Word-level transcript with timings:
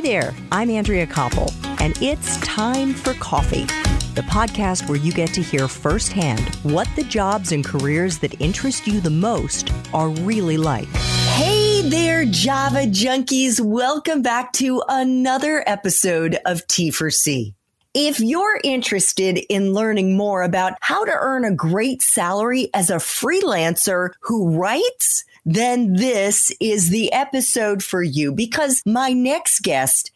Hi 0.00 0.02
there, 0.02 0.34
I'm 0.50 0.70
Andrea 0.70 1.06
Koppel, 1.06 1.52
and 1.78 1.94
it's 2.00 2.38
time 2.38 2.94
for 2.94 3.12
coffee, 3.12 3.66
the 4.14 4.22
podcast 4.22 4.88
where 4.88 4.96
you 4.96 5.12
get 5.12 5.34
to 5.34 5.42
hear 5.42 5.68
firsthand 5.68 6.54
what 6.62 6.88
the 6.96 7.04
jobs 7.04 7.52
and 7.52 7.62
careers 7.62 8.16
that 8.20 8.40
interest 8.40 8.86
you 8.86 9.02
the 9.02 9.10
most 9.10 9.70
are 9.92 10.08
really 10.08 10.56
like. 10.56 10.88
Hey 11.34 11.82
there, 11.86 12.24
Java 12.24 12.86
junkies. 12.86 13.60
Welcome 13.60 14.22
back 14.22 14.54
to 14.54 14.82
another 14.88 15.62
episode 15.66 16.38
of 16.46 16.66
T 16.66 16.90
for 16.90 17.10
C. 17.10 17.54
If 17.92 18.20
you're 18.20 18.58
interested 18.64 19.36
in 19.50 19.74
learning 19.74 20.16
more 20.16 20.42
about 20.42 20.78
how 20.80 21.04
to 21.04 21.12
earn 21.12 21.44
a 21.44 21.54
great 21.54 22.00
salary 22.00 22.70
as 22.72 22.88
a 22.88 22.96
freelancer 22.96 24.12
who 24.22 24.56
writes, 24.56 25.24
then 25.44 25.94
this 25.94 26.52
is 26.60 26.90
the 26.90 27.12
episode 27.12 27.82
for 27.82 28.02
you 28.02 28.32
because 28.32 28.82
my 28.86 29.12
next 29.12 29.60
guest 29.60 30.10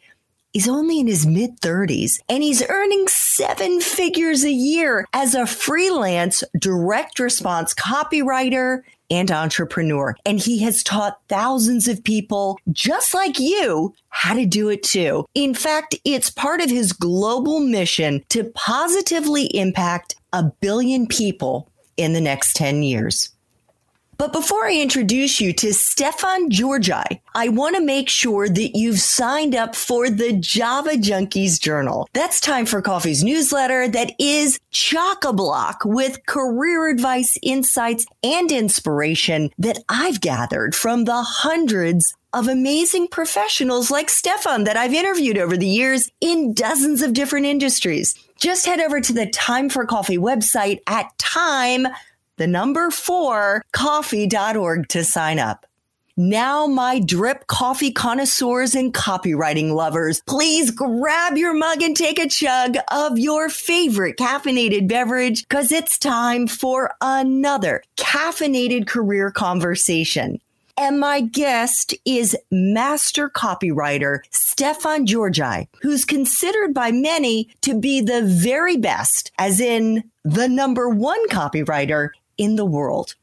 is 0.53 0.69
only 0.69 0.99
in 1.01 1.07
his 1.07 1.27
mid 1.27 1.59
30s 1.59 2.13
and 2.29 2.41
he's 2.41 2.63
earning 2.69 3.07
seven 3.07 3.81
figures 3.81 4.43
a 4.45 4.51
year 4.51 5.05
as 5.11 5.35
a 5.35 5.45
freelance 5.45 6.43
direct 6.57 7.19
response 7.19 7.73
copywriter 7.73 8.81
and 9.11 9.29
entrepreneur. 9.31 10.15
And 10.25 10.39
he 10.39 10.59
has 10.59 10.81
taught 10.81 11.19
thousands 11.27 11.87
of 11.87 12.03
people 12.03 12.57
just 12.71 13.13
like 13.13 13.39
you 13.39 13.93
how 14.09 14.33
to 14.33 14.45
do 14.45 14.69
it 14.69 14.81
too. 14.81 15.25
In 15.35 15.53
fact, 15.53 15.95
it's 16.05 16.29
part 16.29 16.61
of 16.61 16.69
his 16.69 16.93
global 16.93 17.59
mission 17.59 18.23
to 18.29 18.45
positively 18.55 19.45
impact 19.55 20.15
a 20.33 20.43
billion 20.43 21.05
people 21.05 21.69
in 21.97 22.13
the 22.13 22.21
next 22.21 22.55
10 22.55 22.83
years. 22.83 23.29
But 24.17 24.31
before 24.31 24.65
I 24.65 24.73
introduce 24.73 25.41
you 25.41 25.51
to 25.53 25.73
Stefan 25.73 26.49
Georgi, 26.49 27.21
I 27.33 27.49
want 27.49 27.75
to 27.75 27.81
make 27.81 28.07
sure 28.07 28.47
that 28.47 28.77
you've 28.77 28.99
signed 28.99 29.55
up 29.55 29.75
for 29.75 30.09
the 30.09 30.31
Java 30.33 30.91
Junkies 30.91 31.59
Journal. 31.59 32.07
That's 32.13 32.39
Time 32.39 32.65
for 32.65 32.81
Coffee's 32.81 33.23
newsletter 33.23 33.89
that 33.89 34.13
is 34.17 34.59
chock 34.71 35.25
a 35.25 35.33
block 35.33 35.81
with 35.83 36.25
career 36.27 36.87
advice, 36.87 37.37
insights, 37.43 38.05
and 38.23 38.51
inspiration 38.51 39.49
that 39.57 39.79
I've 39.89 40.21
gathered 40.21 40.75
from 40.75 41.03
the 41.03 41.21
hundreds 41.21 42.15
of 42.31 42.47
amazing 42.47 43.07
professionals 43.07 43.91
like 43.91 44.09
Stefan 44.09 44.63
that 44.65 44.77
I've 44.77 44.93
interviewed 44.93 45.37
over 45.37 45.57
the 45.57 45.67
years 45.67 46.09
in 46.21 46.53
dozens 46.53 47.01
of 47.01 47.13
different 47.13 47.45
industries. 47.45 48.13
Just 48.39 48.65
head 48.65 48.79
over 48.79 49.01
to 49.01 49.13
the 49.13 49.27
Time 49.27 49.69
for 49.69 49.85
Coffee 49.85 50.17
website 50.17 50.79
at 50.87 51.17
time 51.17 51.87
the 52.37 52.47
number 52.47 52.89
four, 52.91 53.63
coffee.org 53.71 54.87
to 54.89 55.03
sign 55.03 55.39
up. 55.39 55.65
Now, 56.17 56.65
my 56.65 56.99
drip 56.99 57.45
coffee 57.47 57.91
connoisseurs 57.91 58.73
and 58.73 58.93
copywriting 58.93 59.73
lovers, 59.73 60.21
please 60.21 60.71
grab 60.71 61.37
your 61.37 61.53
mug 61.53 61.81
and 61.81 61.95
take 61.95 62.19
a 62.19 62.29
chug 62.29 62.77
of 62.89 63.19
your 63.19 63.49
favorite 63.49 64.15
caffeinated 64.15 64.87
beverage 64.87 65.45
because 65.45 65.73
it's 65.73 65.99
time 65.99 66.47
for 66.47 66.93
another 67.01 67.83
caffeinated 67.97 68.87
career 68.87 69.29
conversation. 69.29 70.39
And 70.77 71.01
my 71.01 71.19
guest 71.19 71.93
is 72.05 72.35
master 72.49 73.29
copywriter 73.29 74.19
Stefan 74.29 75.05
Georgi, 75.05 75.67
who's 75.81 76.05
considered 76.05 76.73
by 76.73 76.91
many 76.91 77.49
to 77.61 77.77
be 77.77 77.99
the 77.99 78.21
very 78.21 78.77
best, 78.77 79.31
as 79.37 79.59
in 79.59 80.03
the 80.23 80.47
number 80.47 80.89
one 80.89 81.27
copywriter 81.29 82.09
in 82.37 82.55
the 82.55 82.65
world. 82.65 83.15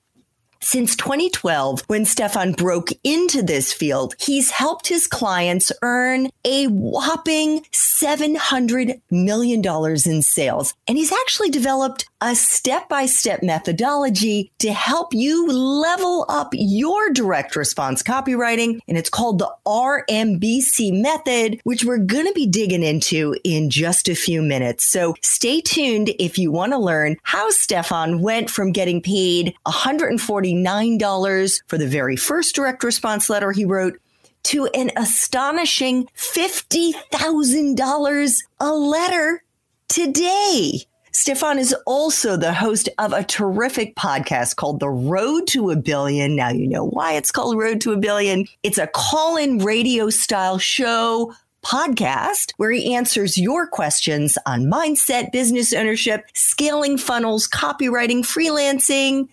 Since 0.65 0.95
2012, 0.95 1.83
when 1.89 2.05
Stefan 2.05 2.53
broke 2.53 2.91
into 3.03 3.43
this 3.43 3.73
field, 3.73 4.15
he's 4.21 4.53
helped 4.53 4.87
his 4.87 5.09
clients 5.09 5.73
earn 5.83 6.31
a 6.45 6.69
whopping 6.69 7.65
$700 7.73 9.01
million 9.11 9.61
in 10.07 10.23
sales. 10.23 10.75
And 10.87 10.97
he's 10.97 11.11
actually 11.11 11.51
developed 11.51 12.09
a 12.23 12.35
step 12.37 12.89
by 12.89 13.05
step 13.05 13.43
methodology 13.43 14.51
to 14.61 14.73
help 14.73 15.13
you 15.13 15.51
level 15.51 16.25
up 16.29 16.51
your 16.53 17.11
direct 17.11 17.57
response 17.57 18.01
copywriting. 18.01 18.79
And 18.87 18.97
it's 18.97 19.11
called 19.11 19.41
the 19.41 19.53
RMBC 19.67 21.03
method, 21.03 21.61
which 21.65 21.85
we're 21.85 21.99
going 21.99 22.27
to 22.27 22.33
be 22.33 22.47
digging 22.47 22.85
into 22.85 23.35
in 23.43 23.71
just 23.71 24.09
a 24.09 24.15
few 24.15 24.41
minutes. 24.41 24.87
So 24.87 25.17
stay 25.21 25.61
tuned 25.61 26.15
if 26.21 26.39
you 26.39 26.53
want 26.53 26.71
to 26.73 26.79
learn 26.79 27.17
how 27.25 27.51
Stefan 27.51 28.23
went 28.23 28.51
from 28.51 28.71
getting 28.71 29.03
paid 29.03 29.57
$149 29.67 31.63
for 31.67 31.77
the 31.77 31.89
very 31.89 32.15
first 32.15 32.55
direct 32.55 32.85
response 32.85 33.29
letter 33.29 33.51
he 33.51 33.65
wrote 33.65 33.99
to 34.45 34.67
an 34.67 34.93
astonishing 34.97 36.07
$50,000 36.17 38.39
a 38.61 38.73
letter 38.73 39.43
today. 39.89 40.87
Stefan 41.15 41.59
is 41.59 41.75
also 41.85 42.39
the 42.39 42.55
host 42.55 42.89
of 42.99 43.13
a 43.13 43.23
terrific 43.23 43.95
podcast 43.97 44.57
called 44.57 44.81
The 44.81 44.89
Road 44.89 45.47
to 45.49 45.69
a 45.69 45.77
Billion. 45.77 46.35
Now 46.35 46.49
you 46.49 46.67
know 46.67 46.87
why 46.87 47.13
it's 47.13 47.31
called 47.31 47.59
Road 47.59 47.83
to 47.83 47.93
a 47.93 47.99
Billion. 47.99 48.47
It's 48.63 48.79
a 48.79 48.87
call 48.87 49.37
in 49.37 49.59
radio 49.59 50.09
style 50.09 50.57
show 50.57 51.35
podcast 51.63 52.53
where 52.57 52.71
he 52.71 52.95
answers 52.95 53.37
your 53.37 53.67
questions 53.67 54.39
on 54.47 54.65
mindset, 54.65 55.33
business 55.33 55.75
ownership, 55.75 56.25
scaling 56.33 56.97
funnels, 56.97 57.47
copywriting, 57.47 58.21
freelancing, 58.21 59.29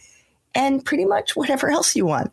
and 0.54 0.84
pretty 0.84 1.06
much 1.06 1.38
whatever 1.38 1.72
else 1.72 1.96
you 1.96 2.06
want. 2.06 2.30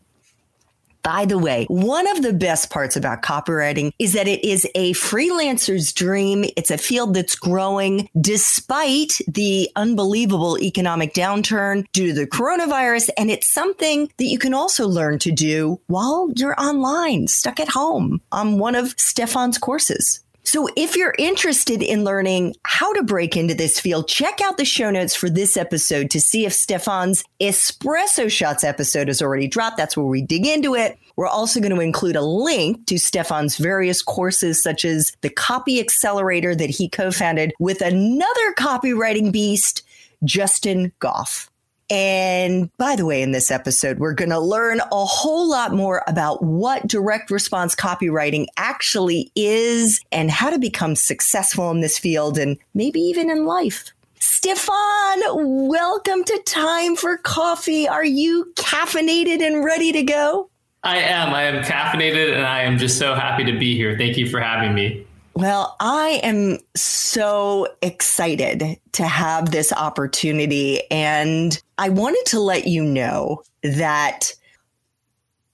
By 1.07 1.25
the 1.25 1.39
way, 1.39 1.67
one 1.69 2.09
of 2.09 2.23
the 2.23 2.33
best 2.33 2.69
parts 2.69 2.97
about 2.97 3.23
copywriting 3.23 3.93
is 3.97 4.15
that 4.15 4.27
it 4.27 4.45
is 4.45 4.67
a 4.75 4.93
freelancer's 4.95 5.93
dream. 5.93 6.45
It's 6.57 6.73
a 6.73 6.79
field 6.79 7.15
that's 7.15 7.37
growing 7.37 8.09
despite 8.21 9.13
the 9.29 9.71
unbelievable 9.77 10.59
economic 10.59 11.15
downturn 11.15 11.87
due 11.93 12.09
to 12.09 12.13
the 12.13 12.27
coronavirus. 12.27 13.11
And 13.17 13.31
it's 13.31 13.49
something 13.49 14.11
that 14.17 14.25
you 14.25 14.37
can 14.37 14.53
also 14.53 14.89
learn 14.89 15.21
to 15.21 15.31
do 15.31 15.81
while 15.87 16.29
you're 16.35 16.61
online, 16.61 17.29
stuck 17.29 17.61
at 17.61 17.69
home 17.69 18.21
on 18.33 18.59
one 18.59 18.75
of 18.75 18.93
Stefan's 18.99 19.59
courses. 19.59 20.25
So 20.47 20.69
if 20.77 20.95
you're 20.95 21.15
interested 21.19 21.83
in 21.83 22.05
learning 22.05 22.55
how 22.63 22.93
to 22.93 23.03
break 23.03 23.37
into 23.37 23.53
this 23.53 23.81
field, 23.81 24.07
check 24.07 24.41
out 24.41 24.59
the 24.59 24.65
show 24.65 24.93
notes 24.93 25.13
for 25.13 25.29
this 25.29 25.57
episode 25.57 26.09
to 26.11 26.21
see 26.21 26.47
if 26.47 26.53
Stefan's 26.53 27.25
Espresso 27.41 28.31
Shots 28.31 28.63
episode 28.63 29.09
has 29.09 29.21
already 29.21 29.49
dropped. 29.49 29.77
That's 29.77 29.97
where 29.97 30.07
we 30.07 30.23
dig 30.23 30.47
into 30.47 30.77
it. 30.77 30.97
We're 31.17 31.27
also 31.27 31.59
going 31.59 31.75
to 31.75 31.81
include 31.81 32.15
a 32.15 32.23
link 32.23 32.87
to 32.87 32.97
Stefan's 32.97 33.57
various 33.57 34.03
courses, 34.03 34.63
such 34.63 34.85
as 34.85 35.11
the 35.21 35.31
Copy 35.31 35.81
Accelerator 35.81 36.55
that 36.55 36.71
he 36.71 36.89
co-founded 36.89 37.53
with 37.59 37.81
another 37.81 38.55
copywriting 38.57 39.33
beast, 39.33 39.83
Justin 40.23 40.93
Goff. 41.01 41.51
And 41.89 42.71
by 42.79 42.97
the 42.97 43.07
way, 43.07 43.23
in 43.23 43.31
this 43.31 43.51
episode, 43.51 43.99
we're 43.99 44.15
going 44.15 44.31
to 44.31 44.41
learn 44.41 44.81
a 44.81 45.05
whole 45.05 45.49
lot 45.49 45.73
more 45.73 46.03
about 46.09 46.43
what 46.43 46.89
direct 46.89 47.31
response 47.31 47.77
copywriting 47.77 48.47
actually 48.57 49.31
is 49.37 50.01
and 50.11 50.31
how 50.31 50.51
to 50.51 50.59
become 50.59 50.97
successful 50.97 51.71
in 51.71 51.81
this 51.81 51.99
field 51.99 52.39
and 52.39 52.59
maybe 52.75 53.01
even 53.01 53.31
in 53.31 53.45
life. 53.45 53.93
Stefan, 54.19 55.21
welcome 55.69 56.25
to 56.25 56.43
Time 56.45 56.97
for 56.97 57.19
Coffee. 57.19 57.87
Are 57.87 58.05
you 58.05 58.53
caffeinated 58.57 59.41
and 59.41 59.65
ready 59.65 59.93
to 59.93 60.03
go? 60.03 60.51
I 60.83 60.99
am. 60.99 61.33
I 61.33 61.45
am 61.45 61.63
caffeinated 61.63 62.35
and 62.35 62.45
I 62.45 62.63
am 62.63 62.79
just 62.79 62.99
so 62.99 63.15
happy 63.15 63.45
to 63.45 63.57
be 63.59 63.77
here. 63.77 63.97
Thank 63.97 64.17
you 64.17 64.29
for 64.29 64.41
having 64.41 64.75
me. 64.75 65.06
Well, 65.37 65.77
I 65.81 66.21
am 66.23 66.61
so 66.75 67.69
excited 67.83 68.81
to 68.93 69.07
have 69.07 69.51
this 69.51 69.71
opportunity. 69.71 70.91
And 70.91 71.61
I 71.77 71.91
wanted 71.91 72.25
to 72.29 72.41
let 72.41 72.67
you 72.67 72.83
know 72.83 73.43
that 73.63 74.33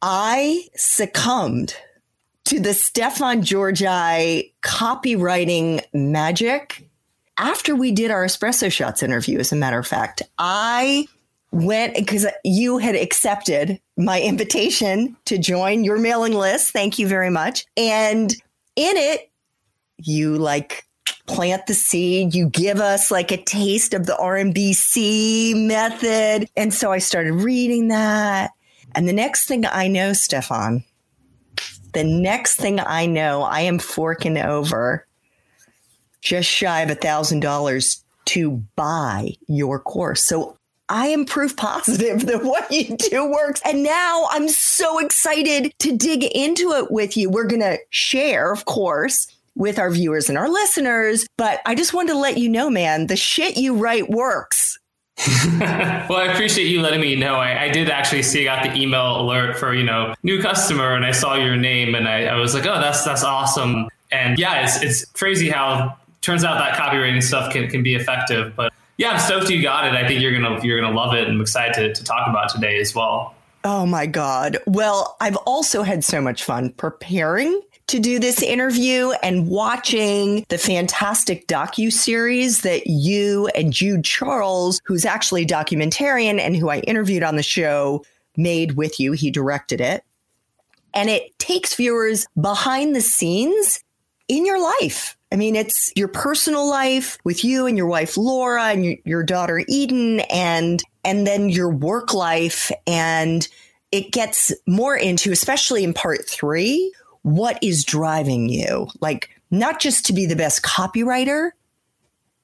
I 0.00 0.68
succumbed 0.76 1.74
to 2.44 2.60
the 2.60 2.74
Stefan 2.74 3.42
Georgi 3.42 4.54
copywriting 4.62 5.84
magic 5.92 6.88
after 7.38 7.74
we 7.74 7.90
did 7.90 8.12
our 8.12 8.24
espresso 8.24 8.70
shots 8.70 9.02
interview. 9.02 9.40
As 9.40 9.50
a 9.50 9.56
matter 9.56 9.80
of 9.80 9.86
fact, 9.88 10.22
I 10.38 11.08
went 11.50 11.96
because 11.96 12.24
you 12.44 12.78
had 12.78 12.94
accepted 12.94 13.80
my 13.96 14.20
invitation 14.20 15.16
to 15.24 15.38
join 15.38 15.82
your 15.82 15.98
mailing 15.98 16.34
list. 16.34 16.72
Thank 16.72 17.00
you 17.00 17.08
very 17.08 17.30
much. 17.30 17.66
And 17.76 18.32
in 18.76 18.96
it, 18.96 19.28
you 20.06 20.36
like 20.36 20.86
plant 21.26 21.66
the 21.66 21.74
seed, 21.74 22.34
you 22.34 22.48
give 22.48 22.80
us 22.80 23.10
like 23.10 23.30
a 23.30 23.36
taste 23.36 23.94
of 23.94 24.06
the 24.06 24.14
RMBC 24.14 25.66
method. 25.66 26.48
And 26.56 26.74
so 26.74 26.92
I 26.92 26.98
started 26.98 27.34
reading 27.34 27.88
that. 27.88 28.50
And 28.94 29.08
the 29.08 29.12
next 29.12 29.46
thing 29.46 29.64
I 29.64 29.88
know, 29.88 30.12
Stefan, 30.12 30.84
the 31.94 32.04
next 32.04 32.56
thing 32.56 32.80
I 32.80 33.06
know, 33.06 33.42
I 33.42 33.60
am 33.60 33.78
forking 33.78 34.38
over 34.38 35.06
just 36.20 36.48
shy 36.48 36.80
of 36.80 36.90
a 36.90 36.94
thousand 36.94 37.40
dollars 37.40 38.04
to 38.26 38.62
buy 38.76 39.34
your 39.48 39.80
course. 39.80 40.24
So 40.24 40.56
I 40.88 41.06
am 41.08 41.24
proof 41.24 41.56
positive 41.56 42.26
that 42.26 42.44
what 42.44 42.70
you 42.70 42.96
do 42.96 43.30
works. 43.30 43.60
And 43.64 43.82
now 43.82 44.26
I'm 44.30 44.48
so 44.48 44.98
excited 44.98 45.72
to 45.80 45.96
dig 45.96 46.24
into 46.24 46.72
it 46.72 46.90
with 46.90 47.16
you. 47.16 47.30
We're 47.30 47.46
going 47.46 47.62
to 47.62 47.78
share, 47.90 48.52
of 48.52 48.64
course, 48.64 49.26
with 49.54 49.78
our 49.78 49.90
viewers 49.90 50.28
and 50.28 50.38
our 50.38 50.48
listeners. 50.48 51.26
But 51.36 51.60
I 51.66 51.74
just 51.74 51.92
wanted 51.92 52.12
to 52.12 52.18
let 52.18 52.38
you 52.38 52.48
know, 52.48 52.70
man, 52.70 53.06
the 53.06 53.16
shit 53.16 53.56
you 53.56 53.76
write 53.76 54.10
works. 54.10 54.78
well, 55.58 56.16
I 56.16 56.28
appreciate 56.32 56.66
you 56.66 56.80
letting 56.80 57.00
me 57.00 57.14
know. 57.14 57.36
I, 57.36 57.64
I, 57.64 57.68
did 57.68 57.90
actually 57.90 58.22
see 58.22 58.48
I 58.48 58.56
got 58.56 58.72
the 58.72 58.80
email 58.80 59.20
alert 59.20 59.58
for 59.58 59.74
you 59.74 59.84
know 59.84 60.14
new 60.22 60.40
customer, 60.40 60.94
and 60.94 61.04
I 61.04 61.12
saw 61.12 61.34
your 61.34 61.54
name, 61.54 61.94
and 61.94 62.08
I, 62.08 62.24
I 62.24 62.36
was 62.36 62.54
like, 62.54 62.66
oh, 62.66 62.80
that's 62.80 63.04
that's 63.04 63.22
awesome. 63.22 63.88
And 64.10 64.38
yeah, 64.38 64.64
it's 64.64 64.82
it's 64.82 65.04
crazy 65.04 65.50
how 65.50 65.96
turns 66.22 66.44
out 66.44 66.58
that 66.58 66.78
copywriting 66.78 67.22
stuff 67.22 67.52
can, 67.52 67.68
can 67.68 67.82
be 67.82 67.94
effective. 67.94 68.56
But 68.56 68.72
yeah, 68.96 69.10
I'm 69.10 69.20
stoked 69.20 69.50
you 69.50 69.62
got 69.62 69.86
it. 69.86 69.94
I 69.94 70.08
think 70.08 70.22
you're 70.22 70.32
gonna 70.32 70.64
you're 70.64 70.80
gonna 70.80 70.94
love 70.94 71.14
it, 71.14 71.24
and 71.24 71.34
I'm 71.34 71.40
excited 71.40 71.74
to, 71.74 71.94
to 71.94 72.04
talk 72.04 72.26
about 72.26 72.48
today 72.48 72.80
as 72.80 72.94
well. 72.94 73.34
Oh 73.64 73.86
my 73.86 74.06
God. 74.06 74.58
Well, 74.66 75.16
I've 75.20 75.36
also 75.36 75.82
had 75.82 76.02
so 76.02 76.20
much 76.20 76.42
fun 76.42 76.72
preparing 76.72 77.60
to 77.92 78.00
do 78.00 78.18
this 78.18 78.42
interview 78.42 79.10
and 79.22 79.48
watching 79.48 80.46
the 80.48 80.56
fantastic 80.56 81.46
docu 81.46 81.92
series 81.92 82.62
that 82.62 82.86
you 82.86 83.48
and 83.54 83.70
Jude 83.70 84.02
Charles, 84.02 84.80
who's 84.86 85.04
actually 85.04 85.42
a 85.42 85.46
documentarian 85.46 86.40
and 86.40 86.56
who 86.56 86.70
I 86.70 86.78
interviewed 86.78 87.22
on 87.22 87.36
the 87.36 87.42
show, 87.42 88.02
made 88.34 88.72
with 88.72 88.98
you. 88.98 89.12
He 89.12 89.30
directed 89.30 89.82
it. 89.82 90.04
And 90.94 91.10
it 91.10 91.38
takes 91.38 91.74
viewers 91.74 92.26
behind 92.40 92.96
the 92.96 93.02
scenes 93.02 93.84
in 94.26 94.46
your 94.46 94.62
life. 94.80 95.18
I 95.30 95.36
mean, 95.36 95.54
it's 95.54 95.92
your 95.94 96.08
personal 96.08 96.66
life 96.66 97.18
with 97.24 97.44
you 97.44 97.66
and 97.66 97.76
your 97.76 97.86
wife 97.86 98.16
Laura 98.16 98.64
and 98.68 98.86
your, 98.86 98.96
your 99.04 99.22
daughter 99.22 99.62
Eden 99.68 100.20
and 100.30 100.82
and 101.04 101.26
then 101.26 101.50
your 101.50 101.68
work 101.68 102.14
life 102.14 102.70
and 102.86 103.46
it 103.90 104.12
gets 104.12 104.50
more 104.66 104.96
into 104.96 105.30
especially 105.32 105.84
in 105.84 105.92
part 105.92 106.26
3 106.26 106.92
what 107.22 107.58
is 107.62 107.84
driving 107.84 108.48
you? 108.48 108.88
Like, 109.00 109.30
not 109.50 109.80
just 109.80 110.04
to 110.06 110.12
be 110.12 110.26
the 110.26 110.36
best 110.36 110.62
copywriter, 110.62 111.50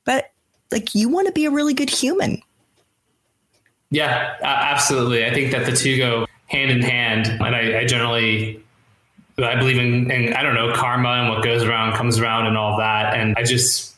but 0.05 0.31
like 0.71 0.95
you 0.95 1.09
want 1.09 1.27
to 1.27 1.33
be 1.33 1.47
a 1.47 1.51
really 1.51 1.75
good 1.75 1.91
human. 1.91 2.43
Yeah, 3.91 4.37
absolutely. 4.43 5.25
I 5.25 5.33
think 5.33 5.53
that 5.53 5.67
the 5.67 5.73
two 5.73 5.97
go 5.97 6.27
hand 6.47 6.71
in 6.71 6.83
hand. 6.83 7.27
And 7.27 7.57
I, 7.57 7.81
I 7.81 7.85
generally, 7.87 8.63
I 9.39 9.57
believe 9.57 9.79
in, 9.79 10.11
in, 10.11 10.35
I 10.35 10.43
don't 10.43 10.55
know, 10.55 10.73
karma 10.75 11.09
and 11.11 11.29
what 11.31 11.43
goes 11.43 11.63
around 11.65 11.95
comes 11.95 12.19
around 12.19 12.47
and 12.47 12.57
all 12.57 12.77
that. 12.79 13.15
And 13.15 13.35
I 13.39 13.45
just, 13.45 13.95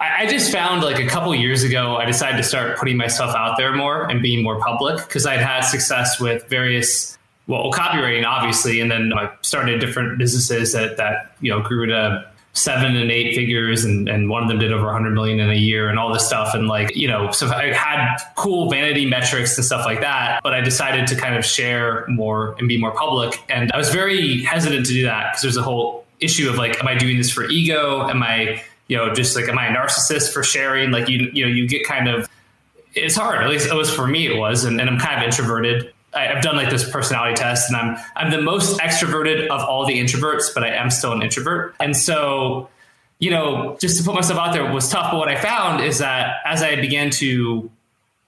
I, 0.00 0.24
I 0.24 0.26
just 0.26 0.50
found 0.52 0.82
like 0.82 0.98
a 0.98 1.06
couple 1.06 1.32
years 1.34 1.62
ago, 1.62 1.96
I 1.96 2.04
decided 2.04 2.36
to 2.38 2.42
start 2.42 2.78
putting 2.78 2.96
myself 2.96 3.34
out 3.36 3.56
there 3.56 3.74
more 3.74 4.10
and 4.10 4.20
being 4.20 4.42
more 4.42 4.58
public 4.58 4.96
because 4.96 5.26
I'd 5.26 5.40
had 5.40 5.60
success 5.60 6.18
with 6.18 6.48
various 6.48 7.16
well, 7.46 7.70
copywriting 7.72 8.24
obviously, 8.24 8.80
and 8.80 8.90
then 8.90 9.12
I 9.12 9.30
started 9.42 9.80
different 9.80 10.18
businesses 10.18 10.72
that 10.72 10.96
that 10.96 11.36
you 11.40 11.50
know 11.50 11.60
grew 11.60 11.86
to 11.86 12.30
seven 12.54 12.94
and 12.94 13.10
eight 13.10 13.34
figures 13.34 13.84
and, 13.84 14.08
and 14.08 14.30
one 14.30 14.40
of 14.40 14.48
them 14.48 14.60
did 14.60 14.72
over 14.72 14.84
100 14.84 15.10
million 15.10 15.40
in 15.40 15.50
a 15.50 15.54
year 15.54 15.88
and 15.88 15.98
all 15.98 16.12
this 16.12 16.24
stuff 16.24 16.54
and 16.54 16.68
like 16.68 16.94
you 16.94 17.08
know 17.08 17.32
so 17.32 17.48
i 17.48 17.72
had 17.72 18.16
cool 18.36 18.70
vanity 18.70 19.04
metrics 19.04 19.56
and 19.58 19.64
stuff 19.64 19.84
like 19.84 20.00
that 20.00 20.40
but 20.44 20.54
i 20.54 20.60
decided 20.60 21.04
to 21.04 21.16
kind 21.16 21.34
of 21.34 21.44
share 21.44 22.06
more 22.06 22.54
and 22.60 22.68
be 22.68 22.78
more 22.78 22.92
public 22.92 23.42
and 23.48 23.72
i 23.72 23.76
was 23.76 23.90
very 23.90 24.40
hesitant 24.44 24.86
to 24.86 24.92
do 24.92 25.02
that 25.02 25.32
because 25.32 25.42
there's 25.42 25.56
a 25.56 25.62
whole 25.64 26.04
issue 26.20 26.48
of 26.48 26.56
like 26.56 26.80
am 26.80 26.88
i 26.88 26.94
doing 26.94 27.16
this 27.16 27.30
for 27.30 27.44
ego? 27.44 28.08
Am 28.08 28.22
i 28.22 28.62
you 28.88 28.96
know 28.96 29.12
just 29.12 29.36
like 29.36 29.48
am 29.48 29.58
i 29.58 29.66
a 29.66 29.74
narcissist 29.74 30.32
for 30.32 30.42
sharing? 30.42 30.90
Like 30.90 31.08
you 31.08 31.30
you 31.32 31.44
know 31.44 31.50
you 31.50 31.68
get 31.68 31.86
kind 31.86 32.08
of 32.08 32.28
it's 32.94 33.16
hard 33.16 33.42
at 33.42 33.50
least 33.50 33.66
it 33.66 33.74
was 33.74 33.92
for 33.92 34.06
me 34.06 34.28
it 34.28 34.38
was 34.38 34.62
and, 34.62 34.80
and 34.80 34.88
i'm 34.88 35.00
kind 35.00 35.18
of 35.18 35.24
introverted 35.24 35.92
I've 36.14 36.42
done 36.42 36.56
like 36.56 36.70
this 36.70 36.88
personality 36.88 37.34
test, 37.34 37.70
and 37.70 37.76
I'm 37.76 37.98
I'm 38.16 38.30
the 38.30 38.40
most 38.40 38.78
extroverted 38.80 39.48
of 39.48 39.60
all 39.60 39.86
the 39.86 39.98
introverts, 39.98 40.52
but 40.54 40.64
I 40.64 40.68
am 40.68 40.90
still 40.90 41.12
an 41.12 41.22
introvert. 41.22 41.74
And 41.80 41.96
so, 41.96 42.68
you 43.18 43.30
know, 43.30 43.76
just 43.80 43.98
to 43.98 44.04
put 44.04 44.14
myself 44.14 44.38
out 44.38 44.52
there 44.52 44.70
was 44.72 44.88
tough. 44.88 45.10
But 45.10 45.18
what 45.18 45.28
I 45.28 45.36
found 45.36 45.82
is 45.82 45.98
that 45.98 46.36
as 46.44 46.62
I 46.62 46.76
began 46.76 47.10
to 47.10 47.70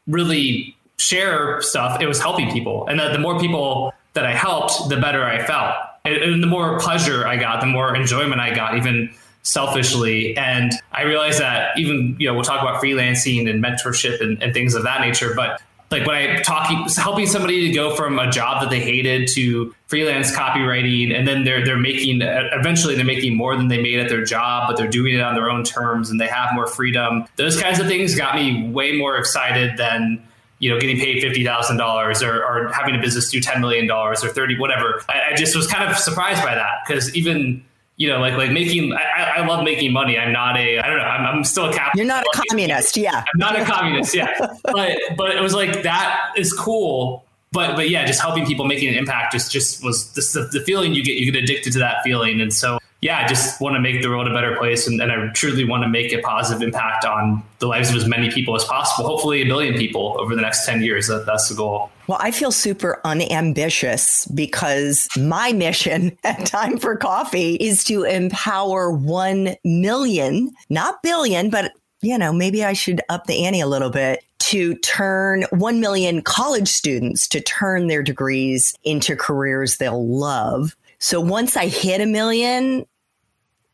really 0.07 0.77
share 0.99 1.61
stuff, 1.63 2.01
it 2.01 2.07
was 2.07 2.21
helping 2.21 2.51
people, 2.53 2.87
and 2.89 2.99
that 3.01 3.13
the 3.13 3.19
more 3.19 3.39
people 3.39 3.95
that 4.15 4.25
I 4.25 4.35
helped, 4.35 4.89
the 4.89 4.97
better 4.97 5.25
I 5.25 5.45
felt, 5.45 5.75
and, 6.05 6.17
and 6.17 6.43
the 6.43 6.47
more 6.47 6.79
pleasure 6.79 7.27
I 7.27 7.37
got, 7.37 7.61
the 7.61 7.67
more 7.67 7.95
enjoyment 7.95 8.41
I 8.41 8.55
got, 8.55 8.77
even 8.77 9.15
selfishly. 9.47 10.37
And 10.37 10.73
I 10.91 11.03
realized 11.03 11.41
that 11.41 11.79
even, 11.79 12.17
you 12.19 12.27
know, 12.27 12.35
we'll 12.35 12.43
talk 12.43 12.61
about 12.63 12.83
freelancing 12.83 13.49
and 13.49 13.63
mentorship 13.63 14.21
and, 14.21 14.43
and, 14.43 14.53
things 14.53 14.75
of 14.75 14.83
that 14.83 15.01
nature, 15.01 15.35
but 15.37 15.63
like 15.91 16.07
when 16.07 16.17
I 16.17 16.43
talking 16.43 16.87
helping 16.97 17.27
somebody 17.27 17.69
to 17.69 17.75
go 17.75 17.95
from 17.95 18.19
a 18.19 18.31
job 18.31 18.63
that 18.63 18.71
they 18.71 18.81
hated 18.81 19.29
to 19.35 19.75
freelance 19.87 20.35
copywriting, 20.35 21.17
and 21.17 21.29
then 21.29 21.45
they're 21.45 21.65
they're 21.65 21.79
making 21.79 22.23
eventually 22.23 22.97
they're 22.97 23.05
making 23.05 23.37
more 23.37 23.57
than 23.57 23.69
they 23.69 23.81
made 23.81 24.01
at 24.01 24.09
their 24.09 24.25
job, 24.25 24.69
but 24.69 24.77
they're 24.77 24.89
doing 24.89 25.15
it 25.15 25.21
on 25.21 25.35
their 25.35 25.49
own 25.49 25.63
terms 25.63 26.11
and 26.11 26.21
they 26.21 26.27
have 26.27 26.53
more 26.55 26.67
freedom. 26.67 27.25
Those 27.37 27.61
kinds 27.61 27.79
of 27.79 27.87
things 27.87 28.15
got 28.17 28.35
me 28.35 28.69
way 28.69 28.97
more 28.97 29.17
excited 29.17 29.77
than 29.77 30.23
you 30.59 30.71
know 30.71 30.81
getting 30.81 30.99
paid 30.99 31.23
fifty 31.23 31.45
thousand 31.45 31.77
dollars 31.77 32.23
or, 32.23 32.45
or 32.45 32.73
having 32.73 32.97
a 32.97 33.01
business 33.01 33.31
do 33.31 33.41
ten 33.41 33.61
million 33.61 33.87
dollars 33.87 34.25
or 34.25 34.29
thirty 34.29 34.59
whatever. 34.59 35.03
I, 35.09 35.33
I 35.33 35.35
just 35.37 35.55
was 35.55 35.67
kind 35.67 35.89
of 35.89 35.97
surprised 35.97 36.43
by 36.43 36.55
that 36.55 36.79
because 36.87 37.15
even 37.15 37.65
you 37.97 38.09
know, 38.09 38.19
like 38.19 38.35
like 38.35 38.51
making. 38.51 38.93
I, 38.93 39.37
I 39.37 39.47
love 39.47 39.65
making 39.65 39.93
money. 39.93 40.19
I'm 40.19 40.33
not 40.33 40.57
a. 40.57 40.79
I 40.79 40.87
don't 40.87 40.99
know. 40.99 41.05
I'm, 41.05 41.39
I'm 41.39 41.45
still 41.45 41.67
a 41.67 41.73
capitalist. 41.73 41.97
You're 41.97 42.07
not 42.07 42.25
a 42.25 42.43
communist. 42.49 42.97
Yeah. 42.97 43.25
I'm 43.33 43.39
not 43.39 43.59
a 43.59 43.65
communist. 43.65 44.15
Yeah. 44.15 44.35
but 44.65 44.99
but 45.17 45.35
it 45.35 45.43
was 45.43 45.55
like 45.55 45.83
that 45.83 46.33
is 46.37 46.53
cool. 46.53 47.25
But 47.53 47.75
but 47.75 47.89
yeah, 47.89 48.05
just 48.05 48.21
helping 48.21 48.45
people, 48.45 48.67
making 48.67 48.89
an 48.89 48.95
impact, 48.97 49.33
just 49.33 49.51
just 49.51 49.83
was 49.83 50.13
this, 50.13 50.33
the, 50.33 50.43
the 50.53 50.61
feeling 50.61 50.95
you 50.95 51.03
get. 51.03 51.17
You 51.17 51.31
get 51.33 51.43
addicted 51.43 51.73
to 51.73 51.79
that 51.79 52.03
feeling, 52.05 52.41
and 52.41 52.53
so 52.53 52.79
yeah, 53.07 53.23
I 53.25 53.29
just 53.29 53.61
want 53.61 53.77
to 53.77 53.81
make 53.81 54.03
the 54.03 54.09
world 54.09 54.27
a 54.27 54.35
better 54.35 54.57
place, 54.57 54.89
and, 54.89 55.01
and, 55.01 55.13
I 55.13 55.29
truly 55.29 55.65
want 55.65 55.85
to 55.85 55.89
make 55.89 56.13
a 56.13 56.19
positive 56.23 56.61
impact 56.61 57.05
on 57.05 57.41
the 57.61 57.69
lives 57.69 57.91
of 57.91 57.95
as 57.95 58.05
many 58.05 58.33
people 58.33 58.57
as 58.57 58.65
possible. 58.65 59.09
Hopefully, 59.09 59.43
a 59.43 59.45
billion 59.45 59.75
people 59.75 60.17
over 60.19 60.35
the 60.35 60.43
next 60.43 60.67
ten 60.67 60.83
years. 60.83 61.07
That, 61.07 61.25
that's 61.25 61.49
the 61.49 61.55
goal. 61.55 61.89
Well, 62.09 62.19
I 62.21 62.33
feel 62.33 62.51
super 62.51 63.01
unambitious 63.05 64.27
because 64.27 65.07
my 65.17 65.53
mission 65.53 66.19
at 66.25 66.47
Time 66.47 66.79
for 66.79 66.97
Coffee 66.97 67.55
is 67.55 67.85
to 67.85 68.03
empower 68.03 68.91
one 68.91 69.55
million, 69.63 70.51
not 70.69 71.01
billion, 71.05 71.49
but 71.49 71.71
you 72.03 72.19
know, 72.19 72.33
maybe 72.33 72.65
I 72.65 72.73
should 72.73 73.03
up 73.09 73.29
the 73.29 73.47
ante 73.47 73.61
a 73.61 73.69
little 73.69 73.91
bit 73.91 74.25
to 74.39 74.75
turn 74.77 75.45
1 75.51 75.81
million 75.81 76.23
college 76.23 76.69
students 76.69 77.27
to 77.29 77.41
turn 77.41 77.87
their 77.87 78.03
degrees 78.03 78.75
into 78.85 79.17
careers 79.17 79.79
they'll 79.79 80.07
love 80.07 80.77
so 80.99 81.21
once 81.21 81.57
I 81.57 81.67
hit 81.67 82.01
a 82.01 82.07
million, 82.07 82.87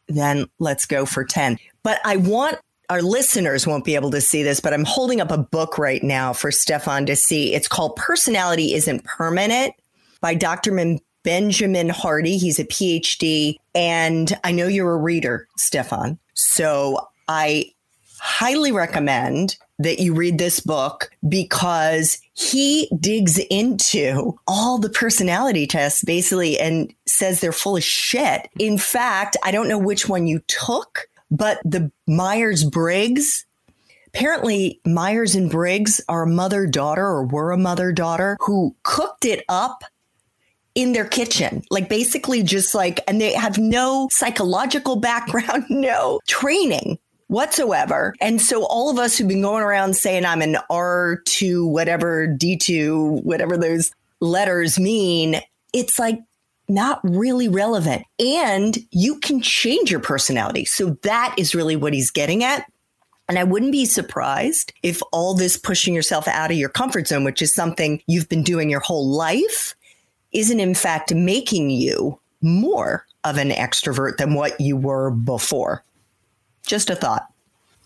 then 0.09 0.47
let's 0.59 0.87
go 0.87 1.07
for 1.07 1.25
10. 1.25 1.59
But 1.83 2.01
I 2.05 2.17
want 2.17 2.59
our 2.89 3.03
listeners 3.03 3.67
won't 3.67 3.85
be 3.85 3.95
able 3.95 4.11
to 4.11 4.21
see 4.21 4.43
this, 4.43 4.61
but 4.61 4.75
I'm 4.75 4.85
holding 4.85 5.21
up 5.21 5.31
a 5.31 5.39
book 5.39 5.79
right 5.79 6.03
now 6.03 6.33
for 6.35 6.51
Stefan 6.51 7.07
to 7.07 7.17
see. 7.17 7.55
It's 7.55 7.69
called 7.69 7.97
Personality 7.97 8.75
Isn't 8.75 9.05
Permanent 9.05 9.73
by 10.21 10.35
Dr. 10.35 10.99
Benjamin 11.23 11.89
Hardy. 11.89 12.37
He's 12.37 12.59
a 12.59 12.65
PhD. 12.65 13.57
And 13.75 14.39
I 14.45 14.53
know 14.53 14.67
you're 14.67 14.93
a 14.93 14.99
reader, 14.99 15.49
Stefan. 15.57 16.19
So 16.35 17.09
I 17.29 17.73
highly 18.21 18.73
recommend 18.73 19.57
that 19.79 19.99
you 19.99 20.15
read 20.15 20.39
this 20.39 20.61
book 20.61 21.11
because 21.29 22.19
he 22.51 22.91
digs 22.99 23.39
into 23.39 24.39
all 24.47 24.79
the 24.79 24.91
personality 24.91 25.67
tests 25.67 26.03
basically 26.05 26.59
and 26.59 26.93
says 27.07 27.41
they're 27.41 27.53
full 27.53 27.77
of 27.77 27.85
shit. 27.85 28.49
In 28.59 28.79
fact, 28.79 29.37
I 29.45 29.51
don't 29.51 29.69
know 29.69 29.79
which 29.79 30.09
one 30.09 30.27
you 30.27 30.41
took, 30.49 31.09
but 31.31 31.59
the 31.65 31.91
Myers 32.07 32.65
Briggs 32.65 33.47
apparently 34.15 34.81
Myers 34.85 35.35
and 35.35 35.51
Briggs 35.51 36.01
are 36.09 36.25
a 36.25 36.27
mother 36.27 36.67
daughter 36.67 37.05
or 37.05 37.25
were 37.25 37.51
a 37.51 37.59
mother 37.59 37.93
daughter 37.93 38.37
who 38.41 38.77
cooked 38.83 39.25
it 39.25 39.45
up 39.49 39.85
in 40.75 40.93
their 40.93 41.05
kitchen, 41.05 41.63
like 41.71 41.89
basically 41.89 42.43
just 42.43 42.75
like, 42.75 43.01
and 43.07 43.21
they 43.21 43.33
have 43.35 43.59
no 43.59 44.09
psychological 44.11 44.97
background, 45.01 45.65
no 45.69 46.21
training 46.27 46.99
whatsoever. 47.33 48.15
And 48.21 48.41
so 48.41 48.65
all 48.67 48.91
of 48.91 48.99
us 48.99 49.17
who've 49.17 49.27
been 49.27 49.43
going 49.43 49.63
around 49.63 49.97
saying 49.97 50.27
I'm 50.27 50.43
an 50.43 50.59
R2, 50.71 51.69
whatever, 51.69 52.29
D2, 52.29 53.25
whatever 53.25 53.57
those 53.57 53.91
letters 54.21 54.79
mean, 54.79 55.41
it's 55.73 55.99
like 55.99 56.21
not 56.69 57.01
really 57.03 57.49
relevant. 57.49 58.05
And 58.19 58.77
you 58.91 59.19
can 59.19 59.41
change 59.41 59.91
your 59.91 60.01
personality. 60.01 60.67
So 60.67 60.99
that 61.03 61.35
is 61.39 61.55
really 61.55 61.75
what 61.75 61.95
he's 61.95 62.11
getting 62.11 62.45
at. 62.45 62.71
And 63.29 63.39
I 63.39 63.45
wouldn't 63.45 63.73
be 63.73 63.87
surprised 63.87 64.75
if 64.83 65.01
all 65.11 65.33
this 65.33 65.57
pushing 65.57 65.95
yourself 65.95 66.29
out 66.29 66.51
of 66.51 66.59
your 66.59 66.69
comfort 66.69 67.09
zone, 67.09 67.25
which 67.25 67.41
is 67.41 67.55
something 67.55 68.03
you've 68.07 68.29
been 68.29 68.43
doing 68.43 68.69
your 68.69 68.81
whole 68.81 69.09
life, 69.09 69.75
isn't 70.33 70.61
in 70.61 70.75
fact 70.75 71.15
making 71.15 71.71
you 71.71 72.21
more 72.43 73.07
of 73.25 73.39
an 73.39 73.51
extrovert 73.51 74.19
than 74.19 74.35
what 74.35 74.61
you 74.61 74.77
were 74.77 75.11
before. 75.11 75.83
Just 76.67 76.91
a 76.91 76.97
thought. 76.97 77.29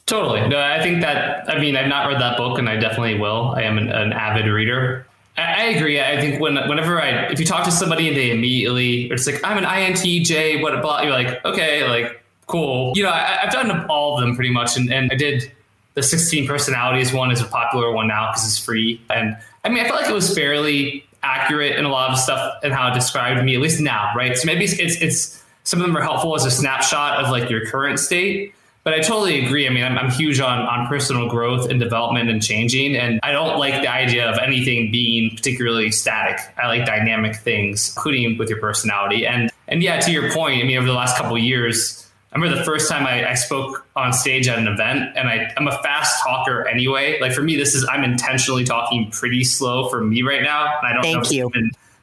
Totally. 0.07 0.47
No, 0.49 0.61
I 0.61 0.81
think 0.81 1.01
that, 1.01 1.51
I 1.51 1.59
mean, 1.59 1.77
I've 1.77 1.89
not 1.89 2.07
read 2.07 2.21
that 2.21 2.37
book 2.37 2.59
and 2.59 2.69
I 2.69 2.77
definitely 2.77 3.19
will. 3.19 3.55
I 3.57 3.63
am 3.63 3.77
an, 3.77 3.91
an 3.91 4.13
avid 4.13 4.47
reader. 4.47 5.05
I, 5.37 5.43
I, 5.43 5.63
agree. 5.71 6.01
I 6.01 6.21
think 6.21 6.41
when, 6.41 6.55
whenever 6.69 7.03
I, 7.03 7.27
if 7.27 7.41
you 7.41 7.47
talk 7.47 7.65
to 7.65 7.73
somebody 7.73 8.07
and 8.09 8.17
they 8.17 8.31
immediately, 8.31 9.11
it's 9.11 9.27
like, 9.27 9.41
I'm 9.43 9.59
an 9.59 9.65
INTJ, 9.65 10.63
what, 10.63 10.81
blah, 10.81 11.03
you're 11.03 11.11
like, 11.11 11.45
okay, 11.45 11.89
like, 11.89 12.23
cool. 12.47 12.93
You 12.95 13.03
know, 13.03 13.11
I, 13.11 13.39
have 13.43 13.53
done 13.53 13.87
all 13.87 14.17
of 14.17 14.21
them 14.21 14.37
pretty 14.37 14.53
much. 14.53 14.77
And, 14.77 14.93
and 14.93 15.11
I 15.11 15.17
did 15.17 15.51
the 15.95 16.03
16 16.03 16.47
personalities 16.47 17.13
one 17.13 17.33
is 17.33 17.41
a 17.41 17.47
popular 17.47 17.91
one 17.91 18.07
now 18.07 18.31
because 18.31 18.47
it's 18.47 18.59
free. 18.59 19.01
And 19.11 19.37
I 19.65 19.71
mean, 19.71 19.81
I 19.81 19.89
felt 19.89 20.01
like 20.01 20.09
it 20.09 20.15
was 20.15 20.33
fairly 20.33 21.05
accurate 21.25 21.77
in 21.77 21.85
a 21.85 21.89
lot 21.89 22.11
of 22.11 22.19
stuff 22.19 22.61
and 22.63 22.73
how 22.73 22.93
it 22.93 22.95
described 22.95 23.45
me, 23.45 23.57
at 23.57 23.61
least 23.61 23.81
now, 23.81 24.13
right? 24.15 24.37
So 24.37 24.47
maybe 24.47 24.65
it's, 24.65 25.03
it's 25.03 25.43
some 25.65 25.81
of 25.81 25.87
them 25.87 25.97
are 25.97 26.03
helpful 26.03 26.37
as 26.37 26.45
a 26.45 26.51
snapshot 26.51 27.25
of 27.25 27.31
like 27.31 27.51
your 27.51 27.67
current 27.67 27.99
state 27.99 28.55
but 28.87 28.95
I 28.95 29.01
totally 29.01 29.45
agree. 29.45 29.67
I 29.67 29.71
mean, 29.71 29.83
I'm, 29.83 29.99
I'm, 29.99 30.13
huge 30.13 30.39
on, 30.39 30.61
on 30.61 30.87
personal 30.87 31.29
growth 31.29 31.69
and 31.69 31.81
development 31.81 32.31
and 32.31 32.41
changing. 32.41 32.95
And 32.95 33.19
I 33.25 33.33
don't 33.33 33.59
like 33.59 33.83
the 33.83 33.93
idea 33.93 34.31
of 34.31 34.39
anything 34.39 34.93
being 34.93 35.35
particularly 35.35 35.91
static. 35.91 36.39
I 36.57 36.69
like 36.69 36.87
dynamic 36.87 37.35
things, 37.35 37.93
including 37.97 38.39
with 38.39 38.49
your 38.49 38.61
personality. 38.61 39.27
And, 39.27 39.51
and 39.67 39.83
yeah, 39.83 39.99
to 39.99 40.13
your 40.13 40.33
point, 40.33 40.63
I 40.63 40.67
mean, 40.69 40.79
over 40.79 40.87
the 40.87 40.93
last 40.93 41.17
couple 41.17 41.37
years, 41.37 42.09
I 42.31 42.39
remember 42.39 42.59
the 42.59 42.65
first 42.65 42.89
time 42.89 43.09
I, 43.09 43.29
I, 43.31 43.35
spoke 43.35 43.85
on 43.97 44.13
stage 44.13 44.47
at 44.47 44.57
an 44.57 44.69
event, 44.69 45.17
and 45.17 45.29
I, 45.29 45.53
I'm 45.57 45.67
a 45.67 45.83
fast 45.83 46.23
talker 46.23 46.69
anyway. 46.69 47.19
Like 47.21 47.33
for 47.33 47.43
me, 47.43 47.57
this 47.57 47.75
is 47.75 47.85
I'm 47.91 48.05
intentionally 48.05 48.63
talking 48.63 49.11
pretty 49.11 49.43
slow 49.43 49.89
for 49.89 50.01
me 50.01 50.23
right 50.23 50.43
now. 50.43 50.79
I 50.83 50.93
don't 50.93 51.03
Thank 51.03 51.33
you. 51.33 51.51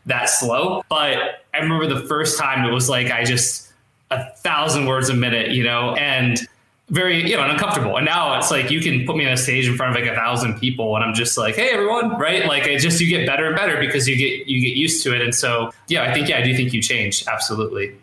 that 0.08 0.26
slow, 0.26 0.84
but 0.90 1.46
I 1.54 1.60
remember 1.60 1.88
the 1.88 2.06
first 2.08 2.38
time 2.38 2.66
it 2.66 2.74
was 2.74 2.90
like 2.90 3.10
I 3.10 3.24
just 3.24 3.72
a 4.12 4.26
thousand 4.38 4.86
words 4.86 5.10
a 5.10 5.14
minute, 5.14 5.52
you 5.52 5.64
know, 5.64 5.94
and 5.96 6.46
very 6.94 7.30
you 7.30 7.36
know 7.36 7.44
uncomfortable. 7.50 7.98
And 7.98 8.06
now 8.06 8.38
it's 8.38 8.52
like 8.52 8.70
you 8.70 8.80
can 8.80 9.06
put 9.06 9.18
me 9.18 9.26
on 9.26 9.34
a 9.34 9.38
stage 9.38 9.68
in 9.68 9.76
front 9.76 9.96
of 9.96 10.02
like 10.02 10.10
a 10.10 10.16
thousand 10.16 10.60
people 10.60 10.96
and 10.96 11.04
i'm 11.04 11.14
just 11.14 11.38
like 11.38 11.56
hey 11.56 11.70
everyone 11.72 12.18
right? 12.18 12.46
Like 12.46 12.68
it 12.68 12.80
just 12.80 13.02
you 13.02 13.10
get 13.10 13.26
better 13.26 13.48
and 13.48 13.56
better 13.56 13.80
because 13.80 14.08
you 14.08 14.16
get 14.16 14.48
you 14.48 14.62
get 14.62 14.78
used 14.78 15.04
to 15.04 15.16
it. 15.16 15.22
And 15.22 15.34
so 15.34 15.72
yeah 15.88 16.04
i 16.04 16.14
think 16.14 16.30
yeah 16.30 16.38
i 16.38 16.44
do 16.44 16.56
think 16.56 16.74
you 16.74 16.82
change. 16.82 17.26
Absolutely. 17.28 17.96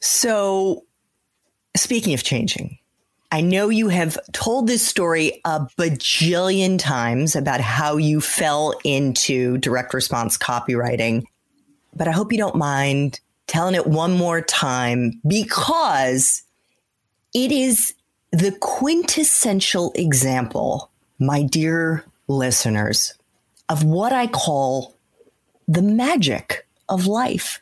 So 0.00 0.84
speaking 1.76 2.14
of 2.14 2.22
changing 2.22 2.78
I 3.30 3.42
know 3.42 3.68
you 3.68 3.88
have 3.88 4.16
told 4.32 4.66
this 4.66 4.86
story 4.86 5.42
a 5.44 5.60
bajillion 5.76 6.78
times 6.78 7.36
about 7.36 7.60
how 7.60 7.98
you 7.98 8.22
fell 8.22 8.72
into 8.84 9.58
direct 9.58 9.92
response 9.92 10.38
copywriting, 10.38 11.24
but 11.94 12.08
I 12.08 12.12
hope 12.12 12.32
you 12.32 12.38
don't 12.38 12.54
mind 12.54 13.20
telling 13.46 13.74
it 13.74 13.86
one 13.86 14.16
more 14.16 14.40
time 14.40 15.20
because 15.26 16.42
it 17.34 17.52
is 17.52 17.92
the 18.30 18.56
quintessential 18.60 19.92
example, 19.94 20.90
my 21.18 21.42
dear 21.42 22.04
listeners, 22.26 23.14
of 23.68 23.84
what 23.84 24.12
I 24.12 24.26
call 24.26 24.96
the 25.66 25.82
magic 25.82 26.66
of 26.88 27.06
life, 27.06 27.60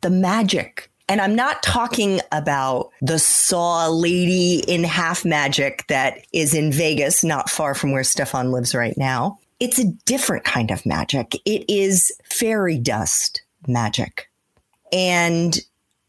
the 0.00 0.10
magic. 0.10 0.90
And 1.08 1.20
I'm 1.20 1.36
not 1.36 1.62
talking 1.62 2.20
about 2.32 2.90
the 3.00 3.18
saw 3.18 3.88
lady 3.88 4.62
in 4.66 4.84
half 4.84 5.24
magic 5.24 5.86
that 5.88 6.26
is 6.32 6.52
in 6.52 6.72
Vegas, 6.72 7.22
not 7.22 7.48
far 7.48 7.74
from 7.74 7.92
where 7.92 8.04
Stefan 8.04 8.50
lives 8.50 8.74
right 8.74 8.96
now. 8.96 9.38
It's 9.60 9.78
a 9.78 9.90
different 10.04 10.44
kind 10.44 10.70
of 10.70 10.84
magic. 10.84 11.34
It 11.44 11.64
is 11.68 12.12
fairy 12.24 12.78
dust 12.78 13.42
magic. 13.66 14.28
And 14.92 15.58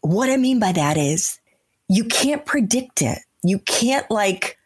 what 0.01 0.29
I 0.29 0.37
mean 0.37 0.59
by 0.59 0.71
that 0.73 0.97
is 0.97 1.39
you 1.87 2.05
can't 2.05 2.45
predict 2.45 3.01
it 3.01 3.19
you 3.44 3.60
can't 3.60 4.10
like 4.10 4.58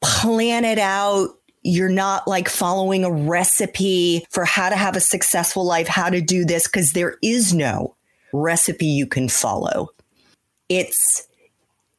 plan 0.00 0.64
it 0.64 0.78
out. 0.78 1.30
You're 1.62 1.88
not 1.88 2.26
like 2.26 2.48
following 2.48 3.04
a 3.04 3.12
recipe 3.12 4.26
for 4.30 4.44
how 4.44 4.68
to 4.68 4.76
have 4.76 4.96
a 4.96 5.00
successful 5.00 5.64
life, 5.64 5.86
how 5.86 6.10
to 6.10 6.20
do 6.20 6.44
this, 6.44 6.66
because 6.66 6.92
there 6.92 7.16
is 7.22 7.54
no 7.54 7.94
recipe 8.32 8.86
you 8.86 9.06
can 9.06 9.28
follow. 9.28 9.90
It's 10.68 11.26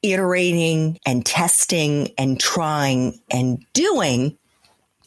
iterating 0.01 0.99
and 1.05 1.25
testing 1.25 2.11
and 2.17 2.39
trying 2.39 3.19
and 3.31 3.63
doing 3.73 4.37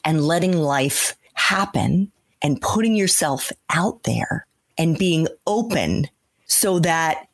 and 0.05 0.27
letting 0.27 0.57
life 0.57 1.15
happen 1.35 2.11
and 2.43 2.61
putting 2.61 2.97
yourself 2.97 3.53
out 3.71 4.05
there 4.05 4.47
and 4.79 4.99
being 4.99 5.29
open 5.47 6.09
so 6.47 6.79
that 6.79 7.29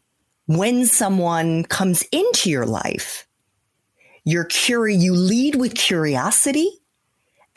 when 0.46 0.86
someone 0.86 1.64
comes 1.64 2.02
into 2.10 2.50
your 2.50 2.66
life, 2.66 3.26
you're 4.24 4.44
curious, 4.44 5.02
you 5.02 5.14
lead 5.14 5.56
with 5.56 5.74
curiosity, 5.74 6.70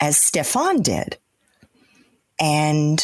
as 0.00 0.16
Stefan 0.18 0.82
did. 0.82 1.16
And 2.38 3.02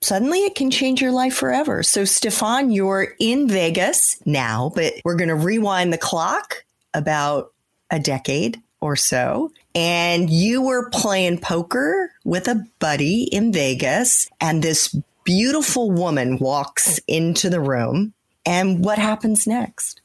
suddenly 0.00 0.40
it 0.40 0.54
can 0.54 0.70
change 0.70 1.00
your 1.00 1.12
life 1.12 1.34
forever. 1.34 1.82
So, 1.82 2.04
Stefan, 2.04 2.70
you're 2.70 3.14
in 3.18 3.48
Vegas 3.48 4.20
now, 4.24 4.72
but 4.74 4.94
we're 5.04 5.16
going 5.16 5.28
to 5.28 5.34
rewind 5.34 5.92
the 5.92 5.98
clock 5.98 6.64
about 6.94 7.52
a 7.90 7.98
decade 7.98 8.60
or 8.80 8.96
so. 8.96 9.52
And 9.74 10.30
you 10.30 10.62
were 10.62 10.90
playing 10.90 11.38
poker 11.38 12.12
with 12.24 12.48
a 12.48 12.64
buddy 12.78 13.24
in 13.24 13.52
Vegas, 13.52 14.28
and 14.40 14.62
this 14.62 14.96
beautiful 15.24 15.90
woman 15.90 16.38
walks 16.38 16.98
into 17.06 17.50
the 17.50 17.60
room. 17.60 18.14
And 18.46 18.84
what 18.84 18.98
happens 18.98 19.46
next? 19.46 20.00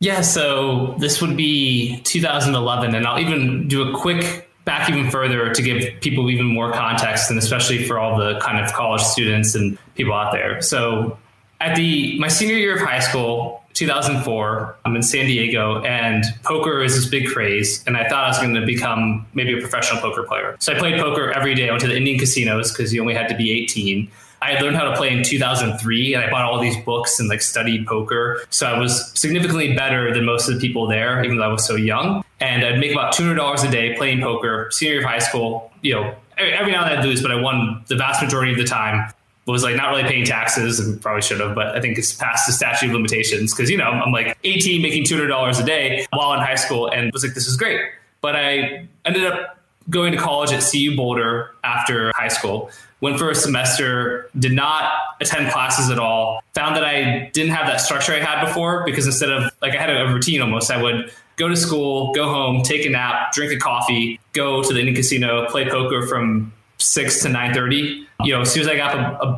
Yeah, 0.00 0.20
so 0.20 0.94
this 0.98 1.22
would 1.22 1.36
be 1.36 2.00
2011, 2.04 2.94
and 2.94 3.06
I'll 3.06 3.20
even 3.20 3.68
do 3.68 3.88
a 3.88 3.98
quick 3.98 4.50
back 4.64 4.88
even 4.88 5.10
further 5.10 5.52
to 5.52 5.62
give 5.62 6.00
people 6.00 6.30
even 6.30 6.46
more 6.46 6.72
context, 6.72 7.30
and 7.30 7.38
especially 7.38 7.84
for 7.86 7.98
all 7.98 8.18
the 8.18 8.38
kind 8.40 8.62
of 8.62 8.72
college 8.72 9.02
students 9.02 9.54
and 9.54 9.78
people 9.94 10.14
out 10.14 10.32
there. 10.32 10.60
So, 10.60 11.18
at 11.60 11.76
the 11.76 12.18
my 12.18 12.28
senior 12.28 12.56
year 12.56 12.76
of 12.76 12.82
high 12.82 12.98
school, 12.98 13.62
2004, 13.74 14.76
I'm 14.84 14.96
in 14.96 15.02
San 15.02 15.26
Diego, 15.26 15.82
and 15.82 16.24
poker 16.42 16.82
is 16.82 16.94
this 16.94 17.06
big 17.06 17.26
craze, 17.26 17.82
and 17.86 17.96
I 17.96 18.08
thought 18.08 18.24
I 18.24 18.28
was 18.28 18.38
going 18.38 18.54
to 18.54 18.64
become 18.64 19.26
maybe 19.34 19.56
a 19.56 19.60
professional 19.60 20.00
poker 20.00 20.22
player. 20.22 20.56
So 20.60 20.74
I 20.74 20.78
played 20.78 21.00
poker 21.00 21.32
every 21.32 21.54
day. 21.54 21.68
I 21.68 21.70
went 21.70 21.82
to 21.82 21.88
the 21.88 21.96
Indian 21.96 22.18
casinos 22.18 22.72
because 22.72 22.92
you 22.92 23.00
only 23.00 23.14
had 23.14 23.28
to 23.28 23.36
be 23.36 23.50
18. 23.50 24.10
I 24.44 24.60
learned 24.60 24.76
how 24.76 24.84
to 24.84 24.94
play 24.94 25.10
in 25.10 25.22
2003 25.22 26.12
and 26.12 26.22
I 26.22 26.30
bought 26.30 26.44
all 26.44 26.60
these 26.60 26.76
books 26.84 27.18
and 27.18 27.30
like 27.30 27.40
studied 27.40 27.86
poker. 27.86 28.44
So 28.50 28.66
I 28.66 28.78
was 28.78 29.10
significantly 29.18 29.74
better 29.74 30.12
than 30.12 30.26
most 30.26 30.48
of 30.48 30.54
the 30.54 30.60
people 30.60 30.86
there, 30.86 31.24
even 31.24 31.38
though 31.38 31.44
I 31.44 31.48
was 31.48 31.66
so 31.66 31.76
young. 31.76 32.22
And 32.40 32.62
I'd 32.62 32.78
make 32.78 32.92
about 32.92 33.14
$200 33.14 33.66
a 33.66 33.70
day 33.70 33.96
playing 33.96 34.20
poker, 34.20 34.68
senior 34.70 34.96
year 34.96 35.02
of 35.02 35.08
high 35.08 35.18
school. 35.18 35.72
You 35.80 35.94
know, 35.94 36.14
every 36.36 36.72
now 36.72 36.84
and 36.84 36.90
then 36.90 36.98
I'd 36.98 37.04
lose, 37.06 37.22
but 37.22 37.32
I 37.32 37.40
won 37.40 37.84
the 37.88 37.96
vast 37.96 38.22
majority 38.22 38.52
of 38.52 38.58
the 38.58 38.64
time. 38.64 39.10
Was 39.46 39.62
like 39.62 39.76
not 39.76 39.90
really 39.90 40.04
paying 40.04 40.24
taxes 40.24 40.80
and 40.80 41.00
probably 41.00 41.20
should 41.20 41.40
have, 41.40 41.54
but 41.54 41.68
I 41.76 41.80
think 41.80 41.98
it's 41.98 42.14
past 42.14 42.46
the 42.46 42.52
statute 42.52 42.86
of 42.86 42.92
limitations 42.92 43.52
because, 43.52 43.70
you 43.70 43.76
know, 43.76 43.84
I'm 43.84 44.10
like 44.10 44.38
18 44.42 44.80
making 44.80 45.04
$200 45.04 45.60
a 45.60 45.66
day 45.66 46.06
while 46.14 46.32
in 46.32 46.40
high 46.40 46.54
school 46.54 46.88
and 46.88 47.12
was 47.12 47.22
like, 47.22 47.34
this 47.34 47.46
is 47.46 47.54
great. 47.56 47.78
But 48.22 48.36
I 48.36 48.88
ended 49.04 49.26
up 49.26 49.53
going 49.90 50.12
to 50.12 50.18
college 50.18 50.52
at 50.52 50.64
CU 50.70 50.96
Boulder 50.96 51.54
after 51.62 52.12
high 52.14 52.28
school 52.28 52.70
went 53.04 53.18
for 53.18 53.30
a 53.30 53.34
semester, 53.34 54.30
did 54.38 54.52
not 54.52 54.90
attend 55.20 55.52
classes 55.52 55.90
at 55.90 55.98
all, 55.98 56.42
found 56.54 56.74
that 56.74 56.84
I 56.84 57.28
didn't 57.34 57.52
have 57.52 57.66
that 57.66 57.82
structure 57.82 58.14
I 58.14 58.20
had 58.20 58.42
before 58.46 58.82
because 58.86 59.04
instead 59.04 59.30
of 59.30 59.52
like 59.60 59.74
I 59.74 59.80
had 59.80 59.90
a 59.90 60.10
routine 60.10 60.40
almost, 60.40 60.70
I 60.70 60.80
would 60.82 61.12
go 61.36 61.48
to 61.48 61.54
school, 61.54 62.14
go 62.14 62.28
home, 62.28 62.62
take 62.62 62.86
a 62.86 62.88
nap, 62.88 63.32
drink 63.32 63.52
a 63.52 63.58
coffee, 63.58 64.18
go 64.32 64.62
to 64.62 64.72
the 64.72 64.80
Indian 64.80 64.96
casino, 64.96 65.46
play 65.50 65.68
poker 65.68 66.06
from 66.06 66.50
six 66.78 67.22
to 67.22 67.28
nine 67.28 67.52
thirty. 67.52 68.06
You 68.22 68.32
know, 68.32 68.40
as 68.40 68.52
soon 68.52 68.62
as 68.62 68.68
I 68.68 68.76
got 68.76 68.94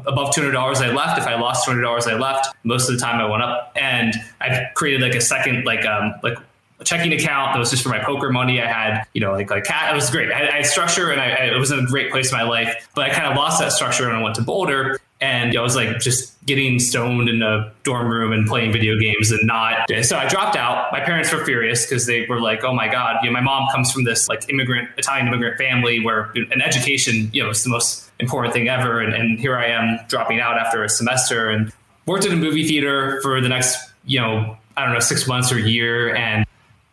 above 0.07 0.33
two 0.33 0.43
hundred 0.43 0.53
dollars, 0.53 0.81
I 0.81 0.93
left. 0.93 1.19
If 1.19 1.27
I 1.27 1.35
lost 1.35 1.65
two 1.65 1.73
hundred 1.73 1.83
dollars, 1.83 2.07
I 2.07 2.15
left. 2.15 2.55
Most 2.63 2.89
of 2.89 2.95
the 2.95 3.01
time, 3.01 3.21
I 3.21 3.29
went 3.29 3.43
up, 3.43 3.73
and 3.75 4.15
I 4.41 4.67
created 4.75 5.01
like 5.01 5.15
a 5.15 5.21
second, 5.21 5.65
like 5.65 5.85
um, 5.85 6.15
like 6.23 6.39
a 6.79 6.85
checking 6.85 7.13
account 7.13 7.55
that 7.55 7.59
was 7.59 7.71
just 7.71 7.83
for 7.83 7.89
my 7.89 7.99
poker 8.01 8.31
money. 8.31 8.61
I 8.61 8.67
had, 8.67 9.05
you 9.15 9.21
know, 9.21 9.33
like 9.33 9.51
like 9.51 9.65
cat. 9.65 9.93
It 9.93 9.95
was 9.95 10.11
great. 10.11 10.31
I, 10.31 10.49
I 10.49 10.57
had 10.57 10.67
structure, 10.67 11.11
and 11.11 11.21
I, 11.21 11.31
I, 11.31 11.45
it 11.55 11.59
was 11.59 11.71
in 11.71 11.79
a 11.79 11.87
great 11.87 12.11
place 12.11 12.31
in 12.31 12.37
my 12.37 12.45
life. 12.45 12.89
But 12.95 13.11
I 13.11 13.15
kind 13.15 13.27
of 13.27 13.37
lost 13.37 13.61
that 13.61 13.73
structure 13.73 14.07
when 14.07 14.15
I 14.15 14.23
went 14.23 14.35
to 14.37 14.43
Boulder, 14.43 14.99
and 15.21 15.53
you 15.53 15.55
know, 15.55 15.61
I 15.61 15.65
was 15.65 15.77
like 15.77 15.99
just 16.01 16.35
getting 16.45 16.79
stoned 16.79 17.29
in 17.29 17.43
a 17.43 17.73
dorm 17.83 18.09
room 18.09 18.33
and 18.33 18.47
playing 18.47 18.73
video 18.73 18.99
games 18.99 19.31
and 19.31 19.45
not. 19.47 19.91
So 20.03 20.19
I 20.19 20.29
dropped 20.29 20.57
out. 20.57 20.93
My 20.93 21.01
parents 21.01 21.33
were 21.33 21.45
furious 21.45 21.87
because 21.87 22.07
they 22.07 22.27
were 22.27 22.41
like, 22.41 22.63
"Oh 22.63 22.75
my 22.75 22.89
god, 22.89 23.17
you 23.23 23.31
know, 23.31 23.33
my 23.33 23.41
mom 23.41 23.69
comes 23.73 23.91
from 23.91 24.05
this 24.05 24.29
like 24.29 24.49
immigrant 24.51 24.91
Italian 24.99 25.29
immigrant 25.29 25.57
family 25.57 26.05
where 26.05 26.31
an 26.35 26.61
education, 26.61 27.31
you 27.33 27.43
know, 27.43 27.51
is 27.51 27.65
the 27.65 27.71
most 27.71 28.11
important 28.21 28.53
thing 28.53 28.69
ever, 28.69 29.01
and, 29.01 29.15
and 29.15 29.39
here 29.39 29.57
I 29.57 29.67
am 29.67 29.99
dropping 30.09 30.41
out 30.41 30.59
after 30.59 30.85
a 30.85 30.89
semester 30.89 31.49
and 31.49 31.73
worked 32.05 32.27
at 32.27 32.33
a 32.33 32.37
movie 32.37 32.67
theater 32.69 33.21
for 33.23 33.41
the 33.41 33.49
next, 33.49 33.79
you 34.05 34.21
know." 34.21 34.59
I 34.79 34.85
don't 34.85 34.93
know, 34.93 35.01
six 35.01 35.27
months 35.27 35.51
or 35.51 35.57
a 35.57 35.63
year, 35.63 36.15
and 36.15 36.46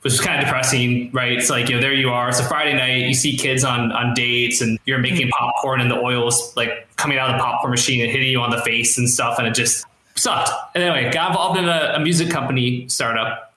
which 0.04 0.14
is 0.14 0.22
kind 0.22 0.38
of 0.38 0.46
depressing, 0.46 1.10
right? 1.14 1.32
It's 1.32 1.50
like, 1.50 1.70
you 1.70 1.76
know, 1.76 1.82
there 1.82 1.94
you 1.94 2.10
are. 2.10 2.28
It's 2.28 2.40
a 2.40 2.44
Friday 2.44 2.74
night. 2.74 3.08
You 3.08 3.14
see 3.14 3.38
kids 3.38 3.64
on, 3.64 3.92
on 3.94 4.14
dates 4.14 4.60
and 4.60 4.78
you're 4.86 5.00
making 5.00 5.28
mm-hmm. 5.28 5.46
popcorn 5.46 5.80
and 5.80 5.90
the 5.90 5.96
oil's 5.96 6.56
like 6.58 6.88
coming 6.98 7.18
out 7.18 7.30
of 7.30 7.38
the 7.38 7.44
popcorn 7.44 7.72
machine 7.72 8.02
and 8.02 8.12
hitting 8.12 8.30
you 8.30 8.42
on 8.42 8.50
the 8.50 8.62
face 8.62 8.98
and 8.98 9.10
stuff. 9.10 9.40
And 9.40 9.48
it 9.48 9.54
just 9.54 9.86
sucked. 10.16 10.50
And 10.76 10.84
anyway, 10.84 11.12
got 11.12 11.32
involved 11.32 11.58
in 11.58 11.70
a, 11.70 11.94
a 11.96 12.00
music 12.00 12.30
company 12.30 12.88
startup 12.90 13.54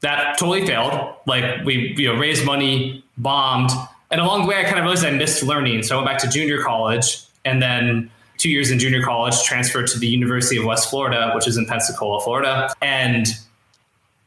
that 0.00 0.36
totally 0.36 0.66
failed. 0.66 1.14
Like 1.26 1.64
we, 1.64 1.94
you 1.96 2.12
know, 2.12 2.18
raised 2.18 2.44
money, 2.44 3.04
bombed. 3.16 3.70
And 4.10 4.20
along 4.20 4.42
the 4.42 4.48
way, 4.48 4.58
I 4.58 4.64
kind 4.64 4.78
of 4.78 4.82
realized 4.82 5.04
I 5.04 5.12
missed 5.12 5.44
learning. 5.44 5.84
So 5.84 5.94
I 5.94 6.02
went 6.02 6.08
back 6.08 6.18
to 6.22 6.28
junior 6.28 6.60
college 6.60 7.22
and 7.44 7.62
then 7.62 8.10
two 8.36 8.50
years 8.50 8.72
in 8.72 8.80
junior 8.80 9.02
college, 9.02 9.40
transferred 9.44 9.86
to 9.86 9.98
the 9.98 10.08
University 10.08 10.56
of 10.56 10.64
West 10.64 10.90
Florida, 10.90 11.30
which 11.36 11.46
is 11.46 11.56
in 11.56 11.66
Pensacola, 11.66 12.20
Florida. 12.20 12.72
And 12.82 13.28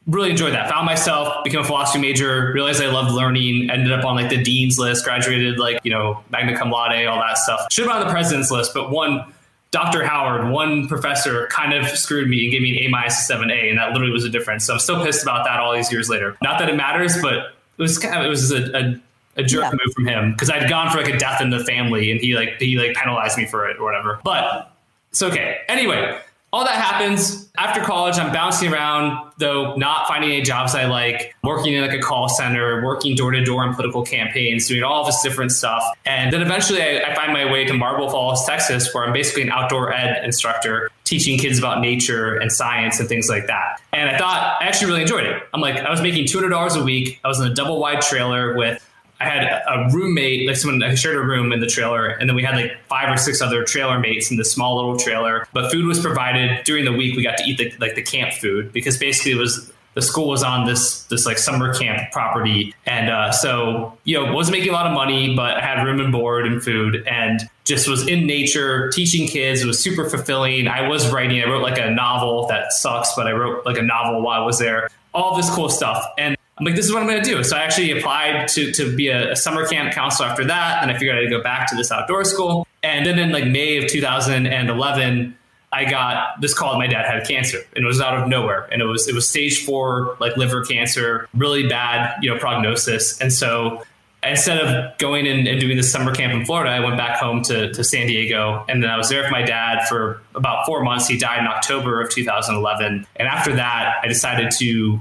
really 0.08 0.30
enjoyed 0.30 0.54
that. 0.54 0.70
Found 0.70 0.86
myself, 0.86 1.44
became 1.44 1.60
a 1.60 1.64
philosophy 1.64 2.00
major, 2.00 2.52
realized 2.54 2.82
I 2.82 2.88
loved 2.88 3.12
learning, 3.12 3.70
ended 3.70 3.92
up 3.92 4.06
on 4.06 4.16
like 4.16 4.30
the 4.30 4.42
dean's 4.42 4.80
list, 4.80 5.04
graduated 5.04 5.60
like, 5.60 5.80
you 5.84 5.92
know, 5.92 6.24
magna 6.30 6.58
cum 6.58 6.72
laude, 6.72 7.06
all 7.06 7.20
that 7.20 7.38
stuff. 7.38 7.72
Should 7.72 7.86
have 7.86 7.94
been 7.94 8.02
on 8.02 8.08
the 8.08 8.14
president's 8.14 8.50
list, 8.50 8.74
but 8.74 8.90
one 8.90 9.34
Dr. 9.72 10.06
Howard, 10.06 10.50
one 10.50 10.88
professor 10.88 11.48
kind 11.48 11.74
of 11.74 11.88
screwed 11.90 12.30
me 12.30 12.44
and 12.44 12.52
gave 12.52 12.62
me 12.62 12.78
an 12.78 12.86
A 12.86 12.88
minus 12.88 13.28
to 13.28 13.34
7A, 13.34 13.70
and 13.70 13.78
that 13.78 13.92
literally 13.92 14.14
was 14.14 14.24
a 14.24 14.30
difference. 14.30 14.66
So 14.66 14.74
I'm 14.74 14.80
still 14.80 15.04
pissed 15.04 15.24
about 15.24 15.46
that 15.46 15.60
all 15.60 15.74
these 15.74 15.92
years 15.92 16.10
later. 16.10 16.38
Not 16.42 16.60
that 16.60 16.70
it 16.70 16.76
matters, 16.76 17.22
but 17.22 17.34
it 17.34 17.82
was 17.82 17.98
kind 17.98 18.16
of 18.16 18.26
it 18.26 18.30
was 18.30 18.52
a, 18.52 18.76
a, 18.76 19.02
a 19.36 19.44
jerk 19.44 19.64
yeah. 19.64 19.72
move 19.72 19.94
from 19.94 20.08
him 20.08 20.32
because 20.32 20.50
I'd 20.50 20.70
gone 20.70 20.90
for 20.90 20.98
like 20.98 21.14
a 21.14 21.18
death 21.18 21.42
in 21.42 21.50
the 21.50 21.64
family, 21.66 22.12
and 22.12 22.22
he 22.22 22.34
like 22.34 22.60
he 22.60 22.78
like 22.78 22.96
penalized 22.96 23.38
me 23.38 23.46
for 23.46 23.68
it 23.68 23.78
or 23.78 23.84
whatever. 23.84 24.22
But 24.24 24.72
it's 25.12 25.22
okay. 25.22 25.58
Anyway, 25.68 26.18
all 26.54 26.64
that 26.64 26.76
happens 26.76 27.50
after 27.58 27.82
college. 27.82 28.18
I'm 28.18 28.32
bouncing 28.32 28.72
around, 28.72 29.34
though, 29.38 29.76
not 29.76 30.08
finding 30.08 30.32
any 30.32 30.42
jobs 30.42 30.76
I 30.76 30.86
like, 30.86 31.36
working 31.44 31.74
in 31.74 31.82
like 31.82 31.94
a 31.94 32.02
call 32.02 32.30
center, 32.30 32.84
working 32.86 33.16
door 33.16 33.32
to 33.32 33.44
door 33.44 33.66
in 33.68 33.74
political 33.74 34.04
campaigns, 34.04 34.68
doing 34.68 34.84
all 34.84 35.06
this 35.06 35.22
different 35.22 35.52
stuff. 35.52 35.84
And 36.06 36.32
then 36.32 36.42
eventually 36.42 36.82
I, 36.82 37.12
I, 37.12 37.16
find 37.16 37.34
my 37.34 37.52
way 37.52 37.66
to 37.66 37.74
Marble 37.74 38.10
Falls, 38.10 38.46
Texas, 38.46 38.94
where 38.94 39.06
I'm 39.06 39.12
basically 39.12 39.44
an 39.44 39.52
outdoor 39.52 39.92
ed 39.94 40.24
instructor 40.24 40.90
teaching 41.04 41.38
kids 41.38 41.60
about 41.60 41.82
nature 41.82 42.38
and 42.38 42.52
science 42.52 43.00
and 43.00 43.10
things 43.10 43.30
like 43.30 43.48
that. 43.48 43.82
And 43.92 44.10
I 44.10 44.18
thought 44.18 44.58
I 44.62 44.66
actually 44.66 44.88
really 44.88 45.02
enjoyed 45.02 45.26
it. 45.26 45.42
I'm 45.54 45.62
like, 45.62 45.78
I 45.78 45.90
was 45.90 46.02
making 46.02 46.26
$200 46.26 46.80
a 46.80 46.84
week. 46.84 47.20
I 47.24 47.28
was 47.28 47.40
in 47.40 47.48
a 47.48 47.54
double 47.54 47.80
wide 47.80 48.02
trailer 48.02 48.56
with 48.56 48.84
I 49.20 49.26
had 49.26 49.44
a 49.44 49.90
roommate, 49.92 50.48
like 50.48 50.58
someone 50.58 50.84
I 50.84 50.94
shared 50.96 51.16
a 51.16 51.22
room 51.22 51.52
in 51.52 51.60
the 51.60 51.68
trailer, 51.68 52.08
and 52.08 52.30
then 52.30 52.36
we 52.36 52.44
had 52.44 52.56
like 52.56 52.78
five 52.88 53.12
or 53.12 53.18
six 53.18 53.42
other 53.42 53.64
trailer 53.64 54.00
mates 54.00 54.30
in 54.30 54.38
this 54.38 54.52
small 54.52 54.76
little 54.76 54.98
trailer. 54.98 55.48
But 55.54 55.72
food 55.72 55.86
was 55.86 56.00
provided 56.00 56.64
during 56.66 56.86
the 56.86 56.94
week. 56.94 57.16
We 57.16 57.24
got 57.24 57.38
to 57.38 57.44
eat 57.44 57.58
the 57.58 57.74
like 57.80 57.96
the 57.96 58.04
camp 58.04 58.34
food 58.34 58.72
because 58.72 58.98
basically 58.98 59.32
it 59.32 59.38
was 59.38 59.72
the 59.98 60.04
school 60.04 60.28
was 60.28 60.44
on 60.44 60.68
this 60.68 61.02
this 61.06 61.26
like 61.26 61.40
summer 61.40 61.74
camp 61.74 62.12
property, 62.12 62.76
and 62.86 63.10
uh, 63.10 63.32
so 63.32 63.98
you 64.04 64.16
know 64.16 64.32
wasn't 64.32 64.56
making 64.56 64.70
a 64.70 64.74
lot 64.74 64.86
of 64.86 64.94
money, 64.94 65.36
but 65.36 65.58
I 65.58 65.62
had 65.62 65.84
room 65.84 66.00
and 66.00 66.12
board 66.12 66.46
and 66.46 66.64
food, 66.64 67.04
and 67.08 67.42
just 67.64 67.88
was 67.88 68.08
in 68.08 68.28
nature 68.28 68.92
teaching 68.92 69.28
kids. 69.28 69.64
It 69.64 69.66
was 69.66 69.80
super 69.80 70.08
fulfilling. 70.08 70.68
I 70.68 70.88
was 70.88 71.12
writing. 71.12 71.42
I 71.42 71.46
wrote 71.46 71.64
like 71.64 71.80
a 71.80 71.90
novel 71.90 72.46
that 72.46 72.74
sucks, 72.74 73.16
but 73.16 73.26
I 73.26 73.32
wrote 73.32 73.66
like 73.66 73.80
a 73.80 73.82
novel 73.82 74.22
while 74.22 74.44
I 74.44 74.46
was 74.46 74.60
there. 74.60 74.88
All 75.16 75.36
this 75.36 75.50
cool 75.50 75.70
stuff, 75.70 76.06
and 76.20 76.37
I'm 76.58 76.66
like, 76.66 76.76
this 76.76 76.86
is 76.86 76.94
what 76.94 77.02
I'm 77.02 77.08
going 77.08 77.24
to 77.24 77.30
do. 77.30 77.44
So 77.44 77.56
I 77.56 77.62
actually 77.62 77.92
applied 77.92 78.48
to, 78.50 78.72
to 78.72 78.96
be 78.96 79.10
a, 79.10 79.34
a, 79.34 79.36
summer 79.36 79.68
camp 79.68 79.94
counselor 79.94 80.28
after 80.28 80.44
that. 80.46 80.82
And 80.82 80.90
I 80.90 80.98
figured 80.98 81.16
I'd 81.16 81.30
go 81.30 81.42
back 81.42 81.70
to 81.70 81.76
this 81.76 81.92
outdoor 81.92 82.24
school. 82.24 82.68
And 82.82 83.06
then 83.06 83.20
in 83.20 83.32
like 83.32 83.46
May 83.46 83.78
of 83.78 83.88
2011, 83.88 85.38
I 85.72 85.86
got 85.86 86.42
this 86.42 86.54
call 86.54 86.72
that 86.72 86.80
my 86.80 86.88
dad 86.88 87.06
had 87.06 87.28
cancer 87.28 87.60
and 87.76 87.84
it 87.84 87.88
was 87.88 88.02
out 88.02 88.20
of 88.20 88.28
nowhere. 88.28 88.68
And 88.72 88.82
it 88.82 88.86
was, 88.86 89.08
it 89.08 89.14
was 89.14 89.28
stage 89.28 89.64
four, 89.66 90.18
like 90.20 90.36
liver 90.36 90.64
cancer, 90.64 91.28
really 91.36 91.68
bad, 91.68 92.24
you 92.24 92.34
know, 92.34 92.40
prognosis. 92.40 93.20
And 93.22 93.32
so 93.32 93.84
instead 94.24 94.60
of 94.60 94.98
going 94.98 95.26
in 95.28 95.46
and 95.46 95.60
doing 95.60 95.78
this 95.78 95.92
summer 95.92 96.16
camp 96.16 96.34
in 96.34 96.46
Florida, 96.46 96.72
I 96.72 96.80
went 96.80 96.98
back 96.98 97.20
home 97.20 97.44
to, 97.44 97.72
to 97.72 97.84
San 97.84 98.08
Diego. 98.08 98.66
And 98.68 98.82
then 98.82 98.90
I 98.90 98.98
was 98.98 99.10
there 99.10 99.22
with 99.22 99.32
my 99.32 99.44
dad 99.44 99.88
for 99.88 100.22
about 100.34 100.66
four 100.66 100.84
months. 100.84 101.08
He 101.08 101.18
died 101.18 101.40
in 101.40 101.48
October 101.48 102.02
of 102.02 102.10
2011. 102.10 103.06
And 103.16 103.28
after 103.28 103.56
that, 103.56 103.98
I 104.02 104.08
decided 104.08 104.52
to 104.60 105.00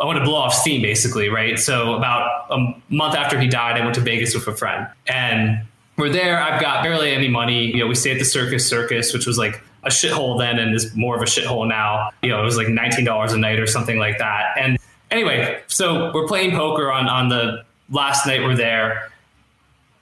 I 0.00 0.04
want 0.06 0.18
to 0.18 0.24
blow 0.24 0.36
off 0.36 0.54
steam 0.54 0.80
basically, 0.80 1.28
right? 1.28 1.58
So 1.58 1.94
about 1.94 2.46
a 2.50 2.74
month 2.88 3.14
after 3.14 3.38
he 3.38 3.48
died, 3.48 3.78
I 3.78 3.84
went 3.84 3.94
to 3.96 4.00
Vegas 4.00 4.34
with 4.34 4.46
a 4.46 4.56
friend 4.56 4.88
and 5.06 5.66
we're 5.96 6.08
there. 6.08 6.42
I've 6.42 6.60
got 6.60 6.82
barely 6.82 7.10
any 7.10 7.28
money. 7.28 7.66
You 7.66 7.80
know, 7.80 7.86
we 7.86 7.94
stay 7.94 8.12
at 8.12 8.18
the 8.18 8.24
Circus 8.24 8.66
Circus, 8.66 9.12
which 9.12 9.26
was 9.26 9.36
like 9.36 9.62
a 9.82 9.90
shithole 9.90 10.38
then 10.38 10.58
and 10.58 10.74
is 10.74 10.94
more 10.94 11.16
of 11.16 11.22
a 11.22 11.26
shithole 11.26 11.68
now. 11.68 12.10
You 12.22 12.30
know, 12.30 12.40
it 12.40 12.44
was 12.44 12.56
like 12.56 12.68
$19 12.68 13.32
a 13.32 13.36
night 13.36 13.58
or 13.58 13.66
something 13.66 13.98
like 13.98 14.18
that. 14.18 14.56
And 14.58 14.78
anyway, 15.10 15.62
so 15.66 16.10
we're 16.14 16.26
playing 16.26 16.52
poker 16.52 16.90
on, 16.90 17.06
on 17.08 17.28
the 17.28 17.64
last 17.90 18.26
night 18.26 18.42
we're 18.42 18.56
there. 18.56 19.10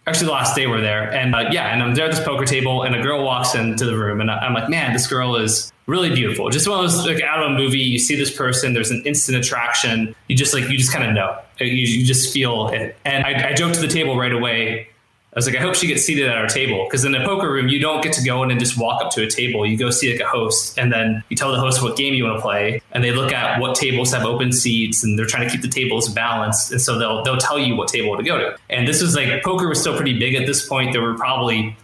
Actually, 0.06 0.26
the 0.26 0.32
last 0.32 0.54
day 0.54 0.66
we're 0.66 0.80
there. 0.80 1.12
And 1.12 1.34
uh, 1.34 1.48
yeah, 1.50 1.72
and 1.72 1.82
I'm 1.82 1.94
there 1.94 2.06
at 2.06 2.12
this 2.12 2.24
poker 2.24 2.44
table 2.44 2.82
and 2.82 2.94
a 2.94 3.02
girl 3.02 3.24
walks 3.24 3.54
into 3.54 3.84
the 3.84 3.96
room 3.96 4.20
and 4.20 4.30
I'm 4.30 4.54
like, 4.54 4.68
man, 4.68 4.92
this 4.92 5.06
girl 5.06 5.36
is 5.36 5.72
really 5.88 6.14
beautiful. 6.14 6.50
Just 6.50 6.68
one 6.68 6.84
of 6.84 6.90
those 6.90 7.04
like 7.04 7.22
out 7.22 7.42
of 7.42 7.50
a 7.50 7.54
movie, 7.54 7.78
you 7.78 7.98
see 7.98 8.14
this 8.14 8.30
person, 8.30 8.74
there's 8.74 8.92
an 8.92 9.02
instant 9.04 9.38
attraction. 9.38 10.14
You 10.28 10.36
just 10.36 10.54
like 10.54 10.68
you 10.68 10.78
just 10.78 10.92
kind 10.92 11.08
of 11.08 11.14
know. 11.14 11.40
You, 11.58 11.66
you, 11.66 12.06
just 12.06 12.32
feel 12.32 12.68
it. 12.68 12.96
And 13.04 13.24
I, 13.24 13.50
I 13.50 13.54
joked 13.54 13.74
to 13.76 13.80
the 13.80 13.88
table 13.88 14.16
right 14.16 14.32
away. 14.32 14.88
I 15.32 15.38
was 15.38 15.46
like, 15.46 15.56
I 15.56 15.60
hope 15.60 15.74
she 15.74 15.86
gets 15.86 16.04
seated 16.04 16.28
at 16.28 16.36
our 16.36 16.46
table 16.46 16.84
because 16.84 17.04
in 17.04 17.14
a 17.14 17.24
poker 17.24 17.50
room, 17.50 17.68
you 17.68 17.80
don't 17.80 18.02
get 18.02 18.12
to 18.14 18.24
go 18.24 18.42
in 18.42 18.50
and 18.50 18.58
just 18.58 18.78
walk 18.78 19.04
up 19.04 19.10
to 19.12 19.22
a 19.22 19.26
table. 19.28 19.66
You 19.66 19.76
go 19.76 19.90
see 19.90 20.10
like 20.12 20.20
a 20.20 20.26
host, 20.26 20.78
and 20.78 20.92
then 20.92 21.22
you 21.28 21.36
tell 21.36 21.52
the 21.52 21.58
host 21.60 21.82
what 21.82 21.96
game 21.96 22.14
you 22.14 22.24
want 22.24 22.36
to 22.36 22.42
play, 22.42 22.80
and 22.92 23.04
they 23.04 23.12
look 23.12 23.32
at 23.32 23.60
what 23.60 23.74
tables 23.74 24.12
have 24.12 24.24
open 24.24 24.52
seats, 24.52 25.04
and 25.04 25.18
they're 25.18 25.26
trying 25.26 25.46
to 25.46 25.52
keep 25.52 25.62
the 25.62 25.68
tables 25.68 26.08
balanced, 26.08 26.72
and 26.72 26.80
so 26.80 26.98
they'll 26.98 27.22
they'll 27.24 27.36
tell 27.36 27.58
you 27.58 27.76
what 27.76 27.88
table 27.88 28.16
to 28.16 28.22
go 28.22 28.38
to. 28.38 28.56
And 28.70 28.88
this 28.88 29.02
was 29.02 29.14
like 29.16 29.42
poker 29.42 29.68
was 29.68 29.80
still 29.80 29.96
pretty 29.96 30.18
big 30.18 30.34
at 30.34 30.46
this 30.46 30.66
point. 30.66 30.92
There 30.92 31.02
were 31.02 31.14
probably 31.14 31.76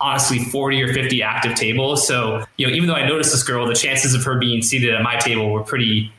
honestly 0.00 0.38
40 0.38 0.82
or 0.82 0.92
50 0.92 1.22
active 1.22 1.54
tables. 1.54 2.06
So, 2.06 2.44
you 2.56 2.66
know, 2.66 2.72
even 2.72 2.88
though 2.88 2.94
I 2.94 3.06
noticed 3.06 3.32
this 3.32 3.42
girl, 3.42 3.66
the 3.66 3.74
chances 3.74 4.14
of 4.14 4.24
her 4.24 4.38
being 4.38 4.62
seated 4.62 4.94
at 4.94 5.02
my 5.02 5.16
table 5.16 5.50
were 5.50 5.62
pretty 5.62 6.12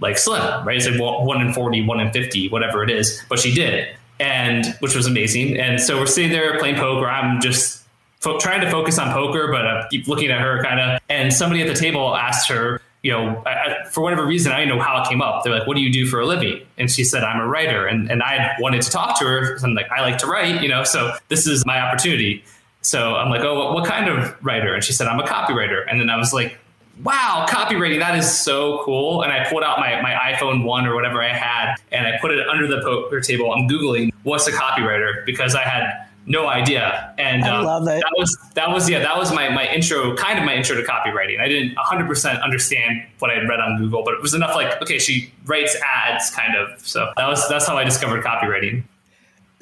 like 0.00 0.18
slim, 0.18 0.66
right? 0.66 0.76
It's 0.76 0.88
like 0.88 1.00
one 1.00 1.40
in 1.40 1.52
40, 1.52 1.86
one 1.86 2.00
in 2.00 2.12
50, 2.12 2.48
whatever 2.50 2.82
it 2.82 2.90
is, 2.90 3.22
but 3.28 3.38
she 3.38 3.54
did. 3.54 3.88
And 4.20 4.66
which 4.80 4.94
was 4.94 5.06
amazing. 5.06 5.58
And 5.58 5.80
so 5.80 5.98
we're 5.98 6.06
sitting 6.06 6.30
there 6.30 6.58
playing 6.58 6.76
poker. 6.76 7.08
I'm 7.08 7.40
just 7.40 7.82
fo- 8.20 8.38
trying 8.38 8.60
to 8.60 8.70
focus 8.70 8.98
on 8.98 9.12
poker, 9.12 9.48
but 9.50 9.66
I 9.66 9.86
keep 9.90 10.06
looking 10.06 10.30
at 10.30 10.40
her 10.40 10.62
kind 10.62 10.80
of. 10.80 11.00
And 11.08 11.32
somebody 11.32 11.62
at 11.62 11.68
the 11.68 11.74
table 11.74 12.14
asked 12.14 12.48
her, 12.48 12.80
you 13.02 13.10
know, 13.10 13.42
I, 13.44 13.84
for 13.90 14.00
whatever 14.00 14.24
reason, 14.24 14.52
I 14.52 14.60
didn't 14.60 14.76
know 14.76 14.82
how 14.82 15.02
it 15.02 15.08
came 15.08 15.20
up. 15.20 15.42
They're 15.42 15.58
like, 15.58 15.66
"What 15.66 15.74
do 15.74 15.82
you 15.82 15.92
do 15.92 16.06
for 16.06 16.20
a 16.20 16.26
living?" 16.26 16.60
And 16.78 16.88
she 16.88 17.02
said, 17.02 17.24
"I'm 17.24 17.40
a 17.40 17.48
writer." 17.48 17.84
And 17.84 18.08
and 18.10 18.22
I 18.22 18.54
wanted 18.60 18.82
to 18.82 18.90
talk 18.90 19.18
to 19.18 19.24
her. 19.24 19.58
I'm 19.64 19.74
like, 19.74 19.90
"I 19.90 20.02
like 20.02 20.18
to 20.18 20.26
write," 20.26 20.62
you 20.62 20.68
know. 20.68 20.84
So 20.84 21.16
this 21.28 21.48
is 21.48 21.66
my 21.66 21.80
opportunity. 21.80 22.44
So 22.82 23.14
I'm 23.14 23.30
like, 23.30 23.42
oh, 23.42 23.54
what, 23.54 23.74
what 23.74 23.86
kind 23.86 24.08
of 24.08 24.36
writer? 24.44 24.74
And 24.74 24.82
she 24.82 24.92
said, 24.92 25.06
I'm 25.06 25.20
a 25.20 25.24
copywriter. 25.24 25.84
And 25.88 26.00
then 26.00 26.10
I 26.10 26.16
was 26.16 26.32
like, 26.32 26.58
wow, 27.02 27.46
copywriting, 27.48 28.00
that 28.00 28.16
is 28.18 28.30
so 28.30 28.82
cool. 28.84 29.22
And 29.22 29.32
I 29.32 29.48
pulled 29.48 29.62
out 29.62 29.78
my, 29.78 30.00
my 30.02 30.12
iPhone 30.12 30.64
1 30.64 30.86
or 30.86 30.94
whatever 30.94 31.22
I 31.22 31.32
had 31.32 31.76
and 31.90 32.06
I 32.06 32.18
put 32.20 32.32
it 32.32 32.46
under 32.48 32.66
the 32.66 32.82
poker 32.82 33.20
table. 33.20 33.52
I'm 33.52 33.68
Googling 33.68 34.10
what's 34.24 34.46
a 34.46 34.52
copywriter 34.52 35.24
because 35.24 35.54
I 35.54 35.62
had 35.62 36.06
no 36.26 36.48
idea. 36.48 37.14
And 37.18 37.44
I 37.44 37.58
um, 37.58 37.64
love 37.64 37.88
it. 37.88 38.00
that 38.00 38.14
was, 38.16 38.36
that 38.54 38.70
was, 38.70 38.88
yeah, 38.88 39.00
that 39.00 39.16
was 39.16 39.32
my, 39.32 39.48
my 39.48 39.66
intro, 39.66 40.14
kind 40.16 40.38
of 40.38 40.44
my 40.44 40.54
intro 40.54 40.76
to 40.76 40.82
copywriting. 40.82 41.40
I 41.40 41.48
didn't 41.48 41.76
100% 41.76 42.42
understand 42.42 43.04
what 43.18 43.30
I 43.30 43.34
had 43.34 43.48
read 43.48 43.60
on 43.60 43.78
Google, 43.78 44.04
but 44.04 44.14
it 44.14 44.22
was 44.22 44.34
enough 44.34 44.54
like, 44.54 44.80
okay, 44.82 44.98
she 44.98 45.32
writes 45.46 45.76
ads 45.84 46.30
kind 46.30 46.56
of. 46.56 46.78
So 46.86 47.12
that 47.16 47.28
was, 47.28 47.48
that's 47.48 47.66
how 47.66 47.76
I 47.76 47.84
discovered 47.84 48.24
copywriting. 48.24 48.84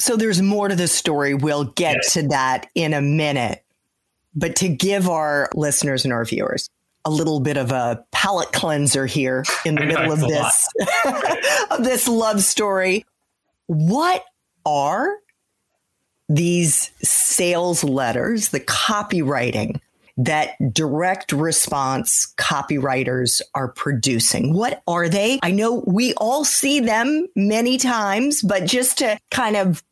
So 0.01 0.17
there's 0.17 0.41
more 0.41 0.69
to 0.69 0.75
the 0.75 0.89
story. 0.89 1.35
We'll 1.35 1.65
get 1.65 1.97
yes. 2.03 2.13
to 2.15 2.29
that 2.29 2.69
in 2.75 2.95
a 2.95 3.03
minute. 3.03 3.63
But 4.35 4.57
to 4.57 4.69
give 4.69 5.09
our 5.09 5.51
listeners 5.55 6.05
and 6.05 6.13
our 6.13 6.25
viewers 6.25 6.71
a 7.05 7.11
little 7.11 7.41
bit 7.41 7.57
of 7.57 7.71
a 7.71 8.05
palate 8.11 8.53
cleanser 8.53 9.07
here 9.07 9.45
in 9.65 9.75
the 9.75 9.85
middle 9.85 10.13
of 10.13 10.21
this 10.21 10.69
of 11.71 11.85
this 11.85 12.09
love 12.09 12.43
story, 12.43 13.05
what 13.67 14.25
are 14.65 15.17
these 16.31 16.93
sales 17.03 17.83
letters, 17.83 18.51
the 18.51 18.61
copywriting 18.61 19.81
that 20.17 20.55
direct 20.73 21.33
response 21.33 22.33
copywriters 22.37 23.41
are 23.55 23.69
producing. 23.69 24.53
What 24.53 24.83
are 24.87 25.09
they? 25.09 25.39
I 25.43 25.51
know 25.51 25.83
we 25.87 26.15
all 26.15 26.45
see 26.45 26.81
them 26.81 27.27
many 27.35 27.79
times, 27.79 28.43
but 28.43 28.67
just 28.67 28.99
to 28.99 29.19
kind 29.31 29.57
of 29.57 29.83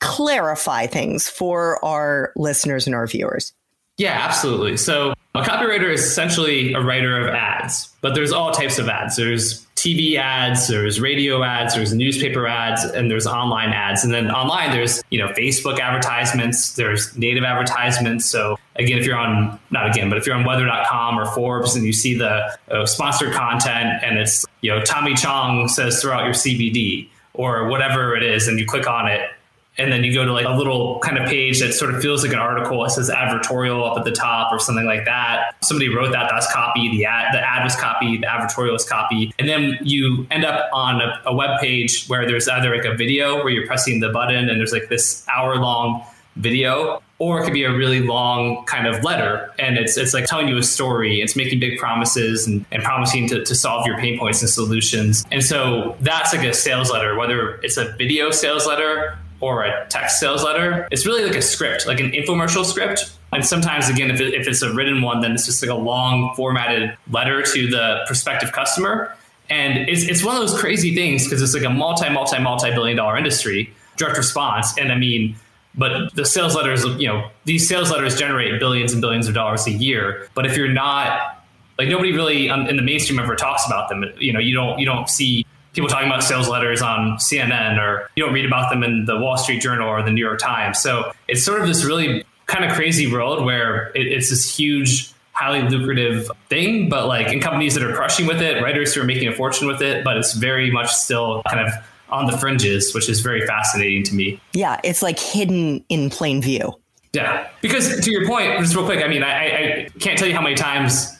clarify 0.00 0.86
things 0.86 1.28
for 1.28 1.84
our 1.84 2.32
listeners 2.36 2.86
and 2.86 2.94
our 2.94 3.06
viewers? 3.06 3.52
Yeah, 3.98 4.16
absolutely. 4.20 4.76
So 4.76 5.12
a 5.34 5.42
copywriter 5.42 5.92
is 5.92 6.02
essentially 6.02 6.72
a 6.72 6.80
writer 6.80 7.18
of 7.20 7.34
ads, 7.34 7.88
but 8.00 8.14
there's 8.14 8.32
all 8.32 8.52
types 8.52 8.78
of 8.78 8.88
ads. 8.88 9.16
There's 9.16 9.66
TV 9.74 10.16
ads, 10.16 10.66
there's 10.66 11.00
radio 11.00 11.42
ads, 11.42 11.74
there's 11.74 11.92
newspaper 11.92 12.46
ads, 12.46 12.84
and 12.84 13.10
there's 13.10 13.26
online 13.26 13.70
ads. 13.70 14.04
And 14.04 14.12
then 14.12 14.30
online, 14.30 14.70
there's 14.70 15.02
you 15.10 15.18
know 15.18 15.28
Facebook 15.32 15.78
advertisements, 15.80 16.74
there's 16.74 17.16
native 17.16 17.44
advertisements. 17.44 18.26
So 18.26 18.56
again, 18.76 18.98
if 18.98 19.06
you're 19.06 19.16
on 19.16 19.58
not 19.70 19.88
again, 19.88 20.08
but 20.08 20.18
if 20.18 20.26
you're 20.26 20.36
on 20.36 20.44
Weather.com 20.44 21.18
or 21.18 21.26
Forbes 21.26 21.76
and 21.76 21.84
you 21.84 21.92
see 21.92 22.16
the 22.16 22.56
uh, 22.70 22.86
sponsored 22.86 23.32
content 23.32 24.02
and 24.02 24.18
it's 24.18 24.44
you 24.60 24.70
know 24.70 24.80
Tommy 24.82 25.14
Chong 25.14 25.68
says 25.68 26.00
throughout 26.00 26.24
your 26.24 26.34
CBD 26.34 27.08
or 27.34 27.68
whatever 27.68 28.16
it 28.16 28.24
is, 28.24 28.48
and 28.48 28.58
you 28.58 28.66
click 28.66 28.88
on 28.88 29.06
it, 29.06 29.30
and 29.78 29.92
then 29.92 30.02
you 30.02 30.12
go 30.12 30.24
to 30.24 30.32
like 30.32 30.46
a 30.46 30.50
little 30.50 30.98
kind 31.00 31.16
of 31.18 31.28
page 31.28 31.60
that 31.60 31.72
sort 31.72 31.94
of 31.94 32.02
feels 32.02 32.24
like 32.24 32.32
an 32.32 32.38
article. 32.38 32.84
It 32.84 32.90
says 32.90 33.10
advertorial 33.10 33.88
up 33.88 33.96
at 33.96 34.04
the 34.04 34.12
top 34.12 34.52
or 34.52 34.58
something 34.58 34.86
like 34.86 35.04
that. 35.04 35.54
Somebody 35.62 35.88
wrote 35.88 36.12
that. 36.12 36.28
That's 36.30 36.52
copy. 36.52 36.90
The 36.90 37.04
ad, 37.04 37.32
the 37.32 37.40
ad 37.40 37.62
was 37.62 37.76
copy. 37.76 38.18
The 38.18 38.26
advertorial 38.26 38.74
is 38.74 38.84
copy. 38.84 39.32
And 39.38 39.48
then 39.48 39.78
you 39.82 40.26
end 40.30 40.44
up 40.44 40.68
on 40.72 41.00
a, 41.00 41.22
a 41.26 41.34
web 41.34 41.60
page 41.60 42.06
where 42.08 42.26
there's 42.26 42.48
either 42.48 42.74
like 42.74 42.84
a 42.84 42.94
video 42.94 43.36
where 43.36 43.50
you're 43.50 43.66
pressing 43.66 44.00
the 44.00 44.08
button 44.08 44.48
and 44.48 44.58
there's 44.58 44.72
like 44.72 44.88
this 44.88 45.24
hour 45.28 45.56
long 45.56 46.04
video 46.36 47.02
or 47.18 47.40
it 47.40 47.44
could 47.44 47.52
be 47.52 47.64
a 47.64 47.72
really 47.72 48.00
long 48.00 48.64
kind 48.66 48.86
of 48.86 49.02
letter 49.02 49.52
and 49.58 49.76
it's 49.76 49.96
it's 49.96 50.14
like 50.14 50.24
telling 50.24 50.46
you 50.46 50.56
a 50.56 50.62
story 50.62 51.20
it's 51.20 51.34
making 51.34 51.58
big 51.58 51.76
promises 51.78 52.46
and, 52.46 52.64
and 52.70 52.84
promising 52.84 53.28
to, 53.28 53.44
to 53.44 53.56
solve 53.56 53.84
your 53.84 53.98
pain 53.98 54.16
points 54.16 54.40
and 54.40 54.48
solutions 54.48 55.26
and 55.32 55.42
so 55.42 55.96
that's 56.00 56.32
like 56.32 56.46
a 56.46 56.54
sales 56.54 56.92
letter 56.92 57.16
whether 57.16 57.56
it's 57.62 57.76
a 57.76 57.92
video 57.96 58.30
sales 58.30 58.68
letter 58.68 59.18
or 59.40 59.64
a 59.64 59.86
text 59.88 60.20
sales 60.20 60.42
letter. 60.42 60.88
It's 60.90 61.06
really 61.06 61.24
like 61.24 61.36
a 61.36 61.42
script 61.42 61.86
like 61.86 62.00
an 62.00 62.10
infomercial 62.12 62.64
script. 62.64 63.12
And 63.32 63.44
sometimes 63.44 63.88
again 63.88 64.10
if, 64.10 64.20
it, 64.20 64.34
if 64.34 64.48
it's 64.48 64.62
a 64.62 64.72
written 64.72 65.02
one 65.02 65.20
then 65.20 65.32
it's 65.32 65.46
just 65.46 65.62
like 65.62 65.70
a 65.70 65.74
long 65.74 66.34
formatted 66.34 66.96
letter 67.10 67.42
to 67.42 67.68
the 67.68 68.00
prospective 68.06 68.52
customer. 68.52 69.14
And 69.50 69.88
it's, 69.88 70.02
it's 70.02 70.22
one 70.22 70.36
of 70.36 70.42
those 70.42 70.58
crazy 70.58 70.94
things 70.94 71.24
because 71.24 71.40
it's 71.40 71.54
like 71.54 71.64
a 71.64 71.70
multi 71.70 72.08
multi 72.10 72.38
multi 72.38 72.70
billion 72.70 72.96
dollar 72.96 73.16
industry 73.16 73.72
direct 73.96 74.16
response. 74.16 74.76
And 74.78 74.92
i 74.92 74.94
mean 74.94 75.36
but 75.78 76.12
the 76.14 76.24
sales 76.24 76.56
letters, 76.56 76.84
you 76.84 77.06
know, 77.06 77.30
these 77.44 77.68
sales 77.68 77.90
letters 77.90 78.18
generate 78.18 78.58
billions 78.58 78.92
and 78.92 79.00
billions 79.00 79.28
of 79.28 79.34
dollars 79.34 79.66
a 79.66 79.70
year. 79.70 80.28
But 80.34 80.44
if 80.44 80.56
you're 80.56 80.72
not 80.72 81.44
like 81.78 81.88
nobody 81.88 82.12
really 82.12 82.50
um, 82.50 82.66
in 82.66 82.76
the 82.76 82.82
mainstream 82.82 83.20
ever 83.20 83.36
talks 83.36 83.64
about 83.64 83.88
them, 83.88 84.04
you 84.18 84.32
know, 84.32 84.40
you 84.40 84.54
don't 84.54 84.78
you 84.80 84.84
don't 84.84 85.08
see 85.08 85.46
people 85.72 85.88
talking 85.88 86.08
about 86.08 86.22
sales 86.22 86.48
letters 86.48 86.82
on 86.82 87.16
CNN 87.18 87.78
or 87.78 88.10
you 88.16 88.24
don't 88.24 88.32
read 88.32 88.44
about 88.44 88.70
them 88.70 88.82
in 88.82 89.04
the 89.04 89.18
Wall 89.18 89.36
Street 89.36 89.60
Journal 89.60 89.88
or 89.88 90.02
the 90.02 90.10
New 90.10 90.24
York 90.24 90.38
Times. 90.38 90.80
So 90.80 91.12
it's 91.28 91.42
sort 91.42 91.60
of 91.60 91.68
this 91.68 91.84
really 91.84 92.24
kind 92.46 92.64
of 92.64 92.72
crazy 92.72 93.10
world 93.10 93.44
where 93.44 93.90
it, 93.94 94.06
it's 94.06 94.30
this 94.30 94.56
huge 94.56 95.12
highly 95.32 95.62
lucrative 95.68 96.28
thing, 96.48 96.88
but 96.88 97.06
like 97.06 97.32
in 97.32 97.40
companies 97.40 97.74
that 97.74 97.84
are 97.84 97.94
crushing 97.94 98.26
with 98.26 98.42
it, 98.42 98.60
writers 98.60 98.92
who 98.92 99.00
are 99.00 99.04
making 99.04 99.28
a 99.28 99.34
fortune 99.34 99.68
with 99.68 99.80
it, 99.80 100.02
but 100.02 100.16
it's 100.16 100.32
very 100.32 100.68
much 100.70 100.92
still 100.92 101.42
kind 101.48 101.64
of 101.64 101.72
on 102.08 102.26
the 102.26 102.36
fringes, 102.36 102.92
which 102.94 103.08
is 103.08 103.20
very 103.20 103.46
fascinating 103.46 104.02
to 104.02 104.14
me. 104.14 104.40
Yeah, 104.52 104.80
it's 104.82 105.02
like 105.02 105.18
hidden 105.18 105.84
in 105.88 106.10
plain 106.10 106.42
view. 106.42 106.74
Yeah, 107.12 107.48
because 107.60 108.00
to 108.00 108.10
your 108.10 108.26
point, 108.26 108.58
just 108.58 108.74
real 108.74 108.84
quick, 108.84 109.04
I 109.04 109.08
mean, 109.08 109.22
I, 109.22 109.30
I 109.30 109.88
can't 110.00 110.18
tell 110.18 110.28
you 110.28 110.34
how 110.34 110.42
many 110.42 110.54
times, 110.54 111.17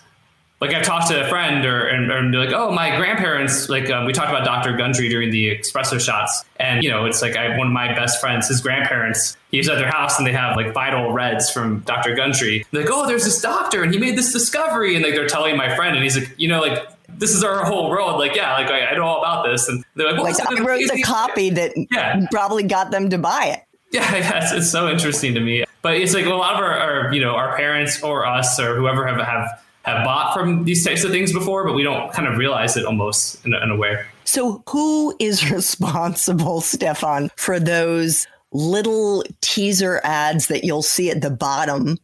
like 0.61 0.75
I've 0.75 0.85
talked 0.85 1.09
to 1.09 1.25
a 1.25 1.29
friend 1.29 1.65
or 1.65 1.87
and, 1.87 2.11
and 2.11 2.35
like, 2.35 2.53
oh, 2.53 2.73
my 2.73 2.97
grandparents, 2.97 3.69
like 3.69 3.91
um, 3.91 4.07
we 4.07 4.13
talked 4.13 4.31
about 4.31 4.45
Dr. 4.45 4.77
Gundry 4.77 5.09
during 5.09 5.31
the 5.31 5.59
espresso 5.59 6.01
shots, 6.01 6.45
and 6.57 6.83
you 6.83 6.91
know, 6.91 7.05
it's 7.05 7.23
like 7.23 7.37
I, 7.37 7.57
one 7.57 7.69
of 7.69 7.73
my 7.73 7.89
best 7.95 8.21
friends, 8.21 8.49
his 8.49 8.61
grandparents, 8.61 9.37
he's 9.51 9.69
at 9.69 9.77
their 9.79 9.91
house 9.91 10.19
and 10.19 10.27
they 10.27 10.33
have 10.33 10.57
like 10.57 10.75
vital 10.75 11.13
reds 11.13 11.51
from 11.51 11.81
Dr. 11.81 12.15
Gundry. 12.15 12.67
They're 12.73 12.83
like, 12.83 12.91
oh, 12.93 13.07
there's 13.07 13.25
this 13.25 13.41
doctor 13.41 13.83
and 13.83 13.93
he 13.93 14.01
made 14.01 14.19
this 14.19 14.33
discovery, 14.33 14.95
and 14.95 15.05
like 15.05 15.15
they're 15.15 15.29
telling 15.29 15.57
my 15.57 15.75
friend, 15.77 15.95
and 15.95 16.03
he's 16.03 16.19
like, 16.19 16.35
you 16.37 16.49
know, 16.49 16.61
like 16.61 16.89
this 17.09 17.35
is 17.35 17.43
our 17.43 17.65
whole 17.65 17.89
world. 17.89 18.19
Like, 18.19 18.35
yeah, 18.35 18.53
like 18.55 18.69
I, 18.69 18.87
I 18.87 18.97
know 18.97 19.05
all 19.05 19.19
about 19.19 19.47
this. 19.47 19.69
And 19.69 19.85
they're 19.95 20.09
like, 20.09 20.17
well, 20.17 20.25
like 20.25 20.41
I 20.41 20.63
wrote 20.63 20.89
the 20.91 21.03
copy 21.03 21.51
that 21.51 21.73
yeah. 21.91 22.27
probably 22.31 22.63
got 22.63 22.91
them 22.91 23.11
to 23.11 23.19
buy 23.19 23.57
it. 23.57 23.65
Yeah, 23.91 24.17
yeah 24.17 24.43
it's, 24.43 24.53
it's, 24.53 24.71
so 24.71 24.89
interesting 24.89 25.35
to 25.35 25.41
me. 25.41 25.65
But 25.83 25.97
it's 25.97 26.15
like 26.15 26.27
a 26.27 26.35
lot 26.35 26.55
of 26.55 26.61
our, 26.61 26.79
our, 26.79 27.15
you 27.15 27.21
know, 27.21 27.35
our 27.35 27.57
parents 27.57 28.03
or 28.03 28.27
us 28.27 28.59
or 28.59 28.77
whoever 28.77 29.07
have, 29.07 29.19
have, 29.25 29.63
have 29.83 30.05
bought 30.05 30.35
from 30.35 30.65
these 30.65 30.85
types 30.85 31.05
of 31.05 31.11
things 31.11 31.33
before, 31.33 31.65
but 31.65 31.75
we 31.75 31.83
don't 31.83 32.13
kind 32.13 32.29
of 32.29 32.37
realize 32.37 32.77
it 32.77 32.85
almost 32.85 33.45
in 33.45 33.55
in 33.55 33.71
a 33.71 33.77
way. 33.77 34.05
So 34.25 34.63
who 34.69 35.15
is 35.19 35.51
responsible, 35.51 36.61
Stefan, 36.61 37.31
for 37.37 37.59
those 37.59 38.27
little 38.53 39.25
teaser 39.41 40.01
ads 40.05 40.47
that 40.47 40.65
you'll 40.65 40.83
see 40.83 41.11
at 41.11 41.21
the 41.21 41.31
bottom 41.31 41.99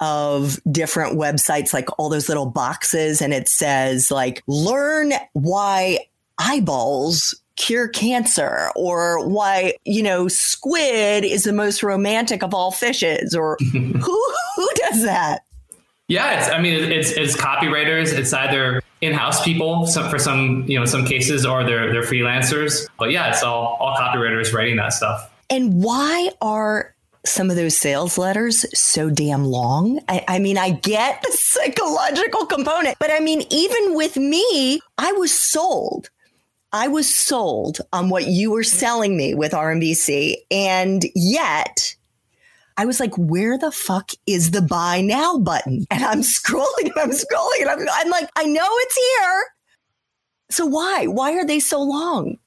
of 0.00 0.60
different 0.70 1.16
websites, 1.16 1.72
like 1.72 1.88
all 1.98 2.08
those 2.08 2.28
little 2.28 2.46
boxes, 2.46 3.22
and 3.22 3.32
it 3.32 3.48
says, 3.48 4.10
like, 4.10 4.42
learn 4.46 5.12
why 5.32 5.98
eyeballs 6.38 7.34
cure 7.56 7.88
cancer 7.88 8.70
or 8.74 9.26
why 9.28 9.74
you 9.84 10.02
know 10.02 10.26
squid 10.26 11.22
is 11.22 11.44
the 11.44 11.52
most 11.52 11.82
romantic 11.82 12.42
of 12.42 12.54
all 12.54 12.70
fishes 12.70 13.34
or 13.34 13.56
who 13.72 14.34
who 14.56 14.68
does 14.74 15.02
that 15.02 15.42
yeah 16.08 16.38
it's 16.38 16.48
i 16.50 16.60
mean 16.60 16.90
it's 16.90 17.10
it's 17.12 17.36
copywriters 17.36 18.12
it's 18.12 18.32
either 18.32 18.82
in-house 19.00 19.42
people 19.44 19.86
some, 19.86 20.08
for 20.08 20.18
some 20.18 20.64
you 20.68 20.78
know 20.78 20.84
some 20.84 21.04
cases 21.04 21.44
or 21.44 21.64
they're 21.64 21.92
they're 21.92 22.02
freelancers 22.02 22.86
but 22.98 23.10
yeah 23.10 23.30
it's 23.30 23.42
all 23.42 23.76
all 23.80 23.96
copywriters 23.96 24.52
writing 24.52 24.76
that 24.76 24.92
stuff 24.92 25.30
and 25.50 25.82
why 25.82 26.30
are 26.40 26.94
some 27.24 27.50
of 27.50 27.56
those 27.56 27.76
sales 27.76 28.18
letters 28.18 28.66
so 28.78 29.10
damn 29.10 29.44
long. 29.44 30.00
I, 30.08 30.24
I, 30.26 30.38
mean, 30.38 30.58
I 30.58 30.70
get 30.70 31.22
the 31.22 31.32
psychological 31.32 32.46
component, 32.46 32.98
but 32.98 33.10
I 33.10 33.20
mean, 33.20 33.42
even 33.50 33.94
with 33.94 34.16
me, 34.16 34.80
I 34.98 35.12
was 35.12 35.32
sold. 35.32 36.10
I 36.72 36.88
was 36.88 37.12
sold 37.12 37.80
on 37.92 38.08
what 38.08 38.26
you 38.26 38.50
were 38.50 38.64
selling 38.64 39.16
me 39.16 39.34
with 39.34 39.52
RMBC. 39.52 40.36
And 40.50 41.04
yet, 41.14 41.94
I 42.76 42.86
was 42.86 43.00
like, 43.00 43.16
where 43.16 43.58
the 43.58 43.72
fuck 43.72 44.10
is 44.26 44.50
the 44.50 44.62
buy 44.62 45.00
now 45.00 45.38
button? 45.38 45.86
And 45.90 46.04
I'm 46.04 46.20
scrolling 46.20 46.84
and 46.84 46.98
I'm 46.98 47.10
scrolling 47.10 47.60
and 47.60 47.70
I'm, 47.70 47.86
I'm 47.92 48.10
like, 48.10 48.28
I 48.36 48.44
know 48.44 48.66
it's 48.66 48.96
here. 48.96 49.44
So 50.50 50.66
why? 50.66 51.06
Why 51.06 51.32
are 51.34 51.44
they 51.46 51.60
so 51.60 51.80
long? 51.80 52.38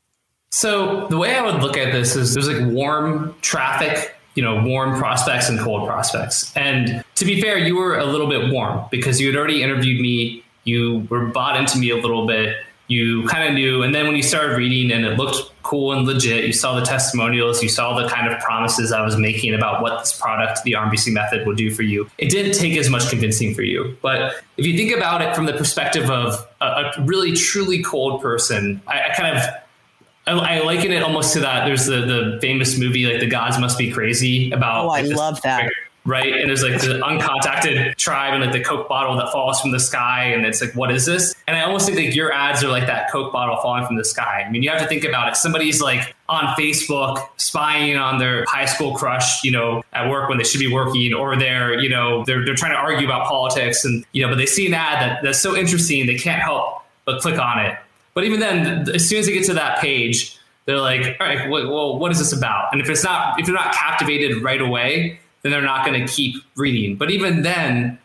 So 0.51 1.07
the 1.07 1.17
way 1.17 1.35
I 1.35 1.41
would 1.41 1.61
look 1.61 1.77
at 1.77 1.91
this 1.91 2.15
is 2.15 2.33
there's 2.33 2.47
like 2.47 2.73
warm 2.73 3.35
traffic 3.41 4.15
you 4.35 4.43
know, 4.43 4.61
warm 4.61 4.97
prospects 4.97 5.49
and 5.49 5.57
cold 5.59 5.87
prospects. 5.87 6.55
And 6.55 7.03
to 7.15 7.25
be 7.25 7.41
fair, 7.41 7.57
you 7.57 7.75
were 7.75 7.97
a 7.97 8.05
little 8.05 8.27
bit 8.27 8.51
warm 8.51 8.85
because 8.91 9.19
you 9.19 9.27
had 9.27 9.35
already 9.35 9.63
interviewed 9.63 9.99
me. 9.99 10.43
You 10.65 11.07
were 11.09 11.27
bought 11.27 11.57
into 11.57 11.77
me 11.77 11.89
a 11.89 11.95
little 11.95 12.27
bit. 12.27 12.57
You 12.87 13.27
kind 13.27 13.47
of 13.47 13.55
knew. 13.55 13.81
And 13.81 13.95
then 13.95 14.05
when 14.05 14.15
you 14.15 14.21
started 14.21 14.57
reading 14.57 14.91
and 14.91 15.05
it 15.05 15.17
looked 15.17 15.51
cool 15.63 15.91
and 15.91 16.05
legit, 16.05 16.45
you 16.45 16.53
saw 16.53 16.79
the 16.79 16.85
testimonials, 16.85 17.63
you 17.63 17.69
saw 17.69 17.99
the 17.99 18.07
kind 18.07 18.31
of 18.31 18.39
promises 18.39 18.91
I 18.91 19.03
was 19.03 19.17
making 19.17 19.55
about 19.55 19.81
what 19.81 19.99
this 19.99 20.19
product, 20.19 20.63
the 20.63 20.73
RMBC 20.73 21.11
method, 21.11 21.47
would 21.47 21.57
do 21.57 21.71
for 21.71 21.81
you. 21.81 22.07
It 22.19 22.29
didn't 22.29 22.53
take 22.53 22.77
as 22.77 22.89
much 22.89 23.09
convincing 23.09 23.55
for 23.55 23.63
you. 23.63 23.97
But 24.01 24.35
if 24.57 24.65
you 24.67 24.77
think 24.77 24.95
about 24.95 25.21
it 25.21 25.35
from 25.35 25.47
the 25.47 25.53
perspective 25.53 26.11
of 26.11 26.47
a, 26.61 26.65
a 26.65 26.93
really, 27.01 27.33
truly 27.33 27.81
cold 27.81 28.21
person, 28.21 28.81
I, 28.87 29.09
I 29.09 29.13
kind 29.15 29.37
of 29.37 29.43
I, 30.27 30.57
I 30.57 30.59
liken 30.61 30.91
it 30.91 31.03
almost 31.03 31.33
to 31.33 31.39
that. 31.41 31.65
There's 31.65 31.85
the 31.85 32.01
the 32.01 32.39
famous 32.41 32.77
movie 32.77 33.05
like 33.05 33.19
the 33.19 33.27
gods 33.27 33.59
must 33.59 33.77
be 33.77 33.91
crazy 33.91 34.51
about. 34.51 34.85
Oh, 34.85 34.89
I 34.89 35.01
like, 35.01 35.15
love 35.15 35.41
that. 35.41 35.71
Right, 36.05 36.33
and 36.33 36.47
there's 36.47 36.61
like 36.61 36.79
the 36.79 36.99
uncontacted 36.99 37.95
tribe 37.95 38.35
and 38.35 38.43
like 38.43 38.53
the 38.53 38.63
Coke 38.63 38.87
bottle 38.87 39.17
that 39.17 39.31
falls 39.31 39.59
from 39.59 39.71
the 39.71 39.79
sky, 39.79 40.25
and 40.25 40.45
it's 40.45 40.61
like, 40.61 40.73
what 40.73 40.91
is 40.91 41.05
this? 41.05 41.33
And 41.47 41.57
I 41.57 41.63
almost 41.63 41.87
think 41.87 41.97
like 41.97 42.15
your 42.15 42.31
ads 42.31 42.63
are 42.63 42.67
like 42.69 42.85
that 42.85 43.11
Coke 43.11 43.33
bottle 43.33 43.57
falling 43.57 43.87
from 43.87 43.95
the 43.95 44.05
sky. 44.05 44.43
I 44.45 44.51
mean, 44.51 44.61
you 44.61 44.69
have 44.69 44.79
to 44.81 44.87
think 44.87 45.03
about 45.03 45.29
it. 45.29 45.35
Somebody's 45.35 45.81
like 45.81 46.15
on 46.29 46.43
Facebook 46.55 47.27
spying 47.37 47.97
on 47.97 48.19
their 48.19 48.45
high 48.47 48.65
school 48.65 48.93
crush, 48.95 49.43
you 49.43 49.49
know, 49.51 49.83
at 49.93 50.09
work 50.09 50.29
when 50.29 50.37
they 50.37 50.43
should 50.43 50.59
be 50.59 50.71
working, 50.71 51.13
or 51.13 51.35
they're, 51.35 51.79
you 51.79 51.89
know, 51.89 52.23
they're 52.25 52.45
they're 52.45 52.55
trying 52.55 52.73
to 52.73 52.77
argue 52.77 53.07
about 53.07 53.27
politics, 53.27 53.83
and 53.83 54.05
you 54.11 54.21
know, 54.21 54.29
but 54.29 54.37
they 54.37 54.45
see 54.45 54.67
an 54.67 54.75
ad 54.75 55.01
that, 55.01 55.23
that's 55.23 55.39
so 55.39 55.55
interesting 55.55 56.05
they 56.05 56.17
can't 56.17 56.41
help 56.41 56.83
but 57.05 57.19
click 57.21 57.39
on 57.39 57.65
it 57.65 57.77
but 58.15 58.23
even 58.23 58.39
then, 58.39 58.89
as 58.89 59.07
soon 59.07 59.19
as 59.19 59.27
they 59.27 59.33
get 59.33 59.45
to 59.45 59.53
that 59.55 59.79
page, 59.79 60.39
they're 60.65 60.79
like, 60.79 61.17
all 61.19 61.27
right, 61.27 61.49
well, 61.49 61.99
what 61.99 62.11
is 62.13 62.17
this 62.17 62.31
about? 62.31 62.71
And 62.71 62.81
if 62.81 62.89
it's 62.89 63.03
not, 63.03 63.39
if 63.39 63.45
you're 63.45 63.55
not 63.55 63.73
captivated 63.75 64.41
right 64.41 64.61
away, 64.61 65.19
then 65.45 65.51
they're 65.51 65.61
not 65.61 65.85
going 65.85 66.03
to 66.03 66.11
keep 66.11 66.43
reading. 66.55 66.95
But 66.95 67.11
even 67.11 67.43
then, 67.43 67.99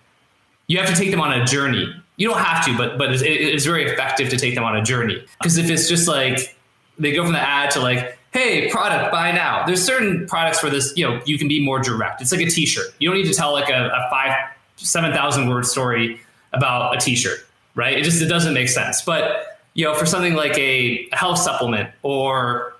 you 0.66 0.76
have 0.76 0.88
to 0.90 0.94
take 0.94 1.10
them 1.10 1.22
on 1.22 1.32
a 1.32 1.42
journey. 1.46 1.90
You 2.18 2.28
don't 2.28 2.38
have 2.38 2.66
to, 2.66 2.76
but 2.76 2.98
but 2.98 3.10
it's, 3.10 3.22
it's 3.24 3.64
very 3.64 3.84
effective 3.86 4.28
to 4.28 4.36
take 4.36 4.54
them 4.54 4.62
on 4.62 4.76
a 4.76 4.82
journey. 4.82 5.24
Because 5.38 5.56
if 5.56 5.70
it's 5.70 5.88
just 5.88 6.06
like 6.06 6.54
they 6.98 7.12
go 7.12 7.24
from 7.24 7.32
the 7.32 7.40
ad 7.40 7.70
to 7.70 7.80
like, 7.80 8.18
hey, 8.32 8.68
product, 8.68 9.10
buy 9.10 9.32
now. 9.32 9.64
There's 9.64 9.82
certain 9.82 10.26
products 10.26 10.62
where 10.62 10.70
this, 10.70 10.92
you 10.96 11.08
know, 11.08 11.22
you 11.24 11.38
can 11.38 11.48
be 11.48 11.64
more 11.64 11.78
direct. 11.78 12.20
It's 12.20 12.30
like 12.30 12.42
a 12.42 12.50
T-shirt. 12.50 12.94
You 12.98 13.08
don't 13.08 13.16
need 13.16 13.26
to 13.26 13.34
tell 13.34 13.52
like 13.52 13.70
a, 13.70 13.86
a 13.86 14.10
five, 14.10 14.36
seven 14.76 15.12
thousand 15.12 15.48
word 15.48 15.64
story 15.64 16.20
about 16.52 16.94
a 16.94 17.00
T-shirt, 17.00 17.46
right? 17.74 17.96
It 17.96 18.04
just 18.04 18.20
it 18.20 18.26
doesn't 18.26 18.52
make 18.52 18.68
sense. 18.68 19.00
But 19.00 19.58
you 19.72 19.86
know, 19.86 19.94
for 19.94 20.04
something 20.04 20.34
like 20.34 20.58
a 20.58 21.08
health 21.12 21.38
supplement 21.38 21.90
or 22.02 22.74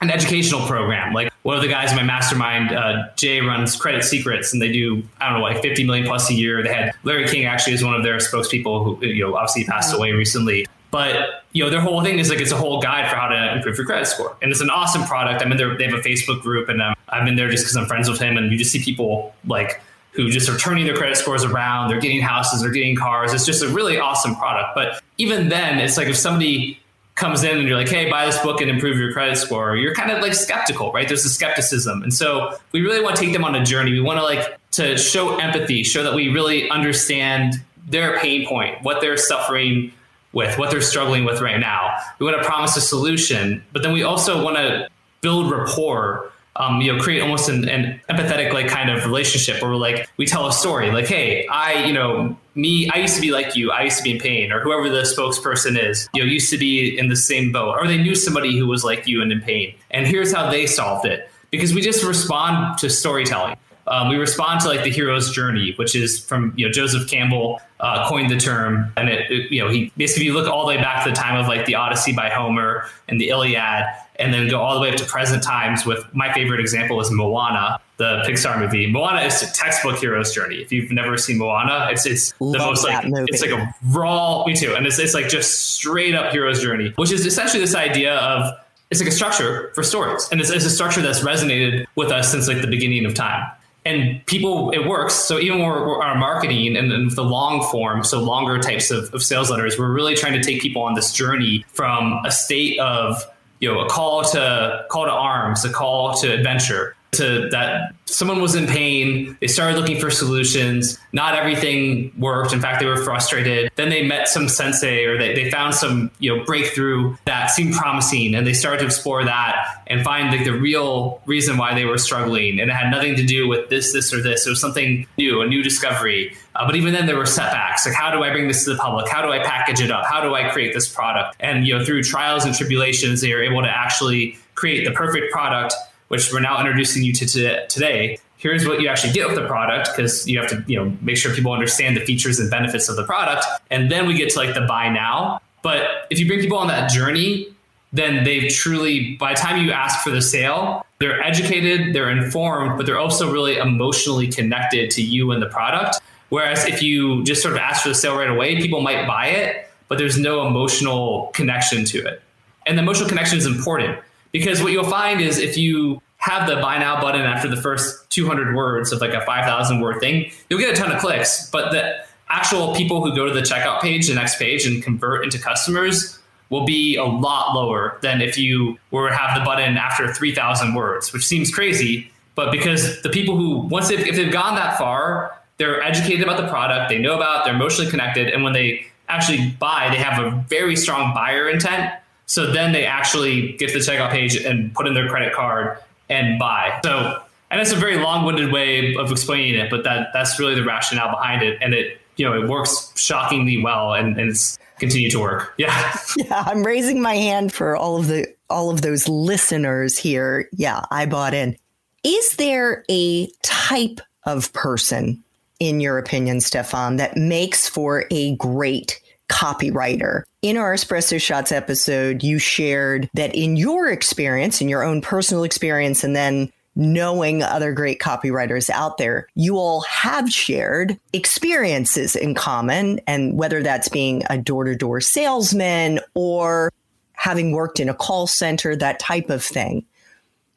an 0.00 0.10
educational 0.10 0.66
program. 0.66 1.12
Like 1.12 1.32
one 1.46 1.56
of 1.56 1.62
the 1.62 1.68
guys 1.68 1.92
in 1.92 1.96
my 1.96 2.02
mastermind, 2.02 2.72
uh, 2.72 3.04
Jay 3.14 3.40
runs 3.40 3.76
Credit 3.76 4.02
Secrets, 4.02 4.52
and 4.52 4.60
they 4.60 4.72
do 4.72 5.00
I 5.20 5.28
don't 5.30 5.38
know 5.38 5.44
like 5.44 5.62
50 5.62 5.84
million 5.84 6.04
plus 6.04 6.28
a 6.28 6.34
year. 6.34 6.60
They 6.60 6.74
had 6.74 6.92
Larry 7.04 7.24
King 7.28 7.44
actually 7.44 7.74
is 7.74 7.84
one 7.84 7.94
of 7.94 8.02
their 8.02 8.16
spokespeople 8.16 8.84
who 8.84 9.06
you 9.06 9.22
know 9.22 9.36
obviously 9.36 9.62
passed 9.62 9.94
away 9.94 10.10
recently. 10.10 10.66
But 10.90 11.44
you 11.52 11.62
know 11.62 11.70
their 11.70 11.80
whole 11.80 12.02
thing 12.02 12.18
is 12.18 12.30
like 12.30 12.40
it's 12.40 12.50
a 12.50 12.56
whole 12.56 12.82
guide 12.82 13.08
for 13.08 13.14
how 13.14 13.28
to 13.28 13.52
improve 13.54 13.76
your 13.76 13.86
credit 13.86 14.06
score, 14.06 14.36
and 14.42 14.50
it's 14.50 14.60
an 14.60 14.70
awesome 14.70 15.04
product. 15.04 15.40
I'm 15.40 15.52
in 15.52 15.56
there; 15.56 15.78
they 15.78 15.84
have 15.84 15.94
a 15.94 16.02
Facebook 16.02 16.42
group, 16.42 16.68
and 16.68 16.82
um, 16.82 16.96
I'm 17.10 17.28
in 17.28 17.36
there 17.36 17.48
just 17.48 17.62
because 17.62 17.76
I'm 17.76 17.86
friends 17.86 18.10
with 18.10 18.18
him, 18.18 18.36
and 18.36 18.50
you 18.50 18.58
just 18.58 18.72
see 18.72 18.82
people 18.82 19.32
like 19.46 19.80
who 20.14 20.28
just 20.30 20.48
are 20.48 20.58
turning 20.58 20.84
their 20.84 20.96
credit 20.96 21.16
scores 21.16 21.44
around. 21.44 21.90
They're 21.90 22.00
getting 22.00 22.22
houses, 22.22 22.62
they're 22.62 22.72
getting 22.72 22.96
cars. 22.96 23.32
It's 23.32 23.46
just 23.46 23.62
a 23.62 23.68
really 23.68 24.00
awesome 24.00 24.34
product. 24.34 24.74
But 24.74 25.00
even 25.18 25.48
then, 25.48 25.78
it's 25.78 25.96
like 25.96 26.08
if 26.08 26.16
somebody 26.16 26.80
comes 27.16 27.42
in 27.42 27.58
and 27.58 27.66
you're 27.66 27.76
like, 27.76 27.88
hey, 27.88 28.08
buy 28.10 28.26
this 28.26 28.38
book 28.40 28.60
and 28.60 28.70
improve 28.70 28.98
your 28.98 29.12
credit 29.12 29.36
score, 29.36 29.74
you're 29.74 29.94
kind 29.94 30.10
of 30.10 30.22
like 30.22 30.34
skeptical, 30.34 30.92
right? 30.92 31.08
There's 31.08 31.24
a 31.24 31.30
skepticism. 31.30 32.02
And 32.02 32.14
so 32.14 32.56
we 32.72 32.82
really 32.82 33.02
want 33.02 33.16
to 33.16 33.22
take 33.22 33.32
them 33.32 33.44
on 33.44 33.54
a 33.54 33.64
journey. 33.64 33.90
We 33.92 34.00
want 34.00 34.18
to 34.18 34.22
like 34.22 34.58
to 34.72 34.96
show 34.96 35.36
empathy, 35.38 35.82
show 35.82 36.02
that 36.02 36.14
we 36.14 36.28
really 36.28 36.70
understand 36.70 37.54
their 37.88 38.18
pain 38.18 38.46
point, 38.46 38.82
what 38.82 39.00
they're 39.00 39.16
suffering 39.16 39.92
with, 40.32 40.58
what 40.58 40.70
they're 40.70 40.82
struggling 40.82 41.24
with 41.24 41.40
right 41.40 41.58
now. 41.58 41.96
We 42.18 42.26
want 42.26 42.40
to 42.40 42.46
promise 42.46 42.76
a 42.76 42.82
solution, 42.82 43.64
but 43.72 43.82
then 43.82 43.92
we 43.92 44.02
also 44.02 44.44
want 44.44 44.56
to 44.56 44.88
build 45.22 45.50
rapport 45.50 46.30
um, 46.58 46.80
you 46.80 46.92
know, 46.92 47.02
create 47.02 47.20
almost 47.20 47.48
an, 47.48 47.68
an, 47.68 48.00
empathetic 48.08 48.52
like 48.52 48.68
kind 48.68 48.90
of 48.90 49.04
relationship 49.04 49.60
where 49.60 49.70
we're 49.70 49.76
like, 49.76 50.08
we 50.16 50.26
tell 50.26 50.46
a 50.46 50.52
story 50.52 50.90
like, 50.90 51.06
hey, 51.06 51.46
I, 51.48 51.84
you 51.84 51.92
know, 51.92 52.36
me, 52.54 52.88
I 52.90 52.98
used 52.98 53.14
to 53.16 53.20
be 53.20 53.30
like 53.30 53.56
you, 53.56 53.70
I 53.70 53.82
used 53.82 53.98
to 53.98 54.02
be 54.02 54.12
in 54.12 54.18
pain, 54.18 54.52
or 54.52 54.60
whoever 54.60 54.88
the 54.88 55.02
spokesperson 55.02 55.78
is, 55.78 56.08
you 56.14 56.22
know, 56.22 56.28
used 56.28 56.50
to 56.50 56.58
be 56.58 56.98
in 56.98 57.08
the 57.08 57.16
same 57.16 57.52
boat, 57.52 57.76
or 57.78 57.86
they 57.86 57.98
knew 57.98 58.14
somebody 58.14 58.56
who 58.56 58.66
was 58.66 58.84
like 58.84 59.06
you 59.06 59.22
and 59.22 59.30
in 59.30 59.40
pain. 59.40 59.74
And 59.90 60.06
here's 60.06 60.32
how 60.32 60.50
they 60.50 60.66
solved 60.66 61.06
it. 61.06 61.30
Because 61.50 61.74
we 61.74 61.80
just 61.80 62.02
respond 62.02 62.78
to 62.78 62.90
storytelling. 62.90 63.56
Um, 63.88 64.08
we 64.08 64.16
respond 64.16 64.60
to 64.62 64.68
like 64.68 64.82
the 64.82 64.90
hero's 64.90 65.30
journey, 65.30 65.72
which 65.76 65.94
is 65.94 66.18
from 66.18 66.52
you 66.56 66.66
know 66.66 66.72
Joseph 66.72 67.08
Campbell 67.08 67.60
uh, 67.78 68.08
coined 68.08 68.30
the 68.30 68.36
term, 68.36 68.92
and 68.96 69.08
it, 69.08 69.30
it, 69.30 69.52
you 69.52 69.62
know 69.62 69.70
he 69.70 69.92
basically 69.96 70.26
you 70.26 70.34
look 70.34 70.48
all 70.48 70.62
the 70.62 70.74
way 70.74 70.76
back 70.76 71.04
to 71.04 71.10
the 71.10 71.16
time 71.16 71.38
of 71.38 71.46
like 71.46 71.66
the 71.66 71.76
Odyssey 71.76 72.12
by 72.12 72.28
Homer 72.28 72.88
and 73.08 73.20
the 73.20 73.28
Iliad, 73.28 73.86
and 74.16 74.34
then 74.34 74.48
go 74.48 74.60
all 74.60 74.74
the 74.74 74.80
way 74.80 74.90
up 74.90 74.96
to 74.96 75.04
present 75.04 75.42
times. 75.42 75.86
With 75.86 76.04
my 76.12 76.32
favorite 76.32 76.58
example 76.58 77.00
is 77.00 77.12
Moana, 77.12 77.78
the 77.98 78.22
Pixar 78.26 78.60
movie. 78.60 78.90
Moana 78.90 79.20
is 79.20 79.40
a 79.42 79.52
textbook 79.52 79.98
hero's 79.98 80.34
journey. 80.34 80.56
If 80.56 80.72
you've 80.72 80.90
never 80.90 81.16
seen 81.16 81.38
Moana, 81.38 81.88
it's 81.92 82.06
it's 82.06 82.34
Love 82.40 82.52
the 82.54 82.58
most 82.58 82.84
like 82.84 83.06
movie. 83.06 83.26
it's 83.28 83.40
like 83.42 83.52
a 83.52 83.72
raw 83.90 84.44
me 84.46 84.56
too, 84.56 84.74
and 84.74 84.84
it's 84.84 84.98
it's 84.98 85.14
like 85.14 85.28
just 85.28 85.74
straight 85.74 86.16
up 86.16 86.32
hero's 86.32 86.60
journey, 86.60 86.92
which 86.96 87.12
is 87.12 87.24
essentially 87.24 87.60
this 87.60 87.76
idea 87.76 88.16
of 88.16 88.52
it's 88.90 89.00
like 89.00 89.08
a 89.08 89.12
structure 89.12 89.70
for 89.74 89.84
stories, 89.84 90.28
and 90.32 90.40
it's, 90.40 90.50
it's 90.50 90.64
a 90.64 90.70
structure 90.70 91.02
that's 91.02 91.20
resonated 91.20 91.86
with 91.94 92.10
us 92.10 92.32
since 92.32 92.48
like 92.48 92.60
the 92.62 92.66
beginning 92.66 93.06
of 93.06 93.14
time 93.14 93.48
and 93.86 94.24
people 94.26 94.70
it 94.70 94.86
works. 94.86 95.14
So 95.14 95.38
even 95.38 95.60
when 95.60 95.68
we're, 95.68 96.02
our 96.02 96.18
marketing 96.18 96.76
and, 96.76 96.92
and, 96.92 97.10
the 97.12 97.24
long 97.24 97.62
form 97.70 98.02
so 98.02 98.18
longer 98.20 98.58
types 98.58 98.90
of, 98.90 99.14
of, 99.14 99.22
sales 99.22 99.48
letters 99.48 99.78
we're 99.78 99.92
really 99.92 100.14
trying 100.14 100.32
to 100.32 100.42
take 100.42 100.60
people 100.60 100.82
on 100.82 100.94
this 100.94 101.12
journey 101.12 101.64
from 101.72 102.20
a 102.24 102.32
state 102.32 102.78
of 102.80 103.22
you 103.60 103.72
know 103.72 103.80
a 103.80 103.88
call 103.88 104.24
to 104.24 104.84
call 104.90 105.04
to 105.04 105.10
arms 105.10 105.64
a 105.64 105.72
call 105.72 106.14
to 106.14 106.32
adventure 106.32 106.95
to 107.16 107.48
that 107.50 107.94
someone 108.06 108.40
was 108.40 108.54
in 108.54 108.66
pain 108.66 109.36
they 109.40 109.46
started 109.46 109.76
looking 109.78 110.00
for 110.00 110.10
solutions 110.10 110.98
not 111.16 111.34
everything 111.34 112.12
worked. 112.18 112.52
In 112.52 112.60
fact 112.60 112.78
they 112.78 112.86
were 112.86 112.98
frustrated. 112.98 113.72
Then 113.76 113.88
they 113.88 114.06
met 114.06 114.28
some 114.28 114.50
sensei 114.50 115.04
or 115.06 115.16
they, 115.16 115.34
they 115.34 115.50
found 115.50 115.74
some 115.74 116.10
you 116.18 116.36
know 116.36 116.44
breakthrough 116.44 117.16
that 117.24 117.50
seemed 117.50 117.72
promising 117.72 118.34
and 118.34 118.46
they 118.46 118.52
started 118.52 118.80
to 118.80 118.84
explore 118.84 119.24
that 119.24 119.82
and 119.86 120.04
find 120.04 120.30
like 120.30 120.44
the 120.44 120.52
real 120.52 121.22
reason 121.24 121.56
why 121.56 121.74
they 121.74 121.86
were 121.86 121.96
struggling. 121.96 122.60
And 122.60 122.70
it 122.70 122.74
had 122.74 122.90
nothing 122.90 123.16
to 123.16 123.24
do 123.24 123.48
with 123.48 123.70
this 123.70 123.94
this 123.94 124.12
or 124.12 124.20
this. 124.22 124.46
It 124.46 124.50
was 124.50 124.60
something 124.60 125.06
new 125.16 125.40
a 125.40 125.46
new 125.46 125.62
discovery. 125.62 126.36
Uh, 126.54 126.66
but 126.66 126.76
even 126.76 126.92
then 126.92 127.06
there 127.06 127.16
were 127.16 127.26
setbacks. 127.26 127.86
Like 127.86 127.94
how 127.94 128.10
do 128.10 128.22
i 128.22 128.30
bring 128.30 128.46
this 128.46 128.64
to 128.64 128.74
the 128.74 128.78
public? 128.78 129.08
How 129.08 129.22
do 129.22 129.32
i 129.32 129.38
package 129.38 129.80
it 129.80 129.90
up? 129.90 130.04
How 130.04 130.20
do 130.20 130.34
i 130.34 130.50
create 130.50 130.74
this 130.74 130.86
product? 130.86 131.34
And 131.40 131.66
you 131.66 131.78
know 131.78 131.82
through 131.82 132.02
trials 132.02 132.44
and 132.44 132.54
tribulations 132.54 133.22
they 133.22 133.32
are 133.32 133.42
able 133.42 133.62
to 133.62 133.70
actually 133.70 134.38
create 134.54 134.84
the 134.84 134.92
perfect 134.92 135.32
product 135.32 135.74
which 136.08 136.32
we're 136.32 136.40
now 136.40 136.58
introducing 136.60 137.02
you 137.02 137.12
to 137.12 137.66
today. 137.68 138.18
Here's 138.38 138.66
what 138.66 138.80
you 138.80 138.88
actually 138.88 139.12
get 139.12 139.26
with 139.26 139.36
the 139.36 139.46
product 139.46 139.90
because 139.94 140.28
you 140.28 140.38
have 140.38 140.48
to, 140.50 140.62
you 140.66 140.76
know, 140.76 140.96
make 141.00 141.16
sure 141.16 141.34
people 141.34 141.52
understand 141.52 141.96
the 141.96 142.04
features 142.04 142.38
and 142.38 142.50
benefits 142.50 142.88
of 142.88 142.96
the 142.96 143.04
product. 143.04 143.46
And 143.70 143.90
then 143.90 144.06
we 144.06 144.14
get 144.14 144.30
to 144.30 144.38
like 144.38 144.54
the 144.54 144.60
buy 144.62 144.88
now. 144.88 145.40
But 145.62 146.06
if 146.10 146.20
you 146.20 146.26
bring 146.26 146.40
people 146.40 146.58
on 146.58 146.68
that 146.68 146.90
journey, 146.90 147.48
then 147.92 148.24
they've 148.24 148.52
truly, 148.52 149.16
by 149.16 149.32
the 149.32 149.40
time 149.40 149.64
you 149.64 149.72
ask 149.72 150.04
for 150.04 150.10
the 150.10 150.20
sale, 150.20 150.84
they're 150.98 151.22
educated, 151.22 151.94
they're 151.94 152.10
informed, 152.10 152.76
but 152.76 152.86
they're 152.86 152.98
also 152.98 153.32
really 153.32 153.56
emotionally 153.56 154.28
connected 154.28 154.90
to 154.92 155.02
you 155.02 155.32
and 155.32 155.42
the 155.42 155.48
product. 155.48 156.00
Whereas 156.28 156.66
if 156.66 156.82
you 156.82 157.24
just 157.24 157.42
sort 157.42 157.54
of 157.54 157.58
ask 157.58 157.82
for 157.82 157.88
the 157.88 157.94
sale 157.94 158.16
right 158.16 158.28
away, 158.28 158.56
people 158.60 158.80
might 158.80 159.06
buy 159.06 159.28
it, 159.28 159.70
but 159.88 159.98
there's 159.98 160.18
no 160.18 160.46
emotional 160.46 161.30
connection 161.32 161.84
to 161.86 161.98
it. 162.04 162.22
And 162.66 162.76
the 162.76 162.82
emotional 162.82 163.08
connection 163.08 163.38
is 163.38 163.46
important 163.46 163.98
because 164.32 164.62
what 164.62 164.72
you'll 164.72 164.84
find 164.84 165.20
is 165.20 165.38
if 165.38 165.56
you 165.56 166.00
have 166.18 166.48
the 166.48 166.56
buy 166.56 166.78
now 166.78 167.00
button 167.00 167.22
after 167.22 167.48
the 167.48 167.56
first 167.56 168.08
200 168.10 168.56
words 168.56 168.92
of 168.92 169.00
like 169.00 169.12
a 169.12 169.24
5,000 169.24 169.80
word 169.80 170.00
thing, 170.00 170.30
you'll 170.48 170.58
get 170.58 170.70
a 170.70 170.76
ton 170.76 170.90
of 170.90 171.00
clicks. 171.00 171.48
But 171.50 171.70
the 171.70 172.04
actual 172.28 172.74
people 172.74 173.04
who 173.04 173.14
go 173.14 173.26
to 173.26 173.32
the 173.32 173.42
checkout 173.42 173.80
page, 173.80 174.08
the 174.08 174.14
next 174.14 174.38
page, 174.38 174.66
and 174.66 174.82
convert 174.82 175.24
into 175.24 175.38
customers 175.38 176.18
will 176.50 176.64
be 176.64 176.96
a 176.96 177.04
lot 177.04 177.54
lower 177.54 177.98
than 178.02 178.20
if 178.20 178.38
you 178.38 178.78
were 178.90 179.08
to 179.08 179.14
have 179.16 179.38
the 179.38 179.44
button 179.44 179.76
after 179.76 180.12
3,000 180.12 180.74
words, 180.74 181.12
which 181.12 181.26
seems 181.26 181.52
crazy. 181.52 182.10
But 182.34 182.52
because 182.52 183.02
the 183.02 183.08
people 183.08 183.36
who, 183.36 183.58
once 183.58 183.88
they've, 183.88 184.06
if 184.06 184.16
they've 184.16 184.32
gone 184.32 184.54
that 184.56 184.78
far, 184.78 185.40
they're 185.58 185.82
educated 185.82 186.22
about 186.22 186.36
the 186.36 186.48
product, 186.48 186.88
they 186.88 186.98
know 186.98 187.14
about, 187.14 187.44
they're 187.44 187.54
emotionally 187.54 187.90
connected, 187.90 188.28
and 188.28 188.44
when 188.44 188.52
they 188.52 188.86
actually 189.08 189.50
buy, 189.58 189.88
they 189.90 189.96
have 189.96 190.22
a 190.22 190.44
very 190.48 190.76
strong 190.76 191.14
buyer 191.14 191.48
intent 191.48 191.94
so 192.26 192.50
then 192.50 192.72
they 192.72 192.84
actually 192.84 193.52
get 193.52 193.68
to 193.70 193.78
the 193.78 193.84
checkout 193.84 194.10
page 194.10 194.36
and 194.36 194.74
put 194.74 194.86
in 194.86 194.94
their 194.94 195.08
credit 195.08 195.32
card 195.32 195.78
and 196.08 196.38
buy. 196.38 196.80
So, 196.84 197.22
and 197.50 197.60
it's 197.60 197.72
a 197.72 197.76
very 197.76 197.98
long-winded 197.98 198.52
way 198.52 198.96
of 198.96 199.10
explaining 199.12 199.54
it, 199.54 199.70
but 199.70 199.84
that 199.84 200.08
that's 200.12 200.38
really 200.38 200.56
the 200.56 200.64
rationale 200.64 201.10
behind 201.10 201.42
it, 201.42 201.58
and 201.62 201.72
it 201.72 202.00
you 202.16 202.24
know 202.24 202.40
it 202.40 202.48
works 202.48 202.92
shockingly 202.96 203.62
well, 203.62 203.94
and, 203.94 204.18
and 204.18 204.30
it's 204.30 204.58
continued 204.78 205.12
to 205.12 205.20
work. 205.20 205.54
Yeah, 205.56 205.96
yeah. 206.16 206.42
I'm 206.46 206.64
raising 206.64 207.00
my 207.00 207.14
hand 207.14 207.52
for 207.52 207.76
all 207.76 207.98
of 207.98 208.08
the 208.08 208.26
all 208.50 208.70
of 208.70 208.82
those 208.82 209.08
listeners 209.08 209.96
here. 209.96 210.48
Yeah, 210.52 210.84
I 210.90 211.06
bought 211.06 211.34
in. 211.34 211.56
Is 212.02 212.30
there 212.32 212.84
a 212.90 213.28
type 213.42 214.00
of 214.24 214.52
person, 214.52 215.22
in 215.60 215.80
your 215.80 215.98
opinion, 215.98 216.40
Stefan, 216.40 216.96
that 216.96 217.16
makes 217.16 217.68
for 217.68 218.04
a 218.10 218.34
great 218.36 219.00
copywriter. 219.28 220.22
In 220.42 220.56
our 220.56 220.74
Espresso 220.74 221.20
Shots 221.20 221.52
episode, 221.52 222.22
you 222.22 222.38
shared 222.38 223.10
that 223.14 223.34
in 223.34 223.56
your 223.56 223.88
experience, 223.88 224.60
in 224.60 224.68
your 224.68 224.82
own 224.82 225.00
personal 225.00 225.44
experience, 225.44 226.04
and 226.04 226.14
then 226.14 226.52
knowing 226.76 227.42
other 227.42 227.72
great 227.72 227.98
copywriters 228.00 228.68
out 228.68 228.98
there, 228.98 229.26
you 229.34 229.56
all 229.56 229.80
have 229.82 230.30
shared 230.30 230.98
experiences 231.14 232.14
in 232.14 232.34
common. 232.34 233.00
And 233.06 233.36
whether 233.36 233.62
that's 233.62 233.88
being 233.88 234.22
a 234.28 234.36
door 234.36 234.64
to 234.64 234.76
door 234.76 235.00
salesman 235.00 236.00
or 236.14 236.70
having 237.12 237.52
worked 237.52 237.80
in 237.80 237.88
a 237.88 237.94
call 237.94 238.26
center, 238.26 238.76
that 238.76 238.98
type 238.98 239.30
of 239.30 239.42
thing. 239.42 239.86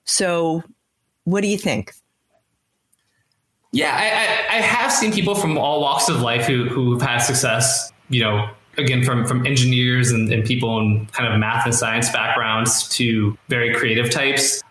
So, 0.04 0.64
what 1.24 1.42
do 1.42 1.48
you 1.48 1.58
think? 1.58 1.94
Yeah, 3.72 3.96
I, 3.96 4.56
I, 4.56 4.58
I 4.58 4.62
have 4.62 4.92
seen 4.92 5.14
people 5.14 5.36
from 5.36 5.58
all 5.58 5.80
walks 5.80 6.10
of 6.10 6.22
life 6.22 6.46
who, 6.46 6.66
who've 6.66 7.02
had 7.02 7.20
success, 7.20 7.94
you 8.10 8.22
know, 8.22 8.50
again 8.80 9.04
from 9.04 9.26
from 9.26 9.46
engineers 9.46 10.12
and, 10.12 10.32
and 10.32 10.44
people 10.46 10.80
in 10.80 11.06
kind 11.08 11.32
of 11.32 11.39
math 11.39 11.65
and 11.65 11.76
science 11.76 12.10
backgrounds 12.10 12.88
to 12.89 13.38
very 13.48 13.74
creative 13.74 14.10
types. 14.10 14.63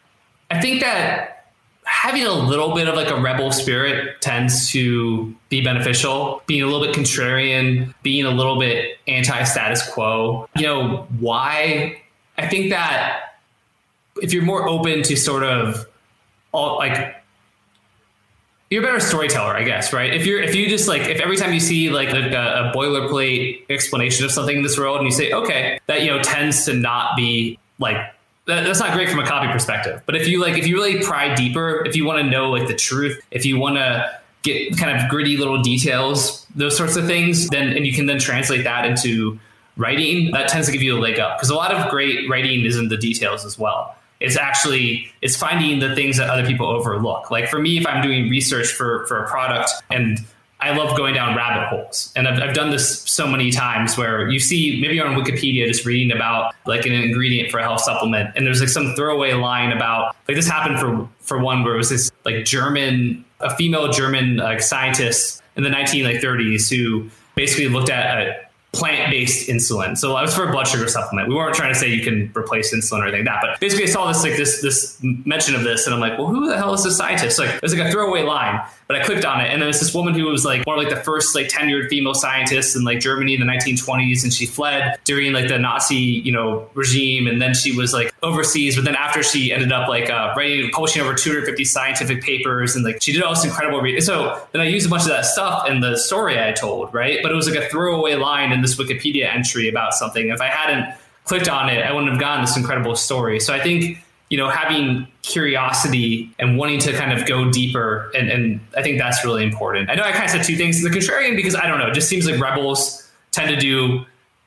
I 0.50 0.60
think 0.60 0.80
that 0.80 1.52
having 1.84 2.24
a 2.24 2.32
little 2.32 2.74
bit 2.74 2.86
of 2.88 2.94
like 2.94 3.10
a 3.10 3.20
rebel 3.20 3.50
spirit 3.50 4.20
tends 4.20 4.70
to 4.72 5.34
be 5.48 5.60
beneficial. 5.60 6.42
Being 6.46 6.62
a 6.62 6.66
little 6.66 6.84
bit 6.84 6.94
contrarian, 6.94 7.94
being 8.02 8.24
a 8.24 8.30
little 8.30 8.58
bit 8.58 8.98
anti 9.06 9.42
status 9.44 9.88
quo. 9.90 10.48
You 10.56 10.62
know, 10.62 11.06
why? 11.18 12.02
I 12.36 12.46
think 12.48 12.70
that 12.70 13.34
if 14.22 14.32
you're 14.32 14.44
more 14.44 14.68
open 14.68 15.02
to 15.04 15.16
sort 15.16 15.44
of 15.44 15.86
all 16.52 16.78
like 16.78 17.16
you're 18.70 18.82
a 18.82 18.86
better 18.86 19.00
storyteller, 19.00 19.56
I 19.56 19.62
guess, 19.62 19.92
right? 19.92 20.12
If 20.12 20.26
you're 20.26 20.42
if 20.42 20.54
you 20.54 20.68
just 20.68 20.88
like 20.88 21.02
if 21.02 21.20
every 21.20 21.36
time 21.36 21.52
you 21.52 21.60
see 21.60 21.88
like 21.90 22.10
a, 22.10 22.18
a, 22.18 22.72
boilerplate 22.74 23.64
explanation 23.70 24.24
of 24.24 24.30
something 24.30 24.58
in 24.58 24.62
this 24.62 24.78
world 24.78 24.98
and 24.98 25.06
you 25.06 25.12
say, 25.12 25.32
okay, 25.32 25.80
that 25.86 26.02
you 26.02 26.08
know 26.08 26.22
tends 26.22 26.64
to 26.66 26.74
not 26.74 27.16
be 27.16 27.58
like 27.78 27.96
that, 28.46 28.64
that's 28.64 28.80
not 28.80 28.92
great 28.92 29.08
from 29.08 29.20
a 29.20 29.26
copy 29.26 29.50
perspective. 29.50 30.02
But 30.04 30.16
if 30.16 30.28
you 30.28 30.40
like 30.40 30.58
if 30.58 30.66
you 30.66 30.76
really 30.76 31.00
pry 31.02 31.34
deeper, 31.34 31.84
if 31.86 31.96
you 31.96 32.04
want 32.04 32.22
to 32.22 32.30
know 32.30 32.50
like 32.50 32.68
the 32.68 32.74
truth, 32.74 33.20
if 33.30 33.46
you 33.46 33.58
want 33.58 33.76
to 33.76 34.20
get 34.42 34.76
kind 34.76 34.98
of 34.98 35.08
gritty 35.08 35.38
little 35.38 35.62
details, 35.62 36.46
those 36.54 36.76
sorts 36.76 36.96
of 36.96 37.06
things, 37.06 37.48
then 37.48 37.74
and 37.74 37.86
you 37.86 37.92
can 37.94 38.04
then 38.04 38.18
translate 38.18 38.64
that 38.64 38.84
into 38.84 39.38
writing, 39.78 40.32
that 40.32 40.48
tends 40.48 40.66
to 40.66 40.72
give 40.72 40.82
you 40.82 40.98
a 40.98 41.00
leg 41.00 41.18
up 41.18 41.38
because 41.38 41.48
a 41.48 41.54
lot 41.54 41.72
of 41.72 41.90
great 41.90 42.28
writing 42.28 42.66
is 42.66 42.76
in 42.76 42.88
the 42.88 42.98
details 42.98 43.46
as 43.46 43.58
well 43.58 43.94
it's 44.20 44.36
actually 44.36 45.10
it's 45.22 45.36
finding 45.36 45.78
the 45.78 45.94
things 45.94 46.16
that 46.16 46.28
other 46.28 46.46
people 46.46 46.66
overlook. 46.66 47.30
Like 47.30 47.48
for 47.48 47.58
me 47.58 47.78
if 47.78 47.86
i'm 47.86 48.02
doing 48.02 48.28
research 48.28 48.68
for 48.68 49.06
for 49.06 49.22
a 49.22 49.28
product 49.28 49.70
and 49.90 50.18
i 50.60 50.76
love 50.76 50.96
going 50.96 51.14
down 51.14 51.36
rabbit 51.36 51.68
holes 51.68 52.12
and 52.16 52.26
I've, 52.26 52.40
I've 52.40 52.54
done 52.54 52.70
this 52.70 53.00
so 53.02 53.26
many 53.26 53.50
times 53.50 53.96
where 53.96 54.28
you 54.28 54.40
see 54.40 54.80
maybe 54.80 55.00
on 55.00 55.14
wikipedia 55.14 55.66
just 55.66 55.84
reading 55.84 56.14
about 56.14 56.54
like 56.66 56.86
an 56.86 56.92
ingredient 56.92 57.50
for 57.50 57.58
a 57.58 57.62
health 57.62 57.80
supplement 57.80 58.30
and 58.36 58.46
there's 58.46 58.60
like 58.60 58.68
some 58.68 58.94
throwaway 58.94 59.32
line 59.34 59.72
about 59.72 60.16
like 60.26 60.36
this 60.36 60.48
happened 60.48 60.78
for 60.78 61.08
for 61.20 61.38
one 61.38 61.62
where 61.62 61.74
it 61.74 61.78
was 61.78 61.90
this 61.90 62.10
like 62.24 62.44
german 62.44 63.24
a 63.40 63.54
female 63.56 63.88
german 63.90 64.36
like 64.36 64.60
scientist 64.60 65.42
in 65.56 65.62
the 65.62 65.70
1930s 65.70 66.68
who 66.68 67.08
basically 67.34 67.68
looked 67.68 67.90
at 67.90 68.18
a 68.18 68.47
plant 68.78 69.10
based 69.10 69.48
insulin. 69.48 69.96
So 69.96 70.16
I 70.16 70.22
was 70.22 70.34
for 70.34 70.48
a 70.48 70.52
blood 70.52 70.66
sugar 70.66 70.88
supplement. 70.88 71.28
We 71.28 71.34
weren't 71.34 71.54
trying 71.54 71.72
to 71.72 71.78
say 71.78 71.88
you 71.88 72.02
can 72.02 72.32
replace 72.36 72.74
insulin 72.74 73.00
or 73.00 73.08
anything 73.08 73.24
like 73.24 73.34
that. 73.34 73.40
But 73.42 73.60
basically, 73.60 73.84
I 73.84 73.88
saw 73.88 74.06
this 74.08 74.22
like 74.22 74.36
this 74.36 74.62
this 74.62 74.98
mention 75.02 75.54
of 75.54 75.64
this, 75.64 75.86
and 75.86 75.94
I'm 75.94 76.00
like, 76.00 76.18
well, 76.18 76.28
who 76.28 76.48
the 76.48 76.56
hell 76.56 76.74
is 76.74 76.84
this 76.84 76.96
scientist? 76.96 77.38
Like, 77.38 77.60
there's 77.60 77.74
like 77.74 77.88
a 77.88 77.90
throwaway 77.90 78.22
line, 78.22 78.60
but 78.88 78.96
I 78.96 79.04
clicked 79.04 79.26
on 79.26 79.42
it, 79.42 79.52
and 79.52 79.60
there's 79.60 79.80
this 79.80 79.94
woman 79.94 80.14
who 80.14 80.24
was 80.24 80.46
like 80.46 80.66
one 80.66 80.78
of 80.78 80.82
like 80.82 80.92
the 80.92 81.00
first 81.00 81.34
like 81.34 81.48
tenured 81.48 81.90
female 81.90 82.14
scientists 82.14 82.74
in 82.74 82.84
like 82.84 83.00
Germany 83.00 83.34
in 83.34 83.40
the 83.40 83.46
1920s, 83.46 84.22
and 84.22 84.32
she 84.32 84.46
fled 84.46 84.98
during 85.04 85.34
like 85.34 85.48
the 85.48 85.58
Nazi 85.58 85.96
you 85.96 86.32
know 86.32 86.68
regime, 86.72 87.26
and 87.26 87.40
then 87.40 87.52
she 87.52 87.76
was 87.76 87.92
like 87.92 88.14
overseas. 88.22 88.76
But 88.76 88.86
then 88.86 88.96
after 88.96 89.22
she 89.22 89.52
ended 89.52 89.72
up 89.72 89.90
like 89.90 90.08
uh, 90.08 90.32
writing, 90.34 90.70
publishing 90.70 91.02
over 91.02 91.14
250 91.14 91.64
scientific 91.66 92.22
papers, 92.22 92.74
and 92.74 92.84
like 92.84 93.02
she 93.02 93.12
did 93.12 93.22
all 93.22 93.34
this 93.34 93.44
incredible. 93.44 93.82
Re- 93.82 94.00
so 94.00 94.40
then 94.52 94.62
I 94.62 94.68
used 94.68 94.86
a 94.86 94.88
bunch 94.88 95.02
of 95.02 95.08
that 95.08 95.26
stuff 95.26 95.68
in 95.68 95.80
the 95.80 95.98
story 95.98 96.42
I 96.42 96.52
told, 96.52 96.92
right? 96.94 97.18
But 97.22 97.30
it 97.30 97.34
was 97.34 97.46
like 97.46 97.62
a 97.62 97.68
throwaway 97.68 98.14
line 98.14 98.52
in 98.52 98.62
this 98.62 98.76
Wikipedia 98.76 99.30
entry 99.30 99.68
about 99.68 99.92
something. 99.92 100.30
If 100.30 100.40
I 100.40 100.48
hadn't 100.48 100.94
clicked 101.24 101.50
on 101.50 101.68
it, 101.68 101.84
I 101.84 101.92
wouldn't 101.92 102.10
have 102.10 102.20
gotten 102.20 102.42
this 102.42 102.56
incredible 102.56 102.96
story. 102.96 103.38
So 103.38 103.52
I 103.52 103.60
think 103.60 104.02
you 104.30 104.36
know 104.36 104.48
having 104.48 105.06
curiosity 105.22 106.30
and 106.38 106.58
wanting 106.58 106.78
to 106.80 106.92
kind 106.92 107.18
of 107.18 107.26
go 107.26 107.50
deeper, 107.50 108.10
and, 108.14 108.30
and 108.30 108.60
I 108.76 108.82
think 108.82 108.98
that's 108.98 109.24
really 109.24 109.42
important. 109.42 109.90
I 109.90 109.94
know 109.94 110.02
I 110.02 110.12
kind 110.12 110.24
of 110.24 110.30
said 110.30 110.44
two 110.44 110.56
things: 110.56 110.82
the 110.82 110.90
contrarian 110.90 111.36
because 111.36 111.54
I 111.54 111.66
don't 111.66 111.78
know, 111.78 111.88
it 111.88 111.94
just 111.94 112.08
seems 112.08 112.28
like 112.28 112.40
rebels 112.40 113.10
tend 113.30 113.50
to 113.50 113.56
do 113.56 114.04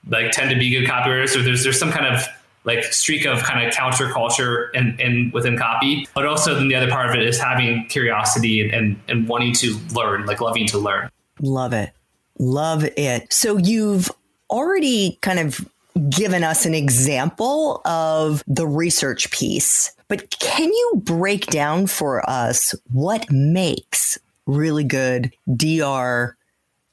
like 0.09 0.31
tend 0.31 0.49
to 0.49 0.57
be 0.57 0.69
good 0.69 0.87
copywriters, 0.87 1.35
or 1.37 1.43
there's 1.43 1.63
there's 1.63 1.79
some 1.79 1.91
kind 1.91 2.13
of 2.13 2.25
like 2.63 2.83
streak 2.85 3.25
of 3.25 3.41
kind 3.43 3.65
of 3.65 3.73
counterculture 3.73 4.69
and 4.73 4.99
and 4.99 5.33
within 5.33 5.57
copy. 5.57 6.07
But 6.13 6.25
also 6.25 6.55
then 6.55 6.67
the 6.67 6.75
other 6.75 6.89
part 6.89 7.09
of 7.09 7.15
it 7.15 7.23
is 7.23 7.39
having 7.39 7.85
curiosity 7.87 8.61
and, 8.61 8.73
and 8.73 8.99
and 9.07 9.27
wanting 9.27 9.53
to 9.53 9.77
learn 9.93 10.25
like 10.25 10.41
loving 10.41 10.67
to 10.67 10.77
learn. 10.77 11.09
Love 11.39 11.73
it. 11.73 11.91
Love 12.39 12.83
it. 12.97 13.31
So 13.31 13.57
you've 13.57 14.11
already 14.49 15.17
kind 15.21 15.39
of 15.39 15.67
given 16.09 16.43
us 16.43 16.65
an 16.65 16.73
example 16.73 17.81
of 17.85 18.43
the 18.47 18.67
research 18.67 19.29
piece 19.31 19.93
but 20.07 20.29
can 20.39 20.69
you 20.69 21.01
break 21.03 21.47
down 21.47 21.87
for 21.87 22.27
us 22.29 22.75
what 22.91 23.29
makes 23.31 24.17
really 24.45 24.83
good 24.83 25.31
dr 25.55 26.37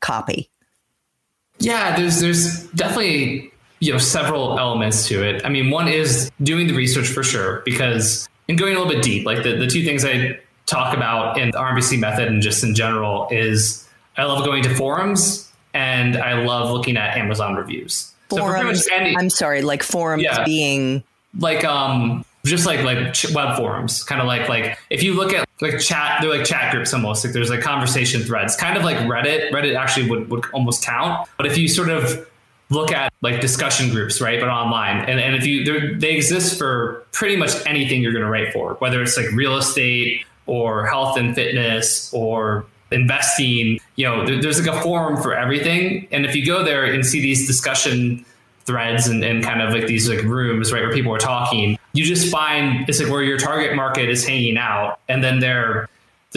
copy 0.01 0.51
yeah 1.59 1.97
there's 1.97 2.21
there's 2.21 2.67
definitely 2.69 3.53
you 3.81 3.93
know 3.93 3.99
several 3.99 4.59
elements 4.59 5.07
to 5.09 5.23
it. 5.23 5.45
I 5.45 5.49
mean, 5.49 5.71
one 5.71 5.89
is 5.89 6.31
doing 6.43 6.67
the 6.67 6.75
research 6.75 7.07
for 7.07 7.23
sure, 7.23 7.63
because 7.65 8.29
and 8.49 8.59
going 8.59 8.75
a 8.75 8.79
little 8.79 8.93
bit 8.93 9.03
deep, 9.03 9.27
like 9.27 9.43
the, 9.43 9.57
the 9.57 9.67
two 9.67 9.85
things 9.85 10.05
I 10.05 10.39
talk 10.67 10.97
about 10.97 11.39
in 11.39 11.51
the 11.51 11.59
RMBC 11.59 11.99
method 11.99 12.29
and 12.29 12.43
just 12.43 12.65
in 12.65 12.75
general 12.75 13.29
is 13.31 13.89
I 14.17 14.25
love 14.25 14.45
going 14.45 14.63
to 14.65 14.75
forums 14.75 15.51
and 15.75 16.17
I 16.17 16.43
love 16.43 16.71
looking 16.71 16.97
at 16.97 17.17
Amazon 17.17 17.55
reviews. 17.55 18.13
Forums. 18.29 18.85
So 18.85 18.95
any, 18.95 19.17
I'm 19.17 19.31
sorry, 19.31 19.63
like 19.63 19.83
forums 19.83 20.23
yeah, 20.23 20.45
being 20.45 21.03
like 21.39 21.65
um 21.65 22.25
just 22.45 22.67
like 22.67 22.83
like 22.83 23.15
web 23.35 23.57
forums, 23.57 24.05
kind 24.05 24.21
of 24.21 24.27
like 24.27 24.49
like 24.49 24.79
if 24.91 25.03
you 25.03 25.15
look 25.15 25.33
at 25.33 25.49
like 25.61 25.79
chat, 25.79 26.21
they're 26.21 26.31
like 26.31 26.45
chat 26.45 26.73
groups 26.73 26.93
almost. 26.93 27.25
Like 27.25 27.33
there's 27.33 27.51
like 27.51 27.61
conversation 27.61 28.23
threads, 28.23 28.57
kind 28.57 28.77
of 28.77 28.85
like 28.85 28.99
Reddit. 28.99 29.51
Reddit 29.51 29.77
actually 29.77 30.11
would 30.11 30.31
would 30.31 30.45
almost 30.53 30.85
count, 30.85 31.29
but 31.37 31.47
if 31.47 31.57
you 31.57 31.69
sort 31.69 31.89
of 31.89 32.27
look 32.71 32.93
at 32.93 33.13
like 33.23 33.41
discussion 33.41 33.91
groups, 33.91 34.21
right? 34.21 34.41
But 34.41 34.49
online. 34.49 35.05
And, 35.09 35.21
and 35.21 35.35
if 35.35 35.47
you, 35.47 35.97
they 35.99 36.15
exist 36.15 36.59
for 36.59 37.07
pretty 37.13 37.37
much 37.37 37.53
anything 37.67 38.03
you're 38.03 38.13
going 38.13 38.25
to 38.25 38.31
write 38.31 38.53
for, 38.53 38.75
whether 38.75 39.03
it's 39.03 39.17
like 39.17 39.31
real 39.33 39.57
estate 39.57 40.25
or 40.47 40.87
health 40.87 41.17
and 41.17 41.35
fitness 41.35 42.13
or 42.13 42.67
investing, 42.91 43.79
you 43.97 44.07
know, 44.07 44.25
there, 44.25 44.41
there's 44.41 44.65
like 44.65 44.75
a 44.75 44.81
forum 44.83 45.21
for 45.21 45.35
everything. 45.35 46.09
And 46.11 46.25
if 46.25 46.35
you 46.35 46.47
go 46.47 46.65
there 46.65 46.85
and 46.85 47.05
see 47.05 47.21
these 47.21 47.47
discussion 47.47 48.25
threads 48.65 49.07
and, 49.07 49.25
and 49.25 49.43
kind 49.43 49.63
of 49.63 49.73
like 49.73 49.87
these 49.87 50.09
like 50.09 50.23
rooms, 50.23 50.73
right, 50.73 50.83
where 50.83 50.93
people 50.93 51.15
are 51.15 51.19
talking, 51.19 51.79
you 51.93 52.05
just 52.05 52.31
find 52.31 52.89
it's 52.89 53.01
like 53.01 53.11
where 53.11 53.23
your 53.23 53.39
target 53.39 53.75
market 53.75 54.09
is 54.09 54.27
hanging 54.27 54.59
out. 54.59 55.01
And 55.09 55.23
then 55.23 55.41
they're 55.41 55.89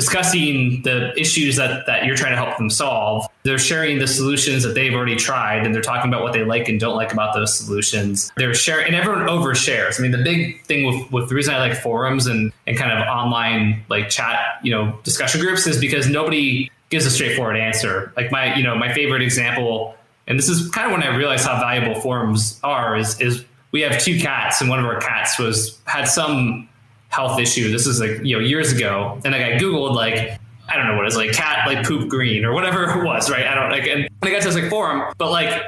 discussing 0.01 0.81
the 0.81 1.13
issues 1.15 1.57
that, 1.57 1.85
that 1.85 2.05
you're 2.05 2.15
trying 2.15 2.31
to 2.31 2.35
help 2.35 2.57
them 2.57 2.71
solve. 2.71 3.23
They're 3.43 3.59
sharing 3.59 3.99
the 3.99 4.07
solutions 4.07 4.63
that 4.63 4.73
they've 4.73 4.95
already 4.95 5.15
tried 5.15 5.63
and 5.63 5.75
they're 5.75 5.81
talking 5.83 6.09
about 6.09 6.23
what 6.23 6.33
they 6.33 6.43
like 6.43 6.67
and 6.67 6.79
don't 6.79 6.95
like 6.95 7.13
about 7.13 7.35
those 7.35 7.55
solutions. 7.55 8.31
They're 8.35 8.55
sharing 8.55 8.87
and 8.87 8.95
everyone 8.95 9.27
overshares. 9.27 9.99
I 9.99 10.01
mean, 10.01 10.11
the 10.11 10.23
big 10.23 10.65
thing 10.65 10.87
with, 10.87 11.11
with 11.11 11.29
the 11.29 11.35
reason 11.35 11.53
I 11.53 11.59
like 11.59 11.77
forums 11.77 12.25
and, 12.25 12.51
and 12.65 12.75
kind 12.75 12.91
of 12.91 13.07
online 13.07 13.85
like 13.89 14.09
chat, 14.09 14.39
you 14.63 14.71
know, 14.71 14.99
discussion 15.03 15.39
groups 15.39 15.67
is 15.67 15.79
because 15.79 16.09
nobody 16.09 16.71
gives 16.89 17.05
a 17.05 17.11
straightforward 17.11 17.57
answer. 17.57 18.11
Like 18.17 18.31
my, 18.31 18.55
you 18.55 18.63
know, 18.63 18.75
my 18.75 18.91
favorite 18.91 19.21
example, 19.21 19.95
and 20.25 20.39
this 20.39 20.49
is 20.49 20.67
kind 20.71 20.87
of 20.87 20.93
when 20.93 21.03
I 21.03 21.15
realized 21.15 21.45
how 21.45 21.59
valuable 21.59 22.01
forums 22.01 22.59
are 22.63 22.97
is, 22.97 23.21
is 23.21 23.45
we 23.71 23.81
have 23.81 24.01
two 24.01 24.19
cats 24.19 24.61
and 24.61 24.69
one 24.69 24.79
of 24.79 24.85
our 24.85 24.99
cats 24.99 25.37
was 25.37 25.79
had 25.85 26.05
some 26.05 26.67
health 27.11 27.39
issue. 27.39 27.71
This 27.71 27.85
is 27.85 27.99
like 27.99 28.23
you 28.23 28.37
know 28.37 28.43
years 28.43 28.71
ago, 28.71 29.19
and 29.23 29.35
I 29.35 29.57
googled 29.57 29.93
like 29.93 30.39
I 30.67 30.77
don't 30.77 30.87
know 30.87 30.95
what 30.95 31.05
it's 31.05 31.15
like 31.15 31.33
cat 31.33 31.67
like 31.67 31.85
poop 31.85 32.09
green 32.09 32.45
or 32.45 32.53
whatever 32.53 32.83
it 32.89 33.03
was, 33.05 33.29
right? 33.29 33.45
I 33.45 33.53
don't 33.53 33.69
like, 33.69 33.87
and 33.87 34.09
I 34.21 34.31
got 34.31 34.41
to 34.41 34.47
this 34.47 34.55
like 34.55 34.69
forum, 34.69 35.13
but 35.17 35.29
like 35.31 35.63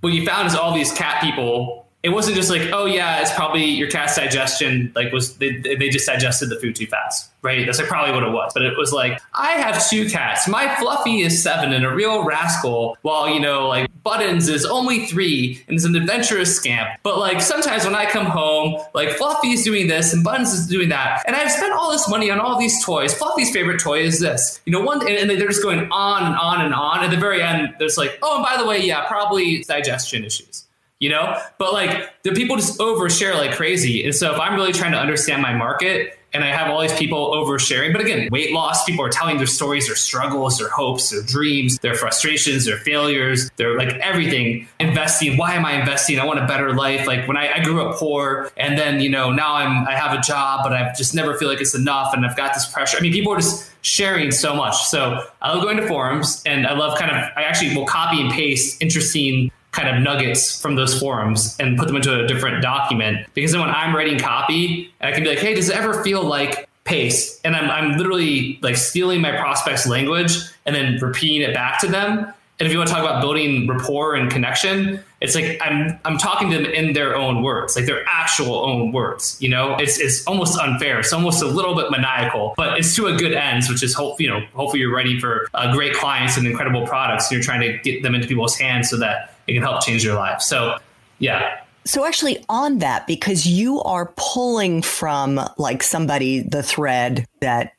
what 0.00 0.12
you 0.12 0.26
found 0.26 0.46
is 0.46 0.54
all 0.54 0.74
these 0.74 0.92
cat 0.92 1.22
people 1.22 1.87
it 2.04 2.10
wasn't 2.10 2.36
just 2.36 2.48
like, 2.48 2.62
oh 2.72 2.84
yeah, 2.84 3.20
it's 3.20 3.32
probably 3.34 3.64
your 3.64 3.90
cat's 3.90 4.14
digestion 4.14 4.92
like 4.94 5.12
was 5.12 5.36
they, 5.38 5.58
they 5.58 5.88
just 5.88 6.06
digested 6.06 6.48
the 6.48 6.54
food 6.56 6.76
too 6.76 6.86
fast, 6.86 7.30
right? 7.42 7.66
That's 7.66 7.80
like 7.80 7.88
probably 7.88 8.14
what 8.14 8.22
it 8.22 8.30
was. 8.30 8.52
But 8.54 8.62
it 8.62 8.78
was 8.78 8.92
like, 8.92 9.20
I 9.34 9.52
have 9.52 9.84
two 9.88 10.08
cats. 10.08 10.46
My 10.46 10.72
Fluffy 10.76 11.22
is 11.22 11.42
seven 11.42 11.72
and 11.72 11.84
a 11.84 11.92
real 11.92 12.22
rascal, 12.24 12.96
while 13.02 13.28
you 13.28 13.40
know 13.40 13.66
like 13.66 13.90
Buttons 14.04 14.48
is 14.48 14.64
only 14.64 15.06
three 15.06 15.60
and 15.66 15.76
is 15.76 15.84
an 15.84 15.96
adventurous 15.96 16.54
scamp. 16.54 16.88
But 17.02 17.18
like 17.18 17.40
sometimes 17.40 17.84
when 17.84 17.96
I 17.96 18.06
come 18.06 18.26
home, 18.26 18.80
like 18.94 19.10
Fluffy's 19.10 19.64
doing 19.64 19.88
this 19.88 20.12
and 20.12 20.22
Buttons 20.22 20.52
is 20.52 20.68
doing 20.68 20.90
that, 20.90 21.24
and 21.26 21.34
I've 21.34 21.50
spent 21.50 21.72
all 21.72 21.90
this 21.90 22.08
money 22.08 22.30
on 22.30 22.38
all 22.38 22.60
these 22.60 22.84
toys. 22.84 23.12
Fluffy's 23.12 23.50
favorite 23.50 23.80
toy 23.80 24.02
is 24.02 24.20
this, 24.20 24.60
you 24.66 24.72
know, 24.72 24.80
one, 24.80 25.00
and, 25.00 25.16
and 25.16 25.28
they're 25.28 25.48
just 25.48 25.64
going 25.64 25.90
on 25.90 26.24
and 26.24 26.36
on 26.36 26.64
and 26.64 26.74
on. 26.74 27.02
At 27.02 27.10
the 27.10 27.16
very 27.16 27.42
end, 27.42 27.74
there's 27.80 27.98
like, 27.98 28.18
oh, 28.22 28.36
and 28.36 28.44
by 28.44 28.56
the 28.56 28.68
way, 28.68 28.80
yeah, 28.80 29.04
probably 29.08 29.64
digestion 29.64 30.24
issues 30.24 30.67
you 30.98 31.08
know? 31.08 31.40
But 31.58 31.72
like 31.72 32.22
the 32.22 32.32
people 32.32 32.56
just 32.56 32.78
overshare 32.78 33.34
like 33.34 33.52
crazy. 33.52 34.04
And 34.04 34.14
so 34.14 34.32
if 34.32 34.40
i'm 34.40 34.54
really 34.54 34.72
trying 34.72 34.92
to 34.92 34.98
understand 34.98 35.42
my 35.42 35.54
market 35.54 36.18
and 36.32 36.44
i 36.44 36.48
have 36.48 36.70
all 36.70 36.80
these 36.80 36.92
people 36.94 37.32
oversharing 37.32 37.92
but 37.92 38.02
again 38.02 38.28
weight 38.30 38.52
loss 38.52 38.84
people 38.84 39.04
are 39.04 39.08
telling 39.08 39.38
their 39.38 39.46
stories 39.46 39.86
their 39.86 39.96
struggles 39.96 40.58
their 40.58 40.68
hopes 40.68 41.10
their 41.10 41.22
dreams 41.22 41.78
their 41.78 41.94
frustrations 41.94 42.66
their 42.66 42.76
failures 42.78 43.50
their 43.56 43.76
like 43.76 43.88
everything. 43.94 44.66
Investing 44.80 45.36
why 45.36 45.54
am 45.54 45.64
i 45.64 45.72
investing? 45.72 46.18
I 46.18 46.24
want 46.24 46.38
a 46.38 46.46
better 46.46 46.74
life. 46.74 47.06
Like 47.06 47.26
when 47.26 47.36
I, 47.36 47.54
I 47.54 47.64
grew 47.64 47.86
up 47.86 47.96
poor 47.96 48.50
and 48.56 48.78
then 48.78 49.00
you 49.00 49.08
know 49.08 49.30
now 49.30 49.54
i'm 49.54 49.86
i 49.86 49.94
have 49.94 50.16
a 50.16 50.20
job 50.20 50.60
but 50.62 50.72
i 50.72 50.92
just 50.96 51.14
never 51.14 51.34
feel 51.34 51.48
like 51.48 51.60
it's 51.60 51.74
enough 51.74 52.12
and 52.14 52.24
i've 52.26 52.36
got 52.36 52.54
this 52.54 52.66
pressure. 52.66 52.98
I 52.98 53.00
mean 53.00 53.12
people 53.12 53.32
are 53.32 53.40
just 53.40 53.70
sharing 53.82 54.30
so 54.30 54.54
much. 54.54 54.76
So 54.84 55.24
i 55.40 55.52
love 55.52 55.62
going 55.62 55.76
to 55.78 55.86
forums 55.86 56.42
and 56.44 56.66
i 56.66 56.74
love 56.74 56.98
kind 56.98 57.10
of 57.10 57.16
i 57.36 57.42
actually 57.42 57.74
will 57.76 57.86
copy 57.86 58.20
and 58.20 58.30
paste 58.30 58.82
interesting 58.82 59.50
kind 59.78 59.96
of 59.96 60.02
nuggets 60.02 60.60
from 60.60 60.74
those 60.74 60.98
forums 60.98 61.56
and 61.60 61.78
put 61.78 61.86
them 61.86 61.96
into 61.96 62.24
a 62.24 62.26
different 62.26 62.62
document. 62.62 63.26
Because 63.34 63.52
then 63.52 63.60
when 63.60 63.70
I'm 63.70 63.94
writing 63.94 64.18
copy, 64.18 64.92
I 65.00 65.12
can 65.12 65.22
be 65.22 65.30
like, 65.30 65.38
hey, 65.38 65.54
does 65.54 65.68
it 65.68 65.76
ever 65.76 66.02
feel 66.02 66.22
like 66.22 66.68
paste? 66.84 67.40
And 67.44 67.54
I'm, 67.54 67.70
I'm 67.70 67.96
literally 67.96 68.58
like 68.60 68.76
stealing 68.76 69.20
my 69.20 69.32
prospect's 69.36 69.86
language 69.86 70.36
and 70.66 70.74
then 70.74 70.98
repeating 71.00 71.42
it 71.42 71.54
back 71.54 71.80
to 71.80 71.86
them. 71.86 72.32
And 72.60 72.66
if 72.66 72.72
you 72.72 72.78
want 72.78 72.88
to 72.88 72.94
talk 72.94 73.04
about 73.04 73.20
building 73.20 73.68
rapport 73.68 74.16
and 74.16 74.28
connection, 74.28 74.98
it's 75.20 75.36
like 75.36 75.60
I'm 75.60 75.96
I'm 76.04 76.18
talking 76.18 76.50
to 76.50 76.56
them 76.56 76.66
in 76.66 76.92
their 76.92 77.14
own 77.14 77.44
words, 77.44 77.76
like 77.76 77.86
their 77.86 78.04
actual 78.08 78.64
own 78.64 78.90
words. 78.90 79.36
You 79.40 79.48
know, 79.48 79.76
it's 79.76 80.00
it's 80.00 80.26
almost 80.26 80.58
unfair. 80.58 80.98
It's 80.98 81.12
almost 81.12 81.40
a 81.40 81.46
little 81.46 81.76
bit 81.76 81.92
maniacal, 81.92 82.54
but 82.56 82.76
it's 82.76 82.96
to 82.96 83.06
a 83.06 83.16
good 83.16 83.32
end, 83.32 83.62
which 83.68 83.84
is 83.84 83.94
hope 83.94 84.20
you 84.20 84.28
know 84.28 84.40
hopefully 84.54 84.80
you're 84.80 84.92
writing 84.92 85.20
for 85.20 85.48
uh, 85.54 85.72
great 85.72 85.94
clients 85.94 86.36
and 86.36 86.48
incredible 86.48 86.84
products, 86.84 87.30
and 87.30 87.36
you're 87.36 87.44
trying 87.44 87.60
to 87.60 87.78
get 87.78 88.02
them 88.02 88.16
into 88.16 88.26
people's 88.26 88.58
hands 88.58 88.90
so 88.90 88.96
that 88.96 89.37
it 89.48 89.54
can 89.54 89.62
help 89.62 89.82
change 89.82 90.04
your 90.04 90.14
life. 90.14 90.40
So, 90.42 90.76
yeah. 91.18 91.60
So, 91.84 92.04
actually, 92.06 92.44
on 92.48 92.78
that, 92.78 93.06
because 93.06 93.46
you 93.46 93.80
are 93.82 94.12
pulling 94.16 94.82
from 94.82 95.40
like 95.56 95.82
somebody, 95.82 96.40
the 96.40 96.62
thread 96.62 97.24
that 97.40 97.72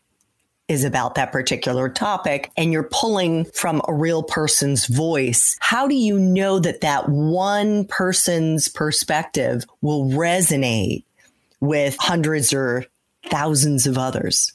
is 0.68 0.84
about 0.84 1.16
that 1.16 1.32
particular 1.32 1.90
topic 1.90 2.52
and 2.56 2.72
you're 2.72 2.90
pulling 2.92 3.46
from 3.46 3.82
a 3.88 3.94
real 3.94 4.24
person's 4.24 4.86
voice, 4.88 5.58
how 5.60 5.88
do 5.88 5.96
you 5.96 6.18
know 6.18 6.60
that 6.60 6.82
that 6.82 7.10
one 7.10 7.86
person's 7.86 8.68
perspective 8.68 9.66
will 9.82 10.06
resonate 10.06 11.04
with 11.60 11.96
hundreds 12.00 12.54
or 12.54 12.86
thousands 13.30 13.88
of 13.88 13.98
others? 13.98 14.54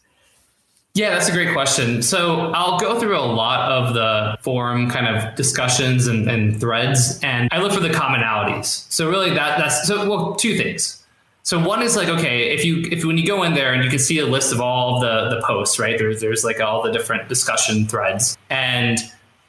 Yeah, 0.94 1.10
that's 1.10 1.28
a 1.28 1.32
great 1.32 1.52
question. 1.52 2.02
So 2.02 2.52
I'll 2.52 2.78
go 2.78 3.00
through 3.00 3.18
a 3.18 3.20
lot 3.20 3.70
of 3.70 3.94
the 3.94 4.38
forum 4.42 4.88
kind 4.88 5.08
of 5.08 5.34
discussions 5.34 6.06
and, 6.06 6.30
and 6.30 6.60
threads, 6.60 7.18
and 7.22 7.48
I 7.50 7.60
look 7.60 7.72
for 7.72 7.80
the 7.80 7.88
commonalities. 7.88 8.90
So 8.92 9.10
really, 9.10 9.30
that 9.30 9.58
that's 9.58 9.88
so 9.88 10.08
well, 10.08 10.34
two 10.36 10.56
things. 10.56 11.04
So 11.42 11.58
one 11.58 11.82
is 11.82 11.96
like, 11.96 12.08
okay, 12.08 12.50
if 12.54 12.64
you 12.64 12.82
if 12.92 13.04
when 13.04 13.18
you 13.18 13.26
go 13.26 13.42
in 13.42 13.54
there 13.54 13.74
and 13.74 13.82
you 13.82 13.90
can 13.90 13.98
see 13.98 14.18
a 14.20 14.26
list 14.26 14.52
of 14.52 14.60
all 14.60 14.96
of 14.96 15.00
the 15.00 15.36
the 15.36 15.42
posts, 15.44 15.80
right? 15.80 15.98
There's 15.98 16.20
there's 16.20 16.44
like 16.44 16.60
all 16.60 16.80
the 16.82 16.92
different 16.92 17.28
discussion 17.28 17.86
threads, 17.86 18.38
and 18.48 18.98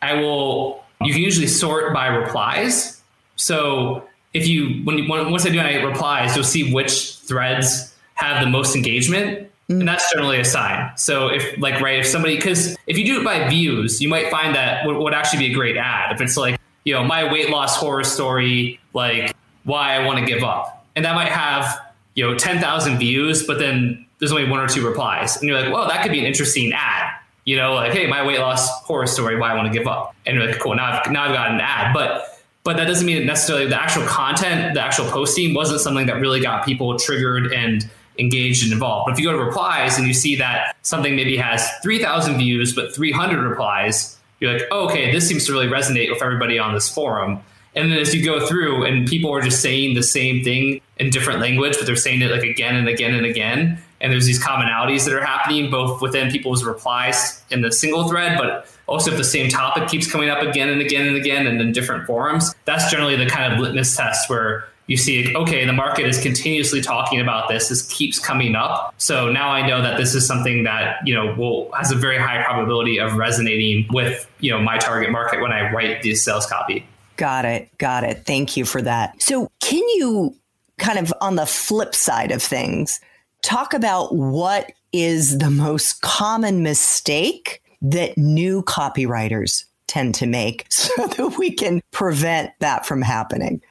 I 0.01 0.15
will 0.15 0.83
you 1.01 1.13
can 1.13 1.21
usually 1.21 1.47
sort 1.47 1.93
by 1.93 2.07
replies 2.07 2.95
So 3.35 4.07
if 4.33 4.47
you 4.47 4.83
when 4.83 4.97
you 4.97 5.07
once 5.07 5.45
I 5.45 5.49
do 5.49 5.57
my 5.57 5.75
replies, 5.75 6.35
you'll 6.35 6.43
see 6.43 6.73
which 6.73 7.17
threads 7.19 7.93
have 8.15 8.43
the 8.43 8.49
most 8.49 8.75
engagement. 8.75 9.49
Mm. 9.69 9.79
And 9.79 9.87
that's 9.87 10.11
generally 10.11 10.39
a 10.39 10.45
sign. 10.45 10.95
So 10.95 11.29
if 11.29 11.57
like 11.57 11.81
right, 11.81 11.99
if 11.99 12.05
somebody 12.05 12.35
because 12.35 12.77
if 12.85 12.97
you 12.97 13.05
do 13.05 13.19
it 13.19 13.23
by 13.23 13.47
views, 13.49 13.99
you 13.99 14.07
might 14.07 14.29
find 14.29 14.55
that 14.55 14.85
would, 14.85 14.97
would 14.97 15.13
actually 15.13 15.39
be 15.39 15.51
a 15.51 15.55
great 15.55 15.75
ad. 15.75 16.13
If 16.13 16.21
it's 16.21 16.37
like 16.37 16.59
you 16.83 16.93
know 16.93 17.03
my 17.03 17.31
weight 17.31 17.49
loss 17.49 17.75
horror 17.75 18.03
story, 18.03 18.79
like 18.93 19.35
why 19.63 19.95
I 19.95 20.05
want 20.05 20.19
to 20.19 20.25
give 20.25 20.43
up, 20.43 20.85
and 20.95 21.03
that 21.03 21.15
might 21.15 21.31
have 21.31 21.79
you 22.13 22.23
know 22.23 22.37
ten 22.37 22.59
thousand 22.59 22.99
views, 22.99 23.45
but 23.45 23.57
then 23.57 24.05
there's 24.19 24.31
only 24.31 24.47
one 24.47 24.59
or 24.59 24.67
two 24.67 24.85
replies, 24.85 25.37
and 25.37 25.47
you're 25.47 25.59
like, 25.59 25.73
well, 25.73 25.87
that 25.87 26.03
could 26.03 26.11
be 26.11 26.19
an 26.19 26.25
interesting 26.25 26.71
ad. 26.71 27.11
You 27.45 27.55
know, 27.55 27.73
like 27.73 27.91
hey, 27.91 28.05
my 28.05 28.25
weight 28.25 28.39
loss 28.39 28.69
horror 28.83 29.07
story, 29.07 29.35
why 29.37 29.51
I 29.51 29.55
want 29.55 29.71
to 29.71 29.77
give 29.77 29.87
up, 29.87 30.15
and 30.27 30.37
you're 30.37 30.45
like, 30.45 30.59
cool, 30.59 30.75
now 30.75 30.99
I've 30.99 31.11
now 31.11 31.23
I've 31.23 31.33
got 31.33 31.49
an 31.49 31.59
ad, 31.59 31.91
but 31.91 32.35
but 32.63 32.77
that 32.77 32.85
doesn't 32.85 33.05
mean 33.05 33.25
necessarily 33.25 33.67
the 33.67 33.81
actual 33.81 34.03
content, 34.03 34.75
the 34.75 34.81
actual 34.81 35.05
posting 35.05 35.55
wasn't 35.55 35.81
something 35.81 36.05
that 36.05 36.19
really 36.19 36.39
got 36.39 36.65
people 36.65 36.97
triggered 36.97 37.51
and 37.51 37.89
engaged 38.19 38.63
and 38.63 38.73
involved. 38.73 39.07
But 39.07 39.13
if 39.13 39.19
you 39.19 39.25
go 39.29 39.37
to 39.37 39.43
replies 39.43 39.97
and 39.97 40.07
you 40.07 40.13
see 40.13 40.35
that 40.37 40.75
something 40.81 41.15
maybe 41.15 41.37
has 41.37 41.69
3,000 41.83 42.37
views, 42.37 42.73
but 42.73 42.93
300 42.93 43.47
replies, 43.47 44.17
you're 44.39 44.53
like, 44.53 44.63
oh, 44.71 44.85
okay, 44.85 45.11
this 45.11 45.27
seems 45.27 45.45
to 45.45 45.53
really 45.53 45.67
resonate 45.67 46.09
with 46.09 46.21
everybody 46.21 46.59
on 46.59 46.73
this 46.73 46.89
forum. 46.89 47.39
And 47.75 47.91
then 47.91 47.99
as 47.99 48.15
you 48.15 48.23
go 48.23 48.45
through 48.45 48.85
and 48.85 49.07
people 49.07 49.33
are 49.33 49.41
just 49.41 49.61
saying 49.61 49.95
the 49.95 50.03
same 50.03 50.43
thing 50.43 50.81
in 50.97 51.09
different 51.09 51.41
language, 51.41 51.75
but 51.77 51.85
they're 51.85 51.95
saying 51.95 52.21
it 52.21 52.31
like 52.31 52.43
again 52.43 52.75
and 52.75 52.87
again 52.87 53.13
and 53.13 53.25
again. 53.25 53.79
And 53.99 54.11
there's 54.11 54.25
these 54.25 54.41
commonalities 54.41 55.05
that 55.05 55.13
are 55.13 55.23
happening 55.23 55.69
both 55.69 56.01
within 56.01 56.31
people's 56.31 56.63
replies 56.63 57.43
in 57.49 57.61
the 57.61 57.71
single 57.71 58.07
thread, 58.07 58.37
but 58.37 58.67
also 58.87 59.11
if 59.11 59.17
the 59.17 59.23
same 59.23 59.49
topic 59.49 59.89
keeps 59.89 60.09
coming 60.09 60.29
up 60.29 60.41
again 60.41 60.69
and 60.69 60.79
again 60.79 61.07
and 61.07 61.17
again 61.17 61.47
and 61.47 61.59
in 61.59 61.71
different 61.71 62.05
forums, 62.05 62.53
that's 62.65 62.89
generally 62.89 63.15
the 63.15 63.25
kind 63.25 63.53
of 63.53 63.59
litmus 63.59 63.95
test 63.95 64.29
where 64.29 64.67
you 64.87 64.97
see, 64.97 65.35
okay, 65.35 65.65
the 65.65 65.73
market 65.73 66.05
is 66.05 66.21
continuously 66.21 66.81
talking 66.81 67.19
about 67.19 67.49
this. 67.49 67.69
This 67.69 67.91
keeps 67.91 68.19
coming 68.19 68.55
up. 68.55 68.93
So 68.97 69.31
now 69.31 69.49
I 69.49 69.65
know 69.65 69.81
that 69.81 69.97
this 69.97 70.13
is 70.13 70.27
something 70.27 70.63
that, 70.63 70.97
you 71.05 71.13
know, 71.13 71.33
will 71.35 71.71
has 71.71 71.91
a 71.91 71.95
very 71.95 72.17
high 72.17 72.43
probability 72.43 72.99
of 72.99 73.15
resonating 73.15 73.87
with, 73.91 74.29
you 74.39 74.51
know, 74.51 74.59
my 74.59 74.77
target 74.77 75.11
market 75.11 75.41
when 75.41 75.51
I 75.51 75.71
write 75.71 76.03
this 76.03 76.23
sales 76.23 76.45
copy. 76.45 76.87
Got 77.17 77.45
it. 77.45 77.75
Got 77.77 78.03
it. 78.03 78.25
Thank 78.25 78.57
you 78.57 78.65
for 78.65 78.81
that. 78.81 79.21
So 79.21 79.49
can 79.59 79.83
you 79.95 80.35
kind 80.77 80.99
of 80.99 81.13
on 81.21 81.35
the 81.35 81.45
flip 81.45 81.95
side 81.95 82.31
of 82.31 82.43
things, 82.43 82.99
talk 83.41 83.73
about 83.73 84.13
what 84.15 84.71
is 84.91 85.37
the 85.37 85.49
most 85.49 86.01
common 86.01 86.63
mistake 86.63 87.61
that 87.81 88.17
new 88.17 88.61
copywriters 88.63 89.65
tend 89.87 90.15
to 90.15 90.25
make 90.25 90.65
so 90.69 91.07
that 91.07 91.37
we 91.37 91.51
can 91.51 91.81
prevent 91.91 92.51
that 92.59 92.85
from 92.85 93.01
happening? 93.01 93.61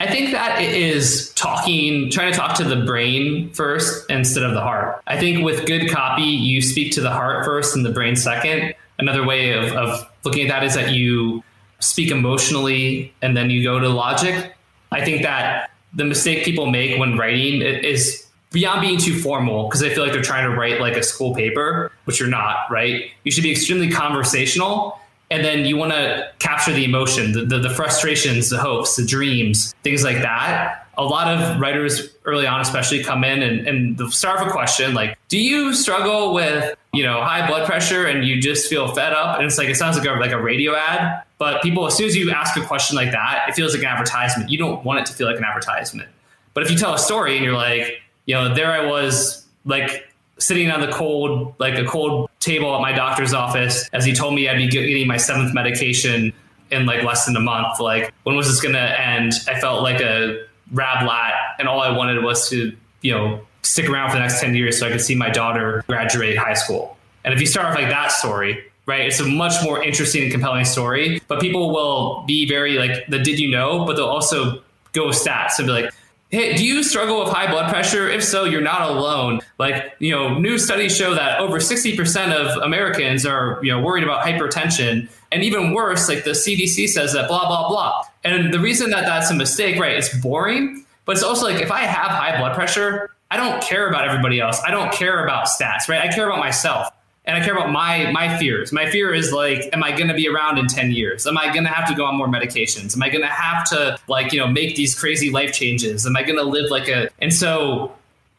I 0.00 0.06
think 0.06 0.32
that 0.32 0.62
it 0.62 0.74
is 0.74 1.30
talking, 1.34 2.10
trying 2.10 2.32
to 2.32 2.38
talk 2.38 2.56
to 2.56 2.64
the 2.64 2.84
brain 2.86 3.50
first 3.50 4.10
instead 4.10 4.42
of 4.42 4.54
the 4.54 4.60
heart. 4.62 5.02
I 5.06 5.18
think 5.18 5.44
with 5.44 5.66
good 5.66 5.90
copy, 5.90 6.22
you 6.22 6.62
speak 6.62 6.92
to 6.94 7.02
the 7.02 7.10
heart 7.10 7.44
first 7.44 7.76
and 7.76 7.84
the 7.84 7.90
brain 7.90 8.16
second. 8.16 8.74
Another 8.98 9.26
way 9.26 9.52
of, 9.52 9.72
of 9.74 10.10
looking 10.24 10.42
at 10.44 10.48
that 10.48 10.64
is 10.64 10.74
that 10.74 10.92
you 10.92 11.44
speak 11.80 12.10
emotionally 12.10 13.12
and 13.20 13.36
then 13.36 13.50
you 13.50 13.62
go 13.62 13.78
to 13.78 13.90
logic. 13.90 14.54
I 14.90 15.04
think 15.04 15.22
that 15.22 15.70
the 15.92 16.06
mistake 16.06 16.46
people 16.46 16.64
make 16.64 16.98
when 16.98 17.18
writing 17.18 17.60
is 17.60 18.26
beyond 18.52 18.80
being 18.80 18.98
too 18.98 19.18
formal 19.18 19.68
because 19.68 19.80
they 19.80 19.94
feel 19.94 20.02
like 20.02 20.12
they're 20.12 20.22
trying 20.22 20.50
to 20.50 20.56
write 20.56 20.80
like 20.80 20.96
a 20.96 21.02
school 21.02 21.34
paper, 21.34 21.92
which 22.04 22.18
you're 22.18 22.28
not, 22.28 22.56
right? 22.70 23.10
You 23.24 23.30
should 23.30 23.44
be 23.44 23.50
extremely 23.50 23.90
conversational 23.90 24.98
and 25.30 25.44
then 25.44 25.64
you 25.64 25.76
want 25.76 25.92
to 25.92 26.28
capture 26.40 26.72
the 26.72 26.84
emotion, 26.84 27.32
the, 27.32 27.44
the, 27.44 27.58
the, 27.58 27.70
frustrations, 27.70 28.50
the 28.50 28.58
hopes, 28.58 28.96
the 28.96 29.04
dreams, 29.04 29.74
things 29.84 30.02
like 30.02 30.18
that. 30.22 30.88
A 30.98 31.04
lot 31.04 31.28
of 31.28 31.60
writers 31.60 32.10
early 32.24 32.46
on, 32.46 32.60
especially, 32.60 33.02
come 33.02 33.24
in 33.24 33.42
and, 33.42 33.66
and 33.66 33.96
the 33.96 34.10
start 34.10 34.40
with 34.40 34.48
a 34.48 34.52
question 34.52 34.92
like, 34.92 35.16
"Do 35.28 35.38
you 35.38 35.72
struggle 35.72 36.34
with 36.34 36.76
you 36.92 37.02
know 37.02 37.22
high 37.22 37.46
blood 37.46 37.66
pressure 37.66 38.06
and 38.06 38.26
you 38.26 38.40
just 38.40 38.68
feel 38.68 38.92
fed 38.92 39.14
up?" 39.14 39.38
And 39.38 39.46
it's 39.46 39.56
like 39.56 39.68
it 39.68 39.76
sounds 39.76 39.96
like 39.96 40.06
a 40.06 40.12
like 40.12 40.32
a 40.32 40.42
radio 40.42 40.74
ad, 40.74 41.22
but 41.38 41.62
people 41.62 41.86
as 41.86 41.96
soon 41.96 42.06
as 42.06 42.16
you 42.16 42.30
ask 42.30 42.54
a 42.56 42.66
question 42.66 42.96
like 42.96 43.12
that, 43.12 43.46
it 43.48 43.54
feels 43.54 43.72
like 43.72 43.82
an 43.82 43.88
advertisement. 43.88 44.50
You 44.50 44.58
don't 44.58 44.84
want 44.84 45.00
it 45.00 45.06
to 45.06 45.12
feel 45.14 45.26
like 45.26 45.38
an 45.38 45.44
advertisement. 45.44 46.10
But 46.52 46.64
if 46.64 46.70
you 46.70 46.76
tell 46.76 46.92
a 46.92 46.98
story 46.98 47.36
and 47.36 47.44
you're 47.44 47.54
like, 47.54 48.02
you 48.26 48.34
know, 48.34 48.52
there 48.54 48.70
I 48.70 48.84
was 48.84 49.46
like 49.64 50.12
sitting 50.38 50.70
on 50.70 50.80
the 50.80 50.92
cold, 50.92 51.54
like 51.58 51.78
a 51.78 51.84
cold 51.84 52.29
table 52.40 52.74
at 52.74 52.80
my 52.80 52.92
doctor's 52.92 53.32
office 53.32 53.88
as 53.92 54.04
he 54.04 54.12
told 54.12 54.34
me 54.34 54.48
I'd 54.48 54.56
be 54.56 54.68
getting 54.68 55.06
my 55.06 55.18
seventh 55.18 55.54
medication 55.54 56.32
in 56.70 56.86
like 56.86 57.02
less 57.04 57.26
than 57.26 57.36
a 57.36 57.40
month. 57.40 57.80
Like, 57.80 58.12
when 58.24 58.36
was 58.36 58.48
this 58.48 58.60
going 58.60 58.74
to 58.74 59.00
end? 59.00 59.34
I 59.46 59.60
felt 59.60 59.82
like 59.82 60.00
a 60.00 60.44
rab 60.72 61.06
lat, 61.06 61.34
and 61.58 61.68
all 61.68 61.80
I 61.80 61.90
wanted 61.96 62.22
was 62.22 62.48
to, 62.50 62.74
you 63.02 63.12
know, 63.12 63.40
stick 63.62 63.88
around 63.88 64.10
for 64.10 64.16
the 64.16 64.20
next 64.20 64.40
10 64.40 64.54
years 64.54 64.78
so 64.78 64.86
I 64.86 64.90
could 64.90 65.00
see 65.00 65.14
my 65.14 65.30
daughter 65.30 65.84
graduate 65.86 66.36
high 66.36 66.54
school. 66.54 66.96
And 67.24 67.34
if 67.34 67.40
you 67.40 67.46
start 67.46 67.66
off 67.66 67.74
like 67.74 67.90
that 67.90 68.10
story, 68.10 68.64
right, 68.86 69.02
it's 69.02 69.20
a 69.20 69.26
much 69.26 69.62
more 69.62 69.82
interesting 69.82 70.22
and 70.22 70.32
compelling 70.32 70.64
story. 70.64 71.20
But 71.28 71.40
people 71.40 71.70
will 71.70 72.24
be 72.26 72.48
very 72.48 72.78
like 72.78 73.06
the 73.08 73.18
did 73.18 73.38
you 73.38 73.50
know, 73.50 73.84
but 73.84 73.96
they'll 73.96 74.06
also 74.06 74.62
go 74.92 75.08
with 75.08 75.16
stats 75.16 75.58
and 75.58 75.66
be 75.66 75.72
like, 75.72 75.92
Hey, 76.30 76.54
do 76.54 76.64
you 76.64 76.84
struggle 76.84 77.24
with 77.24 77.32
high 77.32 77.50
blood 77.50 77.68
pressure? 77.70 78.08
If 78.08 78.22
so, 78.22 78.44
you're 78.44 78.60
not 78.60 78.82
alone. 78.88 79.40
Like, 79.58 79.94
you 79.98 80.14
know, 80.14 80.38
new 80.38 80.58
studies 80.58 80.96
show 80.96 81.12
that 81.12 81.40
over 81.40 81.58
60% 81.58 82.32
of 82.32 82.62
Americans 82.62 83.26
are, 83.26 83.58
you 83.64 83.72
know, 83.72 83.80
worried 83.80 84.04
about 84.04 84.24
hypertension. 84.24 85.08
And 85.32 85.42
even 85.42 85.72
worse, 85.72 86.08
like 86.08 86.22
the 86.22 86.30
CDC 86.30 86.88
says 86.88 87.14
that 87.14 87.26
blah, 87.26 87.48
blah, 87.48 87.68
blah. 87.68 88.04
And 88.22 88.54
the 88.54 88.60
reason 88.60 88.90
that 88.90 89.06
that's 89.06 89.28
a 89.32 89.34
mistake, 89.34 89.80
right, 89.80 89.96
it's 89.96 90.16
boring, 90.18 90.84
but 91.04 91.16
it's 91.16 91.24
also 91.24 91.46
like 91.46 91.60
if 91.60 91.72
I 91.72 91.80
have 91.80 92.12
high 92.12 92.38
blood 92.38 92.54
pressure, 92.54 93.10
I 93.32 93.36
don't 93.36 93.60
care 93.60 93.88
about 93.88 94.06
everybody 94.06 94.40
else. 94.40 94.60
I 94.64 94.70
don't 94.70 94.92
care 94.92 95.24
about 95.24 95.46
stats, 95.46 95.88
right? 95.88 96.00
I 96.00 96.14
care 96.14 96.28
about 96.28 96.38
myself 96.38 96.92
and 97.24 97.36
I 97.36 97.44
care 97.44 97.54
about 97.54 97.70
my 97.70 98.10
my 98.12 98.38
fears. 98.38 98.72
My 98.72 98.90
fear 98.90 99.12
is 99.12 99.32
like, 99.32 99.68
am 99.72 99.82
I 99.82 99.92
going 99.92 100.08
to 100.08 100.14
be 100.14 100.28
around 100.28 100.58
in 100.58 100.66
ten 100.66 100.90
years? 100.90 101.26
Am 101.26 101.36
I 101.36 101.52
going 101.52 101.64
to 101.64 101.70
have 101.70 101.88
to 101.88 101.94
go 101.94 102.04
on 102.04 102.16
more 102.16 102.28
medications? 102.28 102.96
Am 102.96 103.02
I 103.02 103.08
going 103.08 103.22
to 103.22 103.28
have 103.28 103.64
to 103.70 103.98
like 104.08 104.32
you 104.32 104.40
know 104.40 104.46
make 104.46 104.76
these 104.76 104.98
crazy 104.98 105.30
life 105.30 105.52
changes? 105.52 106.06
Am 106.06 106.16
I 106.16 106.22
going 106.22 106.38
to 106.38 106.44
live 106.44 106.70
like 106.70 106.88
a? 106.88 107.10
And 107.20 107.32
so, 107.32 107.94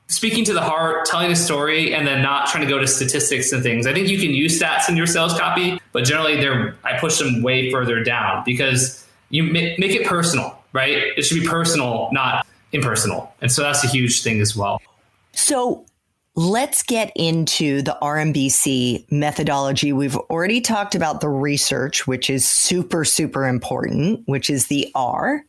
speaking 0.07 0.43
to 0.45 0.53
the 0.53 0.61
heart, 0.61 1.05
telling 1.05 1.31
a 1.31 1.35
story, 1.35 1.93
and 1.93 2.07
then 2.07 2.21
not 2.21 2.47
trying 2.47 2.63
to 2.63 2.69
go 2.69 2.79
to 2.79 2.87
statistics 2.87 3.51
and 3.51 3.61
things. 3.61 3.85
I 3.85 3.93
think 3.93 4.07
you 4.07 4.19
can 4.19 4.31
use 4.31 4.59
stats 4.59 4.89
in 4.89 4.97
your 4.97 5.07
sales 5.07 5.37
copy, 5.37 5.79
but 5.91 6.03
generally, 6.03 6.37
they're 6.37 6.75
I 6.83 6.97
push 6.97 7.19
them 7.19 7.43
way 7.43 7.71
further 7.71 8.03
down 8.03 8.43
because 8.45 9.07
you 9.29 9.43
make, 9.43 9.77
make 9.77 9.91
it 9.91 10.07
personal, 10.07 10.57
right? 10.73 10.97
It 11.17 11.23
should 11.23 11.39
be 11.39 11.47
personal, 11.47 12.09
not 12.11 12.47
impersonal, 12.71 13.33
and 13.41 13.51
so 13.51 13.61
that's 13.61 13.83
a 13.83 13.87
huge 13.87 14.23
thing 14.23 14.41
as 14.41 14.55
well. 14.55 14.81
So 15.33 15.85
Let's 16.35 16.81
get 16.81 17.11
into 17.15 17.81
the 17.81 17.97
RMBC 18.01 19.11
methodology. 19.11 19.91
We've 19.91 20.15
already 20.15 20.61
talked 20.61 20.95
about 20.95 21.19
the 21.19 21.27
research, 21.27 22.07
which 22.07 22.29
is 22.29 22.47
super, 22.47 23.03
super 23.03 23.45
important, 23.47 24.21
which 24.27 24.49
is 24.49 24.67
the 24.67 24.89
R. 24.95 25.43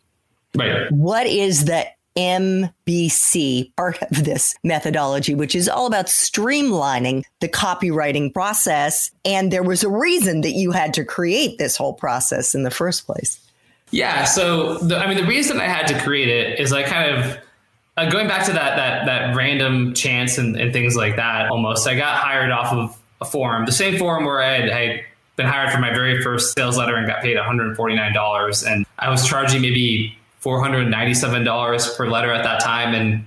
Right. 0.57 0.91
What 0.91 1.27
is 1.27 1.67
the 1.67 1.87
MBC 2.17 3.75
part 3.77 4.03
of 4.03 4.25
this 4.25 4.57
methodology, 4.65 5.37
which 5.37 5.55
is 5.55 5.69
all 5.69 5.87
about 5.87 6.07
streamlining 6.07 7.23
the 7.41 7.49
copywriting 7.49 8.35
process? 8.35 9.13
And 9.25 9.53
there 9.53 9.63
was 9.63 9.85
a 9.85 9.89
reason 9.89 10.41
that 10.41 10.53
you 10.53 10.73
had 10.73 10.95
to 10.95 11.05
create 11.05 11.59
this 11.59 11.77
whole 11.77 11.95
process 11.95 12.57
in 12.57 12.65
the 12.65 12.73
first 12.73 13.07
place. 13.07 13.39
Yeah. 13.93 14.25
So, 14.25 14.79
the, 14.79 14.97
I 14.97 15.07
mean, 15.07 15.17
the 15.17 15.27
reason 15.27 15.61
I 15.61 15.69
had 15.69 15.87
to 15.89 16.01
create 16.01 16.29
it 16.29 16.59
is 16.59 16.73
I 16.73 16.83
kind 16.83 17.15
of 17.15 17.39
uh, 17.97 18.09
going 18.09 18.29
back 18.29 18.47
to 18.47 18.53
that 18.53 18.77
that 18.77 19.07
that 19.07 19.37
random 19.37 19.95
chance 19.95 20.39
and, 20.39 20.57
and 20.57 20.73
things 20.73 20.97
like 20.97 21.17
that 21.17 21.49
almost 21.51 21.87
i 21.87 21.95
got 21.95 22.17
hired 22.17 22.51
off 22.51 22.73
of 22.73 22.99
a 23.21 23.25
forum 23.25 23.67
the 23.67 23.73
same 23.73 23.99
forum 23.99 24.25
where 24.25 24.43
i 24.43 24.53
had, 24.53 24.71
I 24.71 25.05
been 25.37 25.47
hired 25.47 25.73
for 25.73 25.79
my 25.79 25.91
very 25.91 26.21
first 26.23 26.55
sales 26.55 26.77
letter 26.77 26.95
and 26.95 27.07
got 27.07 27.23
paid 27.23 27.37
$149 27.37 28.67
and 28.67 28.87
i 28.99 29.11
was 29.11 29.27
charging 29.27 29.63
maybe 29.63 30.17
$497 30.43 31.97
per 31.97 32.09
letter 32.09 32.33
at 32.33 32.43
that 32.43 32.61
time. 32.61 32.95
And 32.95 33.27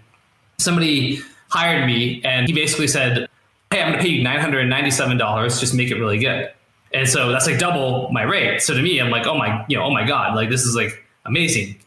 somebody 0.57 1.20
hired 1.49 1.86
me 1.86 2.22
and 2.24 2.47
he 2.47 2.53
basically 2.53 2.88
said 2.88 3.30
hey 3.72 3.82
i'm 3.82 3.91
going 3.91 3.97
to 3.97 4.03
pay 4.03 4.09
you 4.09 4.24
$997 4.24 5.59
just 5.59 5.74
make 5.74 5.89
it 5.89 5.95
really 5.95 6.18
good. 6.18 6.51
And 6.93 7.07
so 7.07 7.32
that's 7.32 7.45
like 7.45 7.59
double 7.59 8.09
my 8.11 8.24
rate. 8.24 8.61
So 8.61 8.74
to 8.74 8.82
me 8.82 8.99
i'm 8.99 9.09
like 9.09 9.26
oh 9.28 9.38
my 9.38 9.66
you 9.68 9.78
know 9.78 9.84
oh 9.84 9.91
my 9.91 10.05
god 10.05 10.36
like 10.36 10.49
this 10.49 10.66
is 10.66 10.76
like 10.76 11.03
amazing. 11.26 11.78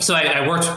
So 0.00 0.14
I, 0.14 0.22
I 0.22 0.48
worked 0.48 0.68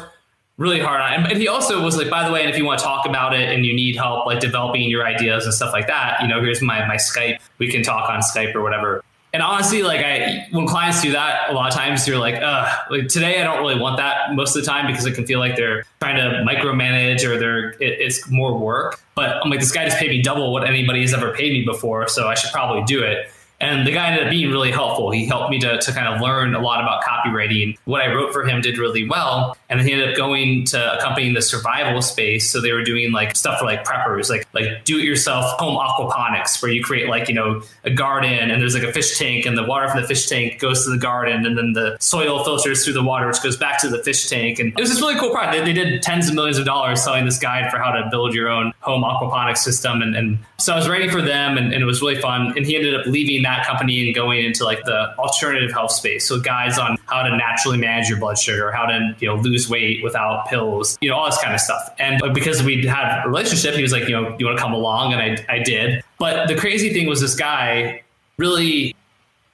really 0.58 0.80
hard 0.80 1.02
on 1.02 1.14
it. 1.14 1.32
And 1.32 1.42
he 1.42 1.48
also 1.48 1.84
was 1.84 1.98
like, 1.98 2.10
by 2.10 2.26
the 2.26 2.34
way, 2.34 2.42
and 2.42 2.50
if 2.50 2.58
you 2.58 2.66
want 2.66 2.80
to 2.80 2.86
talk 2.86 3.06
about 3.06 3.34
it 3.34 3.50
and 3.50 3.66
you 3.66 3.74
need 3.74 3.96
help 3.96 4.26
like 4.26 4.40
developing 4.40 4.90
your 4.90 5.06
ideas 5.06 5.46
and 5.46 5.54
stuff 5.54 5.72
like 5.72 5.88
that, 5.88 6.22
you 6.22 6.28
know, 6.28 6.42
here's 6.42 6.62
my 6.62 6.86
my 6.88 6.96
Skype. 6.96 7.40
We 7.60 7.72
can 7.72 7.84
talk 7.84 8.10
on 8.10 8.22
Skype 8.22 8.56
or 8.56 8.62
whatever. 8.62 9.04
And 9.34 9.44
honestly, 9.44 9.84
like 9.84 10.04
I 10.04 10.48
when 10.52 10.66
clients 10.66 11.02
do 11.02 11.12
that, 11.12 11.50
a 11.50 11.54
lot 11.54 11.68
of 11.68 11.76
times 11.76 12.08
you're 12.08 12.18
like, 12.18 12.36
uh, 12.36 12.76
like 12.90 13.08
today 13.08 13.40
I 13.40 13.44
don't 13.44 13.60
really 13.60 13.80
want 13.80 13.98
that 13.98 14.34
most 14.34 14.56
of 14.56 14.64
the 14.64 14.68
time 14.68 14.88
because 14.88 15.06
it 15.06 15.14
can 15.14 15.28
feel 15.28 15.40
like 15.40 15.56
they're 15.56 15.84
trying 16.00 16.16
to 16.16 16.44
micromanage 16.44 17.24
or 17.24 17.38
they're 17.38 17.72
it, 17.74 18.00
it's 18.00 18.28
more 18.30 18.58
work. 18.58 19.00
But 19.16 19.38
I'm 19.44 19.52
like, 19.52 19.60
this 19.60 19.72
guy 19.72 19.86
just 19.86 19.98
paid 19.98 20.10
me 20.10 20.22
double 20.22 20.52
what 20.54 20.68
anybody 20.68 21.02
has 21.02 21.14
ever 21.14 21.34
paid 21.34 21.52
me 21.52 21.66
before, 21.66 22.08
so 22.08 22.28
I 22.28 22.36
should 22.36 22.52
probably 22.52 22.84
do 22.86 23.04
it. 23.04 23.30
And 23.60 23.88
the 23.88 23.92
guy 23.92 24.10
ended 24.12 24.26
up 24.26 24.30
being 24.30 24.52
really 24.52 24.72
helpful. 24.72 25.10
He 25.12 25.26
helped 25.26 25.50
me 25.50 25.60
to, 25.60 25.80
to 25.80 25.92
kind 25.92 26.08
of 26.08 26.22
learn 26.22 26.54
a 26.54 26.60
lot 26.60 26.80
about 26.80 27.04
copywriting. 27.04 27.78
What 27.86 28.02
I 28.02 28.14
wrote 28.14 28.32
for 28.32 28.46
him 28.46 28.62
did 28.62 28.78
really 28.78 29.08
well. 29.08 29.58
And 29.70 29.80
then 29.80 29.88
he 29.88 29.94
ended 29.94 30.10
up 30.10 30.16
going 30.16 30.66
to 30.66 30.98
a 30.98 31.02
company 31.02 31.28
in 31.28 31.34
the 31.34 31.42
survival 31.42 32.02
space. 32.02 32.50
So 32.52 32.62
they 32.62 32.72
were 32.72 32.84
doing 32.84 33.12
like 33.12 33.36
stuff 33.36 33.60
for 33.60 33.66
like 33.66 33.84
preppers, 33.84 34.30
like 34.30 34.48
like 34.54 34.84
do 34.86 35.00
it 35.00 35.04
yourself 35.04 35.60
home 35.60 35.76
aquaponics, 35.76 36.62
where 36.62 36.72
you 36.72 36.84
create 36.84 37.10
like, 37.10 37.28
you 37.28 37.34
know, 37.34 37.62
a 37.84 37.90
garden 37.90 38.52
and 38.52 38.62
there's 38.62 38.76
like 38.76 38.84
a 38.84 38.94
fish 38.94 39.18
tank 39.18 39.46
and 39.46 39.58
the 39.58 39.64
water 39.64 39.88
from 39.90 40.02
the 40.02 40.08
fish 40.08 40.28
tank 40.28 40.60
goes 40.60 40.84
to 40.86 40.92
the 40.92 40.98
garden 40.98 41.46
and 41.46 41.58
then 41.58 41.74
the 41.74 41.98
soil 42.00 42.44
filters 42.44 42.84
through 42.84 42.94
the 42.94 43.04
water, 43.04 43.28
which 43.28 43.42
goes 43.42 43.58
back 43.58 43.80
to 43.82 43.90
the 43.90 44.04
fish 44.04 44.30
tank. 44.30 44.60
And 44.60 44.70
it 44.70 44.80
was 44.80 44.90
this 44.90 45.02
really 45.02 45.16
cool 45.16 45.32
product. 45.32 45.58
They, 45.58 45.74
they 45.74 45.74
did 45.74 46.02
tens 46.04 46.30
of 46.30 46.36
millions 46.36 46.58
of 46.58 46.66
dollars 46.66 47.04
selling 47.04 47.26
this 47.26 47.40
guide 47.40 47.72
for 47.72 47.80
how 47.80 47.92
to 47.92 48.08
build 48.12 48.34
your 48.34 48.50
own 48.50 48.72
home 48.82 49.04
aquaponics 49.04 49.58
system. 49.58 50.02
And, 50.02 50.16
and 50.16 50.38
so 50.58 50.74
I 50.74 50.76
was 50.76 50.88
writing 50.88 51.10
for 51.10 51.22
them 51.22 51.58
and, 51.58 51.74
and 51.74 51.82
it 51.82 51.86
was 51.86 52.02
really 52.02 52.22
fun. 52.22 52.54
And 52.56 52.66
he 52.66 52.76
ended 52.76 52.94
up 52.94 53.06
leaving 53.08 53.47
that 53.48 53.66
company 53.66 54.06
and 54.06 54.14
going 54.14 54.44
into 54.44 54.66
like 54.66 54.84
the 54.84 55.16
alternative 55.18 55.72
health 55.72 55.92
space. 55.92 56.28
So 56.28 56.40
guides 56.40 56.78
on 56.78 56.98
how 57.06 57.24
to 57.24 57.36
naturally 57.36 57.78
manage 57.78 58.10
your 58.10 58.20
blood 58.20 58.38
sugar, 58.38 58.72
how 58.72 58.86
to 58.86 59.16
you 59.20 59.28
know 59.28 59.36
lose 59.36 59.70
weight 59.70 60.04
without 60.04 60.48
pills, 60.48 60.98
you 61.02 61.10
know 61.10 61.16
all 61.16 61.26
this 61.26 61.42
kind 61.42 61.54
of 61.54 61.62
stuff. 61.62 61.94
And 61.98 62.22
uh, 62.22 62.34
because 62.34 62.62
we 62.62 62.86
had 62.86 63.24
a 63.24 63.28
relationship, 63.28 63.76
he 63.76 63.82
was 63.82 63.92
like, 63.92 64.08
you 64.08 64.16
know, 64.16 64.36
you 64.38 64.46
want 64.46 64.58
to 64.58 64.62
come 64.62 64.74
along, 64.74 65.14
and 65.14 65.22
I 65.22 65.46
I 65.56 65.60
did. 65.60 66.04
But 66.20 66.48
the 66.48 66.56
crazy 66.56 66.94
thing 66.94 67.08
was 67.08 67.22
this 67.22 67.36
guy 67.36 68.04
really, 68.38 68.96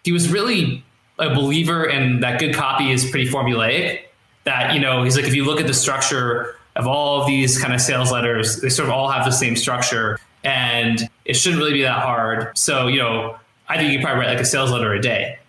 he 0.03 0.11
was 0.11 0.29
really 0.29 0.83
a 1.19 1.33
believer 1.33 1.85
in 1.85 2.21
that 2.21 2.39
good 2.39 2.55
copy 2.55 2.91
is 2.91 3.09
pretty 3.09 3.29
formulaic. 3.29 4.01
That 4.45 4.73
you 4.73 4.79
know 4.79 5.03
he's 5.03 5.15
like 5.15 5.25
if 5.25 5.35
you 5.35 5.45
look 5.45 5.61
at 5.61 5.67
the 5.67 5.73
structure 5.73 6.55
of 6.75 6.87
all 6.87 7.21
of 7.21 7.27
these 7.27 7.61
kind 7.61 7.73
of 7.73 7.79
sales 7.79 8.11
letters, 8.11 8.59
they 8.61 8.69
sort 8.69 8.89
of 8.89 8.93
all 8.95 9.09
have 9.09 9.25
the 9.25 9.31
same 9.31 9.55
structure 9.55 10.19
and 10.43 11.09
it 11.25 11.35
shouldn't 11.35 11.61
really 11.61 11.73
be 11.73 11.83
that 11.83 12.01
hard. 12.01 12.57
So, 12.57 12.87
you 12.87 12.99
know, 12.99 13.37
I 13.70 13.78
think 13.78 13.91
you 13.93 13.99
probably 14.01 14.22
write 14.22 14.30
like 14.30 14.41
a 14.41 14.45
sales 14.45 14.72
letter 14.72 14.93
a 14.93 15.01
day. 15.01 15.39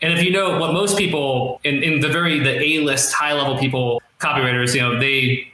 And 0.00 0.12
if 0.12 0.22
you 0.22 0.30
know 0.30 0.58
what 0.58 0.72
most 0.72 0.98
people 0.98 1.60
in, 1.64 1.82
in 1.82 2.00
the 2.00 2.08
very 2.08 2.38
the 2.38 2.60
A 2.60 2.80
list 2.80 3.12
high 3.12 3.32
level 3.32 3.58
people 3.58 4.02
copywriters, 4.20 4.74
you 4.74 4.80
know, 4.80 4.98
they 4.98 5.50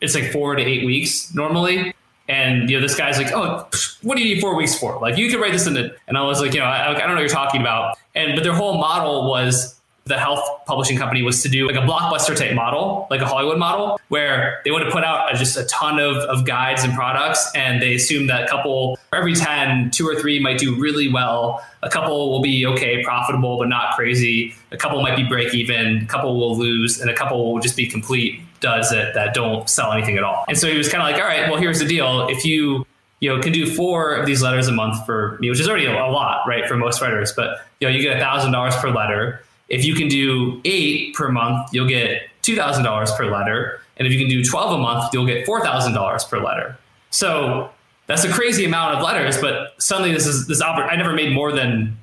it's 0.00 0.14
like 0.14 0.32
four 0.32 0.56
to 0.56 0.62
eight 0.62 0.84
weeks 0.84 1.32
normally. 1.34 1.94
And 2.28 2.70
you 2.70 2.76
know, 2.76 2.82
this 2.82 2.94
guy's 2.94 3.18
like, 3.18 3.32
"Oh, 3.32 3.68
what 4.02 4.16
do 4.16 4.22
you 4.22 4.34
need 4.34 4.40
four 4.40 4.56
weeks 4.56 4.78
for? 4.78 4.98
Like, 5.00 5.18
you 5.18 5.30
could 5.30 5.40
write 5.40 5.52
this 5.52 5.66
in 5.66 5.76
it." 5.76 5.96
And 6.06 6.16
I 6.16 6.22
was 6.22 6.40
like, 6.40 6.54
"You 6.54 6.60
know, 6.60 6.66
I, 6.66 6.90
I 6.90 6.98
don't 6.98 7.08
know 7.08 7.14
what 7.14 7.20
you're 7.20 7.28
talking 7.28 7.60
about." 7.60 7.98
And 8.14 8.34
but 8.34 8.44
their 8.44 8.54
whole 8.54 8.78
model 8.78 9.28
was 9.28 9.78
the 10.04 10.18
health 10.18 10.42
publishing 10.66 10.98
company 10.98 11.22
was 11.22 11.42
to 11.42 11.48
do 11.48 11.66
like 11.66 11.76
a 11.76 11.86
blockbuster 11.86 12.36
type 12.36 12.54
model, 12.54 13.06
like 13.08 13.20
a 13.20 13.26
Hollywood 13.26 13.58
model, 13.58 14.00
where 14.08 14.60
they 14.64 14.72
would 14.72 14.82
put 14.90 15.04
out 15.04 15.32
just 15.36 15.56
a 15.56 15.64
ton 15.64 16.00
of, 16.00 16.16
of 16.16 16.44
guides 16.44 16.82
and 16.82 16.92
products. 16.94 17.48
And 17.54 17.80
they 17.80 17.94
assumed 17.94 18.28
that 18.28 18.42
a 18.42 18.48
couple, 18.48 18.98
every 19.12 19.34
10, 19.34 19.92
two 19.92 20.08
or 20.08 20.20
three 20.20 20.40
might 20.40 20.58
do 20.58 20.74
really 20.80 21.12
well. 21.12 21.64
A 21.82 21.88
couple 21.88 22.30
will 22.30 22.42
be 22.42 22.66
okay, 22.66 23.02
profitable, 23.04 23.58
but 23.58 23.68
not 23.68 23.94
crazy. 23.94 24.54
A 24.72 24.76
couple 24.76 25.00
might 25.02 25.16
be 25.16 25.22
break 25.22 25.54
even. 25.54 25.98
A 25.98 26.06
couple 26.06 26.38
will 26.38 26.58
lose. 26.58 27.00
And 27.00 27.08
a 27.08 27.14
couple 27.14 27.52
will 27.52 27.60
just 27.60 27.76
be 27.76 27.86
complete 27.86 28.40
duds 28.58 28.90
that, 28.90 29.14
that 29.14 29.34
don't 29.34 29.70
sell 29.70 29.92
anything 29.92 30.16
at 30.16 30.24
all. 30.24 30.44
And 30.48 30.58
so 30.58 30.68
he 30.68 30.76
was 30.76 30.88
kind 30.88 31.02
of 31.02 31.10
like, 31.10 31.22
all 31.22 31.28
right, 31.28 31.48
well, 31.48 31.60
here's 31.60 31.78
the 31.78 31.86
deal. 31.86 32.26
If 32.28 32.44
you 32.44 32.86
you 33.20 33.28
know, 33.28 33.40
can 33.40 33.52
do 33.52 33.72
four 33.72 34.14
of 34.14 34.26
these 34.26 34.42
letters 34.42 34.66
a 34.66 34.72
month 34.72 35.06
for 35.06 35.38
me, 35.40 35.48
which 35.48 35.60
is 35.60 35.68
already 35.68 35.86
a 35.86 35.92
lot, 35.92 36.44
right, 36.48 36.66
for 36.66 36.76
most 36.76 37.00
writers. 37.00 37.32
But 37.32 37.60
you 37.78 37.86
know, 37.86 37.94
you 37.94 38.02
get 38.02 38.16
a 38.16 38.20
thousand 38.20 38.50
dollars 38.50 38.74
per 38.74 38.90
letter 38.90 39.44
if 39.68 39.84
you 39.84 39.94
can 39.94 40.08
do 40.08 40.60
eight 40.64 41.14
per 41.14 41.30
month, 41.30 41.68
you'll 41.72 41.88
get 41.88 42.22
$2,000 42.42 43.16
per 43.16 43.26
letter. 43.26 43.80
And 43.96 44.06
if 44.06 44.12
you 44.12 44.18
can 44.18 44.28
do 44.28 44.44
12 44.44 44.72
a 44.72 44.78
month, 44.78 45.12
you'll 45.12 45.26
get 45.26 45.46
$4,000 45.46 46.28
per 46.28 46.38
letter. 46.38 46.76
So 47.10 47.70
that's 48.06 48.24
a 48.24 48.32
crazy 48.32 48.64
amount 48.64 48.96
of 48.96 49.02
letters, 49.02 49.40
but 49.40 49.80
suddenly 49.80 50.12
this 50.12 50.26
is 50.26 50.46
this 50.46 50.62
oppor- 50.62 50.90
I 50.90 50.96
never 50.96 51.12
made 51.12 51.32
more 51.32 51.52
than 51.52 51.96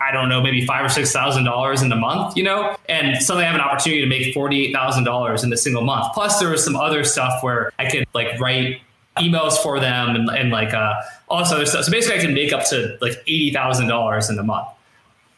I 0.00 0.12
don't 0.12 0.28
know, 0.28 0.42
maybe 0.42 0.66
five 0.66 0.84
or 0.84 0.88
six 0.88 1.10
thousand 1.12 1.44
dollars 1.44 1.80
in 1.82 1.90
a 1.90 1.96
month, 1.96 2.36
you 2.36 2.42
know, 2.42 2.76
and 2.88 3.22
suddenly 3.22 3.44
I 3.44 3.50
have 3.50 3.54
an 3.54 3.62
opportunity 3.62 4.02
to 4.02 4.06
make 4.06 4.34
forty 4.34 4.66
eight 4.66 4.72
thousand 4.74 5.04
dollars 5.04 5.42
in 5.42 5.52
a 5.52 5.56
single 5.56 5.82
month. 5.82 6.12
Plus, 6.12 6.38
there 6.38 6.50
was 6.50 6.62
some 6.62 6.76
other 6.76 7.02
stuff 7.04 7.42
where 7.42 7.72
I 7.78 7.88
could 7.88 8.06
like 8.12 8.38
write 8.38 8.80
emails 9.16 9.56
for 9.56 9.80
them 9.80 10.14
and, 10.14 10.28
and 10.28 10.50
like 10.50 10.74
uh, 10.74 11.00
all 11.28 11.38
this 11.38 11.50
other 11.50 11.64
stuff. 11.64 11.84
So 11.84 11.90
basically, 11.90 12.18
I 12.18 12.22
can 12.22 12.34
make 12.34 12.52
up 12.52 12.66
to 12.66 12.98
like 13.00 13.14
eighty 13.26 13.52
thousand 13.52 13.88
dollars 13.88 14.28
in 14.28 14.38
a 14.38 14.42
month. 14.42 14.68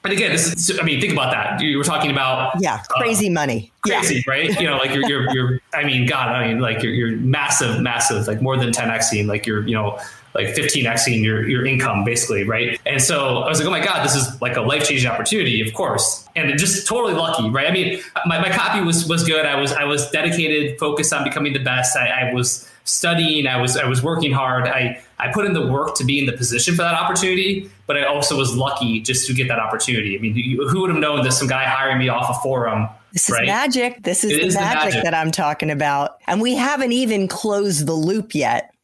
And 0.04 0.12
again, 0.12 0.30
this 0.30 0.52
is, 0.70 0.78
I 0.78 0.84
mean, 0.84 1.00
think 1.00 1.12
about 1.12 1.32
that. 1.32 1.60
You 1.60 1.76
were 1.76 1.84
talking 1.84 2.10
about 2.10 2.54
yeah, 2.60 2.82
crazy 2.88 3.28
uh, 3.28 3.32
money, 3.32 3.72
crazy, 3.82 4.16
yeah. 4.16 4.32
right? 4.32 4.60
You 4.60 4.66
know, 4.68 4.76
like 4.76 4.94
you're, 4.94 5.06
you're, 5.08 5.34
you're, 5.34 5.60
I 5.74 5.84
mean, 5.84 6.06
God, 6.06 6.28
I 6.28 6.48
mean, 6.48 6.60
like 6.60 6.82
you're, 6.82 6.94
you're 6.94 7.16
massive, 7.16 7.82
massive, 7.82 8.26
like 8.28 8.40
more 8.40 8.56
than 8.56 8.70
10xing, 8.70 9.26
like 9.26 9.46
you're, 9.46 9.66
you 9.66 9.74
know, 9.74 9.98
like 10.34 10.48
15xing 10.48 11.22
your, 11.22 11.48
your 11.48 11.64
income 11.66 12.04
basically, 12.04 12.44
right? 12.44 12.80
And 12.86 13.00
so 13.02 13.38
I 13.38 13.48
was 13.48 13.58
like, 13.58 13.68
oh 13.68 13.70
my 13.70 13.84
God, 13.84 14.04
this 14.04 14.14
is 14.14 14.40
like 14.40 14.56
a 14.56 14.60
life 14.60 14.88
changing 14.88 15.10
opportunity, 15.10 15.66
of 15.66 15.74
course. 15.74 16.28
And 16.36 16.56
just 16.58 16.86
totally 16.86 17.14
lucky, 17.14 17.50
right? 17.50 17.68
I 17.68 17.72
mean, 17.72 18.00
my, 18.26 18.40
my 18.40 18.50
copy 18.50 18.84
was, 18.84 19.08
was 19.08 19.24
good. 19.24 19.46
I 19.46 19.60
was, 19.60 19.72
I 19.72 19.84
was 19.84 20.10
dedicated, 20.10 20.78
focused 20.78 21.12
on 21.12 21.24
becoming 21.24 21.52
the 21.52 21.58
best. 21.58 21.96
I, 21.96 22.28
I 22.28 22.32
was, 22.32 22.68
studying. 22.88 23.46
I 23.46 23.60
was 23.60 23.76
I 23.76 23.86
was 23.86 24.02
working 24.02 24.32
hard. 24.32 24.66
I 24.66 25.00
I 25.18 25.30
put 25.32 25.44
in 25.44 25.52
the 25.52 25.66
work 25.66 25.94
to 25.96 26.04
be 26.04 26.18
in 26.18 26.26
the 26.26 26.32
position 26.32 26.74
for 26.74 26.82
that 26.82 26.94
opportunity, 26.94 27.70
but 27.86 27.96
I 27.96 28.04
also 28.04 28.36
was 28.36 28.56
lucky 28.56 29.00
just 29.00 29.26
to 29.26 29.34
get 29.34 29.48
that 29.48 29.58
opportunity. 29.58 30.16
I 30.16 30.20
mean, 30.20 30.34
who 30.68 30.80
would 30.80 30.90
have 30.90 30.98
known 30.98 31.22
that 31.22 31.32
some 31.32 31.48
guy 31.48 31.64
hiring 31.64 31.98
me 31.98 32.08
off 32.08 32.30
a 32.30 32.40
forum? 32.40 32.88
This 33.12 33.30
right? 33.30 33.44
is 33.44 33.46
magic. 33.46 34.02
This 34.02 34.24
is, 34.24 34.30
the, 34.30 34.46
is 34.46 34.54
magic 34.54 34.78
the, 34.78 34.84
magic 34.84 35.04
that 35.04 35.14
I'm 35.14 35.30
talking 35.30 35.70
about, 35.70 36.18
and 36.26 36.40
we 36.40 36.54
haven't 36.54 36.92
even 36.92 37.28
closed 37.28 37.86
the 37.86 37.94
loop 37.94 38.34
yet. 38.34 38.74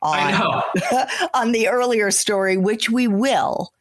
On, 0.00 0.62
on 1.34 1.52
the 1.52 1.68
earlier 1.68 2.10
story, 2.10 2.56
which 2.56 2.88
we 2.88 3.08
will. 3.08 3.72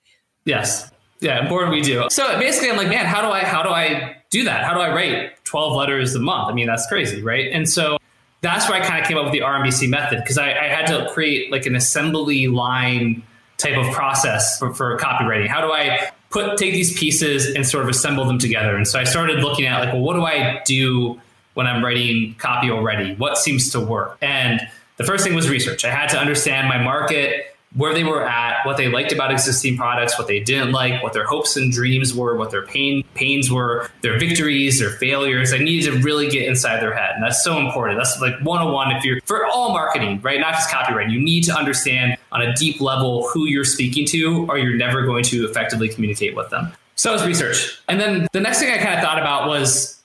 Yes. 0.45 0.89
Yeah, 1.20 1.47
board 1.47 1.70
we 1.70 1.82
do. 1.82 2.07
So 2.09 2.39
basically, 2.39 2.70
I'm 2.70 2.78
like, 2.78 2.89
man, 2.89 3.05
how 3.05 3.22
do 3.22 3.28
I 3.28 3.43
how 3.43 3.63
do 3.63 3.70
I 3.70 4.18
do 4.30 4.43
that? 4.43 4.63
How 4.63 4.74
do 4.74 4.80
I 4.80 4.93
write 4.93 5.43
12 5.45 5.76
letters 5.76 6.15
a 6.15 6.20
month? 6.20 6.49
I 6.49 6.53
mean, 6.53 6.68
that's 6.68 6.88
crazy, 6.88 7.22
right? 7.22 7.51
And 7.51 7.68
so 7.68 7.97
that's 8.41 8.70
where 8.70 8.82
I 8.82 8.86
kind 8.86 9.01
of 9.01 9.07
came 9.07 9.18
up 9.18 9.24
with 9.24 9.34
the 9.34 9.39
RMBC 9.39 9.89
method 9.89 10.20
because 10.20 10.38
I, 10.38 10.51
I, 10.51 10.68
had 10.68 10.86
to 10.88 11.09
create 11.11 11.51
like 11.51 11.65
an 11.65 11.76
assembly 11.76 12.47
line 12.47 13.24
type 13.57 13.76
of 13.78 13.91
process 13.93 14.59
for, 14.59 14.74
for 14.74 14.95
copywriting. 14.99 15.47
How 15.47 15.61
do 15.61 15.72
I 15.72 16.11
put 16.30 16.57
take 16.57 16.74
these 16.74 16.97
pieces 16.97 17.47
and 17.47 17.65
sort 17.65 17.84
of 17.84 17.89
assemble 17.89 18.26
them 18.26 18.38
together? 18.38 18.76
And 18.76 18.88
so 18.88 18.99
I 18.99 19.05
started 19.05 19.39
looking 19.39 19.65
at 19.65 19.80
like, 19.80 19.93
well, 19.93 20.03
what 20.03 20.13
do 20.13 20.24
I 20.24 20.61
do 20.65 21.20
when 21.55 21.65
I'm 21.65 21.84
writing 21.84 22.36
copy 22.38 22.70
already? 22.70 23.15
What 23.15 23.38
seems 23.38 23.72
to 23.72 23.80
work? 23.80 24.18
And 24.22 24.61
the 24.97 25.03
first 25.03 25.23
thing 25.23 25.33
was 25.33 25.49
research. 25.49 25.85
I 25.85 25.91
had 25.91 26.09
to 26.09 26.17
understand 26.17 26.67
my 26.67 26.77
market 26.77 27.55
where 27.75 27.93
they 27.93 28.03
were 28.03 28.25
at, 28.25 28.65
what 28.65 28.77
they 28.77 28.87
liked 28.87 29.11
about 29.11 29.31
existing 29.31 29.77
products, 29.77 30.17
what 30.17 30.27
they 30.27 30.39
didn't 30.39 30.71
like, 30.71 31.03
what 31.03 31.13
their 31.13 31.25
hopes 31.25 31.57
and 31.57 31.71
dreams 31.71 32.13
were, 32.13 32.35
what 32.35 32.49
their 32.49 32.65
pain 32.65 33.03
pains 33.13 33.51
were, 33.51 33.91
their 34.01 34.17
victories, 34.17 34.79
their 34.79 34.89
failures. 34.89 35.53
I 35.53 35.57
needed 35.57 35.91
to 35.91 35.99
really 36.01 36.29
get 36.29 36.47
inside 36.47 36.81
their 36.81 36.95
head. 36.95 37.11
And 37.15 37.23
that's 37.23 37.43
so 37.43 37.59
important. 37.59 37.99
That's 37.99 38.19
like 38.21 38.39
101 38.41 38.95
if 38.95 39.03
you're 39.03 39.21
for 39.25 39.45
all 39.45 39.73
marketing, 39.73 40.21
right? 40.21 40.39
Not 40.39 40.53
just 40.53 40.71
copyright. 40.71 41.09
You 41.09 41.19
need 41.19 41.43
to 41.43 41.53
understand 41.53 42.17
on 42.31 42.41
a 42.41 42.53
deep 42.55 42.79
level 42.79 43.27
who 43.29 43.45
you're 43.45 43.65
speaking 43.65 44.05
to, 44.07 44.47
or 44.49 44.57
you're 44.57 44.77
never 44.77 45.05
going 45.05 45.23
to 45.25 45.45
effectively 45.47 45.89
communicate 45.89 46.35
with 46.35 46.49
them. 46.49 46.71
So 46.95 47.09
that 47.09 47.17
was 47.17 47.27
research. 47.27 47.79
And 47.87 47.99
then 47.99 48.27
the 48.31 48.39
next 48.39 48.59
thing 48.59 48.71
I 48.71 48.77
kind 48.77 48.95
of 48.95 49.01
thought 49.01 49.19
about 49.19 49.47
was 49.47 49.96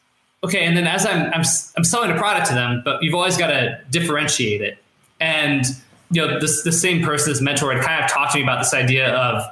okay, 0.44 0.64
and 0.64 0.76
then 0.76 0.86
as 0.86 1.06
I'm 1.06 1.32
I'm 1.32 1.44
I'm 1.76 1.84
selling 1.84 2.10
a 2.10 2.16
product 2.16 2.48
to 2.48 2.54
them, 2.54 2.82
but 2.84 3.02
you've 3.02 3.14
always 3.14 3.36
got 3.36 3.48
to 3.48 3.80
differentiate 3.90 4.60
it. 4.60 4.78
And 5.20 5.64
you 6.10 6.26
know, 6.26 6.38
this 6.38 6.62
the 6.62 6.72
same 6.72 7.02
person, 7.02 7.32
this 7.32 7.40
mentor, 7.40 7.72
had 7.72 7.82
kind 7.82 8.04
of 8.04 8.10
talked 8.10 8.32
to 8.32 8.38
me 8.38 8.42
about 8.42 8.58
this 8.58 8.74
idea 8.74 9.14
of 9.14 9.42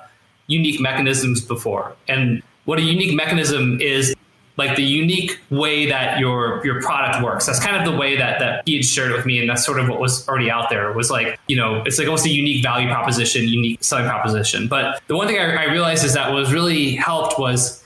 unique 0.47 0.81
mechanisms 0.81 1.41
before. 1.41 1.95
And 2.09 2.43
what 2.65 2.79
a 2.79 2.83
unique 2.83 3.15
mechanism 3.15 3.81
is 3.81 4.15
like 4.57 4.77
the 4.77 4.83
unique 4.83 5.41
way 5.49 5.87
that 5.87 6.19
your 6.19 6.65
your 6.65 6.83
product 6.83 7.25
works. 7.25 7.47
That's 7.47 7.61
kind 7.61 7.77
of 7.77 7.91
the 7.91 7.99
way 7.99 8.17
that 8.17 8.39
that 8.41 8.63
he 8.67 8.77
had 8.77 8.85
shared 8.85 9.11
it 9.11 9.17
with 9.17 9.25
me, 9.25 9.39
and 9.41 9.49
that's 9.49 9.65
sort 9.65 9.81
of 9.81 9.89
what 9.89 10.01
was 10.01 10.29
already 10.29 10.51
out 10.51 10.69
there. 10.69 10.93
Was 10.93 11.11
like 11.11 11.39
you 11.49 11.57
know, 11.57 11.83
it's 11.87 11.99
like 11.99 12.07
almost 12.07 12.27
a 12.27 12.31
unique 12.31 12.63
value 12.63 12.89
proposition, 12.89 13.49
unique 13.49 13.83
selling 13.83 14.07
proposition. 14.07 14.69
But 14.69 15.03
the 15.07 15.17
one 15.17 15.27
thing 15.27 15.39
I, 15.39 15.65
I 15.65 15.65
realized 15.65 16.05
is 16.05 16.13
that 16.15 16.33
was 16.33 16.53
really 16.53 16.95
helped 16.95 17.39
was 17.39 17.80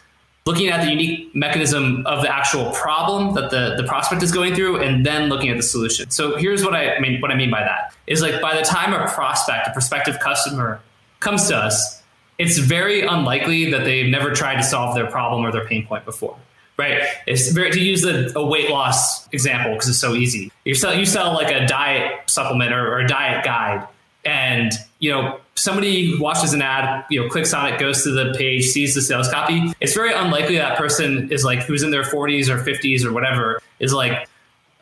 looking 0.46 0.68
at 0.68 0.84
the 0.84 0.90
unique 0.90 1.34
mechanism 1.34 2.06
of 2.06 2.20
the 2.20 2.32
actual 2.32 2.70
problem 2.72 3.34
that 3.34 3.50
the, 3.50 3.74
the 3.76 3.84
prospect 3.84 4.22
is 4.22 4.30
going 4.30 4.54
through 4.54 4.78
and 4.78 5.04
then 5.04 5.28
looking 5.30 5.48
at 5.48 5.56
the 5.56 5.62
solution. 5.62 6.10
So 6.10 6.36
here's 6.36 6.62
what 6.62 6.74
I 6.74 6.98
mean 7.00 7.20
what 7.20 7.30
I 7.30 7.34
mean 7.34 7.50
by 7.50 7.60
that 7.60 7.94
is 8.06 8.20
like 8.20 8.40
by 8.42 8.54
the 8.54 8.62
time 8.62 8.92
a 8.92 9.08
prospect, 9.08 9.68
a 9.68 9.72
prospective 9.72 10.20
customer 10.20 10.80
comes 11.20 11.48
to 11.48 11.56
us, 11.56 12.02
it's 12.38 12.58
very 12.58 13.02
unlikely 13.02 13.70
that 13.70 13.84
they've 13.84 14.10
never 14.10 14.32
tried 14.32 14.56
to 14.56 14.62
solve 14.62 14.94
their 14.94 15.06
problem 15.06 15.46
or 15.46 15.50
their 15.50 15.64
pain 15.64 15.86
point 15.86 16.04
before. 16.04 16.36
Right. 16.76 17.02
It's 17.26 17.50
very 17.50 17.70
to 17.70 17.80
use 17.80 18.02
the, 18.02 18.32
a 18.36 18.44
weight 18.44 18.68
loss 18.68 19.28
example 19.28 19.72
because 19.72 19.88
it's 19.88 19.98
so 19.98 20.14
easy. 20.14 20.52
You 20.64 20.74
sell 20.74 20.92
you 20.92 21.06
sell 21.06 21.32
like 21.32 21.54
a 21.54 21.66
diet 21.66 22.28
supplement 22.28 22.72
or, 22.72 22.92
or 22.92 22.98
a 22.98 23.06
diet 23.06 23.44
guide 23.44 23.86
and 24.24 24.72
you 24.98 25.10
know 25.10 25.38
somebody 25.56 26.18
watches 26.18 26.52
an 26.52 26.62
ad 26.62 27.04
you 27.10 27.20
know 27.20 27.28
clicks 27.28 27.52
on 27.54 27.72
it 27.72 27.78
goes 27.78 28.02
to 28.02 28.10
the 28.10 28.34
page 28.36 28.64
sees 28.64 28.94
the 28.94 29.02
sales 29.02 29.28
copy 29.28 29.72
it's 29.80 29.94
very 29.94 30.12
unlikely 30.12 30.56
that 30.56 30.76
person 30.76 31.30
is 31.30 31.44
like 31.44 31.60
who's 31.60 31.82
in 31.82 31.90
their 31.90 32.02
40s 32.02 32.48
or 32.48 32.58
50s 32.58 33.04
or 33.04 33.12
whatever 33.12 33.60
is 33.78 33.92
like 33.92 34.28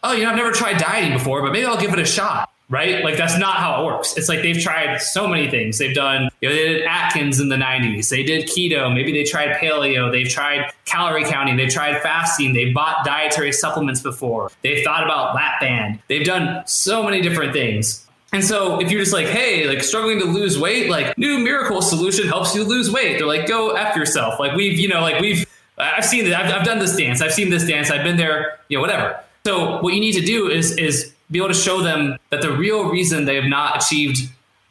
oh 0.02 0.12
you 0.12 0.24
know 0.24 0.30
i've 0.30 0.36
never 0.36 0.52
tried 0.52 0.78
dieting 0.78 1.12
before 1.12 1.42
but 1.42 1.52
maybe 1.52 1.66
i'll 1.66 1.80
give 1.80 1.92
it 1.92 1.98
a 1.98 2.06
shot 2.06 2.48
right? 2.72 3.04
Like 3.04 3.18
that's 3.18 3.38
not 3.38 3.56
how 3.56 3.82
it 3.82 3.86
works. 3.86 4.16
It's 4.16 4.30
like 4.30 4.40
they've 4.40 4.58
tried 4.58 4.96
so 4.96 5.28
many 5.28 5.48
things. 5.50 5.76
They've 5.76 5.94
done, 5.94 6.30
you 6.40 6.48
know, 6.48 6.54
they 6.54 6.68
did 6.68 6.82
Atkins 6.84 7.38
in 7.38 7.50
the 7.50 7.56
90s. 7.56 8.08
They 8.08 8.22
did 8.22 8.48
keto. 8.48 8.92
Maybe 8.92 9.12
they 9.12 9.24
tried 9.24 9.56
paleo. 9.56 10.10
They've 10.10 10.28
tried 10.28 10.72
calorie 10.86 11.24
counting. 11.24 11.58
They've 11.58 11.70
tried 11.70 12.00
fasting. 12.00 12.54
They've 12.54 12.74
bought 12.74 13.04
dietary 13.04 13.52
supplements 13.52 14.00
before. 14.00 14.50
They've 14.62 14.82
thought 14.82 15.04
about 15.04 15.34
lap 15.34 15.60
band. 15.60 16.00
They've 16.08 16.24
done 16.24 16.66
so 16.66 17.02
many 17.02 17.20
different 17.20 17.52
things. 17.52 18.06
And 18.32 18.42
so 18.42 18.80
if 18.80 18.90
you're 18.90 19.00
just 19.00 19.12
like, 19.12 19.26
hey, 19.26 19.68
like 19.68 19.82
struggling 19.82 20.18
to 20.20 20.24
lose 20.24 20.58
weight, 20.58 20.88
like 20.88 21.16
new 21.18 21.38
miracle 21.38 21.82
solution 21.82 22.26
helps 22.26 22.54
you 22.54 22.64
lose 22.64 22.90
weight. 22.90 23.18
They're 23.18 23.26
like, 23.26 23.46
go 23.46 23.70
F 23.70 23.94
yourself. 23.94 24.40
Like 24.40 24.56
we've, 24.56 24.78
you 24.78 24.88
know, 24.88 25.00
like 25.02 25.20
we've, 25.20 25.46
I've 25.76 26.04
seen 26.04 26.26
it. 26.26 26.32
I've, 26.32 26.50
I've 26.52 26.64
done 26.64 26.78
this 26.78 26.96
dance. 26.96 27.20
I've 27.20 27.32
seen 27.32 27.50
this 27.50 27.66
dance. 27.66 27.90
I've 27.90 28.04
been 28.04 28.16
there, 28.16 28.58
you 28.68 28.78
know, 28.78 28.80
whatever. 28.80 29.20
So 29.44 29.82
what 29.82 29.92
you 29.92 30.00
need 30.00 30.14
to 30.14 30.24
do 30.24 30.48
is, 30.48 30.76
is 30.78 31.12
be 31.30 31.38
able 31.38 31.48
to 31.48 31.54
show 31.54 31.82
them 31.82 32.16
that 32.30 32.40
the 32.40 32.52
real 32.52 32.88
reason 32.88 33.26
they 33.26 33.36
have 33.36 33.44
not 33.44 33.82
achieved 33.82 34.30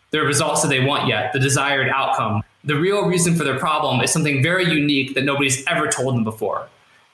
the 0.09 0.21
results 0.21 0.63
that 0.63 0.67
they 0.69 0.83
want 0.83 1.07
yet, 1.07 1.31
the 1.33 1.39
desired 1.39 1.89
outcome, 1.89 2.43
the 2.63 2.75
real 2.75 3.05
reason 3.05 3.35
for 3.35 3.43
their 3.43 3.57
problem 3.59 4.01
is 4.01 4.11
something 4.11 4.41
very 4.41 4.65
unique 4.65 5.13
that 5.15 5.23
nobody's 5.23 5.65
ever 5.67 5.87
told 5.87 6.15
them 6.15 6.23
before. 6.23 6.67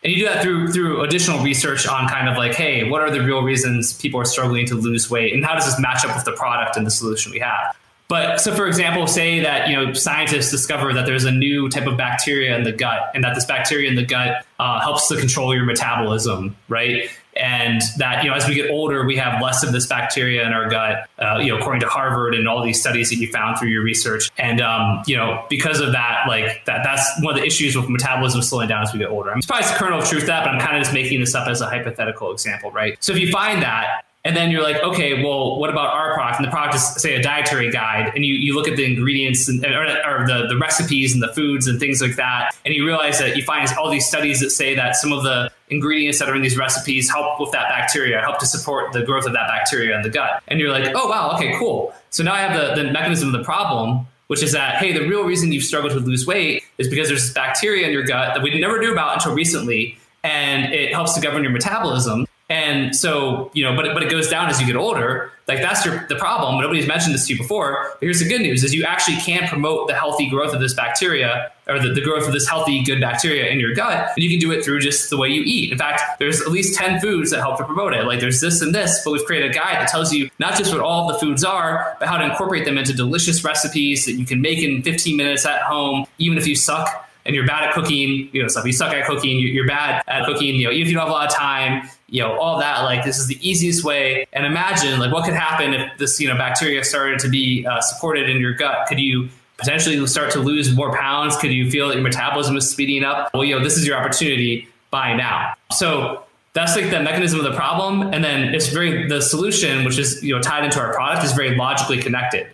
And 0.08 0.16
you 0.16 0.22
do 0.22 0.32
that 0.32 0.42
through 0.42 0.72
through 0.72 1.02
additional 1.02 1.44
research 1.44 1.86
on 1.86 2.08
kind 2.08 2.30
of 2.30 2.38
like, 2.38 2.56
hey, 2.56 2.90
what 2.90 3.02
are 3.02 3.12
the 3.12 3.20
real 3.20 3.42
reasons 3.42 3.92
people 3.92 4.22
are 4.22 4.26
struggling 4.26 4.66
to 4.68 4.76
lose 4.76 5.10
weight, 5.10 5.34
and 5.34 5.44
how 5.44 5.54
does 5.54 5.66
this 5.66 5.78
match 5.82 6.06
up 6.06 6.16
with 6.16 6.24
the 6.24 6.32
product 6.32 6.78
and 6.78 6.88
the 6.88 6.92
solution 6.92 7.30
we 7.30 7.40
have? 7.40 7.76
But 8.08 8.40
so, 8.40 8.56
for 8.56 8.68
example, 8.68 9.06
say 9.06 9.42
that 9.42 9.68
you 9.68 9.76
know 9.76 9.92
scientists 9.92 10.50
discover 10.50 10.94
that 10.94 11.06
there's 11.06 11.26
a 11.26 11.32
new 11.32 11.68
type 11.68 11.88
of 11.88 11.98
bacteria 11.98 12.56
in 12.56 12.64
the 12.64 12.72
gut, 12.72 13.12
and 13.16 13.24
that 13.26 13.36
this 13.36 13.44
bacteria 13.44 13.90
in 13.90 13.96
the 13.96 14.06
gut 14.06 14.46
uh, 14.60 14.80
helps 14.80 15.10
to 15.10 15.18
control 15.18 15.54
your 15.54 15.66
metabolism, 15.66 16.56
right? 16.70 17.10
And 17.38 17.82
that 17.98 18.24
you 18.24 18.30
know 18.30 18.36
as 18.36 18.48
we 18.48 18.56
get 18.56 18.70
older 18.70 19.06
we 19.06 19.16
have 19.16 19.42
less 19.42 19.64
of 19.64 19.72
this 19.72 19.86
bacteria 19.88 20.46
in 20.46 20.54
our 20.54 20.70
gut 20.70 21.10
uh, 21.20 21.38
you 21.38 21.48
know 21.48 21.58
according 21.58 21.80
to 21.82 21.88
harvard 21.88 22.36
and 22.36 22.48
all 22.48 22.64
these 22.64 22.80
studies 22.80 23.10
that 23.10 23.18
you 23.18 23.32
found 23.32 23.58
through 23.58 23.70
your 23.70 23.84
research. 23.84 24.32
And 24.38 24.62
um, 24.62 25.04
you 25.06 25.16
know 25.16 25.46
because 25.50 25.80
of 25.80 25.92
that 25.92 26.26
like 26.28 26.66
that 26.66 26.82
that's 26.84 27.10
one 27.22 27.34
of 27.34 27.40
the 27.40 27.46
issues 27.46 27.76
with 27.76 27.90
metabolism 27.90 28.42
slowing 28.42 28.68
down 28.68 28.84
as 28.84 28.94
we 28.94 29.00
get 29.00 29.10
older. 29.10 29.32
I'm 29.32 29.42
surprised 29.42 29.74
the 29.74 29.78
kernel 29.78 30.00
of 30.00 30.08
truth 30.08 30.26
that 30.28 30.44
but 30.44 30.54
i'm 30.54 30.60
kind 30.60 30.78
of 30.78 30.84
just 30.84 30.94
making 30.94 31.20
this 31.20 31.36
up 31.36 31.48
as 31.48 31.62
a 31.62 31.68
hypothetical 31.68 32.32
example 32.32 32.72
right? 32.72 32.98
So 33.04 33.12
if 33.14 33.20
you 33.20 33.32
find 33.32 33.62
that 33.62 34.04
and 34.28 34.36
then 34.36 34.52
you're 34.52 34.62
like, 34.62 34.84
okay, 34.84 35.24
well, 35.24 35.58
what 35.58 35.70
about 35.70 35.94
our 35.94 36.14
product? 36.14 36.40
And 36.40 36.48
the 36.48 36.52
product 36.52 36.76
is, 36.76 36.84
say, 37.02 37.16
a 37.16 37.22
dietary 37.22 37.72
guide, 37.72 38.12
and 38.14 38.26
you, 38.26 38.34
you 38.34 38.56
look 38.56 38.68
at 38.68 38.76
the 38.76 38.84
ingredients 38.84 39.48
and, 39.48 39.66
or, 39.66 39.84
or, 39.84 40.28
the, 40.28 40.48
the 40.50 40.58
recipes 40.58 41.14
and 41.14 41.24
the 41.24 41.32
foods 41.34 41.66
and 41.66 41.80
things 41.80 42.02
like 42.02 42.18
that, 42.18 42.54
and 42.66 42.74
you 42.74 42.86
realize 42.86 43.20
that 43.20 43.38
you 43.38 43.44
find 43.44 43.70
all 43.80 43.90
these 43.90 44.06
studies 44.06 44.42
that 44.42 44.50
say 44.50 44.76
that 44.76 44.98
some 44.98 45.14
of 45.14 45.24
the 45.24 45.50
ingredients 45.70 46.20
that 46.20 46.30
are 46.30 46.36
in 46.36 46.42
these 46.42 46.58
recipes 46.58 47.10
help 47.10 47.40
with 47.40 47.52
that 47.52 47.70
bacteria, 47.70 48.22
help 48.22 48.40
to 48.40 48.46
support 48.46 48.94
the 48.94 49.04
growth 49.04 49.26
of 49.26 49.34
that 49.34 49.48
bacteria 49.48 49.96
in 49.96 50.02
the 50.02 50.10
gut. 50.10 50.42
And 50.48 50.60
you're 50.60 50.72
like, 50.72 50.92
oh, 50.96 51.08
wow, 51.08 51.36
okay, 51.36 51.58
cool. 51.58 51.94
So 52.10 52.24
now 52.24 52.34
I 52.34 52.40
have 52.40 52.76
the, 52.76 52.84
the 52.84 52.92
mechanism 52.92 53.34
of 53.34 53.40
the 53.40 53.44
problem, 53.44 54.08
which 54.28 54.44
is 54.44 54.54
that, 54.54 54.76
hey, 54.76 54.94
the 54.94 55.08
real 55.08 55.24
reason 55.24 55.52
you've 55.52 55.64
struggled 55.64 55.94
to 55.94 56.00
lose 56.00 56.26
weight 56.26 56.64
is 56.78 56.88
because 56.88 57.10
there's 57.10 57.24
this 57.24 57.34
bacteria 57.34 57.86
in 57.86 57.94
your 57.94 58.04
gut 58.04 58.34
that 58.34 58.44
we 58.44 58.58
never 58.60 58.80
knew 58.80 58.92
about 58.92 59.16
until 59.16 59.34
recently. 59.34 59.98
And 60.24 60.74
it 60.74 60.94
helps 60.94 61.14
to 61.14 61.22
govern 61.22 61.44
your 61.44 61.52
metabolism. 61.52 62.28
And 62.50 62.96
so, 62.96 63.52
you 63.54 63.64
know, 63.64 63.76
but 63.76 63.86
it, 63.86 63.94
but 63.94 64.04
it 64.04 64.10
goes 64.10 64.30
down 64.30 64.50
as 64.50 64.60
you 64.60 64.66
get 64.66 64.78
older. 64.78 65.32
Like 65.48 65.62
that's 65.62 65.86
your, 65.86 66.06
the 66.08 66.16
problem. 66.16 66.62
Nobody's 66.62 66.88
mentioned 66.88 67.14
this 67.14 67.28
to 67.28 67.34
you 67.34 67.40
before. 67.40 67.90
But 67.94 68.02
here's 68.02 68.20
the 68.20 68.28
good 68.28 68.42
news: 68.42 68.64
is 68.64 68.74
you 68.74 68.84
actually 68.86 69.18
can 69.18 69.48
promote 69.48 69.88
the 69.88 69.94
healthy 69.94 70.30
growth 70.30 70.54
of 70.54 70.62
this 70.62 70.74
bacteria 70.74 71.52
or 71.68 71.80
the, 71.80 71.90
the 71.90 72.02
growth 72.02 72.26
of 72.26 72.34
this 72.34 72.48
healthy, 72.48 72.84
good 72.84 73.02
bacteria 73.02 73.48
in 73.48 73.60
your 73.60 73.74
gut. 73.74 74.12
And 74.16 74.24
you 74.24 74.30
can 74.30 74.40
do 74.40 74.52
it 74.52 74.64
through 74.64 74.80
just 74.80 75.10
the 75.10 75.18
way 75.18 75.30
you 75.30 75.42
eat. 75.46 75.72
In 75.72 75.78
fact, 75.78 76.02
there's 76.20 76.42
at 76.42 76.50
least 76.50 76.78
ten 76.78 77.00
foods 77.00 77.32
that 77.32 77.40
help 77.40 77.58
to 77.58 77.66
promote 77.66 77.94
it. 77.94 78.06
Like 78.06 78.20
there's 78.20 78.42
this 78.42 78.62
and 78.62 78.74
this, 78.74 79.02
but 79.04 79.12
we've 79.12 79.26
created 79.26 79.52
a 79.52 79.54
guide 79.54 79.76
that 79.76 79.90
tells 79.90 80.14
you 80.14 80.30
not 80.40 80.58
just 80.58 80.72
what 80.72 80.82
all 80.82 81.08
the 81.08 81.20
foods 81.20 81.44
are, 81.44 81.96
but 82.00 82.08
how 82.08 82.18
to 82.18 82.26
incorporate 82.26 82.66
them 82.66 82.78
into 82.78 82.94
delicious 82.94 83.44
recipes 83.44 84.06
that 84.06 84.14
you 84.14 84.26
can 84.26 84.42
make 84.42 84.60
in 84.60 84.82
15 84.82 85.18
minutes 85.18 85.46
at 85.46 85.62
home, 85.62 86.06
even 86.18 86.38
if 86.38 86.48
you 86.48 86.56
suck 86.56 87.08
and 87.28 87.36
you're 87.36 87.46
bad 87.46 87.66
at 87.66 87.74
cooking, 87.74 88.30
you 88.32 88.42
know, 88.42 88.48
if 88.48 88.66
you 88.66 88.72
suck 88.72 88.94
at 88.94 89.06
cooking, 89.06 89.38
you're 89.38 89.68
bad 89.68 90.02
at 90.08 90.26
cooking, 90.26 90.56
you 90.56 90.64
know, 90.64 90.72
even 90.72 90.84
if 90.84 90.88
you 90.88 90.94
don't 90.94 91.04
have 91.04 91.10
a 91.10 91.14
lot 91.14 91.28
of 91.28 91.34
time, 91.34 91.88
you 92.08 92.22
know, 92.22 92.40
all 92.40 92.58
that, 92.60 92.84
like 92.84 93.04
this 93.04 93.20
is 93.20 93.28
the 93.28 93.38
easiest 93.48 93.84
way. 93.84 94.26
And 94.32 94.46
imagine 94.46 94.98
like 94.98 95.12
what 95.12 95.26
could 95.26 95.34
happen 95.34 95.74
if 95.74 95.98
this, 95.98 96.22
you 96.22 96.30
know, 96.30 96.38
bacteria 96.38 96.86
started 96.86 97.20
to 97.20 97.30
be 97.30 97.68
uh, 97.68 97.82
supported 97.82 98.30
in 98.30 98.40
your 98.40 98.54
gut. 98.54 98.88
Could 98.88 99.00
you 99.00 99.28
potentially 99.58 100.06
start 100.08 100.32
to 100.32 100.40
lose 100.40 100.76
more 100.76 100.96
pounds? 100.96 101.36
Could 101.38 101.52
you 101.52 101.70
feel 101.70 101.88
that 101.88 101.96
your 101.96 102.04
metabolism 102.04 102.56
is 102.58 102.70
speeding 102.70 103.04
up? 103.04 103.34
Well, 103.34 103.44
you 103.44 103.58
know, 103.58 103.64
this 103.64 103.78
is 103.78 103.88
your 103.88 103.98
opportunity. 103.98 104.68
Buy 104.90 105.14
now. 105.14 105.54
So 105.72 106.24
that's 106.54 106.76
like 106.76 106.90
the 106.90 107.02
mechanism 107.02 107.40
of 107.40 107.46
the 107.46 107.56
problem. 107.56 108.14
And 108.14 108.24
then 108.24 108.56
it's 108.56 108.68
very, 108.68 109.08
the 109.08 109.22
solution, 109.22 109.84
which 109.84 109.98
is, 109.98 110.24
you 110.24 110.34
know, 110.34 110.42
tied 110.42 110.64
into 110.64 110.80
our 110.80 110.94
product 110.94 111.26
is 111.26 111.34
very 111.34 111.56
logically 111.56 112.02
connected. 112.02 112.48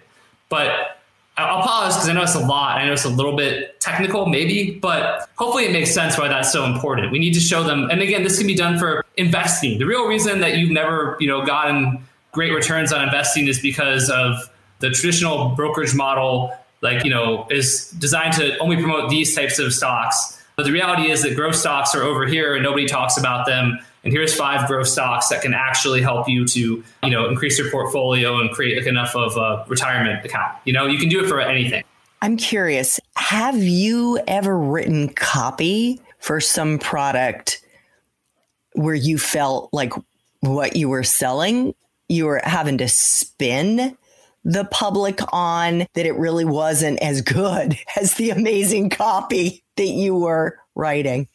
But 0.49 0.97
I'll 1.35 1.63
pause 1.63 1.95
because 1.95 2.09
I 2.09 2.13
know 2.13 2.21
it's 2.21 2.35
a 2.35 2.45
lot. 2.45 2.77
I 2.77 2.85
know 2.85 2.93
it's 2.93 3.05
a 3.05 3.09
little 3.09 3.35
bit 3.35 3.79
technical, 3.79 4.27
maybe, 4.27 4.77
but 4.79 5.29
hopefully 5.35 5.65
it 5.65 5.71
makes 5.71 5.91
sense 5.91 6.17
why 6.17 6.27
that's 6.27 6.51
so 6.51 6.63
important. 6.65 7.11
We 7.11 7.17
need 7.17 7.33
to 7.33 7.39
show 7.39 7.63
them, 7.63 7.89
and 7.89 8.01
again, 8.01 8.23
this 8.23 8.37
can 8.37 8.45
be 8.45 8.53
done 8.53 8.77
for 8.77 9.03
investing. 9.17 9.79
The 9.79 9.85
real 9.85 10.07
reason 10.07 10.41
that 10.41 10.57
you've 10.57 10.69
never, 10.69 11.17
you 11.19 11.27
know, 11.27 11.43
gotten 11.43 12.05
great 12.33 12.53
returns 12.53 12.93
on 12.93 13.03
investing 13.03 13.47
is 13.47 13.59
because 13.59 14.11
of 14.11 14.35
the 14.79 14.91
traditional 14.91 15.49
brokerage 15.55 15.95
model, 15.95 16.55
like 16.83 17.03
you 17.03 17.09
know, 17.09 17.47
is 17.49 17.89
designed 17.97 18.33
to 18.33 18.57
only 18.59 18.75
promote 18.75 19.09
these 19.09 19.33
types 19.35 19.57
of 19.57 19.73
stocks. 19.73 20.39
But 20.55 20.65
the 20.65 20.71
reality 20.71 21.09
is 21.09 21.23
that 21.23 21.35
growth 21.35 21.55
stocks 21.55 21.95
are 21.95 22.03
over 22.03 22.27
here, 22.27 22.53
and 22.53 22.63
nobody 22.63 22.85
talks 22.85 23.17
about 23.17 23.47
them. 23.47 23.79
And 24.03 24.11
here's 24.11 24.35
five 24.35 24.67
growth 24.67 24.87
stocks 24.87 25.29
that 25.29 25.41
can 25.41 25.53
actually 25.53 26.01
help 26.01 26.27
you 26.27 26.45
to 26.45 26.83
you 27.03 27.09
know 27.09 27.27
increase 27.27 27.57
your 27.57 27.71
portfolio 27.71 28.39
and 28.39 28.51
create 28.51 28.77
like 28.77 28.85
enough 28.85 29.15
of 29.15 29.37
a 29.37 29.65
retirement 29.67 30.23
account. 30.23 30.55
You 30.65 30.73
know 30.73 30.85
you 30.85 30.99
can 30.99 31.09
do 31.09 31.23
it 31.23 31.27
for 31.27 31.41
anything. 31.41 31.83
I'm 32.21 32.37
curious 32.37 32.99
have 33.15 33.57
you 33.57 34.19
ever 34.27 34.57
written 34.57 35.09
copy 35.09 36.01
for 36.19 36.39
some 36.39 36.79
product 36.79 37.61
where 38.73 38.95
you 38.95 39.17
felt 39.17 39.69
like 39.73 39.93
what 40.39 40.75
you 40.75 40.89
were 40.89 41.03
selling 41.03 41.73
you 42.09 42.25
were 42.25 42.41
having 42.43 42.77
to 42.77 42.87
spin 42.87 43.97
the 44.45 44.65
public 44.65 45.19
on 45.31 45.85
that 45.93 46.05
it 46.05 46.15
really 46.15 46.45
wasn't 46.45 46.99
as 46.99 47.21
good 47.21 47.77
as 48.01 48.15
the 48.15 48.29
amazing 48.29 48.89
copy 48.89 49.63
that 49.77 49.87
you 49.87 50.15
were 50.15 50.57
writing 50.75 51.27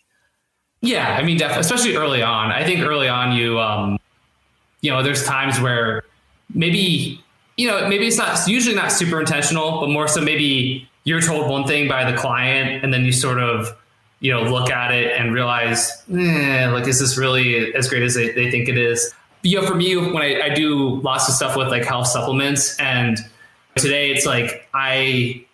yeah, 0.80 1.16
I 1.16 1.22
mean, 1.22 1.38
definitely, 1.38 1.62
especially 1.62 1.96
early 1.96 2.22
on. 2.22 2.52
I 2.52 2.64
think 2.64 2.80
early 2.80 3.08
on, 3.08 3.36
you, 3.36 3.58
um, 3.58 3.98
you 4.80 4.90
know, 4.90 5.02
there's 5.02 5.24
times 5.24 5.60
where 5.60 6.04
maybe, 6.54 7.22
you 7.56 7.66
know, 7.66 7.88
maybe 7.88 8.06
it's 8.06 8.16
not 8.16 8.46
usually 8.46 8.76
not 8.76 8.92
super 8.92 9.18
intentional, 9.18 9.80
but 9.80 9.88
more 9.88 10.06
so 10.06 10.20
maybe 10.20 10.88
you're 11.04 11.20
told 11.20 11.50
one 11.50 11.66
thing 11.66 11.88
by 11.88 12.08
the 12.08 12.16
client, 12.16 12.84
and 12.84 12.94
then 12.94 13.04
you 13.04 13.12
sort 13.12 13.40
of, 13.40 13.76
you 14.20 14.30
know, 14.30 14.42
look 14.42 14.70
at 14.70 14.92
it 14.92 15.18
and 15.18 15.32
realize, 15.32 16.04
eh, 16.14 16.68
like, 16.70 16.86
is 16.86 17.00
this 17.00 17.18
really 17.18 17.74
as 17.74 17.88
great 17.88 18.02
as 18.02 18.14
they, 18.14 18.30
they 18.30 18.50
think 18.50 18.68
it 18.68 18.78
is? 18.78 19.12
You 19.48 19.60
know, 19.60 19.66
for 19.66 19.74
me, 19.74 19.96
when 19.96 20.22
I, 20.22 20.42
I 20.42 20.48
do 20.50 21.00
lots 21.00 21.28
of 21.28 21.34
stuff 21.34 21.56
with 21.56 21.68
like 21.68 21.84
health 21.84 22.06
supplements, 22.06 22.78
and 22.78 23.18
today 23.76 24.10
it's 24.10 24.26
like 24.26 24.68
I 24.74 25.44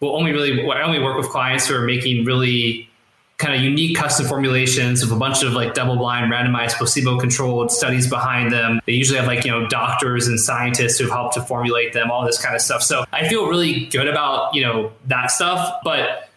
will 0.00 0.16
only 0.16 0.32
really 0.32 0.68
I 0.68 0.82
only 0.82 0.98
work 0.98 1.16
with 1.16 1.28
clients 1.28 1.68
who 1.68 1.76
are 1.76 1.82
making 1.82 2.24
really 2.24 2.90
kind 3.38 3.54
of 3.54 3.60
unique 3.60 3.96
custom 3.96 4.26
formulations 4.26 5.02
of 5.02 5.12
a 5.12 5.16
bunch 5.16 5.42
of 5.42 5.52
like 5.52 5.74
double 5.74 5.96
blind 5.96 6.32
randomized 6.32 6.78
placebo 6.78 7.18
controlled 7.18 7.70
studies 7.70 8.08
behind 8.08 8.50
them. 8.50 8.80
They 8.86 8.94
usually 8.94 9.18
have 9.18 9.28
like 9.28 9.44
you 9.44 9.52
know 9.52 9.68
doctors 9.68 10.26
and 10.26 10.40
scientists 10.40 10.98
who've 10.98 11.10
helped 11.10 11.34
to 11.34 11.42
formulate 11.42 11.92
them 11.92 12.10
all 12.10 12.24
this 12.24 12.42
kind 12.42 12.54
of 12.54 12.60
stuff. 12.60 12.82
So 12.82 13.04
i 13.12 13.28
feel 13.28 13.46
really 13.46 13.86
good 13.86 14.08
about 14.08 14.54
you 14.54 14.62
know 14.62 14.92
that 15.06 15.30
stuff 15.30 15.80
but 15.84 16.28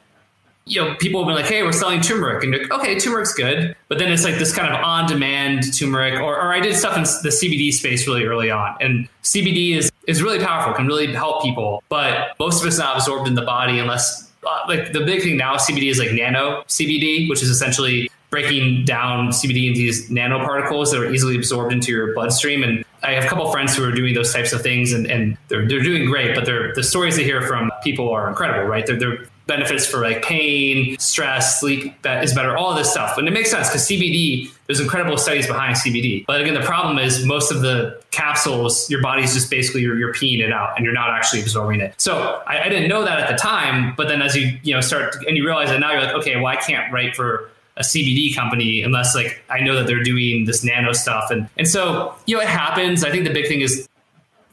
you 0.69 0.79
know, 0.79 0.93
people 0.95 1.19
have 1.19 1.27
been 1.27 1.35
like, 1.35 1.51
"Hey, 1.51 1.63
we're 1.63 1.71
selling 1.71 1.99
turmeric," 1.99 2.43
and 2.43 2.53
like, 2.53 2.71
"Okay, 2.71 2.99
turmeric's 2.99 3.33
good," 3.33 3.75
but 3.87 3.97
then 3.97 4.11
it's 4.11 4.23
like 4.23 4.35
this 4.35 4.55
kind 4.55 4.71
of 4.71 4.81
on-demand 4.83 5.77
turmeric. 5.77 6.21
Or, 6.21 6.35
or 6.35 6.53
I 6.53 6.59
did 6.59 6.75
stuff 6.75 6.95
in 6.95 7.03
the 7.03 7.31
CBD 7.31 7.73
space 7.73 8.07
really 8.07 8.23
early 8.23 8.51
on, 8.51 8.77
and 8.79 9.09
CBD 9.23 9.75
is 9.75 9.91
is 10.07 10.21
really 10.21 10.39
powerful, 10.39 10.73
can 10.73 10.87
really 10.87 11.11
help 11.11 11.43
people, 11.43 11.83
but 11.89 12.35
most 12.39 12.61
of 12.61 12.67
it's 12.67 12.77
not 12.77 12.95
absorbed 12.95 13.27
in 13.27 13.33
the 13.33 13.41
body 13.41 13.79
unless 13.79 14.31
uh, 14.45 14.59
like 14.67 14.93
the 14.93 15.01
big 15.01 15.21
thing 15.21 15.37
now 15.37 15.55
CBD 15.55 15.89
is 15.89 15.99
like 15.99 16.11
nano 16.11 16.63
CBD, 16.67 17.27
which 17.29 17.41
is 17.41 17.49
essentially 17.49 18.09
breaking 18.29 18.85
down 18.85 19.29
CBD 19.29 19.67
into 19.67 19.79
these 19.79 20.09
nanoparticles 20.09 20.91
that 20.91 21.01
are 21.01 21.11
easily 21.11 21.35
absorbed 21.35 21.73
into 21.73 21.91
your 21.91 22.13
bloodstream. 22.13 22.63
And 22.63 22.85
I 23.01 23.13
have 23.13 23.23
a 23.23 23.27
couple 23.27 23.51
friends 23.51 23.75
who 23.75 23.83
are 23.83 23.91
doing 23.91 24.13
those 24.13 24.31
types 24.31 24.53
of 24.53 24.61
things, 24.61 24.93
and, 24.93 25.07
and 25.07 25.37
they're 25.47 25.67
they're 25.67 25.81
doing 25.81 26.05
great. 26.05 26.35
But 26.35 26.45
they're, 26.45 26.73
the 26.75 26.83
stories 26.83 27.15
they 27.15 27.23
hear 27.23 27.41
from 27.41 27.71
people 27.83 28.09
are 28.11 28.29
incredible, 28.29 28.67
right? 28.67 28.85
They're, 28.85 28.99
they're 28.99 29.25
benefits 29.49 29.85
for 29.85 30.01
like 30.01 30.23
pain, 30.23 30.97
stress, 30.97 31.59
sleep 31.59 32.01
that 32.03 32.23
is 32.23 32.33
better, 32.33 32.55
all 32.55 32.73
this 32.73 32.89
stuff. 32.89 33.17
And 33.17 33.27
it 33.27 33.31
makes 33.31 33.51
sense 33.51 33.67
because 33.67 33.85
CBD, 33.85 34.49
there's 34.67 34.79
incredible 34.79 35.17
studies 35.17 35.47
behind 35.47 35.75
CBD. 35.75 36.25
But 36.25 36.39
again, 36.39 36.53
the 36.53 36.61
problem 36.61 36.97
is 36.97 37.25
most 37.25 37.51
of 37.51 37.61
the 37.61 38.01
capsules, 38.11 38.89
your 38.89 39.01
body's 39.01 39.33
just 39.33 39.49
basically 39.49 39.81
you're, 39.81 39.97
you're 39.97 40.13
peeing 40.13 40.39
it 40.39 40.53
out 40.53 40.77
and 40.77 40.85
you're 40.85 40.93
not 40.93 41.09
actually 41.09 41.41
absorbing 41.41 41.81
it. 41.81 41.93
So 41.97 42.41
I, 42.47 42.61
I 42.61 42.69
didn't 42.69 42.87
know 42.87 43.03
that 43.03 43.19
at 43.19 43.29
the 43.29 43.35
time, 43.35 43.93
but 43.97 44.07
then 44.07 44.21
as 44.21 44.35
you 44.37 44.57
you 44.63 44.73
know 44.73 44.79
start 44.79 45.15
and 45.27 45.35
you 45.35 45.45
realize 45.45 45.69
that 45.69 45.81
now 45.81 45.91
you're 45.91 46.01
like, 46.01 46.15
okay, 46.15 46.37
well 46.37 46.47
I 46.47 46.55
can't 46.55 46.93
write 46.93 47.15
for 47.15 47.49
a 47.75 47.81
CBD 47.81 48.35
company 48.35 48.83
unless 48.83 49.15
like 49.15 49.41
I 49.49 49.61
know 49.61 49.75
that 49.75 49.87
they're 49.87 50.03
doing 50.03 50.45
this 50.45 50.63
nano 50.63 50.93
stuff. 50.93 51.31
And 51.31 51.49
and 51.57 51.67
so, 51.67 52.13
you 52.27 52.35
know, 52.35 52.41
it 52.41 52.49
happens. 52.49 53.03
I 53.03 53.09
think 53.11 53.23
the 53.25 53.33
big 53.33 53.47
thing 53.47 53.61
is 53.61 53.89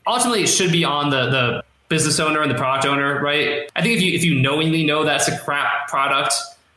ultimately 0.07 0.42
it 0.42 0.49
should 0.49 0.72
be 0.72 0.84
on 0.84 1.11
the 1.11 1.28
the 1.30 1.64
business 1.89 2.20
owner 2.20 2.43
and 2.43 2.51
the 2.51 2.57
product 2.57 2.87
owner, 2.87 3.20
right? 3.20 3.70
I 3.76 3.82
think 3.82 3.97
if 3.97 4.03
you 4.03 4.14
if 4.14 4.24
you 4.24 4.41
knowingly 4.41 4.84
know 4.84 5.05
that's 5.05 5.28
a 5.28 5.39
crap 5.39 5.89
product, 5.89 6.34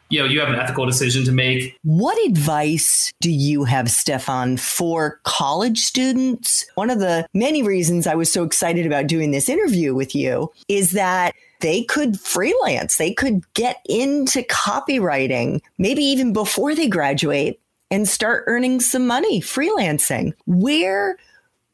you 0.09 0.19
know, 0.19 0.25
you 0.25 0.39
have 0.39 0.49
an 0.49 0.55
ethical 0.55 0.85
decision 0.85 1.23
to 1.25 1.31
make. 1.31 1.77
What 1.83 2.17
advice 2.27 3.11
do 3.21 3.31
you 3.31 3.63
have, 3.63 3.89
Stefan, 3.89 4.57
for 4.57 5.19
college 5.23 5.79
students? 5.79 6.65
One 6.75 6.89
of 6.89 6.99
the 6.99 7.27
many 7.33 7.61
reasons 7.61 8.07
I 8.07 8.15
was 8.15 8.31
so 8.31 8.43
excited 8.43 8.85
about 8.85 9.07
doing 9.07 9.31
this 9.31 9.49
interview 9.49 9.93
with 9.93 10.15
you 10.15 10.51
is 10.67 10.91
that 10.91 11.35
they 11.61 11.83
could 11.83 12.19
freelance, 12.19 12.97
they 12.97 13.13
could 13.13 13.41
get 13.53 13.77
into 13.87 14.41
copywriting, 14.43 15.61
maybe 15.77 16.03
even 16.03 16.33
before 16.33 16.73
they 16.73 16.87
graduate 16.87 17.59
and 17.91 18.07
start 18.07 18.43
earning 18.47 18.79
some 18.79 19.05
money 19.05 19.41
freelancing. 19.41 20.33
Where 20.45 21.17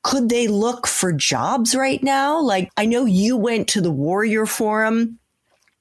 could 0.06 0.30
they 0.30 0.48
look 0.48 0.86
for 0.86 1.12
jobs 1.12 1.74
right 1.74 2.04
now? 2.04 2.40
Like, 2.40 2.70
I 2.78 2.86
know 2.86 3.06
you 3.06 3.36
went 3.36 3.68
to 3.70 3.82
the 3.82 3.90
Warrior 3.90 4.46
Forum 4.46 5.18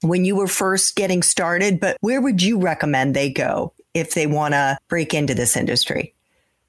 when 0.01 0.25
you 0.25 0.35
were 0.35 0.49
first 0.49 0.97
getting 0.97 1.23
started, 1.23 1.79
but 1.79 1.99
where 2.01 2.23
would 2.23 2.43
you 2.43 2.59
recommend 2.59 3.15
they 3.15 3.29
go 3.29 3.75
if 3.93 4.15
they 4.15 4.27
want 4.27 4.55
to 4.55 4.79
break 4.89 5.13
into 5.13 5.35
this 5.35 5.59
industry? 5.59 6.15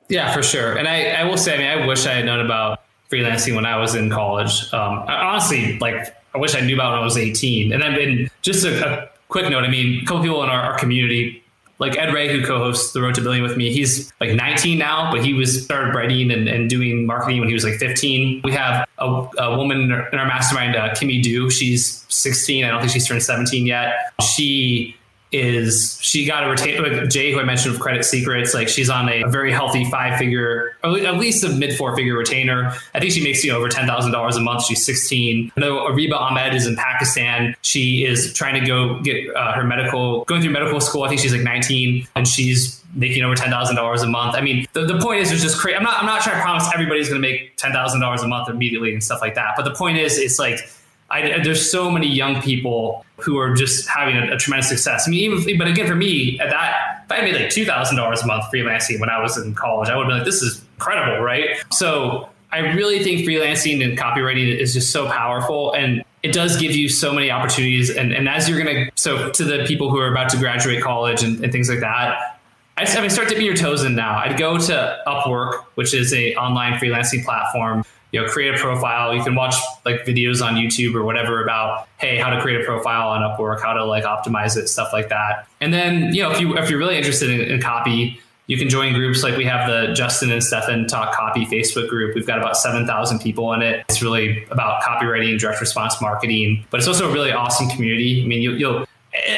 Yeah, 0.09 0.33
for 0.33 0.43
sure. 0.43 0.77
And 0.77 0.85
I, 0.85 1.11
I 1.11 1.23
will 1.23 1.37
say, 1.37 1.55
I 1.55 1.57
mean, 1.57 1.67
I 1.67 1.87
wish 1.87 2.05
I 2.05 2.15
had 2.15 2.25
known 2.25 2.45
about 2.45 2.81
freelancing 3.09 3.55
when 3.55 3.65
I 3.65 3.77
was 3.77 3.95
in 3.95 4.09
college. 4.09 4.73
Um, 4.73 5.05
honestly, 5.07 5.79
like, 5.79 6.13
I 6.33 6.37
wish 6.37 6.55
I 6.55 6.59
knew 6.59 6.75
about 6.75 6.91
when 6.91 6.99
I 6.99 7.05
was 7.05 7.15
18. 7.15 7.71
And 7.71 7.81
then, 7.81 7.95
been 7.95 8.29
just 8.41 8.65
a, 8.65 9.05
a 9.05 9.09
quick 9.29 9.49
note, 9.49 9.63
I 9.63 9.69
mean, 9.69 10.03
a 10.03 10.05
couple 10.05 10.23
people 10.23 10.43
in 10.43 10.49
our, 10.49 10.73
our 10.73 10.77
community 10.77 11.41
like 11.79 11.97
Ed 11.97 12.09
Reay, 12.09 12.31
who 12.31 12.45
co-hosts 12.45 12.93
the 12.93 13.01
Road 13.01 13.15
to 13.15 13.21
Billion 13.21 13.43
with 13.43 13.57
me, 13.57 13.71
he's 13.71 14.13
like 14.21 14.33
19 14.33 14.77
now, 14.77 15.11
but 15.11 15.23
he 15.23 15.33
was 15.33 15.63
started 15.63 15.93
writing 15.93 16.31
and, 16.31 16.47
and 16.47 16.69
doing 16.69 17.05
marketing 17.05 17.39
when 17.39 17.49
he 17.49 17.53
was 17.53 17.63
like 17.63 17.75
15. 17.75 18.41
We 18.43 18.51
have 18.53 18.87
a, 18.97 19.27
a 19.37 19.57
woman 19.57 19.81
in 19.81 19.91
our, 19.91 20.07
in 20.09 20.19
our 20.19 20.25
mastermind, 20.25 20.75
uh, 20.75 20.89
Kimmy 20.89 21.21
Do. 21.21 21.49
She's 21.49 22.05
16. 22.09 22.63
I 22.63 22.69
don't 22.69 22.79
think 22.79 22.93
she's 22.93 23.07
turned 23.07 23.23
17 23.23 23.65
yet. 23.65 24.13
She 24.21 24.95
is 25.35 25.97
she 26.01 26.25
got 26.25 26.43
a 26.43 26.49
retain 26.49 27.09
Jay, 27.09 27.31
who 27.31 27.39
I 27.39 27.43
mentioned 27.43 27.75
of 27.75 27.81
Credit 27.81 28.03
Secrets. 28.05 28.53
Like 28.53 28.67
she's 28.67 28.89
on 28.89 29.09
a, 29.09 29.23
a 29.23 29.29
very 29.29 29.51
healthy 29.51 29.89
five 29.89 30.17
figure, 30.17 30.77
at 30.83 31.17
least 31.17 31.43
a 31.43 31.49
mid 31.49 31.75
four 31.77 31.95
figure 31.95 32.17
retainer. 32.17 32.73
I 32.93 32.99
think 32.99 33.11
she 33.11 33.23
makes 33.23 33.43
you 33.43 33.51
know, 33.51 33.57
over 33.57 33.69
ten 33.69 33.87
thousand 33.87 34.11
dollars 34.11 34.35
a 34.35 34.41
month. 34.41 34.65
She's 34.65 34.85
sixteen. 34.85 35.51
I 35.57 35.59
know 35.59 35.77
Ariba 35.77 36.19
Ahmed 36.19 36.53
is 36.53 36.65
in 36.65 36.75
Pakistan. 36.75 37.55
She 37.61 38.05
is 38.05 38.33
trying 38.33 38.59
to 38.59 38.65
go 38.65 38.99
get 39.01 39.35
uh, 39.35 39.53
her 39.53 39.63
medical, 39.63 40.23
going 40.25 40.41
through 40.41 40.51
medical 40.51 40.79
school. 40.79 41.03
I 41.03 41.09
think 41.09 41.21
she's 41.21 41.33
like 41.33 41.41
nineteen, 41.43 42.07
and 42.15 42.27
she's 42.27 42.81
making 42.95 43.23
over 43.23 43.35
ten 43.35 43.49
thousand 43.49 43.75
dollars 43.75 44.01
a 44.01 44.07
month. 44.07 44.35
I 44.35 44.41
mean, 44.41 44.67
the, 44.73 44.85
the 44.85 44.99
point 44.99 45.21
is, 45.21 45.31
it's 45.31 45.41
just 45.41 45.57
crazy. 45.57 45.75
I'm 45.75 45.83
not 45.83 45.99
I'm 45.99 46.05
not 46.05 46.21
trying 46.21 46.37
to 46.37 46.41
promise 46.41 46.67
everybody's 46.73 47.09
going 47.09 47.21
to 47.21 47.27
make 47.27 47.57
ten 47.57 47.71
thousand 47.71 47.99
dollars 47.99 48.23
a 48.23 48.27
month 48.27 48.49
immediately 48.49 48.93
and 48.93 49.03
stuff 49.03 49.21
like 49.21 49.35
that. 49.35 49.53
But 49.55 49.65
the 49.65 49.73
point 49.73 49.97
is, 49.97 50.17
it's 50.17 50.39
like 50.39 50.59
I, 51.15 51.43
there's 51.43 51.69
so 51.69 51.89
many 51.89 52.07
young 52.07 52.41
people 52.41 53.05
who 53.17 53.37
are 53.37 53.53
just 53.53 53.87
having 53.87 54.17
a, 54.17 54.33
a, 54.33 54.37
tremendous 54.37 54.67
success. 54.67 55.07
I 55.07 55.11
mean, 55.11 55.31
even, 55.31 55.57
but 55.57 55.67
again, 55.67 55.87
for 55.87 55.95
me, 55.95 56.37
at 56.39 56.49
that, 56.49 57.05
if 57.05 57.11
I 57.11 57.21
made 57.21 57.35
like 57.35 57.49
two 57.49 57.65
thousand 57.65 57.95
dollars 57.95 58.21
a 58.21 58.27
month 58.27 58.45
freelancing 58.53 58.99
when 58.99 59.09
I 59.09 59.21
was 59.21 59.37
in 59.37 59.55
college, 59.55 59.89
I 59.89 59.95
would 59.95 60.07
be 60.07 60.13
like, 60.13 60.25
"This 60.25 60.41
is 60.41 60.61
incredible," 60.75 61.23
right? 61.23 61.63
So 61.71 62.29
I 62.51 62.59
really 62.73 63.03
think 63.03 63.21
freelancing 63.21 63.83
and 63.83 63.97
copywriting 63.97 64.57
is 64.57 64.73
just 64.73 64.91
so 64.91 65.07
powerful, 65.07 65.73
and 65.73 66.03
it 66.23 66.33
does 66.33 66.57
give 66.57 66.71
you 66.75 66.89
so 66.89 67.13
many 67.13 67.31
opportunities. 67.31 67.89
And, 67.89 68.11
and 68.11 68.27
as 68.27 68.49
you're 68.49 68.57
gonna, 68.57 68.89
so 68.95 69.29
to 69.31 69.43
the 69.43 69.63
people 69.65 69.89
who 69.89 69.99
are 69.99 70.11
about 70.11 70.29
to 70.29 70.37
graduate 70.37 70.81
college 70.81 71.23
and, 71.23 71.41
and 71.43 71.51
things 71.51 71.69
like 71.69 71.81
that, 71.81 72.39
I, 72.77 72.85
I 72.85 73.01
mean, 73.01 73.09
start 73.09 73.29
dipping 73.29 73.45
your 73.45 73.55
toes 73.55 73.83
in 73.83 73.95
now. 73.95 74.17
I'd 74.17 74.37
go 74.37 74.57
to 74.57 75.03
Upwork, 75.07 75.63
which 75.75 75.93
is 75.93 76.13
a 76.13 76.35
online 76.35 76.73
freelancing 76.73 77.23
platform 77.23 77.83
you 78.15 78.21
know 78.21 78.27
create 78.27 78.55
a 78.55 78.57
profile 78.57 79.13
you 79.13 79.21
can 79.21 79.35
watch 79.35 79.55
like 79.83 80.05
videos 80.05 80.41
on 80.41 80.55
youtube 80.55 80.95
or 80.95 81.03
whatever 81.03 81.43
about 81.43 81.87
hey 81.97 82.17
how 82.17 82.29
to 82.29 82.41
create 82.41 82.61
a 82.61 82.63
profile 82.63 83.09
on 83.09 83.21
upwork 83.21 83.61
how 83.61 83.73
to 83.73 83.83
like 83.83 84.05
optimize 84.05 84.55
it 84.55 84.67
stuff 84.69 84.93
like 84.93 85.09
that 85.09 85.47
and 85.59 85.73
then 85.73 86.13
you 86.15 86.23
know 86.23 86.31
if 86.31 86.39
you 86.39 86.57
if 86.57 86.69
you're 86.69 86.79
really 86.79 86.97
interested 86.97 87.29
in, 87.29 87.41
in 87.41 87.61
copy 87.61 88.19
you 88.47 88.57
can 88.57 88.69
join 88.69 88.93
groups 88.93 89.23
like 89.23 89.35
we 89.37 89.43
have 89.43 89.67
the 89.67 89.91
Justin 89.93 90.31
and 90.31 90.43
Stefan 90.43 90.85
Talk 90.85 91.15
Copy 91.15 91.47
Facebook 91.47 91.89
group. 91.89 92.13
We've 92.13 92.27
got 92.27 92.37
about 92.37 92.55
7,000 92.55 93.17
people 93.17 93.51
in 93.53 93.63
it. 93.63 93.83
It's 93.89 94.03
really 94.03 94.45
about 94.51 94.83
copywriting, 94.83 95.39
direct 95.39 95.59
response 95.59 95.99
marketing, 95.99 96.63
but 96.69 96.79
it's 96.79 96.87
also 96.87 97.09
a 97.09 97.11
really 97.11 97.31
awesome 97.31 97.67
community. 97.69 98.21
I 98.23 98.27
mean, 98.27 98.43
you, 98.43 98.51
will 98.51 98.85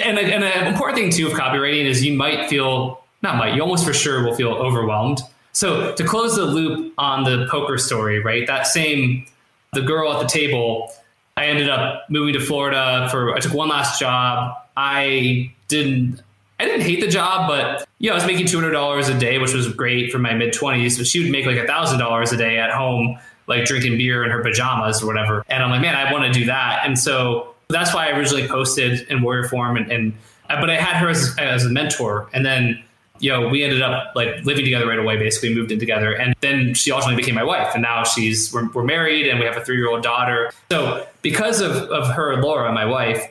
and, 0.04 0.20
and 0.20 0.44
an 0.44 0.68
important 0.68 0.98
thing 0.98 1.10
too 1.10 1.28
of 1.28 1.32
copywriting 1.32 1.86
is 1.86 2.04
you 2.04 2.18
might 2.18 2.50
feel, 2.50 3.02
not 3.22 3.38
might, 3.38 3.56
you 3.56 3.62
almost 3.62 3.86
for 3.86 3.94
sure 3.94 4.26
will 4.26 4.36
feel 4.36 4.50
overwhelmed 4.50 5.22
so 5.58 5.92
to 5.94 6.04
close 6.04 6.36
the 6.36 6.46
loop 6.46 6.94
on 7.00 7.24
the 7.24 7.48
poker 7.50 7.80
story, 7.80 8.20
right? 8.20 8.46
That 8.46 8.68
same 8.68 9.26
the 9.74 9.82
girl 9.82 10.14
at 10.14 10.22
the 10.22 10.28
table. 10.28 10.92
I 11.36 11.46
ended 11.46 11.68
up 11.68 12.08
moving 12.12 12.34
to 12.34 12.40
Florida 12.40 13.08
for 13.10 13.34
I 13.34 13.40
took 13.40 13.56
one 13.56 13.68
last 13.68 14.00
job. 14.00 14.56
I 14.78 15.52
didn't 15.68 16.22
I 16.60 16.66
didn't 16.66 16.82
hate 16.82 17.02
the 17.02 17.08
job, 17.08 17.48
but 17.48 17.88
know, 18.00 18.12
I 18.12 18.16
was 18.16 18.28
making 18.28 18.46
two 18.46 18.60
hundred 18.60 18.74
dollars 18.74 19.10
a 19.10 19.18
day, 19.18 19.40
which 19.40 19.56
was 19.56 19.68
great 19.74 20.12
for 20.12 20.20
my 20.20 20.36
mid 20.36 20.54
twenties. 20.54 20.96
But 20.96 21.08
she 21.08 21.24
would 21.24 21.32
make 21.32 21.48
like 21.48 21.66
thousand 21.66 21.98
dollars 21.98 22.32
a 22.32 22.38
day 22.38 22.60
at 22.60 22.70
home, 22.70 23.18
like 23.48 23.66
drinking 23.66 23.98
beer 23.98 24.24
in 24.24 24.30
her 24.30 24.44
pajamas 24.44 25.02
or 25.02 25.08
whatever. 25.08 25.44
And 25.50 25.64
I'm 25.64 25.72
like, 25.72 25.82
man, 25.82 25.96
I 25.96 26.14
want 26.14 26.32
to 26.32 26.40
do 26.40 26.46
that. 26.46 26.82
And 26.86 27.00
so 27.00 27.56
that's 27.70 27.96
why 27.96 28.10
I 28.10 28.16
originally 28.16 28.48
posted 28.48 29.08
in 29.10 29.24
Warrior 29.24 29.50
Forum, 29.50 29.76
and, 29.76 29.92
and 29.92 30.14
but 30.48 30.70
I 30.70 30.76
had 30.76 30.98
her 30.98 31.10
as, 31.10 31.36
as 31.40 31.66
a 31.66 31.70
mentor, 31.70 32.30
and 32.32 32.46
then 32.46 32.84
you 33.20 33.32
know, 33.32 33.48
we 33.48 33.64
ended 33.64 33.82
up 33.82 34.16
like 34.16 34.44
living 34.46 34.64
together 34.64 34.88
right 34.88 35.00
away, 35.00 35.18
basically 35.18 35.54
moved 35.54 35.72
in 35.72 35.80
together. 35.80 36.14
And 36.14 36.36
then 36.42 36.74
she 36.74 36.92
ultimately 36.92 37.22
became 37.22 37.36
my 37.36 37.44
wife. 37.44 37.74
And 37.74 37.82
now 37.82 38.04
she's, 38.04 38.54
we're, 38.54 38.70
we're 38.70 38.84
married 38.84 39.28
and 39.28 39.40
we 39.40 39.46
have 39.46 39.58
a 39.58 39.64
three 39.64 39.78
year 39.78 39.90
old 39.90 40.04
daughter. 40.04 40.52
So 40.72 41.06
because 41.22 41.62
of, 41.62 41.72
of 41.72 42.08
her, 42.14 42.42
Laura, 42.42 42.72
my 42.72 42.86
wife, 42.86 43.24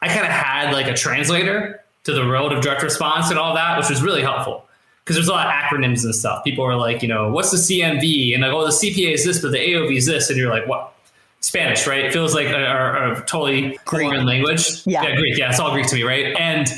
I 0.00 0.08
kind 0.08 0.20
of 0.20 0.32
had 0.32 0.72
like 0.72 0.86
a 0.86 0.94
translator 0.94 1.82
to 2.04 2.12
the 2.12 2.26
world 2.26 2.52
of 2.52 2.62
direct 2.62 2.82
response 2.82 3.30
and 3.30 3.38
all 3.38 3.54
that, 3.54 3.78
which 3.78 3.90
was 3.90 4.02
really 4.02 4.22
helpful. 4.22 4.64
Because 5.04 5.16
there's 5.16 5.28
a 5.28 5.32
lot 5.32 5.46
of 5.46 5.52
acronyms 5.52 6.04
and 6.04 6.14
stuff. 6.14 6.42
People 6.42 6.64
are 6.64 6.74
like, 6.76 7.00
you 7.00 7.08
know, 7.08 7.30
what's 7.30 7.50
the 7.52 7.56
CMV? 7.56 8.34
And 8.34 8.42
like, 8.42 8.52
oh, 8.52 8.64
the 8.64 8.72
CPA 8.72 9.14
is 9.14 9.24
this, 9.24 9.40
but 9.40 9.52
the 9.52 9.58
AOV 9.58 9.96
is 9.96 10.06
this. 10.06 10.30
And 10.30 10.38
you're 10.38 10.50
like, 10.50 10.66
what? 10.66 10.92
Spanish, 11.40 11.86
right? 11.86 12.04
It 12.04 12.12
feels 12.12 12.34
like 12.34 12.48
a, 12.48 12.56
a, 12.56 13.12
a 13.12 13.16
totally 13.22 13.78
Greek. 13.84 14.08
foreign 14.08 14.26
language. 14.26 14.84
Yeah. 14.84 15.04
yeah, 15.04 15.16
Greek. 15.16 15.38
Yeah, 15.38 15.50
it's 15.50 15.60
all 15.60 15.72
Greek 15.72 15.86
to 15.86 15.94
me, 15.94 16.02
right? 16.02 16.34
And 16.36 16.68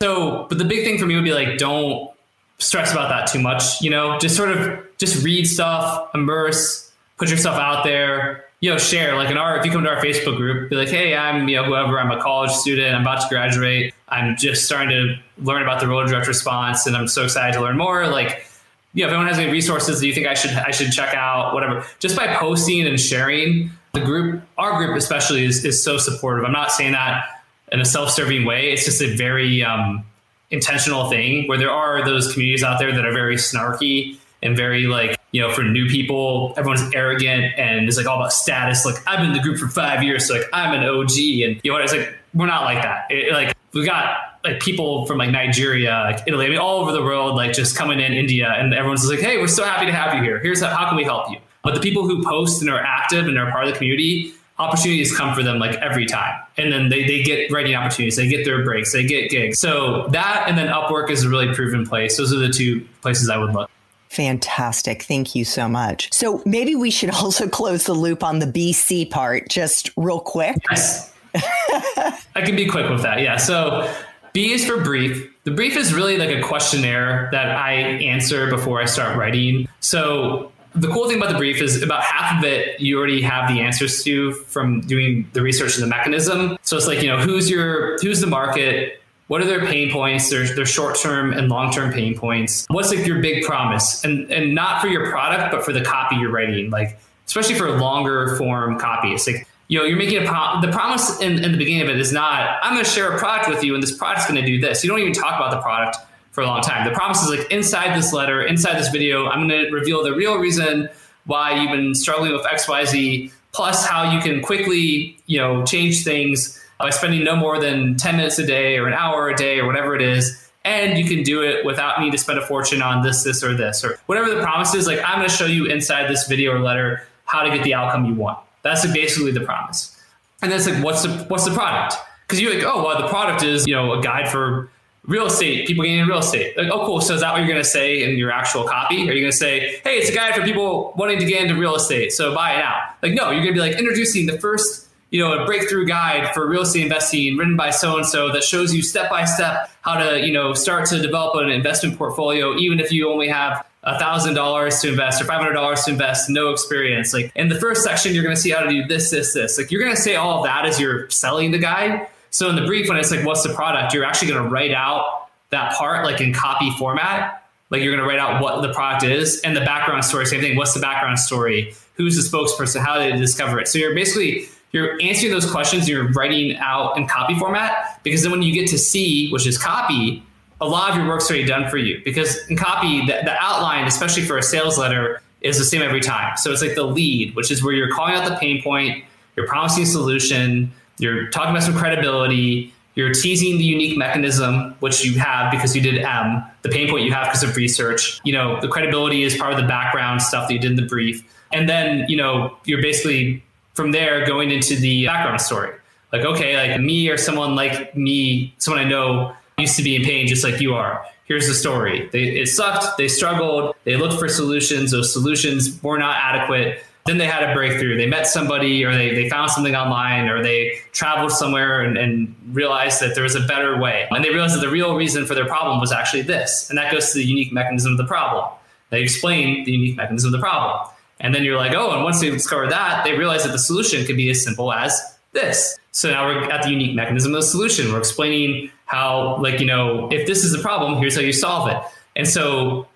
so, 0.00 0.46
but 0.48 0.58
the 0.58 0.64
big 0.64 0.84
thing 0.84 0.98
for 0.98 1.06
me 1.06 1.14
would 1.16 1.24
be 1.24 1.34
like, 1.34 1.58
don't 1.58 2.10
stress 2.58 2.92
about 2.92 3.08
that 3.08 3.26
too 3.26 3.40
much. 3.40 3.80
You 3.80 3.90
know, 3.90 4.18
just 4.18 4.36
sort 4.36 4.50
of 4.50 4.80
just 4.98 5.24
read 5.24 5.46
stuff, 5.46 6.10
immerse, 6.14 6.92
put 7.16 7.30
yourself 7.30 7.56
out 7.56 7.84
there. 7.84 8.44
You 8.60 8.70
know, 8.70 8.78
share 8.78 9.14
like 9.14 9.30
in 9.30 9.36
our 9.36 9.56
if 9.56 9.64
you 9.64 9.70
come 9.70 9.84
to 9.84 9.90
our 9.90 10.02
Facebook 10.02 10.36
group, 10.36 10.70
be 10.70 10.76
like, 10.76 10.88
hey, 10.88 11.16
I'm 11.16 11.48
you 11.48 11.56
know 11.56 11.64
whoever, 11.64 12.00
I'm 12.00 12.10
a 12.10 12.20
college 12.20 12.50
student, 12.50 12.92
I'm 12.92 13.02
about 13.02 13.22
to 13.22 13.28
graduate, 13.28 13.94
I'm 14.08 14.36
just 14.36 14.64
starting 14.64 14.88
to 14.90 15.16
learn 15.44 15.62
about 15.62 15.78
the 15.78 15.86
role 15.86 16.02
of 16.02 16.08
direct 16.08 16.26
response, 16.26 16.84
and 16.86 16.96
I'm 16.96 17.06
so 17.06 17.22
excited 17.22 17.56
to 17.56 17.60
learn 17.62 17.76
more. 17.76 18.08
Like, 18.08 18.46
you 18.94 19.04
know, 19.04 19.08
if 19.08 19.12
anyone 19.12 19.28
has 19.28 19.38
any 19.38 19.52
resources 19.52 20.00
that 20.00 20.06
you 20.08 20.12
think 20.12 20.26
I 20.26 20.34
should 20.34 20.50
I 20.50 20.72
should 20.72 20.90
check 20.90 21.14
out, 21.14 21.54
whatever, 21.54 21.86
just 22.00 22.16
by 22.16 22.34
posting 22.34 22.84
and 22.84 22.98
sharing, 22.98 23.70
the 23.92 24.00
group, 24.00 24.42
our 24.58 24.84
group 24.84 24.96
especially, 24.96 25.44
is 25.44 25.64
is 25.64 25.80
so 25.80 25.96
supportive. 25.96 26.44
I'm 26.44 26.50
not 26.50 26.72
saying 26.72 26.92
that 26.92 27.37
in 27.72 27.80
a 27.80 27.84
self-serving 27.84 28.44
way. 28.44 28.72
It's 28.72 28.84
just 28.84 29.02
a 29.02 29.14
very 29.16 29.62
um, 29.62 30.04
intentional 30.50 31.08
thing 31.10 31.46
where 31.48 31.58
there 31.58 31.70
are 31.70 32.04
those 32.04 32.32
communities 32.32 32.62
out 32.62 32.78
there 32.78 32.92
that 32.92 33.04
are 33.04 33.12
very 33.12 33.36
snarky 33.36 34.16
and 34.42 34.56
very 34.56 34.86
like 34.86 35.18
you 35.32 35.40
know 35.40 35.52
for 35.52 35.62
new 35.62 35.86
people 35.88 36.54
everyone's 36.56 36.94
arrogant 36.94 37.52
and 37.58 37.86
it's 37.88 37.96
like 37.96 38.06
all 38.06 38.16
about 38.16 38.32
status. 38.32 38.86
Like 38.86 38.96
i've 39.06 39.18
been 39.18 39.28
in 39.28 39.32
the 39.34 39.42
group 39.42 39.58
for 39.58 39.68
five 39.68 40.02
years 40.02 40.26
so 40.26 40.34
like 40.34 40.46
i'm 40.52 40.74
an 40.74 40.84
og 40.88 41.10
and 41.10 41.10
you 41.18 41.60
know 41.64 41.72
what? 41.74 41.82
It's 41.82 41.92
like 41.92 42.16
we're 42.34 42.46
not 42.46 42.62
like 42.62 42.82
that. 42.82 43.06
It, 43.10 43.32
like 43.32 43.54
we've 43.74 43.84
got 43.84 44.16
like 44.44 44.60
people 44.60 45.04
from 45.06 45.18
like 45.18 45.30
nigeria 45.30 45.90
like 46.10 46.22
italy 46.26 46.46
i 46.46 46.48
mean 46.48 46.58
all 46.58 46.80
over 46.80 46.92
the 46.92 47.02
world 47.02 47.34
like 47.34 47.52
just 47.52 47.76
coming 47.76 47.98
in 48.00 48.12
india 48.12 48.54
and 48.56 48.72
everyone's 48.72 49.06
like 49.10 49.18
hey 49.18 49.36
we're 49.36 49.48
so 49.48 49.64
happy 49.64 49.84
to 49.86 49.92
have 49.92 50.14
you 50.14 50.22
here. 50.22 50.38
Here's 50.38 50.62
how, 50.62 50.68
how 50.68 50.88
can 50.88 50.96
we 50.96 51.04
help 51.04 51.30
you? 51.30 51.38
But 51.62 51.74
the 51.74 51.80
people 51.80 52.06
who 52.06 52.22
post 52.24 52.62
and 52.62 52.70
are 52.70 52.80
active 52.80 53.26
and 53.26 53.36
are 53.36 53.50
part 53.50 53.64
of 53.64 53.72
the 53.72 53.76
community 53.76 54.32
opportunities 54.58 55.16
come 55.16 55.34
for 55.34 55.42
them 55.42 55.58
like 55.58 55.76
every 55.76 56.06
time. 56.06 56.40
And 56.56 56.72
then 56.72 56.88
they, 56.88 57.04
they 57.04 57.22
get 57.22 57.50
writing 57.52 57.74
opportunities, 57.74 58.16
they 58.16 58.28
get 58.28 58.44
their 58.44 58.64
breaks, 58.64 58.92
they 58.92 59.04
get 59.04 59.30
gigs. 59.30 59.58
So 59.58 60.08
that 60.08 60.46
and 60.48 60.58
then 60.58 60.68
Upwork 60.68 61.10
is 61.10 61.24
a 61.24 61.28
really 61.28 61.54
proven 61.54 61.86
place. 61.86 62.16
Those 62.16 62.32
are 62.32 62.38
the 62.38 62.48
two 62.48 62.86
places 63.00 63.30
I 63.30 63.38
would 63.38 63.52
look. 63.52 63.70
Fantastic. 64.08 65.02
Thank 65.02 65.34
you 65.34 65.44
so 65.44 65.68
much. 65.68 66.12
So 66.12 66.42
maybe 66.46 66.74
we 66.74 66.90
should 66.90 67.10
also 67.14 67.48
close 67.48 67.84
the 67.84 67.94
loop 67.94 68.22
on 68.24 68.38
the 68.38 68.46
BC 68.46 69.10
part 69.10 69.48
just 69.48 69.90
real 69.96 70.20
quick. 70.20 70.56
Yes. 70.70 71.12
I 71.34 72.42
can 72.42 72.56
be 72.56 72.66
quick 72.66 72.88
with 72.88 73.02
that. 73.02 73.20
Yeah. 73.20 73.36
So 73.36 73.92
B 74.32 74.52
is 74.52 74.64
for 74.64 74.82
brief. 74.82 75.30
The 75.44 75.50
brief 75.50 75.76
is 75.76 75.94
really 75.94 76.16
like 76.16 76.30
a 76.30 76.42
questionnaire 76.42 77.28
that 77.32 77.50
I 77.50 77.72
answer 77.72 78.48
before 78.50 78.80
I 78.80 78.86
start 78.86 79.16
writing. 79.16 79.68
So 79.80 80.52
the 80.80 80.88
cool 80.88 81.08
thing 81.08 81.18
about 81.18 81.32
the 81.32 81.38
brief 81.38 81.60
is 81.60 81.82
about 81.82 82.02
half 82.02 82.38
of 82.38 82.44
it 82.44 82.80
you 82.80 82.98
already 82.98 83.20
have 83.22 83.48
the 83.48 83.60
answers 83.60 84.02
to 84.04 84.32
from 84.32 84.80
doing 84.82 85.28
the 85.32 85.42
research 85.42 85.74
and 85.74 85.82
the 85.82 85.88
mechanism. 85.88 86.58
So 86.62 86.76
it's 86.76 86.86
like, 86.86 87.02
you 87.02 87.08
know, 87.08 87.18
who's 87.18 87.50
your 87.50 87.98
who's 87.98 88.20
the 88.20 88.26
market? 88.26 89.00
What 89.26 89.42
are 89.42 89.44
their 89.44 89.66
pain 89.66 89.92
points? 89.92 90.30
Their, 90.30 90.46
their 90.54 90.64
short 90.64 90.96
term 90.96 91.32
and 91.32 91.48
long 91.48 91.70
term 91.72 91.92
pain 91.92 92.16
points. 92.16 92.66
What's 92.70 92.94
like 92.94 93.06
your 93.06 93.20
big 93.20 93.44
promise? 93.44 94.04
And 94.04 94.30
and 94.30 94.54
not 94.54 94.80
for 94.80 94.88
your 94.88 95.10
product, 95.10 95.52
but 95.52 95.64
for 95.64 95.72
the 95.72 95.82
copy 95.82 96.16
you're 96.16 96.30
writing. 96.30 96.70
Like 96.70 96.98
especially 97.28 97.54
for 97.54 97.70
longer 97.78 98.36
form 98.36 98.78
copy. 98.78 99.12
It's 99.12 99.26
like, 99.26 99.46
you 99.68 99.78
know, 99.78 99.84
you're 99.84 99.98
making 99.98 100.24
a 100.24 100.26
pro- 100.26 100.60
the 100.62 100.72
promise 100.72 101.20
in, 101.20 101.44
in 101.44 101.52
the 101.52 101.58
beginning 101.58 101.82
of 101.82 101.88
it 101.90 102.00
is 102.00 102.10
not, 102.10 102.58
I'm 102.62 102.72
going 102.72 102.84
to 102.84 102.90
share 102.90 103.12
a 103.12 103.18
product 103.18 103.50
with 103.50 103.62
you 103.62 103.74
and 103.74 103.82
this 103.82 103.96
product's 103.96 104.26
going 104.26 104.40
to 104.40 104.46
do 104.46 104.58
this. 104.58 104.82
You 104.82 104.88
don't 104.88 104.98
even 104.98 105.12
talk 105.12 105.36
about 105.36 105.50
the 105.50 105.60
product 105.60 105.98
for 106.38 106.42
a 106.42 106.46
long 106.46 106.62
time. 106.62 106.86
The 106.86 106.94
promise 106.94 107.20
is 107.24 107.30
like 107.30 107.50
inside 107.50 107.98
this 107.98 108.12
letter, 108.12 108.40
inside 108.40 108.78
this 108.78 108.90
video, 108.90 109.26
I'm 109.26 109.48
going 109.48 109.64
to 109.66 109.72
reveal 109.72 110.04
the 110.04 110.14
real 110.14 110.38
reason 110.38 110.88
why 111.26 111.60
you've 111.60 111.72
been 111.72 111.96
struggling 111.96 112.32
with 112.32 112.42
XYZ, 112.42 113.32
plus 113.50 113.84
how 113.84 114.12
you 114.12 114.20
can 114.20 114.40
quickly, 114.40 115.18
you 115.26 115.36
know, 115.36 115.64
change 115.64 116.04
things 116.04 116.64
by 116.78 116.90
spending 116.90 117.24
no 117.24 117.34
more 117.34 117.58
than 117.58 117.96
10 117.96 118.16
minutes 118.18 118.38
a 118.38 118.46
day 118.46 118.78
or 118.78 118.86
an 118.86 118.94
hour 118.94 119.28
a 119.28 119.36
day 119.36 119.58
or 119.58 119.66
whatever 119.66 119.96
it 119.96 120.02
is 120.02 120.48
and 120.64 120.96
you 120.96 121.04
can 121.04 121.24
do 121.24 121.42
it 121.42 121.64
without 121.64 121.98
me 122.00 122.08
to 122.10 122.18
spend 122.18 122.38
a 122.38 122.46
fortune 122.46 122.82
on 122.82 123.02
this, 123.02 123.24
this, 123.24 123.42
or 123.42 123.56
this, 123.56 123.82
or 123.82 123.98
whatever 124.06 124.32
the 124.32 124.40
promise 124.40 124.74
is. 124.74 124.86
Like, 124.86 125.00
I'm 125.04 125.16
going 125.16 125.28
to 125.28 125.34
show 125.34 125.46
you 125.46 125.66
inside 125.66 126.08
this 126.08 126.28
video 126.28 126.52
or 126.52 126.60
letter 126.60 127.02
how 127.24 127.42
to 127.42 127.50
get 127.50 127.64
the 127.64 127.74
outcome 127.74 128.04
you 128.04 128.14
want. 128.14 128.38
That's 128.62 128.86
basically 128.92 129.32
the 129.32 129.40
promise. 129.40 130.00
And 130.42 130.52
then 130.52 130.58
it's 130.58 130.68
like, 130.68 130.84
what's 130.84 131.02
the 131.02 131.10
what's 131.24 131.46
the 131.46 131.54
product? 131.54 131.96
Because 132.26 132.40
you're 132.40 132.54
like, 132.54 132.64
oh, 132.64 132.84
well, 132.84 133.00
the 133.00 133.08
product 133.08 133.42
is 133.42 133.66
you 133.66 133.74
know 133.74 133.94
a 133.94 134.02
guide 134.02 134.28
for 134.28 134.70
real 135.08 135.26
estate, 135.26 135.66
people 135.66 135.82
getting 135.82 135.98
into 135.98 136.12
real 136.12 136.20
estate. 136.20 136.56
Like, 136.56 136.68
oh, 136.70 136.86
cool. 136.86 137.00
So 137.00 137.14
is 137.14 137.22
that 137.22 137.32
what 137.32 137.38
you're 137.38 137.48
going 137.48 137.60
to 137.60 137.68
say 137.68 138.04
in 138.04 138.16
your 138.16 138.30
actual 138.30 138.64
copy? 138.64 139.08
Are 139.08 139.12
you 139.12 139.22
going 139.22 139.32
to 139.32 139.36
say, 139.36 139.80
hey, 139.82 139.96
it's 139.96 140.10
a 140.10 140.14
guide 140.14 140.34
for 140.34 140.42
people 140.42 140.92
wanting 140.96 141.18
to 141.18 141.24
get 141.24 141.42
into 141.42 141.56
real 141.56 141.74
estate, 141.74 142.12
so 142.12 142.34
buy 142.34 142.52
it 142.52 142.58
now? 142.58 142.76
Like, 143.02 143.14
no, 143.14 143.30
you're 143.30 143.42
going 143.42 143.54
to 143.54 143.60
be 143.60 143.60
like 143.60 143.78
introducing 143.78 144.26
the 144.26 144.38
first 144.38 144.84
you 145.10 145.20
know, 145.20 145.32
a 145.32 145.46
breakthrough 145.46 145.86
guide 145.86 146.34
for 146.34 146.46
real 146.46 146.62
estate 146.62 146.82
investing 146.82 147.36
written 147.36 147.56
by 147.56 147.70
so 147.70 147.96
and 147.96 148.04
so 148.04 148.30
that 148.30 148.44
shows 148.44 148.74
you 148.74 148.82
step 148.82 149.08
by 149.08 149.24
step 149.24 149.70
how 149.80 149.96
to, 149.96 150.20
you 150.20 150.32
know, 150.32 150.52
start 150.52 150.86
to 150.86 151.00
develop 151.00 151.34
an 151.36 151.48
investment 151.48 151.96
portfolio, 151.96 152.54
even 152.56 152.78
if 152.78 152.92
you 152.92 153.10
only 153.10 153.28
have 153.28 153.66
a 153.84 153.98
thousand 153.98 154.34
dollars 154.34 154.80
to 154.80 154.90
invest 154.90 155.22
or 155.22 155.24
five 155.24 155.40
hundred 155.40 155.54
dollars 155.54 155.82
to 155.84 155.92
invest, 155.92 156.28
no 156.28 156.50
experience. 156.50 157.14
Like 157.14 157.32
in 157.34 157.48
the 157.48 157.54
first 157.54 157.82
section, 157.82 158.12
you're 158.12 158.24
going 158.24 158.36
to 158.36 158.40
see 158.40 158.50
how 158.50 158.60
to 158.60 158.68
do 158.68 158.86
this, 158.86 159.10
this, 159.10 159.32
this. 159.32 159.56
Like 159.56 159.70
you're 159.70 159.82
going 159.82 159.96
to 159.96 160.00
say 160.00 160.16
all 160.16 160.42
that 160.42 160.66
as 160.66 160.78
you're 160.78 161.08
selling 161.08 161.52
the 161.52 161.58
guide. 161.58 162.06
So 162.30 162.48
in 162.48 162.56
the 162.56 162.66
brief, 162.66 162.88
when 162.88 162.98
it's 162.98 163.10
like, 163.10 163.24
what's 163.24 163.42
the 163.42 163.54
product, 163.54 163.94
you're 163.94 164.04
actually 164.04 164.28
going 164.28 164.42
to 164.42 164.48
write 164.48 164.72
out 164.72 165.28
that 165.50 165.74
part 165.74 166.04
like 166.04 166.20
in 166.20 166.32
copy 166.32 166.70
format. 166.72 167.44
Like 167.70 167.82
you're 167.82 167.94
going 167.94 168.02
to 168.02 168.08
write 168.08 168.18
out 168.18 168.42
what 168.42 168.62
the 168.62 168.72
product 168.72 169.04
is 169.04 169.40
and 169.42 169.56
the 169.56 169.60
background 169.60 170.04
story. 170.04 170.26
Same 170.26 170.40
thing. 170.40 170.56
What's 170.56 170.74
the 170.74 170.80
background 170.80 171.18
story? 171.18 171.74
Who's 171.94 172.16
the 172.16 172.36
spokesperson? 172.36 172.80
How 172.80 172.98
did 172.98 173.14
they 173.14 173.18
discover 173.18 173.58
it? 173.60 173.68
So 173.68 173.78
you're 173.78 173.94
basically 173.94 174.48
you're 174.72 175.00
answering 175.00 175.32
those 175.32 175.50
questions 175.50 175.88
you're 175.88 176.08
writing 176.12 176.56
out 176.56 176.96
in 176.96 177.06
copy 177.06 177.34
format 177.34 178.00
because 178.02 178.22
then 178.22 178.30
when 178.30 178.42
you 178.42 178.52
get 178.52 178.68
to 178.68 178.78
C, 178.78 179.30
which 179.30 179.46
is 179.46 179.56
copy, 179.56 180.22
a 180.60 180.68
lot 180.68 180.90
of 180.90 180.96
your 180.96 181.06
work's 181.06 181.30
already 181.30 181.46
done 181.46 181.70
for 181.70 181.78
you 181.78 182.00
because 182.04 182.46
in 182.48 182.56
copy, 182.56 183.00
the, 183.06 183.20
the 183.24 183.34
outline, 183.40 183.86
especially 183.86 184.24
for 184.24 184.36
a 184.36 184.42
sales 184.42 184.76
letter, 184.76 185.22
is 185.40 185.56
the 185.56 185.64
same 185.64 185.82
every 185.82 186.00
time. 186.00 186.36
So 186.36 186.52
it's 186.52 186.62
like 186.62 186.74
the 186.74 186.82
lead, 186.82 187.34
which 187.34 187.50
is 187.50 187.62
where 187.62 187.72
you're 187.72 187.90
calling 187.90 188.14
out 188.14 188.28
the 188.28 188.36
pain 188.36 188.62
point, 188.62 189.04
you're 189.36 189.46
promising 189.46 189.84
a 189.84 189.86
solution, 189.86 190.72
you're 190.98 191.28
talking 191.28 191.50
about 191.50 191.62
some 191.62 191.74
credibility, 191.74 192.72
you're 192.94 193.14
teasing 193.14 193.58
the 193.58 193.64
unique 193.64 193.96
mechanism, 193.96 194.74
which 194.80 195.04
you 195.04 195.18
have 195.18 195.52
because 195.52 195.76
you 195.76 195.80
did 195.80 196.02
M, 196.02 196.42
the 196.62 196.68
pain 196.68 196.90
point 196.90 197.04
you 197.04 197.12
have 197.12 197.26
because 197.26 197.44
of 197.44 197.56
research. 197.56 198.20
You 198.24 198.32
know, 198.32 198.60
the 198.60 198.68
credibility 198.68 199.22
is 199.22 199.36
part 199.36 199.52
of 199.52 199.60
the 199.60 199.66
background 199.66 200.20
stuff 200.20 200.48
that 200.48 200.54
you 200.54 200.60
did 200.60 200.72
in 200.72 200.76
the 200.76 200.86
brief. 200.86 201.22
And 201.52 201.68
then, 201.68 202.06
you 202.08 202.16
know, 202.16 202.56
you're 202.64 202.82
basically 202.82 203.42
from 203.74 203.92
there 203.92 204.26
going 204.26 204.50
into 204.50 204.74
the 204.74 205.06
background 205.06 205.40
story. 205.40 205.72
Like, 206.12 206.22
okay, 206.22 206.56
like 206.56 206.80
me 206.80 207.08
or 207.08 207.16
someone 207.16 207.54
like 207.54 207.96
me, 207.96 208.52
someone 208.58 208.84
I 208.84 208.88
know 208.88 209.32
used 209.58 209.76
to 209.76 209.82
be 209.82 209.94
in 209.94 210.02
pain 210.02 210.26
just 210.26 210.42
like 210.42 210.60
you 210.60 210.74
are. 210.74 211.04
Here's 211.26 211.46
the 211.46 211.54
story. 211.54 212.08
They, 212.10 212.40
it 212.40 212.48
sucked. 212.48 212.96
They 212.96 213.06
struggled. 213.06 213.76
They 213.84 213.96
looked 213.96 214.18
for 214.18 214.28
solutions. 214.28 214.90
Those 214.90 215.12
solutions 215.12 215.80
were 215.82 215.98
not 215.98 216.16
adequate. 216.16 216.82
Then 217.08 217.16
they 217.16 217.26
had 217.26 217.48
a 217.48 217.54
breakthrough. 217.54 217.96
They 217.96 218.06
met 218.06 218.26
somebody 218.26 218.84
or 218.84 218.92
they, 218.92 219.14
they 219.14 219.30
found 219.30 219.50
something 219.50 219.74
online 219.74 220.28
or 220.28 220.42
they 220.42 220.78
traveled 220.92 221.32
somewhere 221.32 221.80
and, 221.80 221.96
and 221.96 222.34
realized 222.52 223.00
that 223.00 223.14
there 223.14 223.24
was 223.24 223.34
a 223.34 223.40
better 223.40 223.80
way. 223.80 224.06
And 224.10 224.22
they 224.22 224.28
realized 224.28 224.54
that 224.56 224.60
the 224.60 224.68
real 224.68 224.94
reason 224.94 225.24
for 225.24 225.34
their 225.34 225.46
problem 225.46 225.80
was 225.80 225.90
actually 225.90 226.20
this. 226.20 226.68
And 226.68 226.76
that 226.76 226.92
goes 226.92 227.12
to 227.12 227.18
the 227.18 227.24
unique 227.24 227.50
mechanism 227.50 227.92
of 227.92 227.96
the 227.96 228.04
problem. 228.04 228.44
They 228.90 229.00
explain 229.00 229.64
the 229.64 229.72
unique 229.72 229.96
mechanism 229.96 230.34
of 230.34 230.38
the 230.38 230.46
problem. 230.46 230.86
And 231.18 231.34
then 231.34 231.44
you're 231.44 231.56
like, 231.56 231.72
oh, 231.74 231.92
and 231.92 232.04
once 232.04 232.20
they 232.20 232.28
discover 232.28 232.68
that, 232.68 233.04
they 233.04 233.16
realize 233.16 233.42
that 233.44 233.52
the 233.52 233.58
solution 233.58 234.04
could 234.04 234.18
be 234.18 234.28
as 234.28 234.44
simple 234.44 234.70
as 234.70 235.00
this. 235.32 235.78
So 235.92 236.10
now 236.10 236.26
we're 236.26 236.44
at 236.50 236.62
the 236.62 236.70
unique 236.70 236.94
mechanism 236.94 237.34
of 237.34 237.40
the 237.40 237.46
solution. 237.46 237.90
We're 237.90 238.00
explaining 238.00 238.70
how, 238.84 239.38
like, 239.40 239.60
you 239.60 239.66
know, 239.66 240.10
if 240.12 240.26
this 240.26 240.44
is 240.44 240.52
the 240.52 240.58
problem, 240.58 240.98
here's 240.98 241.16
how 241.16 241.22
you 241.22 241.32
solve 241.32 241.70
it. 241.70 241.78
And 242.16 242.28
so 242.28 242.86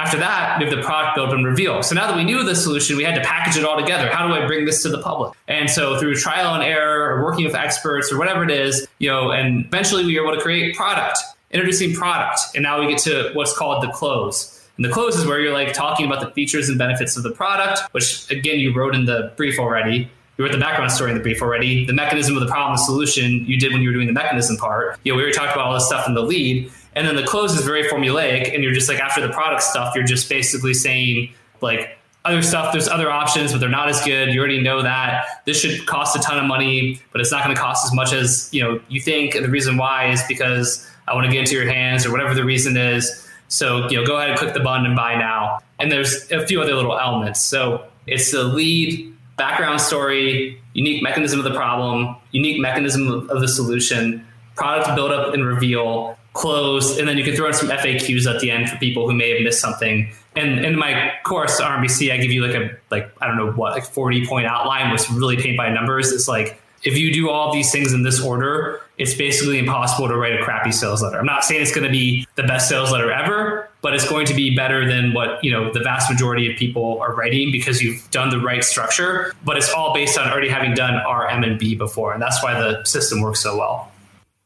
after 0.00 0.18
that, 0.18 0.58
we 0.58 0.64
have 0.64 0.74
the 0.74 0.82
product 0.82 1.14
build 1.14 1.32
and 1.32 1.44
reveal. 1.44 1.82
So 1.82 1.94
now 1.94 2.06
that 2.06 2.16
we 2.16 2.24
knew 2.24 2.42
the 2.42 2.54
solution, 2.54 2.96
we 2.96 3.04
had 3.04 3.14
to 3.14 3.20
package 3.20 3.58
it 3.58 3.64
all 3.64 3.78
together. 3.78 4.08
How 4.10 4.26
do 4.26 4.32
I 4.32 4.46
bring 4.46 4.64
this 4.64 4.82
to 4.82 4.88
the 4.88 5.02
public? 5.02 5.36
And 5.46 5.68
so 5.68 5.98
through 5.98 6.14
trial 6.14 6.54
and 6.54 6.62
error 6.62 7.14
or 7.14 7.22
working 7.22 7.44
with 7.44 7.54
experts 7.54 8.10
or 8.10 8.18
whatever 8.18 8.42
it 8.42 8.50
is, 8.50 8.88
you 8.98 9.10
know, 9.10 9.30
and 9.30 9.66
eventually 9.66 10.04
we 10.04 10.18
were 10.18 10.26
able 10.26 10.36
to 10.36 10.40
create 10.42 10.74
product, 10.74 11.18
introducing 11.50 11.92
product. 11.92 12.40
And 12.54 12.62
now 12.62 12.80
we 12.80 12.88
get 12.88 12.98
to 13.00 13.30
what's 13.34 13.56
called 13.56 13.82
the 13.82 13.90
close. 13.90 14.56
And 14.76 14.84
the 14.86 14.90
close 14.90 15.16
is 15.16 15.26
where 15.26 15.38
you're 15.38 15.52
like 15.52 15.74
talking 15.74 16.06
about 16.06 16.20
the 16.20 16.30
features 16.30 16.70
and 16.70 16.78
benefits 16.78 17.18
of 17.18 17.22
the 17.22 17.32
product, 17.32 17.80
which 17.92 18.30
again, 18.30 18.58
you 18.58 18.74
wrote 18.74 18.94
in 18.94 19.04
the 19.04 19.32
brief 19.36 19.58
already. 19.58 20.10
You 20.38 20.44
wrote 20.44 20.52
the 20.52 20.58
background 20.58 20.90
story 20.90 21.10
in 21.10 21.18
the 21.18 21.22
brief 21.22 21.42
already. 21.42 21.84
The 21.84 21.92
mechanism 21.92 22.34
of 22.34 22.40
the 22.40 22.48
problem, 22.48 22.76
the 22.76 22.82
solution, 22.82 23.44
you 23.44 23.58
did 23.58 23.74
when 23.74 23.82
you 23.82 23.90
were 23.90 23.94
doing 23.94 24.06
the 24.06 24.14
mechanism 24.14 24.56
part. 24.56 24.98
You 25.04 25.12
know, 25.12 25.16
we 25.18 25.22
already 25.22 25.36
talked 25.36 25.52
about 25.52 25.66
all 25.66 25.74
this 25.74 25.86
stuff 25.86 26.08
in 26.08 26.14
the 26.14 26.22
lead. 26.22 26.72
And 27.00 27.08
then 27.08 27.16
the 27.16 27.24
close 27.24 27.58
is 27.58 27.64
very 27.64 27.84
formulaic. 27.84 28.54
And 28.54 28.62
you're 28.62 28.74
just 28.74 28.86
like, 28.86 28.98
after 28.98 29.26
the 29.26 29.32
product 29.32 29.62
stuff, 29.62 29.94
you're 29.94 30.04
just 30.04 30.28
basically 30.28 30.74
saying, 30.74 31.32
like, 31.62 31.96
other 32.26 32.42
stuff, 32.42 32.72
there's 32.72 32.88
other 32.88 33.10
options, 33.10 33.52
but 33.52 33.58
they're 33.58 33.70
not 33.70 33.88
as 33.88 34.04
good. 34.04 34.34
You 34.34 34.38
already 34.38 34.60
know 34.60 34.82
that. 34.82 35.24
This 35.46 35.58
should 35.58 35.86
cost 35.86 36.14
a 36.14 36.18
ton 36.18 36.38
of 36.38 36.44
money, 36.44 37.00
but 37.10 37.22
it's 37.22 37.32
not 37.32 37.42
going 37.42 37.56
to 37.56 37.60
cost 37.60 37.86
as 37.86 37.94
much 37.94 38.12
as 38.12 38.50
you 38.52 38.62
know 38.62 38.82
you 38.90 39.00
think. 39.00 39.34
And 39.34 39.42
the 39.42 39.48
reason 39.48 39.78
why 39.78 40.10
is 40.10 40.22
because 40.28 40.86
I 41.08 41.14
want 41.14 41.24
to 41.24 41.32
get 41.32 41.40
into 41.40 41.54
your 41.54 41.72
hands 41.72 42.04
or 42.04 42.12
whatever 42.12 42.34
the 42.34 42.44
reason 42.44 42.76
is. 42.76 43.26
So, 43.48 43.88
you 43.88 43.96
know, 43.96 44.04
go 44.04 44.18
ahead 44.18 44.28
and 44.28 44.38
click 44.38 44.52
the 44.52 44.60
button 44.60 44.84
and 44.84 44.94
buy 44.94 45.14
now. 45.14 45.60
And 45.78 45.90
there's 45.90 46.30
a 46.30 46.46
few 46.46 46.60
other 46.60 46.74
little 46.74 47.00
elements. 47.00 47.40
So 47.40 47.86
it's 48.06 48.30
the 48.30 48.44
lead, 48.44 49.16
background 49.38 49.80
story, 49.80 50.60
unique 50.74 51.02
mechanism 51.02 51.38
of 51.40 51.44
the 51.44 51.54
problem, 51.54 52.14
unique 52.32 52.60
mechanism 52.60 53.08
of 53.30 53.40
the 53.40 53.48
solution, 53.48 54.26
product 54.54 54.94
build 54.94 55.10
up 55.10 55.32
and 55.32 55.46
reveal, 55.46 56.18
close, 56.32 56.98
and 56.98 57.08
then 57.08 57.18
you 57.18 57.24
can 57.24 57.34
throw 57.34 57.48
in 57.48 57.54
some 57.54 57.68
FAQs 57.68 58.32
at 58.32 58.40
the 58.40 58.50
end 58.50 58.68
for 58.68 58.76
people 58.76 59.08
who 59.08 59.14
may 59.14 59.30
have 59.30 59.42
missed 59.42 59.60
something. 59.60 60.12
And 60.36 60.64
in 60.64 60.78
my 60.78 61.12
course, 61.24 61.60
RMBC, 61.60 62.12
I 62.12 62.18
give 62.18 62.30
you 62.30 62.46
like 62.46 62.54
a 62.54 62.76
like 62.90 63.10
I 63.20 63.26
don't 63.26 63.36
know 63.36 63.52
what 63.52 63.72
like 63.72 63.84
40 63.84 64.26
point 64.26 64.46
outline, 64.46 64.92
which 64.92 65.08
really 65.10 65.36
paint 65.36 65.56
by 65.56 65.70
numbers. 65.70 66.12
It's 66.12 66.28
like 66.28 66.60
if 66.82 66.96
you 66.96 67.12
do 67.12 67.30
all 67.30 67.52
these 67.52 67.70
things 67.70 67.92
in 67.92 68.02
this 68.02 68.20
order, 68.20 68.80
it's 68.96 69.14
basically 69.14 69.58
impossible 69.58 70.08
to 70.08 70.16
write 70.16 70.38
a 70.38 70.42
crappy 70.42 70.72
sales 70.72 71.02
letter. 71.02 71.18
I'm 71.18 71.26
not 71.26 71.44
saying 71.44 71.60
it's 71.60 71.74
going 71.74 71.86
to 71.86 71.92
be 71.92 72.26
the 72.36 72.42
best 72.42 72.68
sales 72.68 72.90
letter 72.90 73.10
ever, 73.10 73.68
but 73.82 73.94
it's 73.94 74.08
going 74.08 74.26
to 74.26 74.34
be 74.34 74.54
better 74.54 74.86
than 74.86 75.12
what, 75.12 75.42
you 75.44 75.50
know, 75.50 75.72
the 75.72 75.80
vast 75.80 76.10
majority 76.10 76.50
of 76.50 76.56
people 76.56 76.98
are 77.00 77.14
writing 77.14 77.52
because 77.52 77.82
you've 77.82 78.10
done 78.10 78.30
the 78.30 78.38
right 78.38 78.64
structure, 78.64 79.34
but 79.44 79.56
it's 79.56 79.70
all 79.72 79.92
based 79.92 80.18
on 80.18 80.28
already 80.28 80.48
having 80.48 80.74
done 80.74 80.94
R, 80.94 81.28
M, 81.28 81.44
and 81.44 81.58
B 81.58 81.74
before. 81.74 82.12
And 82.12 82.22
that's 82.22 82.42
why 82.42 82.58
the 82.58 82.82
system 82.84 83.20
works 83.20 83.40
so 83.40 83.58
well. 83.58 83.89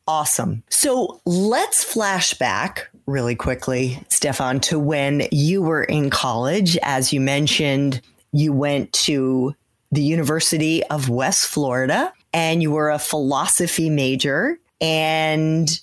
Awesome. 0.06 0.62
So 0.68 1.20
let's 1.24 1.82
flash 1.82 2.34
back 2.34 2.90
really 3.06 3.34
quickly, 3.34 3.98
Stefan, 4.08 4.60
to 4.60 4.78
when 4.78 5.26
you 5.30 5.62
were 5.62 5.84
in 5.84 6.10
college. 6.10 6.76
As 6.82 7.12
you 7.12 7.20
mentioned, 7.20 8.00
you 8.32 8.52
went 8.52 8.92
to 8.92 9.54
the 9.92 10.02
University 10.02 10.82
of 10.84 11.08
West 11.08 11.46
Florida 11.46 12.12
and 12.32 12.62
you 12.62 12.70
were 12.70 12.90
a 12.90 12.98
philosophy 12.98 13.88
major 13.88 14.58
and 14.80 15.80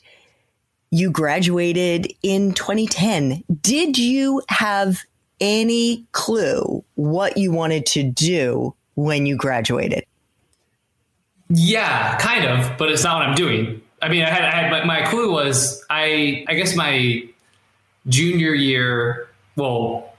you 0.91 1.09
graduated 1.09 2.13
in 2.22 2.53
2010. 2.53 3.43
Did 3.61 3.97
you 3.97 4.41
have 4.49 5.03
any 5.39 6.05
clue 6.11 6.84
what 6.95 7.38
you 7.38 7.51
wanted 7.51 7.86
to 7.88 8.03
do 8.03 8.76
when 8.95 9.26
you 9.26 9.38
graduated? 9.38 10.05
Yeah, 11.49 12.17
kind 12.17 12.45
of, 12.45 12.78
but 12.78 12.91
it's 12.91 13.03
not 13.03 13.17
what 13.17 13.28
I'm 13.28 13.36
doing. 13.36 13.82
I 14.02 14.10
mean, 14.10 14.24
I 14.24 14.30
had, 14.30 14.43
I 14.43 14.52
had 14.52 14.72
my, 14.72 14.84
my 14.84 15.02
clue 15.08 15.32
was 15.32 15.84
I, 15.89 16.45
I 16.47 16.56
guess 16.56 16.76
my 16.76 17.28
junior 18.08 18.54
year. 18.54 19.28
Well, 19.56 20.14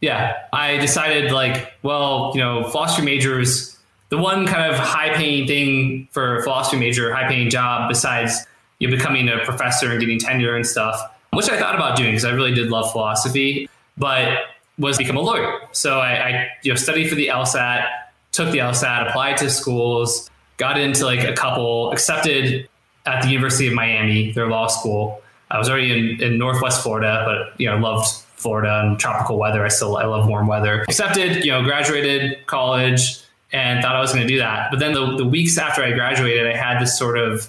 yeah, 0.00 0.42
I 0.52 0.76
decided 0.76 1.32
like, 1.32 1.72
well, 1.82 2.32
you 2.34 2.40
know, 2.40 2.68
philosophy 2.68 3.04
majors 3.04 3.74
the 4.14 4.18
one 4.18 4.46
kind 4.46 4.72
of 4.72 4.78
high 4.78 5.12
paying 5.14 5.46
thing 5.46 6.08
for 6.12 6.36
a 6.36 6.42
philosophy 6.42 6.78
major, 6.78 7.12
high 7.12 7.26
paying 7.26 7.50
job 7.50 7.88
besides 7.88 8.46
you 8.78 8.88
know, 8.88 8.96
becoming 8.96 9.28
a 9.28 9.38
professor 9.44 9.90
and 9.90 9.98
getting 9.98 10.20
tenure 10.20 10.54
and 10.54 10.64
stuff, 10.66 11.00
which 11.32 11.48
I 11.50 11.58
thought 11.58 11.74
about 11.74 11.96
doing 11.96 12.10
because 12.10 12.24
I 12.24 12.30
really 12.30 12.54
did 12.54 12.70
love 12.70 12.92
philosophy, 12.92 13.68
but 13.96 14.38
was 14.78 14.98
become 14.98 15.16
a 15.16 15.20
lawyer. 15.20 15.58
So 15.72 15.98
I, 15.98 16.28
I 16.28 16.48
you 16.62 16.70
know 16.70 16.76
studied 16.76 17.08
for 17.08 17.16
the 17.16 17.28
LSAT, 17.28 17.88
took 18.30 18.52
the 18.52 18.58
LSAT, 18.58 19.08
applied 19.08 19.36
to 19.38 19.50
schools, 19.50 20.30
got 20.58 20.78
into 20.78 21.04
like 21.04 21.24
a 21.24 21.32
couple, 21.32 21.90
accepted 21.90 22.68
at 23.06 23.22
the 23.22 23.28
University 23.28 23.66
of 23.66 23.74
Miami, 23.74 24.32
their 24.32 24.48
law 24.48 24.66
school. 24.66 25.22
I 25.50 25.58
was 25.58 25.68
already 25.68 25.92
in, 25.92 26.22
in 26.22 26.38
Northwest 26.38 26.82
Florida, 26.82 27.22
but 27.26 27.60
you 27.60 27.68
know 27.68 27.76
loved 27.76 28.08
Florida 28.36 28.82
and 28.84 28.98
tropical 28.98 29.38
weather. 29.38 29.64
I 29.64 29.68
still 29.68 29.96
I 29.96 30.04
love 30.04 30.28
warm 30.28 30.46
weather. 30.46 30.82
Accepted, 30.82 31.44
you 31.44 31.52
know, 31.52 31.62
graduated 31.62 32.46
college 32.46 33.20
and 33.52 33.82
thought 33.82 33.94
I 33.94 34.00
was 34.00 34.12
going 34.12 34.26
to 34.26 34.32
do 34.32 34.38
that. 34.38 34.70
But 34.70 34.80
then 34.80 34.92
the, 34.92 35.16
the 35.16 35.24
weeks 35.24 35.56
after 35.58 35.82
I 35.82 35.92
graduated, 35.92 36.46
I 36.46 36.56
had 36.56 36.80
this 36.80 36.98
sort 36.98 37.16
of 37.16 37.48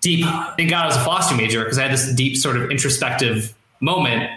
deep. 0.00 0.26
Thank 0.56 0.70
God 0.70 0.84
I 0.84 0.86
was 0.86 0.96
a 0.96 1.00
philosophy 1.00 1.40
major 1.40 1.62
because 1.62 1.78
I 1.78 1.82
had 1.82 1.92
this 1.92 2.12
deep 2.14 2.36
sort 2.36 2.56
of 2.56 2.70
introspective 2.70 3.54
moment. 3.80 4.30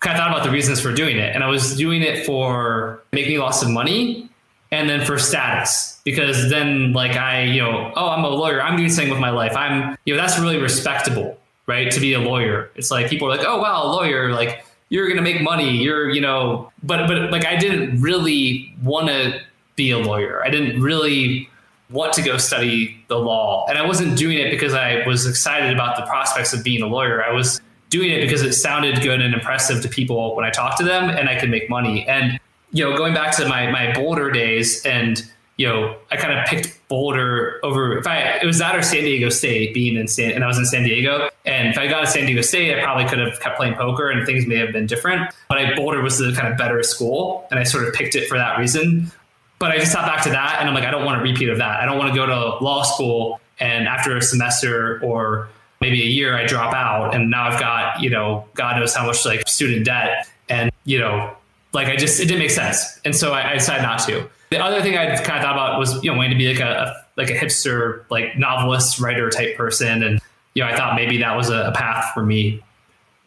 Kind 0.00 0.16
of 0.16 0.20
thought 0.20 0.30
about 0.30 0.44
the 0.44 0.52
reasons 0.52 0.80
for 0.80 0.92
doing 0.92 1.18
it, 1.18 1.34
and 1.34 1.42
I 1.42 1.48
was 1.48 1.76
doing 1.76 2.02
it 2.02 2.24
for 2.24 3.02
making 3.12 3.38
lots 3.38 3.62
of 3.62 3.68
money 3.68 4.27
and 4.70 4.88
then 4.88 5.04
for 5.04 5.18
status 5.18 6.00
because 6.04 6.50
then 6.50 6.92
like 6.92 7.16
i 7.16 7.42
you 7.42 7.62
know 7.62 7.92
oh 7.96 8.08
i'm 8.08 8.24
a 8.24 8.28
lawyer. 8.28 8.62
I'm 8.62 8.76
doing 8.76 8.90
something 8.90 9.10
with 9.10 9.20
my 9.20 9.30
life. 9.30 9.56
I'm 9.56 9.96
you 10.04 10.14
know 10.14 10.20
that's 10.20 10.38
really 10.38 10.58
respectable 10.58 11.38
right? 11.68 11.92
To 11.92 12.00
be 12.00 12.14
a 12.14 12.18
lawyer. 12.18 12.70
It's 12.74 12.90
like 12.90 13.08
people 13.08 13.28
are 13.28 13.36
like 13.36 13.46
oh 13.46 13.60
wow 13.60 13.84
lawyer 13.84 14.32
like 14.32 14.64
you're 14.88 15.14
to 15.14 15.20
make 15.20 15.42
money. 15.42 15.76
You're 15.76 16.10
you 16.10 16.20
know 16.20 16.72
but 16.82 17.06
but 17.06 17.30
like 17.30 17.46
i 17.46 17.56
didn't 17.56 18.00
really 18.00 18.74
want 18.82 19.08
to 19.08 19.40
be 19.76 19.90
a 19.92 19.98
lawyer. 19.98 20.42
I 20.44 20.50
didn't 20.50 20.80
really 20.82 21.48
want 21.90 22.12
to 22.14 22.22
go 22.22 22.36
study 22.36 23.02
the 23.08 23.18
law. 23.18 23.66
And 23.68 23.78
i 23.78 23.86
wasn't 23.86 24.18
doing 24.18 24.38
it 24.38 24.50
because 24.50 24.74
i 24.74 25.06
was 25.06 25.26
excited 25.26 25.72
about 25.72 25.96
the 25.96 26.04
prospects 26.06 26.52
of 26.52 26.64
being 26.64 26.82
a 26.82 26.86
lawyer. 26.86 27.22
I 27.22 27.32
was 27.32 27.60
doing 27.90 28.10
it 28.10 28.20
because 28.20 28.42
it 28.42 28.52
sounded 28.52 29.00
good 29.02 29.20
and 29.20 29.32
impressive 29.32 29.82
to 29.82 29.88
people 29.88 30.34
when 30.36 30.44
i 30.44 30.50
talked 30.50 30.78
to 30.78 30.84
them 30.84 31.08
and 31.10 31.28
i 31.28 31.38
could 31.38 31.50
make 31.50 31.70
money. 31.70 32.06
And 32.08 32.40
you 32.72 32.84
know, 32.84 32.96
going 32.96 33.14
back 33.14 33.36
to 33.36 33.48
my 33.48 33.70
my 33.70 33.92
Boulder 33.94 34.30
days, 34.30 34.84
and 34.84 35.22
you 35.56 35.66
know, 35.66 35.96
I 36.10 36.16
kind 36.16 36.38
of 36.38 36.46
picked 36.46 36.88
Boulder 36.88 37.60
over 37.62 37.98
if 37.98 38.06
I 38.06 38.38
it 38.42 38.46
was 38.46 38.58
that 38.58 38.76
or 38.76 38.82
San 38.82 39.02
Diego 39.02 39.28
State 39.28 39.74
being 39.74 39.96
in 39.96 40.06
San 40.08 40.30
and 40.30 40.44
I 40.44 40.46
was 40.46 40.58
in 40.58 40.66
San 40.66 40.84
Diego. 40.84 41.28
And 41.44 41.68
if 41.68 41.78
I 41.78 41.88
got 41.88 42.00
to 42.00 42.06
San 42.06 42.26
Diego 42.26 42.42
State, 42.42 42.78
I 42.78 42.82
probably 42.82 43.06
could 43.06 43.18
have 43.18 43.40
kept 43.40 43.56
playing 43.56 43.74
poker 43.74 44.10
and 44.10 44.24
things 44.26 44.46
may 44.46 44.56
have 44.56 44.72
been 44.72 44.86
different. 44.86 45.34
But 45.48 45.58
I 45.58 45.74
Boulder 45.74 46.00
was 46.00 46.18
the 46.18 46.32
kind 46.32 46.48
of 46.48 46.56
better 46.56 46.82
school, 46.82 47.46
and 47.50 47.58
I 47.58 47.64
sort 47.64 47.86
of 47.86 47.94
picked 47.94 48.14
it 48.14 48.28
for 48.28 48.38
that 48.38 48.58
reason. 48.58 49.10
But 49.58 49.72
I 49.72 49.78
just 49.78 49.92
thought 49.92 50.06
back 50.06 50.22
to 50.22 50.30
that, 50.30 50.58
and 50.60 50.68
I'm 50.68 50.74
like, 50.74 50.84
I 50.84 50.90
don't 50.92 51.04
want 51.04 51.20
a 51.20 51.22
repeat 51.22 51.48
of 51.48 51.58
that. 51.58 51.80
I 51.80 51.84
don't 51.84 51.98
want 51.98 52.10
to 52.10 52.14
go 52.14 52.26
to 52.26 52.64
law 52.64 52.84
school 52.84 53.40
and 53.58 53.88
after 53.88 54.16
a 54.16 54.22
semester 54.22 55.00
or 55.02 55.48
maybe 55.80 56.00
a 56.02 56.06
year 56.06 56.36
I 56.36 56.46
drop 56.46 56.74
out, 56.74 57.14
and 57.14 57.30
now 57.30 57.48
I've 57.48 57.60
got 57.60 58.00
you 58.00 58.10
know 58.10 58.46
God 58.54 58.76
knows 58.76 58.94
how 58.94 59.06
much 59.06 59.24
like 59.24 59.48
student 59.48 59.84
debt, 59.84 60.28
and 60.48 60.70
you 60.84 60.98
know 60.98 61.36
like 61.72 61.88
I 61.88 61.96
just 61.96 62.20
it 62.20 62.24
didn't 62.24 62.40
make 62.40 62.50
sense, 62.50 63.00
and 63.04 63.14
so 63.14 63.32
I, 63.32 63.50
I 63.50 63.54
decided 63.54 63.82
not 63.82 64.00
to. 64.06 64.28
The 64.50 64.58
other 64.58 64.80
thing 64.80 64.96
I 64.96 65.06
kind 65.16 65.38
of 65.38 65.42
thought 65.42 65.54
about 65.54 65.78
was 65.78 66.02
you 66.02 66.10
know 66.10 66.16
wanting 66.16 66.32
to 66.32 66.38
be 66.38 66.48
like 66.48 66.60
a, 66.60 67.04
like 67.16 67.30
a 67.30 67.34
hipster 67.34 68.04
like 68.10 68.38
novelist 68.38 69.00
writer 69.00 69.28
type 69.30 69.56
person, 69.56 70.02
and 70.02 70.20
you 70.54 70.62
know 70.62 70.68
I 70.68 70.76
thought 70.76 70.94
maybe 70.94 71.18
that 71.18 71.36
was 71.36 71.50
a, 71.50 71.68
a 71.68 71.72
path 71.72 72.12
for 72.14 72.24
me. 72.24 72.62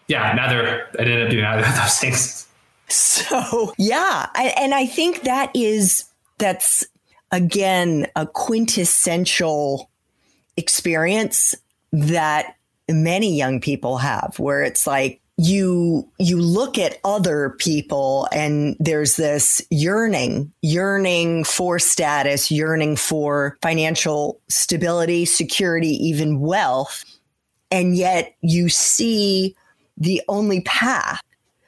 Yeah, 0.08 0.34
neither 0.34 0.88
I 0.98 1.02
ended 1.02 1.24
up 1.24 1.30
doing 1.30 1.46
either 1.46 1.66
of 1.66 1.76
those 1.76 2.00
things. 2.00 2.48
So 2.88 3.74
yeah, 3.78 4.28
I, 4.34 4.54
and 4.58 4.74
I 4.74 4.86
think 4.86 5.22
that 5.22 5.52
is 5.56 6.06
that's 6.39 6.86
again 7.32 8.08
a 8.16 8.26
quintessential 8.26 9.89
experience 10.58 11.56
that 11.94 12.56
many 12.89 13.38
young 13.38 13.62
people 13.62 13.98
have, 13.98 14.36
where 14.38 14.64
it's 14.64 14.86
like 14.86 15.20
you 15.38 16.07
you 16.19 16.39
look 16.39 16.77
at 16.77 16.99
other 17.03 17.55
people 17.57 18.27
and 18.32 18.75
there's 18.79 19.15
this 19.15 19.61
yearning 19.69 20.51
yearning 20.61 21.43
for 21.43 21.79
status 21.79 22.51
yearning 22.51 22.95
for 22.95 23.57
financial 23.61 24.39
stability 24.49 25.25
security 25.25 25.89
even 26.05 26.39
wealth. 26.39 27.03
And 27.71 27.95
yet 27.95 28.36
you 28.41 28.69
see 28.69 29.55
the 29.97 30.21
only 30.27 30.61
path 30.61 31.21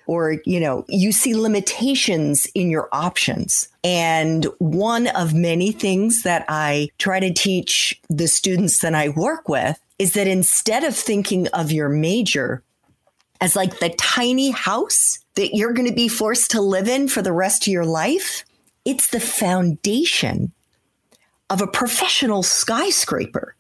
or 0.05 0.37
you 0.45 0.59
know 0.59 0.85
you 0.87 1.11
see 1.11 1.33
limitations 1.33 2.45
in 2.53 2.69
your 2.69 2.89
options. 2.91 3.69
And 3.83 4.45
one 4.59 5.07
of 5.07 5.33
many 5.33 5.71
things 5.71 6.23
that 6.23 6.45
i 6.47 6.89
try 6.99 7.19
to 7.19 7.33
teach 7.33 7.99
the 8.09 8.27
students 8.27 8.79
that 8.79 8.93
i 8.93 9.09
work 9.09 9.49
with 9.49 9.79
is 9.99 10.13
that 10.13 10.27
instead 10.27 10.83
of 10.83 10.95
thinking 10.95 11.47
of 11.49 11.71
your 11.71 11.89
major 11.89 12.61
as 13.43 13.57
like 13.57 13.79
the 13.79 13.89
tiny 13.97 14.51
house 14.51 15.19
that 15.35 15.53
you're 15.53 15.73
going 15.73 15.89
to 15.89 15.93
be 15.93 16.07
forced 16.07 16.51
to 16.51 16.61
live 16.61 16.87
in 16.87 17.09
for 17.09 17.21
the 17.21 17.33
rest 17.33 17.67
of 17.67 17.73
your 17.73 17.83
life. 17.85 18.45
It's 18.85 19.09
the 19.09 19.19
foundation 19.19 20.53
of 21.49 21.61
a 21.61 21.67
professional 21.67 22.41
skyscraper 22.41 23.57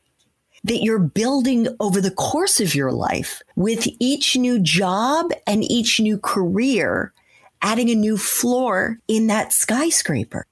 that 0.63 0.81
you're 0.81 0.99
building 0.99 1.67
over 1.81 1.99
the 1.99 2.11
course 2.11 2.61
of 2.61 2.73
your 2.73 2.93
life 2.93 3.41
with 3.57 3.85
each 3.99 4.37
new 4.37 4.57
job 4.57 5.31
and 5.45 5.69
each 5.69 5.99
new 5.99 6.17
career 6.17 7.11
adding 7.61 7.89
a 7.89 7.95
new 7.95 8.15
floor 8.15 8.99
in 9.09 9.27
that 9.27 9.51
skyscraper. 9.51 10.45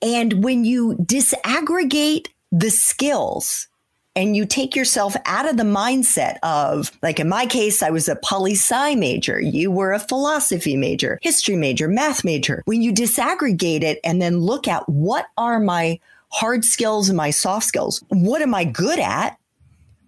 And 0.00 0.44
when 0.44 0.64
you 0.64 0.94
disaggregate 1.02 2.28
the 2.52 2.70
skills 2.70 3.66
and 4.14 4.36
you 4.36 4.44
take 4.44 4.76
yourself 4.76 5.16
out 5.24 5.48
of 5.48 5.56
the 5.56 5.62
mindset 5.62 6.36
of, 6.42 6.92
like 7.02 7.18
in 7.18 7.28
my 7.28 7.46
case, 7.46 7.82
I 7.82 7.90
was 7.90 8.08
a 8.08 8.16
poli 8.16 8.52
sci 8.52 8.94
major. 8.94 9.40
You 9.40 9.70
were 9.70 9.92
a 9.92 9.98
philosophy 9.98 10.76
major, 10.76 11.18
history 11.22 11.56
major, 11.56 11.88
math 11.88 12.24
major. 12.24 12.62
When 12.66 12.82
you 12.82 12.92
disaggregate 12.92 13.82
it 13.82 14.00
and 14.04 14.20
then 14.20 14.40
look 14.40 14.68
at 14.68 14.86
what 14.88 15.26
are 15.38 15.60
my 15.60 15.98
hard 16.28 16.64
skills 16.64 17.08
and 17.08 17.16
my 17.16 17.30
soft 17.30 17.66
skills, 17.66 18.04
what 18.08 18.42
am 18.42 18.54
I 18.54 18.64
good 18.64 18.98
at? 18.98 19.38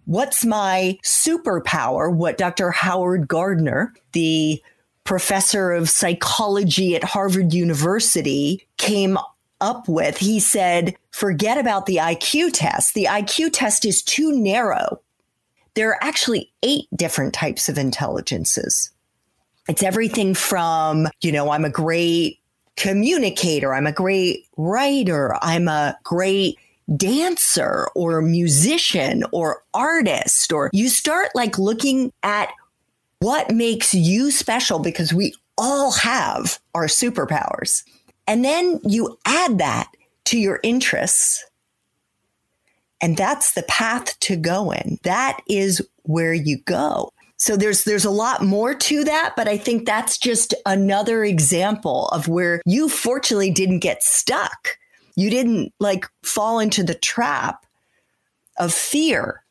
What's 0.04 0.44
my 0.44 0.98
superpower? 1.02 2.14
What 2.14 2.36
Dr. 2.36 2.70
Howard 2.70 3.26
Gardner, 3.26 3.94
the 4.12 4.62
professor 5.04 5.72
of 5.72 5.88
psychology 5.88 6.94
at 6.94 7.04
Harvard 7.04 7.54
University, 7.54 8.66
came 8.76 9.16
up 9.62 9.88
with. 9.88 10.18
He 10.18 10.40
said, 10.40 10.94
forget 11.14 11.56
about 11.56 11.86
the 11.86 11.98
IQ 11.98 12.50
test. 12.54 12.94
The 12.94 13.04
IQ 13.04 13.50
test 13.52 13.84
is 13.84 14.02
too 14.02 14.36
narrow. 14.36 15.00
There 15.74 15.90
are 15.90 16.02
actually 16.02 16.52
eight 16.64 16.88
different 16.96 17.32
types 17.32 17.68
of 17.68 17.78
intelligences. 17.78 18.90
It's 19.68 19.84
everything 19.84 20.34
from, 20.34 21.06
you 21.20 21.30
know, 21.30 21.52
I'm 21.52 21.64
a 21.64 21.70
great 21.70 22.40
communicator, 22.76 23.72
I'm 23.72 23.86
a 23.86 23.92
great 23.92 24.48
writer, 24.56 25.36
I'm 25.40 25.68
a 25.68 25.96
great 26.02 26.58
dancer 26.96 27.86
or 27.94 28.20
musician 28.20 29.22
or 29.30 29.62
artist, 29.72 30.52
or 30.52 30.68
you 30.72 30.88
start 30.88 31.30
like 31.36 31.60
looking 31.60 32.12
at 32.24 32.48
what 33.20 33.52
makes 33.52 33.94
you 33.94 34.32
special 34.32 34.80
because 34.80 35.14
we 35.14 35.32
all 35.56 35.92
have 35.92 36.58
our 36.74 36.86
superpowers. 36.86 37.84
And 38.26 38.44
then 38.44 38.80
you 38.82 39.16
add 39.24 39.58
that 39.58 39.88
to 40.26 40.38
your 40.38 40.60
interests. 40.62 41.44
And 43.00 43.16
that's 43.16 43.52
the 43.52 43.64
path 43.64 44.18
to 44.20 44.36
go 44.36 44.70
in. 44.70 44.98
That 45.02 45.40
is 45.48 45.86
where 46.04 46.32
you 46.32 46.58
go. 46.64 47.12
So 47.36 47.56
there's 47.56 47.84
there's 47.84 48.04
a 48.04 48.10
lot 48.10 48.42
more 48.42 48.74
to 48.74 49.04
that, 49.04 49.34
but 49.36 49.48
I 49.48 49.58
think 49.58 49.84
that's 49.84 50.16
just 50.16 50.54
another 50.64 51.24
example 51.24 52.08
of 52.08 52.28
where 52.28 52.62
you 52.64 52.88
fortunately 52.88 53.50
didn't 53.50 53.80
get 53.80 54.02
stuck. 54.02 54.78
You 55.16 55.30
didn't 55.30 55.72
like 55.80 56.06
fall 56.22 56.58
into 56.58 56.82
the 56.82 56.94
trap 56.94 57.66
of 58.58 58.72
fear 58.72 59.44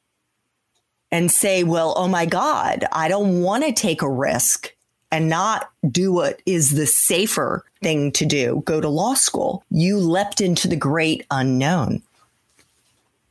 and 1.11 1.29
say, 1.31 1.63
"Well, 1.63 1.93
oh 1.95 2.07
my 2.07 2.25
god, 2.25 2.85
I 2.91 3.09
don't 3.09 3.41
want 3.41 3.63
to 3.65 3.71
take 3.71 4.01
a 4.01 4.09
risk 4.09 4.73
and 5.13 5.29
not 5.29 5.69
do 5.91 6.11
what 6.11 6.41
is 6.47 6.71
the 6.71 6.87
safer 6.87 7.63
thing 7.83 8.11
to 8.13 8.25
do, 8.25 8.63
go 8.65 8.81
to 8.81 8.89
law 8.89 9.13
school. 9.13 9.63
You 9.69 9.99
leapt 9.99 10.41
into 10.41 10.67
the 10.67 10.75
great 10.75 11.27
unknown. 11.29 12.01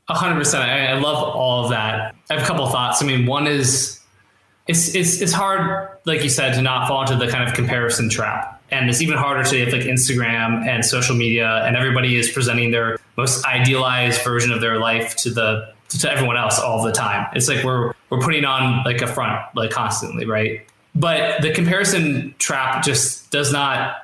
A 0.09 0.15
hundred 0.15 0.37
percent. 0.37 0.63
I 0.63 0.97
love 1.01 1.17
all 1.17 1.65
of 1.65 1.71
that. 1.71 2.15
I 2.31 2.35
have 2.35 2.43
a 2.45 2.47
couple 2.47 2.65
thoughts. 2.69 3.03
I 3.03 3.07
mean, 3.07 3.27
one 3.27 3.49
is 3.49 3.99
it's 4.69 4.95
it's 4.95 5.21
it's 5.21 5.33
hard, 5.33 5.89
like 6.05 6.23
you 6.23 6.29
said, 6.29 6.55
to 6.55 6.63
not 6.63 6.87
fall 6.87 7.03
into 7.03 7.17
the 7.17 7.29
kind 7.31 7.49
of 7.49 7.53
comparison 7.53 8.09
trap. 8.09 8.63
And 8.71 8.89
it's 8.89 9.03
even 9.03 9.19
harder 9.19 9.43
today 9.43 9.65
with 9.65 9.75
like 9.75 9.83
Instagram 9.83 10.65
and 10.65 10.85
social 10.85 11.17
media, 11.17 11.65
and 11.65 11.77
everybody 11.77 12.17
is 12.17 12.31
presenting 12.31 12.71
their 12.71 12.99
most 13.17 13.45
idealized 13.45 14.23
version 14.23 14.53
of 14.53 14.61
their 14.61 14.79
life 14.79 15.17
to 15.17 15.31
the 15.31 15.75
to 15.89 16.11
everyone 16.11 16.37
else 16.37 16.61
all 16.61 16.85
the 16.85 16.93
time. 16.93 17.27
It's 17.35 17.49
like 17.49 17.65
we're 17.65 17.93
we're 18.09 18.21
putting 18.21 18.45
on 18.45 18.85
like 18.85 19.03
a 19.03 19.09
front 19.09 19.41
like 19.57 19.71
constantly, 19.71 20.27
right? 20.27 20.65
But 20.95 21.41
the 21.41 21.53
comparison 21.53 22.35
trap 22.39 22.85
just 22.85 23.31
does 23.31 23.53
not 23.53 23.97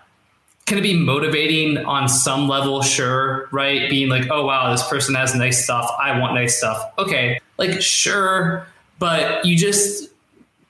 can 0.69 0.77
it 0.77 0.83
be 0.83 0.95
motivating 0.95 1.79
on 1.79 2.09
some 2.11 2.47
level? 2.47 2.83
Sure, 2.83 3.49
right? 3.51 3.89
Being 3.89 4.11
like, 4.11 4.31
oh 4.31 4.45
wow, 4.45 4.71
this 4.71 4.87
person 4.87 5.15
has 5.15 5.35
nice 5.35 5.65
stuff. 5.65 5.91
I 5.99 6.19
want 6.21 6.35
nice 6.35 6.59
stuff. 6.59 6.93
Okay, 6.99 7.41
like 7.57 7.81
sure, 7.81 8.67
but 8.99 9.45
you 9.47 9.57
just 9.57 10.11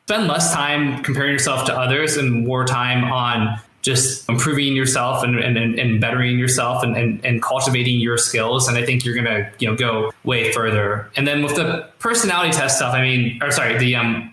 spend 0.05 0.29
less 0.29 0.53
time 0.55 1.03
comparing 1.03 1.33
yourself 1.33 1.67
to 1.67 1.77
others 1.77 2.17
and 2.17 2.47
more 2.47 2.65
time 2.65 3.05
on 3.05 3.61
just 3.83 4.29
improving 4.29 4.75
yourself 4.75 5.23
and, 5.23 5.39
and, 5.39 5.57
and 5.57 6.01
bettering 6.01 6.39
yourself 6.39 6.83
and, 6.83 6.97
and, 6.97 7.25
and 7.25 7.43
cultivating 7.43 7.99
your 8.01 8.19
skills. 8.19 8.69
And 8.69 8.77
I 8.77 8.87
think 8.87 9.05
you're 9.05 9.15
gonna 9.15 9.51
you 9.59 9.69
know 9.69 9.75
go 9.75 10.13
way 10.23 10.53
further. 10.53 11.11
And 11.17 11.27
then 11.27 11.43
with 11.43 11.57
the 11.57 11.89
personality 11.99 12.53
test 12.53 12.77
stuff, 12.77 12.95
I 12.95 13.03
mean, 13.03 13.43
or 13.43 13.51
sorry, 13.51 13.77
the 13.79 13.97
um 13.97 14.33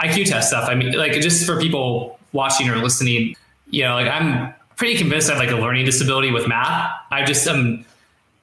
IQ 0.00 0.26
test 0.26 0.48
stuff. 0.48 0.68
I 0.68 0.74
mean, 0.74 0.92
like 0.92 1.12
just 1.12 1.46
for 1.46 1.60
people 1.60 2.18
watching 2.32 2.68
or 2.68 2.76
listening, 2.76 3.36
you 3.70 3.82
know, 3.82 3.94
like 3.94 4.08
I'm 4.08 4.54
pretty 4.76 4.96
convinced 4.96 5.30
I 5.30 5.34
have 5.34 5.42
like 5.42 5.50
a 5.50 5.60
learning 5.60 5.86
disability 5.86 6.30
with 6.30 6.46
math. 6.46 6.92
I 7.10 7.24
just 7.24 7.46
am 7.46 7.56
um, 7.56 7.84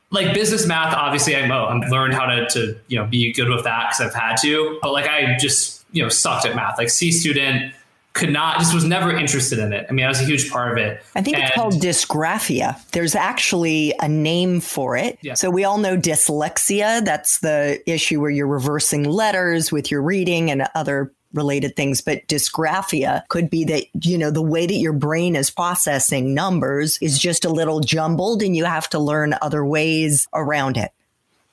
like 0.09 0.33
business 0.33 0.65
math. 0.67 0.93
Obviously, 0.93 1.35
I 1.35 1.45
know 1.47 1.65
I've 1.65 1.89
learned 1.89 2.13
how 2.13 2.25
to 2.25 2.47
to 2.49 2.79
you 2.87 2.97
know 2.97 3.05
be 3.05 3.31
good 3.33 3.49
with 3.49 3.63
that 3.63 3.89
because 3.89 4.01
I've 4.01 4.19
had 4.19 4.37
to. 4.37 4.79
But 4.81 4.93
like 4.93 5.07
I 5.07 5.37
just 5.37 5.85
you 5.91 6.01
know 6.01 6.09
sucked 6.09 6.45
at 6.45 6.55
math. 6.55 6.77
Like 6.77 6.89
C 6.89 7.11
student 7.11 7.73
could 8.13 8.31
not 8.31 8.59
just 8.59 8.73
was 8.73 8.83
never 8.83 9.11
interested 9.11 9.57
in 9.57 9.73
it. 9.73 9.87
I 9.89 9.91
mean, 9.91 10.05
I 10.05 10.07
was 10.09 10.21
a 10.21 10.25
huge 10.25 10.51
part 10.51 10.71
of 10.71 10.77
it. 10.77 11.03
I 11.15 11.21
think 11.23 11.37
and, 11.37 11.45
it's 11.45 11.55
called 11.55 11.73
dysgraphia. 11.73 12.79
There's 12.91 13.15
actually 13.15 13.95
a 13.99 14.07
name 14.07 14.59
for 14.59 14.95
it. 14.95 15.17
Yeah. 15.21 15.33
So 15.33 15.49
we 15.49 15.63
all 15.63 15.79
know 15.79 15.97
dyslexia. 15.97 17.03
That's 17.03 17.39
the 17.39 17.81
issue 17.91 18.21
where 18.21 18.29
you're 18.29 18.47
reversing 18.47 19.03
letters 19.03 19.71
with 19.71 19.89
your 19.89 20.03
reading 20.03 20.51
and 20.51 20.67
other 20.75 21.11
related 21.33 21.75
things, 21.75 22.01
but 22.01 22.27
dysgraphia 22.27 23.27
could 23.29 23.49
be 23.49 23.63
that, 23.65 23.85
you 24.05 24.17
know, 24.17 24.31
the 24.31 24.41
way 24.41 24.65
that 24.65 24.73
your 24.75 24.93
brain 24.93 25.35
is 25.35 25.49
processing 25.49 26.33
numbers 26.33 26.97
is 27.01 27.19
just 27.19 27.45
a 27.45 27.49
little 27.49 27.79
jumbled 27.79 28.41
and 28.41 28.55
you 28.55 28.65
have 28.65 28.89
to 28.89 28.99
learn 28.99 29.35
other 29.41 29.65
ways 29.65 30.27
around 30.33 30.77
it. 30.77 30.91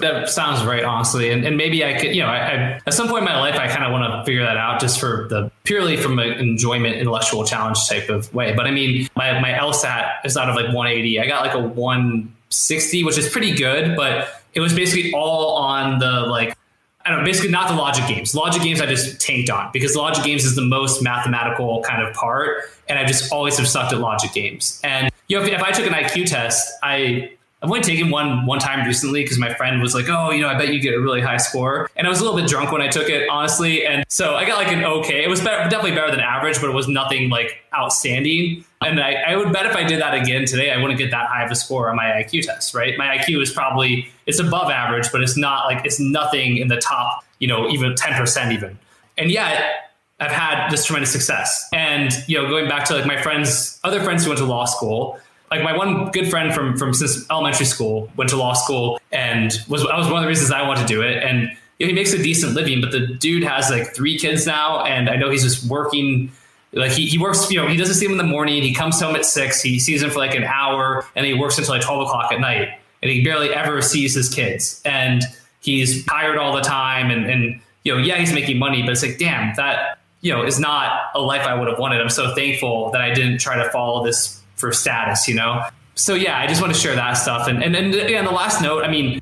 That 0.00 0.30
sounds 0.30 0.64
right, 0.64 0.82
honestly. 0.82 1.30
And, 1.30 1.44
and 1.44 1.56
maybe 1.56 1.84
I 1.84 1.92
could, 1.92 2.14
you 2.14 2.22
know, 2.22 2.28
I, 2.28 2.38
I, 2.38 2.80
at 2.86 2.94
some 2.94 3.08
point 3.08 3.18
in 3.18 3.24
my 3.26 3.38
life, 3.38 3.56
I 3.56 3.68
kind 3.68 3.84
of 3.84 3.92
want 3.92 4.10
to 4.10 4.24
figure 4.24 4.42
that 4.42 4.56
out 4.56 4.80
just 4.80 4.98
for 4.98 5.26
the 5.28 5.50
purely 5.64 5.96
from 5.98 6.18
an 6.18 6.32
enjoyment, 6.32 6.96
intellectual 6.96 7.44
challenge 7.44 7.86
type 7.86 8.08
of 8.08 8.32
way. 8.34 8.54
But 8.54 8.66
I 8.66 8.70
mean, 8.70 9.08
my, 9.14 9.38
my 9.40 9.50
LSAT 9.50 10.24
is 10.24 10.38
out 10.38 10.48
of 10.48 10.56
like 10.56 10.66
180. 10.66 11.20
I 11.20 11.26
got 11.26 11.42
like 11.44 11.54
a 11.54 11.60
160, 11.60 13.04
which 13.04 13.18
is 13.18 13.28
pretty 13.28 13.54
good, 13.54 13.94
but 13.94 14.42
it 14.54 14.60
was 14.60 14.72
basically 14.72 15.12
all 15.12 15.56
on 15.56 15.98
the 15.98 16.22
like 16.22 16.56
I 17.04 17.10
don't 17.10 17.20
know, 17.20 17.24
basically 17.24 17.50
not 17.50 17.68
the 17.68 17.74
logic 17.74 18.06
games. 18.06 18.34
Logic 18.34 18.62
games 18.62 18.80
I 18.80 18.86
just 18.86 19.20
tanked 19.20 19.48
on 19.48 19.70
because 19.72 19.96
logic 19.96 20.22
games 20.22 20.44
is 20.44 20.54
the 20.54 20.64
most 20.64 21.02
mathematical 21.02 21.82
kind 21.82 22.02
of 22.02 22.12
part. 22.14 22.64
And 22.88 22.98
I 22.98 23.06
just 23.06 23.32
always 23.32 23.56
have 23.56 23.66
sucked 23.66 23.92
at 23.92 24.00
logic 24.00 24.32
games. 24.32 24.80
And 24.84 25.10
you 25.28 25.38
know, 25.38 25.44
if, 25.44 25.50
if 25.50 25.62
I 25.62 25.70
took 25.70 25.86
an 25.86 25.92
IQ 25.92 26.26
test, 26.26 26.70
I 26.82 27.32
I've 27.62 27.68
only 27.68 27.82
taken 27.82 28.10
one 28.10 28.46
one 28.46 28.58
time 28.58 28.86
recently 28.86 29.22
because 29.22 29.38
my 29.38 29.52
friend 29.52 29.82
was 29.82 29.94
like, 29.94 30.08
"Oh, 30.08 30.30
you 30.30 30.40
know, 30.40 30.48
I 30.48 30.56
bet 30.56 30.72
you 30.72 30.80
get 30.80 30.94
a 30.94 31.00
really 31.00 31.20
high 31.20 31.36
score." 31.36 31.90
And 31.94 32.06
I 32.06 32.10
was 32.10 32.20
a 32.20 32.24
little 32.24 32.38
bit 32.38 32.48
drunk 32.48 32.72
when 32.72 32.80
I 32.80 32.88
took 32.88 33.10
it, 33.10 33.28
honestly, 33.28 33.84
and 33.84 34.04
so 34.08 34.34
I 34.34 34.46
got 34.46 34.56
like 34.56 34.72
an 34.72 34.82
okay. 34.84 35.22
It 35.22 35.28
was 35.28 35.40
better, 35.42 35.68
definitely 35.68 35.92
better 35.92 36.10
than 36.10 36.20
average, 36.20 36.58
but 36.58 36.70
it 36.70 36.72
was 36.74 36.88
nothing 36.88 37.28
like 37.28 37.58
outstanding. 37.74 38.64
And 38.80 38.98
I, 38.98 39.12
I 39.12 39.36
would 39.36 39.52
bet 39.52 39.66
if 39.66 39.76
I 39.76 39.84
did 39.84 40.00
that 40.00 40.14
again 40.14 40.46
today, 40.46 40.72
I 40.72 40.78
wouldn't 40.78 40.98
get 40.98 41.10
that 41.10 41.28
high 41.28 41.44
of 41.44 41.50
a 41.50 41.54
score 41.54 41.90
on 41.90 41.96
my 41.96 42.04
IQ 42.04 42.46
test. 42.46 42.74
Right? 42.74 42.96
My 42.96 43.18
IQ 43.18 43.42
is 43.42 43.52
probably 43.52 44.10
it's 44.26 44.40
above 44.40 44.70
average, 44.70 45.12
but 45.12 45.20
it's 45.20 45.36
not 45.36 45.66
like 45.66 45.84
it's 45.84 46.00
nothing 46.00 46.56
in 46.56 46.68
the 46.68 46.78
top, 46.78 47.24
you 47.40 47.48
know, 47.48 47.68
even 47.68 47.94
ten 47.94 48.14
percent 48.14 48.52
even. 48.52 48.78
And 49.18 49.30
yet, 49.30 49.90
I've 50.18 50.30
had 50.30 50.70
this 50.70 50.86
tremendous 50.86 51.12
success. 51.12 51.68
And 51.74 52.10
you 52.26 52.40
know, 52.40 52.48
going 52.48 52.70
back 52.70 52.86
to 52.86 52.94
like 52.94 53.06
my 53.06 53.20
friends, 53.20 53.78
other 53.84 54.02
friends 54.02 54.24
who 54.24 54.30
went 54.30 54.38
to 54.38 54.46
law 54.46 54.64
school 54.64 55.18
like 55.50 55.62
my 55.62 55.76
one 55.76 56.10
good 56.12 56.30
friend 56.30 56.54
from 56.54 56.76
from 56.76 56.94
since 56.94 57.28
elementary 57.30 57.66
school 57.66 58.10
went 58.16 58.30
to 58.30 58.36
law 58.36 58.54
school 58.54 59.00
and 59.10 59.52
was 59.68 59.82
that 59.82 59.96
was 59.96 60.06
one 60.06 60.16
of 60.16 60.22
the 60.22 60.28
reasons 60.28 60.50
I 60.50 60.66
wanted 60.66 60.82
to 60.82 60.86
do 60.86 61.02
it. 61.02 61.22
And 61.22 61.50
you 61.78 61.86
know, 61.86 61.88
he 61.88 61.92
makes 61.92 62.12
a 62.12 62.22
decent 62.22 62.54
living, 62.54 62.80
but 62.80 62.92
the 62.92 63.06
dude 63.06 63.42
has 63.42 63.70
like 63.70 63.94
three 63.94 64.18
kids 64.18 64.46
now, 64.46 64.84
and 64.84 65.08
I 65.08 65.16
know 65.16 65.30
he's 65.30 65.42
just 65.42 65.68
working. 65.68 66.30
Like 66.72 66.92
he, 66.92 67.06
he 67.06 67.18
works, 67.18 67.50
you 67.50 67.60
know, 67.60 67.66
he 67.66 67.76
doesn't 67.76 67.96
see 67.96 68.04
him 68.04 68.12
in 68.12 68.18
the 68.18 68.22
morning. 68.22 68.62
He 68.62 68.72
comes 68.72 69.00
home 69.00 69.16
at 69.16 69.24
six. 69.24 69.60
He 69.60 69.80
sees 69.80 70.02
him 70.02 70.10
for 70.10 70.18
like 70.18 70.36
an 70.36 70.44
hour, 70.44 71.04
and 71.16 71.26
he 71.26 71.34
works 71.34 71.58
until 71.58 71.74
like 71.74 71.82
twelve 71.82 72.02
o'clock 72.02 72.30
at 72.32 72.40
night. 72.40 72.68
And 73.02 73.10
he 73.10 73.24
barely 73.24 73.52
ever 73.52 73.80
sees 73.82 74.14
his 74.14 74.28
kids. 74.28 74.80
And 74.84 75.24
he's 75.60 76.04
tired 76.04 76.36
all 76.36 76.54
the 76.54 76.60
time. 76.60 77.10
And 77.10 77.28
and 77.28 77.60
you 77.82 77.94
know, 77.94 77.98
yeah, 77.98 78.18
he's 78.18 78.32
making 78.32 78.58
money, 78.58 78.82
but 78.82 78.92
it's 78.92 79.02
like, 79.02 79.18
damn, 79.18 79.56
that 79.56 79.98
you 80.20 80.32
know 80.32 80.44
is 80.44 80.60
not 80.60 81.10
a 81.14 81.20
life 81.20 81.44
I 81.46 81.54
would 81.54 81.66
have 81.66 81.78
wanted. 81.78 82.00
I'm 82.00 82.10
so 82.10 82.34
thankful 82.34 82.90
that 82.92 83.00
I 83.00 83.12
didn't 83.12 83.38
try 83.38 83.56
to 83.56 83.68
follow 83.70 84.04
this 84.04 84.39
for 84.60 84.72
status, 84.72 85.26
you 85.26 85.34
know? 85.34 85.64
So 85.94 86.14
yeah, 86.14 86.38
I 86.38 86.46
just 86.46 86.60
want 86.60 86.72
to 86.72 86.78
share 86.78 86.94
that 86.94 87.14
stuff. 87.14 87.48
And 87.48 87.62
and 87.62 87.76
and 87.76 87.94
yeah, 87.94 88.22
the 88.22 88.30
last 88.30 88.62
note, 88.62 88.84
I 88.84 88.90
mean, 88.90 89.20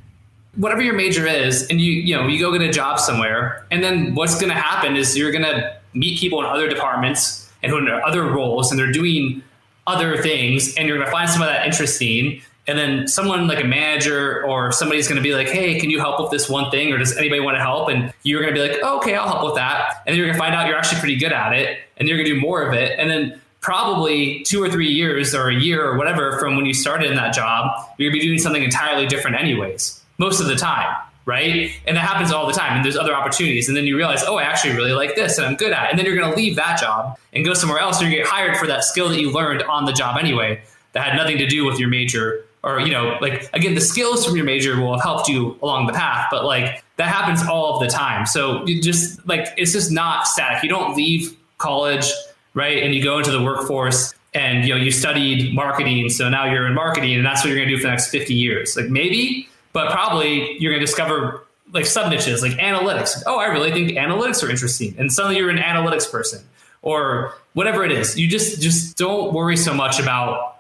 whatever 0.57 0.83
your 0.83 0.95
major 0.95 1.27
is, 1.27 1.67
and 1.69 1.81
you 1.81 1.93
you 1.93 2.15
know 2.15 2.27
you 2.27 2.39
go 2.39 2.53
get 2.53 2.63
a 2.63 2.71
job 2.71 3.01
somewhere, 3.01 3.67
and 3.71 3.83
then 3.83 4.15
what's 4.15 4.39
to 4.53 4.59
happen 4.59 4.97
is 4.97 5.17
you're 5.17 5.33
to 5.45 5.77
meet 5.95 6.19
people 6.19 6.41
in 6.41 6.47
other 6.47 6.69
departments 6.69 7.51
and 7.63 7.73
who 7.73 7.79
in 7.79 7.89
other 7.89 8.25
roles, 8.25 8.71
and 8.71 8.79
they're 8.79 8.93
doing 8.93 9.43
other 9.87 10.19
things, 10.19 10.75
and 10.77 10.87
you're 10.87 10.99
to 10.99 11.11
find 11.11 11.29
some 11.29 11.43
of 11.43 11.49
that 11.49 11.67
interesting. 11.67 12.43
And 12.69 12.79
then 12.79 13.09
someone 13.09 13.49
like 13.49 13.65
a 13.65 13.67
manager 13.67 14.45
or 14.45 14.71
somebody's 14.73 15.09
going 15.09 15.17
to 15.17 15.23
be 15.23 15.35
like, 15.35 15.49
"Hey, 15.49 15.81
can 15.81 15.89
you 15.89 15.99
help 15.99 16.21
with 16.21 16.31
this 16.31 16.51
one 16.51 16.71
thing?" 16.71 16.93
Or 16.93 16.99
does 16.99 17.17
anybody 17.17 17.41
want 17.41 17.57
to 17.57 17.63
help? 17.63 17.89
And 17.89 18.13
you're 18.25 18.43
going 18.43 18.55
to 18.55 18.61
be 18.61 18.69
like, 18.69 18.79
oh, 18.83 18.99
"Okay, 18.99 19.17
I'll 19.17 19.27
help 19.27 19.43
with 19.43 19.55
that." 19.55 20.03
And 20.07 20.13
then 20.13 20.17
you're 20.19 20.27
going 20.27 20.37
to 20.37 20.39
find 20.39 20.55
out 20.55 20.69
you're 20.69 20.77
actually 20.77 21.01
pretty 21.01 21.17
good 21.17 21.33
at 21.33 21.55
it, 21.55 21.79
and 21.97 22.07
you're 22.07 22.19
going 22.19 22.29
to 22.29 22.35
do 22.35 22.41
more 22.41 22.63
of 22.63 22.75
it. 22.75 22.99
And 22.99 23.11
then 23.11 23.41
probably 23.61 24.41
two 24.41 24.63
or 24.63 24.71
three 24.71 24.89
years 24.89 25.35
or 25.35 25.49
a 25.49 25.55
year 25.55 25.85
or 25.85 25.97
whatever 25.97 26.39
from 26.39 26.57
when 26.57 26.67
you 26.67 26.75
started 26.75 27.11
in 27.11 27.17
that 27.17 27.35
job, 27.35 27.71
you're 27.99 28.13
be 28.13 28.21
doing 28.21 28.39
something 28.39 28.63
entirely 28.63 29.07
different 29.07 29.37
anyways, 29.37 30.01
most 30.19 30.41
of 30.41 30.47
the 30.47 30.57
time, 30.57 30.97
right? 31.25 31.73
And 31.87 31.97
that 31.97 32.01
happens 32.01 32.31
all 32.31 32.47
the 32.47 32.53
time. 32.53 32.77
And 32.77 32.85
there's 32.85 32.97
other 32.97 33.15
opportunities. 33.15 33.69
And 33.69 33.77
then 33.77 33.85
you 33.85 33.97
realize, 33.97 34.23
oh, 34.25 34.37
I 34.37 34.43
actually 34.45 34.77
really 34.77 34.93
like 34.93 35.17
this 35.17 35.39
and 35.39 35.47
I'm 35.47 35.57
good 35.57 35.73
at 35.73 35.87
it. 35.87 35.91
And 35.91 35.99
then 35.99 36.07
you're 36.07 36.17
gonna 36.17 36.37
leave 36.37 36.57
that 36.57 36.81
job 36.81 37.19
and 37.33 37.45
go 37.45 37.55
somewhere 37.55 37.79
else 37.79 38.01
and 38.01 38.11
you 38.11 38.17
get 38.17 38.27
hired 38.27 38.57
for 38.57 38.67
that 38.69 38.85
skill 38.85 39.09
that 39.09 39.21
you 39.21 39.33
learned 39.33 39.63
on 39.65 39.85
the 39.85 39.93
job 39.93 40.17
anyway, 40.19 40.63
that 40.93 41.05
had 41.05 41.17
nothing 41.17 41.39
to 41.39 41.47
do 41.47 41.65
with 41.65 41.79
your 41.79 41.89
major. 41.89 42.45
Or, 42.63 42.81
you 42.81 42.91
know, 42.91 43.19
like 43.21 43.49
again, 43.55 43.75
the 43.75 43.81
skills 43.81 44.27
from 44.27 44.37
your 44.37 44.45
major 44.45 44.81
will 44.81 44.93
have 44.93 45.03
helped 45.03 45.29
you 45.29 45.59
along 45.63 45.87
the 45.87 45.93
path, 45.93 46.29
but 46.31 46.45
like 46.45 46.83
that 46.97 47.09
happens 47.09 47.47
all 47.49 47.75
of 47.75 47.81
the 47.81 47.89
time. 47.89 48.27
So 48.27 48.67
you 48.67 48.83
just 48.83 49.27
like 49.27 49.49
it's 49.57 49.73
just 49.73 49.91
not 49.91 50.27
static. 50.27 50.63
You 50.63 50.69
don't 50.69 50.97
leave 50.97 51.37
college 51.59 52.13
right? 52.59 52.83
And 52.83 52.95
you 52.95 53.03
go 53.03 53.19
into 53.19 53.31
the 53.31 53.43
workforce 53.43 54.13
and 54.35 54.67
you 54.67 54.75
know 54.75 54.81
you 54.81 54.91
studied 54.91 55.55
marketing, 55.55 56.11
so 56.11 56.29
now 56.29 56.45
you're 56.45 56.67
in 56.67 56.75
marketing, 56.75 57.15
and 57.15 57.25
that's 57.25 57.43
what 57.43 57.49
you're 57.49 57.57
going 57.57 57.69
to 57.69 57.75
do 57.75 57.81
for 57.81 57.87
the 57.87 57.91
next 57.91 58.09
50 58.09 58.35
years. 58.35 58.77
Like 58.77 58.89
maybe, 58.91 59.49
but 59.73 59.91
probably 59.91 60.59
you're 60.59 60.73
going 60.73 60.81
to 60.81 60.87
discover 60.87 61.45
like 61.73 61.87
sub 61.87 62.11
niches, 62.11 62.43
like 62.43 62.53
analytics. 62.53 63.23
Oh, 63.27 63.39
I 63.39 63.47
really 63.47 63.73
think 63.73 63.93
analytics 63.93 64.47
are 64.47 64.51
interesting, 64.51 64.95
and 64.99 65.13
suddenly 65.13 65.39
you're 65.39 65.51
an 65.51 65.59
analytics 65.59 66.11
person, 66.11 66.43
or 66.83 67.35
whatever 67.55 67.85
it 67.85 67.93
is. 67.93 68.19
You 68.19 68.29
just 68.29 68.61
just 68.61 68.99
don't 68.99 69.33
worry 69.33 69.57
so 69.57 69.73
much 69.73 69.99
about 69.99 70.59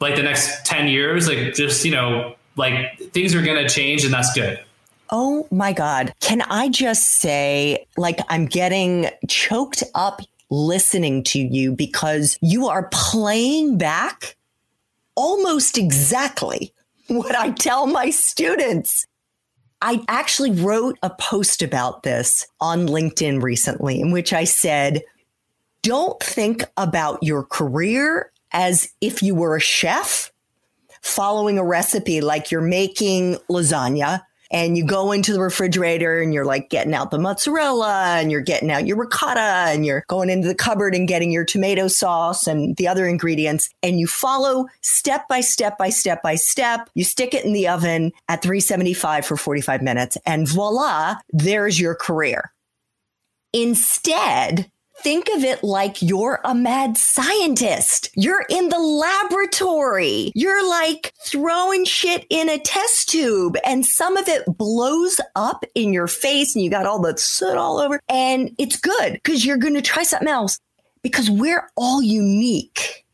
like 0.00 0.16
the 0.16 0.22
next 0.22 0.64
10 0.64 0.88
years. 0.88 1.28
Like 1.28 1.54
just 1.54 1.84
you 1.84 1.90
know 1.90 2.34
like 2.56 2.98
things 3.12 3.34
are 3.34 3.42
going 3.42 3.62
to 3.62 3.68
change, 3.68 4.04
and 4.04 4.14
that's 4.14 4.32
good. 4.32 4.58
Oh 5.14 5.46
my 5.50 5.74
God. 5.74 6.14
Can 6.20 6.40
I 6.40 6.70
just 6.70 7.18
say, 7.18 7.86
like, 7.98 8.18
I'm 8.30 8.46
getting 8.46 9.10
choked 9.28 9.84
up 9.94 10.22
listening 10.52 11.24
to 11.24 11.38
you 11.38 11.72
because 11.72 12.38
you 12.42 12.68
are 12.68 12.88
playing 12.92 13.78
back 13.78 14.36
almost 15.14 15.78
exactly 15.78 16.74
what 17.08 17.34
I 17.34 17.50
tell 17.50 17.86
my 17.86 18.10
students. 18.10 19.06
I 19.80 20.04
actually 20.08 20.50
wrote 20.50 20.98
a 21.02 21.10
post 21.10 21.62
about 21.62 22.02
this 22.02 22.46
on 22.60 22.86
LinkedIn 22.86 23.42
recently 23.42 23.98
in 23.98 24.12
which 24.12 24.34
I 24.34 24.44
said, 24.44 25.02
don't 25.82 26.22
think 26.22 26.64
about 26.76 27.22
your 27.22 27.44
career 27.44 28.30
as 28.52 28.90
if 29.00 29.22
you 29.22 29.34
were 29.34 29.56
a 29.56 29.60
chef 29.60 30.30
following 31.00 31.58
a 31.58 31.64
recipe 31.64 32.20
like 32.20 32.50
you're 32.50 32.60
making 32.60 33.36
lasagna 33.50 34.20
and 34.52 34.76
you 34.76 34.84
go 34.84 35.12
into 35.12 35.32
the 35.32 35.40
refrigerator 35.40 36.20
and 36.20 36.32
you're 36.32 36.44
like 36.44 36.68
getting 36.68 36.94
out 36.94 37.10
the 37.10 37.18
mozzarella 37.18 38.18
and 38.18 38.30
you're 38.30 38.40
getting 38.40 38.70
out 38.70 38.86
your 38.86 38.98
ricotta 38.98 39.40
and 39.40 39.84
you're 39.86 40.04
going 40.08 40.30
into 40.30 40.46
the 40.46 40.54
cupboard 40.54 40.94
and 40.94 41.08
getting 41.08 41.32
your 41.32 41.44
tomato 41.44 41.88
sauce 41.88 42.46
and 42.46 42.76
the 42.76 42.86
other 42.86 43.06
ingredients 43.06 43.70
and 43.82 43.98
you 43.98 44.06
follow 44.06 44.66
step 44.82 45.26
by 45.28 45.40
step 45.40 45.78
by 45.78 45.88
step 45.88 46.22
by 46.22 46.34
step. 46.34 46.88
You 46.94 47.04
stick 47.04 47.34
it 47.34 47.44
in 47.44 47.52
the 47.52 47.68
oven 47.68 48.12
at 48.28 48.42
375 48.42 49.26
for 49.26 49.36
45 49.36 49.82
minutes 49.82 50.18
and 50.26 50.46
voila, 50.46 51.16
there's 51.30 51.80
your 51.80 51.94
career. 51.94 52.52
Instead, 53.52 54.70
think 55.02 55.28
of 55.34 55.44
it 55.44 55.62
like 55.62 56.00
you're 56.00 56.40
a 56.44 56.54
mad 56.54 56.96
scientist. 56.96 58.10
You're 58.14 58.44
in 58.48 58.68
the 58.68 58.78
laboratory. 58.78 60.32
You're 60.34 60.68
like 60.68 61.12
throwing 61.24 61.84
shit 61.84 62.26
in 62.30 62.48
a 62.48 62.58
test 62.58 63.08
tube 63.08 63.56
and 63.64 63.84
some 63.84 64.16
of 64.16 64.28
it 64.28 64.44
blows 64.46 65.20
up 65.34 65.64
in 65.74 65.92
your 65.92 66.06
face 66.06 66.54
and 66.54 66.64
you 66.64 66.70
got 66.70 66.86
all 66.86 67.00
the 67.00 67.16
soot 67.16 67.56
all 67.56 67.78
over. 67.78 68.00
And 68.08 68.54
it's 68.58 68.78
good 68.80 69.14
because 69.14 69.44
you're 69.44 69.56
going 69.56 69.74
to 69.74 69.82
try 69.82 70.02
something 70.02 70.28
else 70.28 70.58
because 71.02 71.30
we're 71.30 71.68
all 71.76 72.02
unique. 72.02 73.04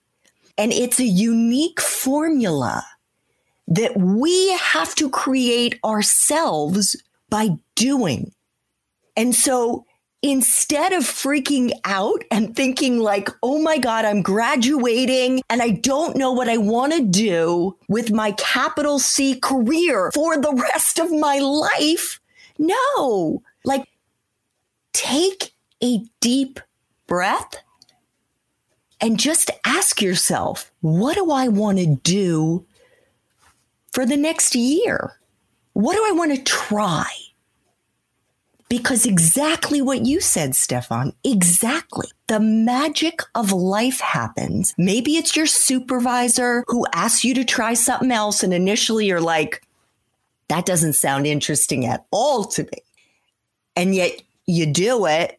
And 0.56 0.73
it's 0.73 1.01
a 1.01 1.05
unique 1.05 1.81
formula 1.81 2.85
that 3.69 3.97
we 3.97 4.51
have 4.56 4.94
to 4.97 5.10
create 5.10 5.78
ourselves 5.85 6.97
by 7.28 7.51
doing. 7.74 8.32
And 9.16 9.35
so 9.35 9.85
instead 10.23 10.93
of 10.93 11.05
freaking 11.05 11.70
out 11.85 12.24
and 12.31 12.57
thinking 12.57 12.99
like, 12.99 13.28
oh 13.43 13.62
my 13.62 13.78
God, 13.78 14.05
I'm 14.05 14.23
graduating 14.23 15.43
and 15.49 15.62
I 15.62 15.70
don't 15.70 16.16
know 16.16 16.32
what 16.32 16.49
I 16.49 16.57
want 16.57 16.93
to 16.95 17.03
do 17.03 17.77
with 17.89 18.11
my 18.11 18.32
capital 18.32 18.99
C 18.99 19.39
career 19.39 20.11
for 20.12 20.36
the 20.36 20.53
rest 20.53 20.99
of 20.99 21.11
my 21.12 21.39
life. 21.39 22.20
No, 22.59 23.43
like 23.65 23.89
take 24.93 25.55
a 25.82 26.05
deep 26.20 26.59
breath 27.07 27.57
and 29.01 29.20
just 29.20 29.51
ask 29.65 30.03
yourself, 30.03 30.73
what 30.81 31.15
do 31.15 31.31
I 31.31 31.47
want 31.47 31.78
to 31.78 31.95
do 32.03 32.66
for 33.93 34.05
the 34.05 34.16
next 34.16 34.57
year? 34.57 35.12
What 35.74 35.95
do 35.95 36.05
I 36.05 36.11
want 36.11 36.35
to 36.35 36.43
try? 36.43 37.07
Because 38.69 39.07
exactly 39.07 39.81
what 39.81 40.05
you 40.05 40.20
said, 40.20 40.55
Stefan, 40.55 41.15
exactly. 41.24 42.07
The 42.27 42.39
magic 42.39 43.23
of 43.35 43.51
life 43.51 44.01
happens. 44.01 44.74
Maybe 44.77 45.16
it's 45.16 45.35
your 45.35 45.47
supervisor 45.47 46.65
who 46.69 46.86
asks 46.93 47.24
you 47.24 47.32
to 47.35 47.45
try 47.45 47.73
something 47.73 48.11
else, 48.11 48.43
and 48.43 48.53
initially 48.53 49.07
you're 49.07 49.23
like, 49.23 49.62
that 50.49 50.66
doesn't 50.66 50.95
sound 50.95 51.27
interesting 51.27 51.86
at 51.86 52.07
all 52.11 52.45
to 52.45 52.65
me. 52.65 52.82
And 53.74 53.95
yet 53.95 54.20
you 54.47 54.66
do 54.66 55.07
it 55.07 55.39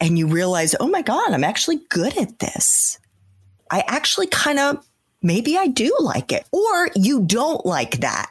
and 0.00 0.18
you 0.18 0.26
realize, 0.26 0.74
oh 0.80 0.88
my 0.88 1.02
God, 1.02 1.32
I'm 1.32 1.44
actually 1.44 1.80
good 1.88 2.16
at 2.16 2.38
this. 2.38 2.98
I 3.70 3.82
actually 3.86 4.28
kind 4.28 4.58
of, 4.58 4.84
maybe 5.22 5.56
I 5.56 5.66
do 5.66 5.94
like 6.00 6.32
it. 6.32 6.46
Or 6.52 6.90
you 6.94 7.22
don't 7.22 7.64
like 7.66 8.00
that, 8.00 8.30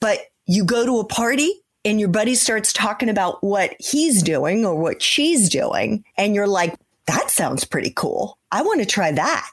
but 0.00 0.18
you 0.46 0.64
go 0.64 0.84
to 0.86 1.00
a 1.00 1.04
party 1.04 1.52
and 1.88 1.98
your 1.98 2.10
buddy 2.10 2.34
starts 2.34 2.70
talking 2.70 3.08
about 3.08 3.42
what 3.42 3.74
he's 3.78 4.22
doing 4.22 4.66
or 4.66 4.74
what 4.74 5.00
she's 5.00 5.48
doing. 5.48 6.04
And 6.18 6.34
you're 6.34 6.46
like, 6.46 6.74
that 7.06 7.30
sounds 7.30 7.64
pretty 7.64 7.90
cool. 7.90 8.36
I 8.52 8.60
want 8.60 8.80
to 8.80 8.86
try 8.86 9.10
that. 9.10 9.50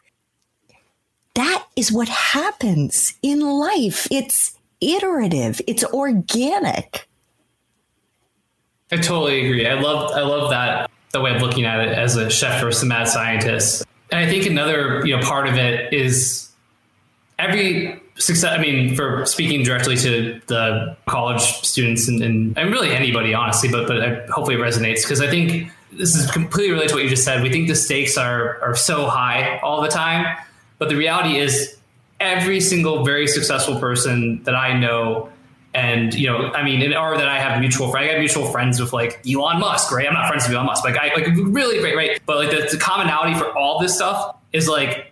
That 1.35 1.65
is 1.77 1.93
what 1.93 2.09
happens 2.09 3.13
in 3.21 3.39
life. 3.39 4.07
It's 4.11 4.57
iterative, 4.81 5.61
it's 5.65 5.85
organic. 5.85 7.07
I 8.91 8.97
totally 8.97 9.45
agree. 9.45 9.65
I 9.65 9.73
love 9.75 10.11
I 10.11 10.21
love 10.21 10.49
that 10.51 10.91
the 11.11 11.21
way 11.21 11.33
of 11.33 11.41
looking 11.41 11.65
at 11.65 11.79
it 11.79 11.97
as 11.97 12.17
a 12.17 12.29
chef 12.29 12.61
versus 12.61 12.83
a 12.83 12.85
mad 12.85 13.07
scientist. 13.07 13.85
And 14.11 14.19
I 14.19 14.29
think 14.29 14.45
another 14.45 15.05
you 15.05 15.15
know 15.15 15.23
part 15.23 15.47
of 15.47 15.55
it 15.55 15.93
is 15.93 16.49
every 17.39 17.99
success. 18.17 18.57
I 18.57 18.61
mean, 18.61 18.95
for 18.95 19.25
speaking 19.25 19.63
directly 19.63 19.95
to 19.97 20.41
the 20.47 20.95
college 21.07 21.41
students 21.41 22.07
and, 22.07 22.21
and, 22.21 22.57
and 22.57 22.71
really 22.71 22.91
anybody, 22.91 23.33
honestly, 23.33 23.69
but 23.69 23.87
but 23.87 24.29
hopefully 24.29 24.55
it 24.55 24.59
resonates 24.59 25.01
because 25.01 25.21
I 25.21 25.29
think 25.29 25.71
this 25.91 26.15
is 26.15 26.29
completely 26.31 26.71
related 26.71 26.89
to 26.89 26.95
what 26.95 27.03
you 27.03 27.09
just 27.09 27.23
said. 27.23 27.43
We 27.43 27.51
think 27.51 27.67
the 27.67 27.75
stakes 27.75 28.17
are 28.17 28.61
are 28.61 28.75
so 28.75 29.07
high 29.07 29.59
all 29.59 29.81
the 29.81 29.89
time, 29.89 30.37
but 30.77 30.89
the 30.89 30.95
reality 30.95 31.37
is 31.37 31.77
every 32.19 32.61
single 32.61 33.03
very 33.03 33.27
successful 33.27 33.79
person 33.79 34.43
that 34.43 34.55
I 34.55 34.77
know 34.77 35.29
and 35.73 36.13
you 36.13 36.27
know, 36.27 36.53
I 36.53 36.63
mean, 36.63 36.93
or 36.93 37.17
that 37.17 37.27
I 37.27 37.37
have 37.37 37.59
mutual 37.59 37.91
friends. 37.91 38.07
I 38.07 38.11
have 38.13 38.19
mutual 38.19 38.49
friends 38.49 38.79
with 38.79 38.93
like 38.93 39.19
Elon 39.29 39.59
Musk, 39.59 39.91
right? 39.91 40.07
I'm 40.07 40.13
not 40.13 40.29
friends 40.29 40.47
with 40.47 40.55
Elon 40.55 40.67
Musk, 40.67 40.85
like 40.85 40.97
I 40.97 41.13
like 41.13 41.27
really 41.35 41.79
great, 41.79 41.97
right? 41.97 42.21
But 42.25 42.37
like 42.37 42.51
the, 42.51 42.69
the 42.71 42.77
commonality 42.77 43.37
for 43.37 43.55
all 43.57 43.79
this 43.79 43.93
stuff 43.93 44.37
is 44.53 44.69
like 44.69 45.11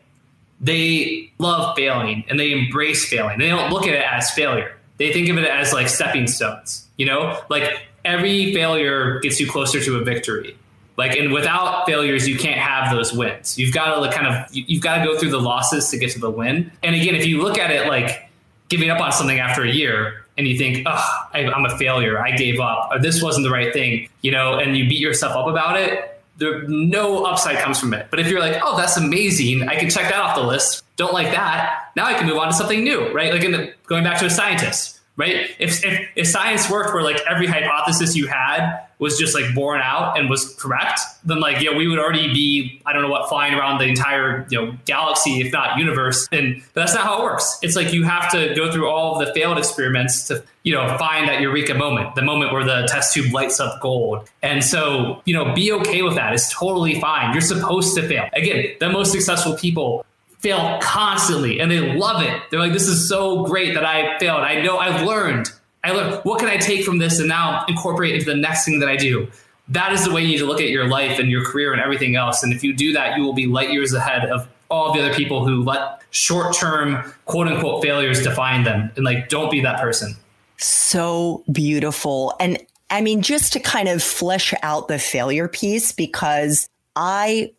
they 0.64 1.32
love 1.38 1.76
failing 1.76 2.24
and 2.30 2.40
they 2.40 2.52
embrace 2.52 3.08
failing. 3.08 3.38
They 3.38 3.50
don't 3.50 3.72
look 3.72 3.84
at 3.84 3.94
it 3.94 4.06
as 4.10 4.32
failure. 4.32 4.76
They 4.98 5.12
think 5.12 5.30
of 5.30 5.38
it 5.38 5.46
as 5.46 5.74
like 5.74 5.90
stepping 5.90 6.28
stones. 6.28 6.88
You 6.98 7.06
know, 7.06 7.42
like 7.50 7.88
every 8.06 8.54
failure 8.54 9.20
gets 9.20 9.40
you 9.40 9.50
closer 9.50 9.82
to 9.82 9.98
a 9.98 10.04
victory. 10.04 10.58
Like, 10.96 11.18
and 11.18 11.34
without 11.34 11.86
failures, 11.86 12.28
you 12.28 12.38
can't 12.38 12.60
have 12.60 12.96
those 12.96 13.12
wins. 13.12 13.58
You've 13.58 13.74
got 13.74 14.00
to 14.00 14.16
kind 14.16 14.28
of 14.28 14.48
you've 14.52 14.82
got 14.82 15.00
to 15.00 15.04
go 15.04 15.18
through 15.18 15.32
the 15.32 15.42
losses 15.42 15.90
to 15.90 15.98
get 15.98 16.12
to 16.12 16.20
the 16.20 16.30
win. 16.30 16.72
And 16.82 16.96
again, 16.96 17.16
if 17.16 17.26
you 17.26 17.42
look 17.42 17.58
at 17.58 17.72
it 17.72 17.88
like 17.88 18.30
giving 18.70 18.90
up 18.90 19.02
on 19.02 19.12
something 19.12 19.40
after 19.40 19.64
a 19.64 19.72
year, 19.72 20.24
and 20.38 20.48
you 20.48 20.58
think, 20.58 20.84
oh, 20.88 21.28
I, 21.34 21.42
am 21.42 21.66
a 21.66 21.78
failure. 21.78 22.20
I 22.20 22.32
gave 22.32 22.60
up. 22.60 22.90
Or 22.92 23.00
this 23.00 23.22
wasn't 23.22 23.44
the 23.44 23.52
right 23.52 23.72
thing, 23.72 24.10
you 24.22 24.32
know, 24.32 24.58
and 24.58 24.76
you 24.76 24.88
beat 24.90 25.00
yourself 25.00 25.36
up 25.36 25.48
about 25.48 25.80
it, 25.80 26.13
there 26.38 26.68
no 26.68 27.26
upside 27.26 27.58
comes 27.58 27.80
from 27.80 27.94
it. 27.94 28.08
But 28.10 28.20
if 28.20 28.28
you're 28.28 28.40
like, 28.40 28.60
oh, 28.64 28.76
that's 28.78 28.98
amazing, 28.98 29.68
I 29.68 29.76
can 29.76 29.90
check 29.90 30.10
that 30.10 30.20
off 30.20 30.36
the 30.36 30.44
list. 30.44 30.84
Don't 30.96 31.14
like 31.14 31.32
that. 31.32 31.92
Now 31.96 32.06
I 32.06 32.14
can 32.14 32.28
move 32.28 32.38
on 32.38 32.48
to 32.48 32.54
something 32.54 32.84
new, 32.84 33.12
right? 33.14 33.32
Like 33.32 33.42
the, 33.42 33.74
going 33.86 34.04
back 34.04 34.20
to 34.20 34.26
a 34.26 34.30
scientist, 34.30 35.00
right? 35.16 35.52
If, 35.60 35.84
if, 35.86 36.10
if 36.16 36.28
science 36.28 36.70
worked 36.70 36.94
where 36.94 37.04
like 37.04 37.22
every 37.30 37.48
hypothesis 37.48 38.16
you 38.16 38.28
had 38.28 38.80
was 38.98 39.18
just 39.18 39.36
like 39.36 39.54
borne 39.54 39.82
out 39.82 40.18
and 40.18 40.30
was 40.30 40.56
correct, 40.56 41.02
then 41.24 41.40
like, 41.40 41.62
know, 41.72 41.78
we 41.78 41.88
would 41.88 42.00
already 42.00 42.34
be, 42.34 42.82
I 42.86 42.94
don't 42.94 43.02
know 43.02 43.10
what, 43.10 43.30
flying 43.30 43.54
around 43.54 43.80
the 43.80 43.86
entire, 43.86 44.48
you 44.50 44.60
know, 44.60 44.78
galaxy, 44.86 45.42
if 45.42 45.52
not 45.52 45.78
universe. 45.78 46.28
And 46.32 46.62
but 46.74 46.82
that's 46.82 46.94
not 46.94 47.04
how 47.04 47.22
it 47.22 47.24
works. 47.24 47.60
It's 47.62 47.76
like 47.76 47.94
you 47.94 48.04
have 48.04 48.32
to 48.32 48.54
go 48.56 48.72
through 48.72 48.90
all 48.90 49.20
of 49.20 49.28
the 49.28 49.34
failed 49.34 49.58
experiments 49.58 50.28
to, 50.30 50.44
you 50.64 50.74
know, 50.74 50.98
find 50.98 51.28
that 51.28 51.42
eureka 51.42 51.74
moment, 51.74 52.16
the 52.16 52.22
moment 52.22 52.54
where 52.54 52.64
the 52.64 52.88
test 52.88 53.14
tube 53.14 53.34
lights 53.34 53.60
up 53.60 53.82
gold. 53.82 54.30
And 54.42 54.64
so, 54.64 55.22
you 55.26 55.34
know, 55.34 55.54
be 55.54 55.72
okay 55.74 56.02
with 56.02 56.16
that. 56.16 56.34
It's 56.34 56.52
totally 56.52 57.00
fine. 57.00 57.34
You're 57.34 57.42
supposed 57.42 57.96
to 57.96 58.08
fail. 58.08 58.30
Again, 58.34 58.76
the 58.80 58.90
most 58.90 59.12
successful 59.12 59.56
people 59.56 60.06
fail 60.44 60.78
constantly 60.82 61.62
and 61.62 61.72
they 61.72 61.96
love 61.96 62.22
it. 62.22 62.42
They're 62.52 62.60
like, 62.60 62.74
this 62.74 62.88
is 62.88 63.08
so 63.08 63.46
great 63.46 63.74
that 63.74 63.86
I 63.86 64.20
failed. 64.20 64.42
I 64.42 64.62
know 64.62 64.78
I've 64.78 65.08
learned. 65.08 65.48
I 65.86 65.92
learned 65.92 66.20
what 66.24 66.40
can 66.40 66.50
I 66.50 66.58
take 66.58 66.86
from 66.86 66.98
this 66.98 67.20
and 67.20 67.30
now 67.30 67.66
incorporate 67.68 68.14
into 68.14 68.26
the 68.26 68.36
next 68.36 68.66
thing 68.66 68.80
that 68.80 68.90
I 68.90 68.98
do. 68.98 69.30
That 69.70 69.94
is 69.94 70.04
the 70.04 70.12
way 70.12 70.22
you 70.22 70.28
need 70.28 70.40
to 70.40 70.46
look 70.46 70.60
at 70.60 70.70
your 70.70 70.88
life 70.88 71.18
and 71.18 71.32
your 71.32 71.46
career 71.46 71.72
and 71.72 71.82
everything 71.82 72.18
else. 72.18 72.44
And 72.44 72.52
if 72.52 72.62
you 72.62 72.74
do 72.74 72.92
that, 72.92 73.18
you 73.18 73.24
will 73.24 73.34
be 73.34 73.48
light 73.48 73.72
years 73.72 73.94
ahead 73.94 74.26
of 74.30 74.48
all 74.70 74.94
the 74.94 75.00
other 75.00 75.14
people 75.14 75.48
who 75.48 75.64
let 75.64 76.02
short 76.12 76.54
term 76.54 77.14
quote 77.26 77.48
unquote 77.48 77.82
failures 77.82 78.22
define 78.22 78.64
them. 78.64 78.92
And 78.98 79.06
like, 79.06 79.30
don't 79.30 79.50
be 79.50 79.62
that 79.62 79.80
person. 79.80 80.16
So 80.58 81.44
beautiful. 81.52 82.36
And 82.42 82.60
I 82.90 83.00
mean, 83.00 83.22
just 83.22 83.54
to 83.54 83.60
kind 83.62 83.88
of 83.88 84.04
flesh 84.04 84.54
out 84.62 84.90
the 84.90 85.00
failure 85.00 85.48
piece, 85.48 85.94
because 85.94 86.68
I 86.98 87.52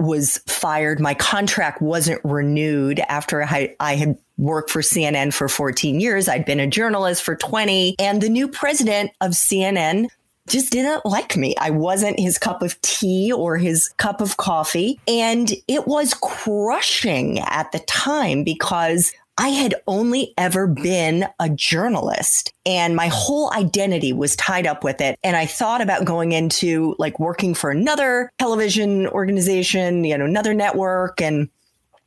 was 0.00 0.38
fired. 0.46 0.98
My 0.98 1.14
contract 1.14 1.82
wasn't 1.82 2.20
renewed 2.24 3.00
after 3.00 3.44
I, 3.44 3.76
I 3.78 3.96
had 3.96 4.18
worked 4.38 4.70
for 4.70 4.80
CNN 4.80 5.32
for 5.34 5.48
14 5.48 6.00
years. 6.00 6.28
I'd 6.28 6.46
been 6.46 6.60
a 6.60 6.66
journalist 6.66 7.22
for 7.22 7.36
20. 7.36 7.96
And 7.98 8.22
the 8.22 8.28
new 8.28 8.48
president 8.48 9.10
of 9.20 9.32
CNN 9.32 10.08
just 10.48 10.72
didn't 10.72 11.04
like 11.04 11.36
me. 11.36 11.54
I 11.60 11.70
wasn't 11.70 12.18
his 12.18 12.38
cup 12.38 12.62
of 12.62 12.80
tea 12.80 13.30
or 13.30 13.56
his 13.56 13.88
cup 13.98 14.20
of 14.20 14.36
coffee. 14.38 14.98
And 15.06 15.52
it 15.68 15.86
was 15.86 16.14
crushing 16.14 17.38
at 17.40 17.70
the 17.72 17.80
time 17.80 18.42
because 18.42 19.12
I 19.40 19.48
had 19.48 19.74
only 19.86 20.34
ever 20.36 20.66
been 20.66 21.26
a 21.40 21.48
journalist 21.48 22.52
and 22.66 22.94
my 22.94 23.06
whole 23.06 23.50
identity 23.54 24.12
was 24.12 24.36
tied 24.36 24.66
up 24.66 24.84
with 24.84 25.00
it. 25.00 25.18
And 25.24 25.34
I 25.34 25.46
thought 25.46 25.80
about 25.80 26.04
going 26.04 26.32
into 26.32 26.94
like 26.98 27.18
working 27.18 27.54
for 27.54 27.70
another 27.70 28.30
television 28.38 29.06
organization, 29.06 30.04
you 30.04 30.18
know, 30.18 30.26
another 30.26 30.52
network 30.52 31.22
and 31.22 31.48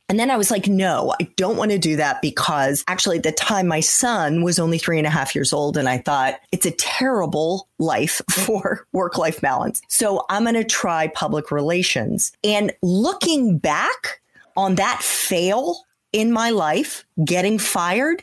and 0.08 0.20
then 0.20 0.30
I 0.30 0.36
was 0.36 0.50
like, 0.50 0.68
no, 0.68 1.14
I 1.18 1.24
don't 1.36 1.56
want 1.56 1.72
to 1.72 1.78
do 1.78 1.96
that 1.96 2.22
because 2.22 2.84
actually 2.86 3.16
at 3.16 3.22
the 3.24 3.32
time 3.32 3.66
my 3.66 3.80
son 3.80 4.44
was 4.44 4.60
only 4.60 4.78
three 4.78 4.98
and 4.98 5.06
a 5.06 5.10
half 5.10 5.34
years 5.34 5.52
old. 5.52 5.76
And 5.76 5.88
I 5.88 5.98
thought 5.98 6.38
it's 6.52 6.66
a 6.66 6.72
terrible 6.72 7.68
life 7.80 8.20
for 8.30 8.86
work 8.92 9.18
life 9.18 9.40
balance. 9.40 9.80
So 9.88 10.24
I'm 10.28 10.44
going 10.44 10.54
to 10.54 10.62
try 10.62 11.08
public 11.08 11.50
relations. 11.50 12.30
And 12.44 12.72
looking 12.80 13.58
back 13.58 14.20
on 14.56 14.76
that 14.76 15.02
fail 15.02 15.84
in 16.14 16.30
my 16.30 16.50
life, 16.50 17.04
getting 17.24 17.58
fired, 17.58 18.22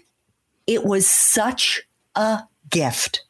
it 0.65 0.85
was 0.85 1.05
such 1.05 1.83
a 2.15 2.39
gift 2.69 3.23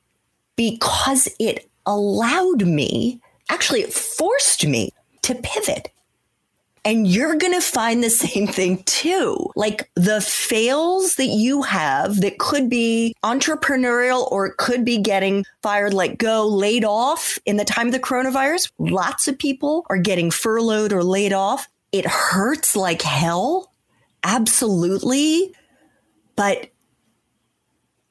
because 0.56 1.28
it 1.40 1.68
allowed 1.88 2.68
me, 2.68 3.20
actually, 3.50 3.82
it 3.82 3.92
forced 3.92 4.68
me 4.68 4.92
to 5.24 5.34
pivot. 5.34 5.92
And 6.86 7.08
you're 7.08 7.36
going 7.36 7.54
to 7.54 7.62
find 7.62 8.04
the 8.04 8.10
same 8.12 8.46
thing 8.46 8.84
too. 8.84 9.50
Like 9.56 9.90
the 9.96 10.22
fails 10.22 11.16
that 11.16 11.28
you 11.28 11.64
have 11.64 12.22
that 12.22 12.38
could 12.38 12.70
be 12.70 13.16
entrepreneurial 13.24 14.32
or 14.32 14.46
it 14.48 14.58
could 14.58 14.86
be 14.86 15.00
getting 15.00 15.44
fired, 15.64 15.94
let 15.96 16.20
go, 16.20 16.48
laid 16.48 16.86
off 16.86 17.40
in 17.46 17.58
the 17.58 17.66
time 17.66 17.88
of 17.88 17.94
the 17.94 18.00
coronavirus. 18.00 18.72
Lots 18.78 19.28
of 19.28 19.40
people 19.40 19.88
are 19.90 19.98
getting 19.98 20.30
furloughed 20.30 20.94
or 20.94 21.04
laid 21.04 21.34
off. 21.34 21.68
It 21.92 22.06
hurts 22.06 22.76
like 22.76 23.02
hell 23.02 23.71
Absolutely. 24.24 25.54
But 26.36 26.70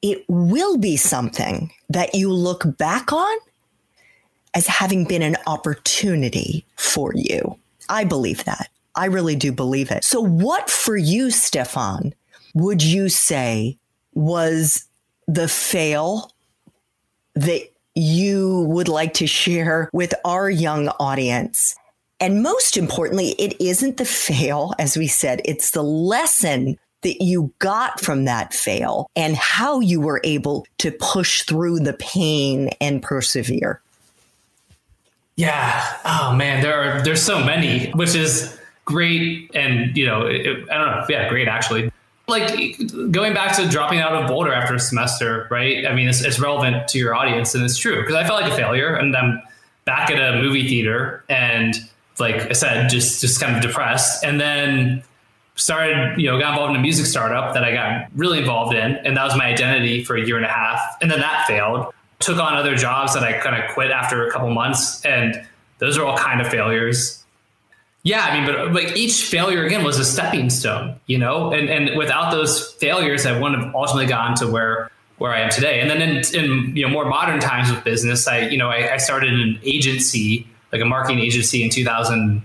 it 0.01 0.25
will 0.27 0.77
be 0.77 0.97
something 0.97 1.71
that 1.89 2.15
you 2.15 2.31
look 2.31 2.77
back 2.77 3.13
on 3.13 3.37
as 4.53 4.67
having 4.67 5.05
been 5.05 5.21
an 5.21 5.37
opportunity 5.47 6.65
for 6.75 7.13
you. 7.15 7.57
I 7.89 8.03
believe 8.03 8.43
that. 8.45 8.69
I 8.95 9.05
really 9.05 9.35
do 9.35 9.51
believe 9.51 9.91
it. 9.91 10.03
So, 10.03 10.19
what 10.19 10.69
for 10.69 10.97
you, 10.97 11.31
Stefan, 11.31 12.13
would 12.53 12.83
you 12.83 13.07
say 13.09 13.77
was 14.13 14.85
the 15.27 15.47
fail 15.47 16.31
that 17.35 17.61
you 17.95 18.65
would 18.67 18.87
like 18.87 19.13
to 19.15 19.27
share 19.27 19.89
with 19.93 20.13
our 20.25 20.49
young 20.49 20.89
audience 20.99 21.75
and 22.21 22.43
most 22.43 22.77
importantly, 22.77 23.29
it 23.39 23.59
isn't 23.59 23.97
the 23.97 24.05
fail, 24.05 24.73
as 24.79 24.95
we 24.95 25.07
said, 25.07 25.41
it's 25.43 25.71
the 25.71 25.83
lesson 25.83 26.77
that 27.01 27.23
you 27.23 27.51
got 27.57 27.99
from 27.99 28.25
that 28.25 28.53
fail 28.53 29.09
and 29.15 29.35
how 29.35 29.79
you 29.79 29.99
were 29.99 30.21
able 30.23 30.67
to 30.77 30.91
push 30.91 31.43
through 31.43 31.79
the 31.79 31.93
pain 31.93 32.69
and 32.79 33.01
persevere. 33.01 33.81
Yeah. 35.35 35.83
Oh 36.05 36.35
man, 36.35 36.61
there 36.61 36.79
are 36.79 37.01
there's 37.01 37.23
so 37.23 37.43
many, 37.43 37.89
which 37.91 38.13
is 38.13 38.55
great, 38.85 39.49
and 39.55 39.97
you 39.97 40.05
know, 40.05 40.27
it, 40.27 40.69
I 40.69 40.77
don't 40.77 40.87
know. 40.87 41.05
Yeah, 41.09 41.27
great 41.29 41.47
actually. 41.47 41.91
Like 42.27 42.77
going 43.09 43.33
back 43.33 43.55
to 43.55 43.67
dropping 43.67 43.99
out 43.99 44.13
of 44.13 44.27
Boulder 44.27 44.53
after 44.53 44.75
a 44.75 44.79
semester, 44.79 45.47
right? 45.49 45.87
I 45.87 45.93
mean, 45.95 46.07
it's, 46.07 46.21
it's 46.21 46.39
relevant 46.39 46.87
to 46.89 46.99
your 46.99 47.15
audience, 47.15 47.55
and 47.55 47.63
it's 47.63 47.77
true 47.77 48.01
because 48.01 48.15
I 48.15 48.25
felt 48.25 48.41
like 48.41 48.51
a 48.51 48.55
failure, 48.55 48.93
and 48.93 49.15
I'm 49.15 49.41
back 49.85 50.11
at 50.11 50.19
a 50.19 50.39
movie 50.39 50.67
theater, 50.67 51.23
and 51.27 51.75
like 52.21 52.49
I 52.49 52.53
said, 52.53 52.89
just 52.89 53.19
just 53.19 53.41
kind 53.41 53.55
of 53.55 53.61
depressed, 53.61 54.23
and 54.23 54.39
then 54.39 55.03
started, 55.55 56.17
you 56.17 56.31
know, 56.31 56.39
got 56.39 56.51
involved 56.51 56.71
in 56.71 56.77
a 56.77 56.81
music 56.81 57.05
startup 57.05 57.53
that 57.53 57.63
I 57.63 57.73
got 57.73 58.07
really 58.15 58.39
involved 58.39 58.73
in, 58.73 58.95
and 58.97 59.17
that 59.17 59.25
was 59.25 59.35
my 59.35 59.45
identity 59.45 60.03
for 60.05 60.15
a 60.15 60.25
year 60.25 60.37
and 60.37 60.45
a 60.45 60.49
half, 60.49 60.79
and 61.01 61.11
then 61.11 61.19
that 61.19 61.45
failed 61.47 61.93
took 62.21 62.37
on 62.37 62.55
other 62.55 62.75
jobs 62.75 63.13
that 63.13 63.23
I 63.23 63.33
kind 63.39 63.61
of 63.61 63.71
quit 63.73 63.91
after 63.91 64.27
a 64.27 64.31
couple 64.31 64.49
months, 64.51 65.03
and 65.03 65.45
those 65.79 65.97
are 65.97 66.05
all 66.05 66.17
kind 66.17 66.39
of 66.39 66.47
failures. 66.47 67.23
Yeah, 68.03 68.23
I 68.23 68.37
mean, 68.37 68.45
but 68.45 68.73
like 68.73 68.95
each 68.95 69.25
failure 69.25 69.65
again 69.65 69.83
was 69.83 69.99
a 69.99 70.05
stepping 70.05 70.49
stone, 70.49 70.99
you 71.05 71.17
know, 71.17 71.51
and 71.51 71.69
and 71.69 71.97
without 71.97 72.31
those 72.31 72.71
failures, 72.73 73.25
I 73.25 73.39
wouldn't 73.39 73.63
have 73.63 73.75
ultimately 73.75 74.07
gotten 74.07 74.35
to 74.37 74.47
where 74.47 74.89
where 75.17 75.31
I 75.31 75.41
am 75.41 75.51
today. 75.51 75.81
And 75.81 75.89
then 75.89 76.01
in, 76.01 76.23
in 76.33 76.75
you 76.75 76.87
know 76.87 76.91
more 76.91 77.05
modern 77.05 77.39
times 77.39 77.69
with 77.69 77.83
business, 77.83 78.27
I 78.27 78.47
you 78.47 78.57
know 78.57 78.69
I, 78.69 78.93
I 78.93 78.97
started 78.97 79.33
an 79.33 79.59
agency, 79.63 80.47
like 80.71 80.81
a 80.81 80.85
marketing 80.85 81.19
agency 81.19 81.63
in 81.63 81.69
2000, 81.69 82.37
I 82.37 82.43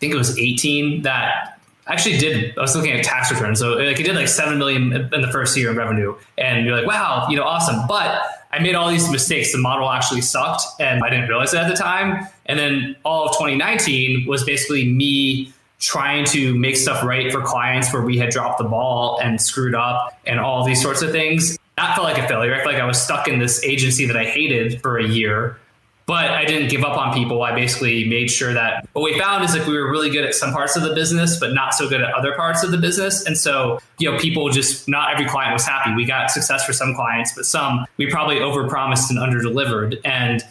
think 0.00 0.12
it 0.12 0.16
was 0.16 0.38
18 0.38 1.02
that 1.02 1.60
actually 1.86 2.18
did 2.18 2.56
I 2.56 2.62
was 2.62 2.76
looking 2.76 2.92
at 2.92 3.04
tax 3.04 3.30
returns. 3.30 3.58
So 3.58 3.74
like 3.74 3.98
it 3.98 4.04
did 4.04 4.14
like 4.14 4.28
seven 4.28 4.58
million 4.58 4.92
in 4.92 5.20
the 5.20 5.30
first 5.30 5.56
year 5.56 5.70
in 5.70 5.76
revenue. 5.76 6.16
And 6.38 6.64
you're 6.64 6.76
like, 6.76 6.86
wow, 6.86 7.26
you 7.28 7.36
know, 7.36 7.44
awesome. 7.44 7.86
But 7.88 8.22
I 8.52 8.58
made 8.58 8.74
all 8.74 8.90
these 8.90 9.10
mistakes. 9.10 9.52
The 9.52 9.58
model 9.58 9.88
actually 9.88 10.22
sucked, 10.22 10.62
and 10.80 11.02
I 11.04 11.10
didn't 11.10 11.28
realize 11.28 11.54
it 11.54 11.58
at 11.58 11.68
the 11.68 11.76
time. 11.76 12.26
And 12.46 12.58
then 12.58 12.96
all 13.04 13.26
of 13.26 13.32
2019 13.32 14.26
was 14.26 14.42
basically 14.44 14.88
me 14.88 15.52
trying 15.78 16.24
to 16.26 16.54
make 16.58 16.76
stuff 16.76 17.02
right 17.04 17.32
for 17.32 17.40
clients 17.42 17.92
where 17.92 18.02
we 18.02 18.18
had 18.18 18.30
dropped 18.30 18.58
the 18.58 18.64
ball 18.64 19.18
and 19.22 19.40
screwed 19.40 19.74
up 19.74 20.18
and 20.26 20.38
all 20.38 20.64
these 20.64 20.82
sorts 20.82 21.00
of 21.00 21.10
things. 21.10 21.58
That 21.76 21.94
felt 21.94 22.06
like 22.06 22.18
a 22.18 22.28
failure. 22.28 22.52
I 22.52 22.58
felt 22.58 22.74
like 22.74 22.82
I 22.82 22.84
was 22.84 23.00
stuck 23.00 23.28
in 23.28 23.38
this 23.38 23.64
agency 23.64 24.04
that 24.06 24.16
I 24.16 24.24
hated 24.24 24.82
for 24.82 24.98
a 24.98 25.06
year 25.06 25.58
but 26.10 26.28
I 26.28 26.44
didn't 26.44 26.70
give 26.70 26.82
up 26.82 26.98
on 26.98 27.14
people. 27.14 27.40
I 27.44 27.54
basically 27.54 28.02
made 28.08 28.32
sure 28.32 28.52
that 28.52 28.88
what 28.94 29.04
we 29.04 29.16
found 29.16 29.44
is 29.44 29.56
like 29.56 29.64
we 29.68 29.78
were 29.78 29.88
really 29.88 30.10
good 30.10 30.24
at 30.24 30.34
some 30.34 30.50
parts 30.50 30.74
of 30.74 30.82
the 30.82 30.92
business, 30.92 31.38
but 31.38 31.54
not 31.54 31.72
so 31.72 31.88
good 31.88 32.00
at 32.00 32.12
other 32.12 32.34
parts 32.34 32.64
of 32.64 32.72
the 32.72 32.78
business. 32.78 33.24
And 33.24 33.38
so, 33.38 33.78
you 34.00 34.10
know, 34.10 34.18
people 34.18 34.48
just 34.48 34.88
not 34.88 35.12
every 35.12 35.26
client 35.26 35.52
was 35.52 35.64
happy. 35.64 35.94
We 35.94 36.04
got 36.04 36.32
success 36.32 36.66
for 36.66 36.72
some 36.72 36.96
clients, 36.96 37.32
but 37.32 37.46
some 37.46 37.86
we 37.96 38.10
probably 38.10 38.40
overpromised 38.40 39.08
and 39.08 39.20
underdelivered. 39.20 40.00
And 40.04 40.42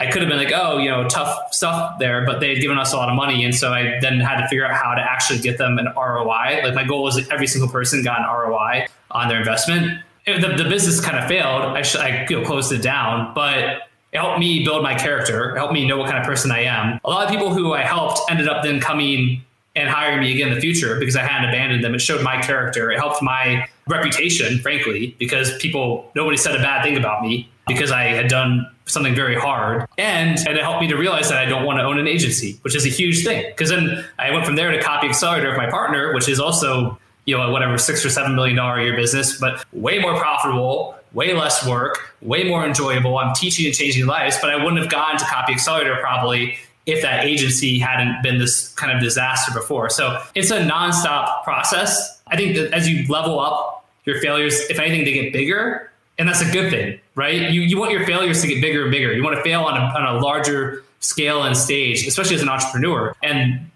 I 0.00 0.10
could 0.10 0.20
have 0.20 0.28
been 0.28 0.36
like, 0.36 0.52
oh, 0.52 0.78
you 0.78 0.90
know, 0.90 1.06
tough 1.06 1.54
stuff 1.54 2.00
there, 2.00 2.26
but 2.26 2.40
they 2.40 2.48
had 2.48 2.60
given 2.60 2.76
us 2.76 2.92
a 2.92 2.96
lot 2.96 3.08
of 3.08 3.14
money. 3.14 3.44
And 3.44 3.54
so 3.54 3.72
I 3.72 4.00
then 4.00 4.18
had 4.18 4.40
to 4.40 4.48
figure 4.48 4.66
out 4.66 4.74
how 4.74 4.94
to 4.94 5.00
actually 5.00 5.38
get 5.38 5.58
them 5.58 5.78
an 5.78 5.86
ROI. 5.96 6.62
Like 6.64 6.74
my 6.74 6.82
goal 6.82 7.04
was 7.04 7.14
that 7.14 7.30
every 7.30 7.46
single 7.46 7.70
person 7.70 8.02
got 8.02 8.18
an 8.18 8.26
ROI 8.26 8.88
on 9.12 9.28
their 9.28 9.38
investment. 9.38 10.00
The, 10.26 10.56
the 10.56 10.68
business 10.68 11.00
kind 11.00 11.16
of 11.16 11.28
failed. 11.28 11.62
I, 11.76 11.82
sh- 11.82 11.94
I 11.94 12.26
you 12.28 12.40
know, 12.40 12.44
closed 12.44 12.72
it 12.72 12.82
down, 12.82 13.32
but 13.32 13.82
helped 14.14 14.38
me 14.38 14.64
build 14.64 14.82
my 14.82 14.94
character. 14.94 15.54
Helped 15.56 15.72
me 15.72 15.86
know 15.86 15.98
what 15.98 16.10
kind 16.10 16.18
of 16.18 16.24
person 16.24 16.50
I 16.50 16.62
am. 16.62 17.00
A 17.04 17.10
lot 17.10 17.24
of 17.24 17.30
people 17.30 17.52
who 17.52 17.72
I 17.72 17.82
helped 17.82 18.20
ended 18.30 18.48
up 18.48 18.62
then 18.62 18.80
coming 18.80 19.42
and 19.76 19.88
hiring 19.88 20.20
me 20.20 20.32
again 20.32 20.48
in 20.48 20.54
the 20.54 20.60
future 20.60 20.98
because 20.98 21.16
I 21.16 21.22
hadn't 21.22 21.48
abandoned 21.48 21.82
them. 21.82 21.94
It 21.94 22.00
showed 22.00 22.22
my 22.22 22.40
character. 22.40 22.92
It 22.92 22.98
helped 22.98 23.22
my 23.22 23.68
reputation, 23.88 24.58
frankly, 24.60 25.16
because 25.18 25.56
people, 25.58 26.10
nobody 26.14 26.36
said 26.36 26.54
a 26.54 26.58
bad 26.58 26.84
thing 26.84 26.96
about 26.96 27.22
me 27.22 27.50
because 27.66 27.90
I 27.90 28.04
had 28.04 28.28
done 28.28 28.70
something 28.86 29.14
very 29.14 29.34
hard. 29.34 29.88
And, 29.98 30.38
and 30.46 30.56
it 30.56 30.62
helped 30.62 30.80
me 30.80 30.88
to 30.88 30.96
realize 30.96 31.28
that 31.30 31.38
I 31.38 31.46
don't 31.46 31.64
want 31.64 31.78
to 31.78 31.82
own 31.82 31.98
an 31.98 32.06
agency, 32.06 32.58
which 32.62 32.76
is 32.76 32.86
a 32.86 32.90
huge 32.90 33.24
thing. 33.24 33.44
Because 33.48 33.70
then 33.70 34.04
I 34.18 34.30
went 34.30 34.46
from 34.46 34.54
there 34.56 34.70
to 34.70 34.80
Copy 34.80 35.08
Accelerator 35.08 35.50
of 35.50 35.56
my 35.56 35.68
partner, 35.68 36.14
which 36.14 36.28
is 36.28 36.38
also, 36.38 36.98
you 37.24 37.36
know, 37.36 37.50
whatever, 37.50 37.76
six 37.78 38.04
or 38.04 38.10
seven 38.10 38.36
million 38.36 38.56
dollar 38.56 38.78
a 38.78 38.84
year 38.84 38.96
business, 38.96 39.40
but 39.40 39.64
way 39.72 39.98
more 39.98 40.16
profitable, 40.16 40.96
way 41.14 41.32
less 41.32 41.66
work, 41.66 42.14
way 42.20 42.44
more 42.44 42.66
enjoyable. 42.66 43.16
I'm 43.18 43.34
teaching 43.34 43.66
and 43.66 43.74
changing 43.74 44.06
lives, 44.06 44.36
but 44.40 44.50
I 44.50 44.56
wouldn't 44.56 44.78
have 44.78 44.90
gone 44.90 45.16
to 45.16 45.24
Copy 45.24 45.52
Accelerator 45.52 45.96
probably 46.00 46.58
if 46.86 47.00
that 47.02 47.24
agency 47.24 47.78
hadn't 47.78 48.22
been 48.22 48.38
this 48.38 48.68
kind 48.74 48.92
of 48.92 49.02
disaster 49.02 49.52
before. 49.52 49.88
So 49.88 50.20
it's 50.34 50.50
a 50.50 50.58
nonstop 50.58 51.44
process. 51.44 52.20
I 52.26 52.36
think 52.36 52.56
that 52.56 52.74
as 52.74 52.88
you 52.88 53.06
level 53.06 53.40
up 53.40 53.86
your 54.04 54.20
failures, 54.20 54.60
if 54.68 54.78
anything, 54.78 55.04
they 55.04 55.12
get 55.12 55.32
bigger. 55.32 55.90
And 56.18 56.28
that's 56.28 56.42
a 56.42 56.50
good 56.52 56.70
thing, 56.70 57.00
right? 57.14 57.50
You, 57.50 57.62
you 57.62 57.78
want 57.78 57.90
your 57.90 58.06
failures 58.06 58.42
to 58.42 58.48
get 58.48 58.60
bigger 58.60 58.82
and 58.82 58.90
bigger. 58.90 59.12
You 59.12 59.24
want 59.24 59.36
to 59.36 59.42
fail 59.42 59.62
on 59.62 59.76
a, 59.76 59.98
on 59.98 60.16
a 60.16 60.20
larger 60.20 60.84
scale 61.00 61.42
and 61.42 61.56
stage, 61.56 62.06
especially 62.06 62.36
as 62.36 62.42
an 62.42 62.48
entrepreneur, 62.48 63.14
and 63.22 63.70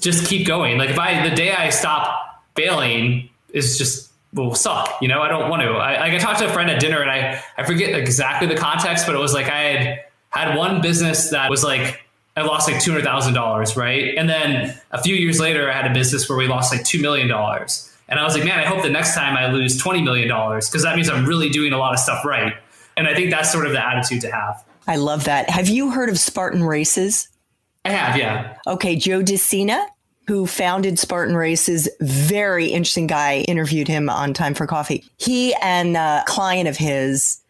just 0.00 0.26
keep 0.26 0.46
going. 0.46 0.78
Like 0.78 0.90
if 0.90 0.98
I, 0.98 1.28
the 1.28 1.34
day 1.34 1.52
I 1.52 1.70
stop 1.70 2.42
failing 2.56 3.28
is 3.52 3.78
just 3.78 4.09
will 4.32 4.54
suck. 4.54 5.00
You 5.00 5.08
know, 5.08 5.20
I 5.20 5.28
don't 5.28 5.50
want 5.50 5.62
to. 5.62 5.70
I, 5.70 6.14
I 6.14 6.18
talked 6.18 6.38
to 6.40 6.46
a 6.48 6.52
friend 6.52 6.70
at 6.70 6.80
dinner 6.80 7.00
and 7.00 7.10
I, 7.10 7.42
I 7.58 7.64
forget 7.64 7.98
exactly 7.98 8.46
the 8.46 8.56
context, 8.56 9.06
but 9.06 9.14
it 9.14 9.18
was 9.18 9.32
like 9.32 9.46
I 9.46 9.58
had 9.60 10.04
had 10.30 10.56
one 10.56 10.80
business 10.80 11.30
that 11.30 11.50
was 11.50 11.64
like, 11.64 12.00
I 12.36 12.42
lost 12.42 12.70
like 12.70 12.80
$200,000, 12.80 13.76
right? 13.76 14.14
And 14.16 14.28
then 14.28 14.80
a 14.92 15.02
few 15.02 15.16
years 15.16 15.40
later, 15.40 15.68
I 15.68 15.74
had 15.74 15.90
a 15.90 15.94
business 15.94 16.28
where 16.28 16.38
we 16.38 16.46
lost 16.46 16.72
like 16.72 16.82
$2 16.82 17.00
million. 17.00 17.30
And 17.30 18.18
I 18.18 18.24
was 18.24 18.34
like, 18.34 18.44
man, 18.44 18.58
I 18.58 18.64
hope 18.64 18.82
the 18.82 18.90
next 18.90 19.14
time 19.14 19.36
I 19.36 19.50
lose 19.52 19.82
$20 19.82 20.02
million 20.04 20.28
because 20.28 20.82
that 20.82 20.94
means 20.94 21.10
I'm 21.10 21.26
really 21.26 21.48
doing 21.48 21.72
a 21.72 21.78
lot 21.78 21.92
of 21.92 21.98
stuff 21.98 22.24
right. 22.24 22.54
And 22.96 23.08
I 23.08 23.14
think 23.14 23.30
that's 23.30 23.50
sort 23.50 23.66
of 23.66 23.72
the 23.72 23.84
attitude 23.84 24.20
to 24.22 24.30
have. 24.30 24.64
I 24.86 24.96
love 24.96 25.24
that. 25.24 25.50
Have 25.50 25.68
you 25.68 25.90
heard 25.90 26.08
of 26.08 26.18
Spartan 26.18 26.64
races? 26.64 27.28
I 27.84 27.90
have, 27.90 28.16
yeah. 28.16 28.56
Okay, 28.66 28.96
Joe 28.96 29.22
De 29.22 29.36
Sena 29.36 29.86
who 30.26 30.46
founded 30.46 30.98
Spartan 30.98 31.36
Races, 31.36 31.88
very 32.00 32.68
interesting 32.68 33.06
guy, 33.06 33.44
interviewed 33.48 33.88
him 33.88 34.08
on 34.08 34.32
Time 34.32 34.54
for 34.54 34.66
Coffee. 34.66 35.04
He 35.16 35.54
and 35.54 35.96
a 35.96 36.22
client 36.26 36.68
of 36.68 36.76
his, 36.76 37.40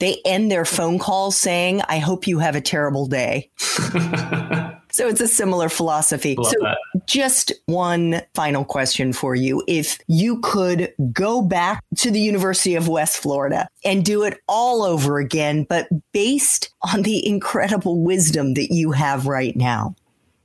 they 0.00 0.20
end 0.24 0.50
their 0.50 0.64
phone 0.64 0.98
call 0.98 1.30
saying, 1.30 1.82
I 1.88 1.98
hope 1.98 2.26
you 2.26 2.38
have 2.40 2.56
a 2.56 2.60
terrible 2.60 3.06
day. 3.06 3.50
so 3.56 5.08
it's 5.08 5.20
a 5.20 5.28
similar 5.28 5.68
philosophy. 5.68 6.34
Love 6.34 6.52
so 6.52 6.58
that. 6.60 6.78
just 7.06 7.52
one 7.66 8.20
final 8.34 8.64
question 8.64 9.12
for 9.12 9.34
you. 9.34 9.62
If 9.68 9.98
you 10.08 10.40
could 10.40 10.92
go 11.12 11.40
back 11.40 11.84
to 11.98 12.10
the 12.10 12.20
University 12.20 12.74
of 12.74 12.88
West 12.88 13.16
Florida 13.16 13.68
and 13.84 14.04
do 14.04 14.24
it 14.24 14.40
all 14.48 14.82
over 14.82 15.18
again, 15.18 15.64
but 15.68 15.88
based 16.12 16.74
on 16.92 17.02
the 17.02 17.26
incredible 17.26 18.02
wisdom 18.02 18.54
that 18.54 18.74
you 18.74 18.90
have 18.90 19.26
right 19.26 19.54
now, 19.56 19.94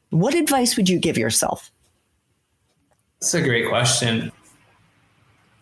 what 0.10 0.34
advice 0.34 0.76
would 0.78 0.90
you 0.90 1.00
give 1.00 1.18
yourself? 1.18 1.72
That's 3.20 3.34
a 3.34 3.42
great 3.42 3.68
question. 3.68 4.32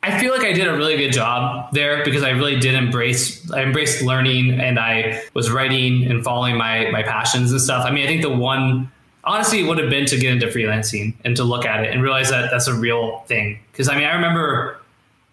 I 0.04 0.20
feel 0.20 0.32
like 0.32 0.44
I 0.44 0.54
did 0.54 0.68
a 0.68 0.78
really 0.78 0.96
good 0.96 1.12
job 1.12 1.74
there 1.74 2.06
because 2.06 2.24
I 2.24 2.30
really 2.30 2.60
did 2.60 2.76
embrace 2.76 3.52
I 3.52 3.64
embraced 3.64 4.02
learning 4.02 4.60
and 4.60 4.80
I 4.80 5.24
was 5.34 5.52
writing 5.52 6.06
and 6.10 6.24
following 6.24 6.56
my 6.56 6.90
my 6.92 7.04
passions 7.04 7.52
and 7.52 7.60
stuff. 7.60 7.86
I 7.86 7.92
mean, 7.92 8.06
I 8.06 8.08
think 8.08 8.22
the 8.22 8.30
one 8.30 8.90
honestly 9.26 9.60
it 9.60 9.68
would 9.68 9.80
have 9.80 9.90
been 9.90 10.06
to 10.06 10.18
get 10.18 10.32
into 10.32 10.48
freelancing 10.48 11.14
and 11.26 11.36
to 11.36 11.44
look 11.44 11.66
at 11.66 11.84
it 11.84 11.92
and 11.92 12.02
realize 12.02 12.30
that 12.30 12.50
that's 12.52 12.68
a 12.68 12.74
real 12.74 13.20
thing. 13.28 13.60
Because 13.72 13.90
I 13.90 13.96
mean, 13.96 14.06
I 14.06 14.14
remember 14.14 14.80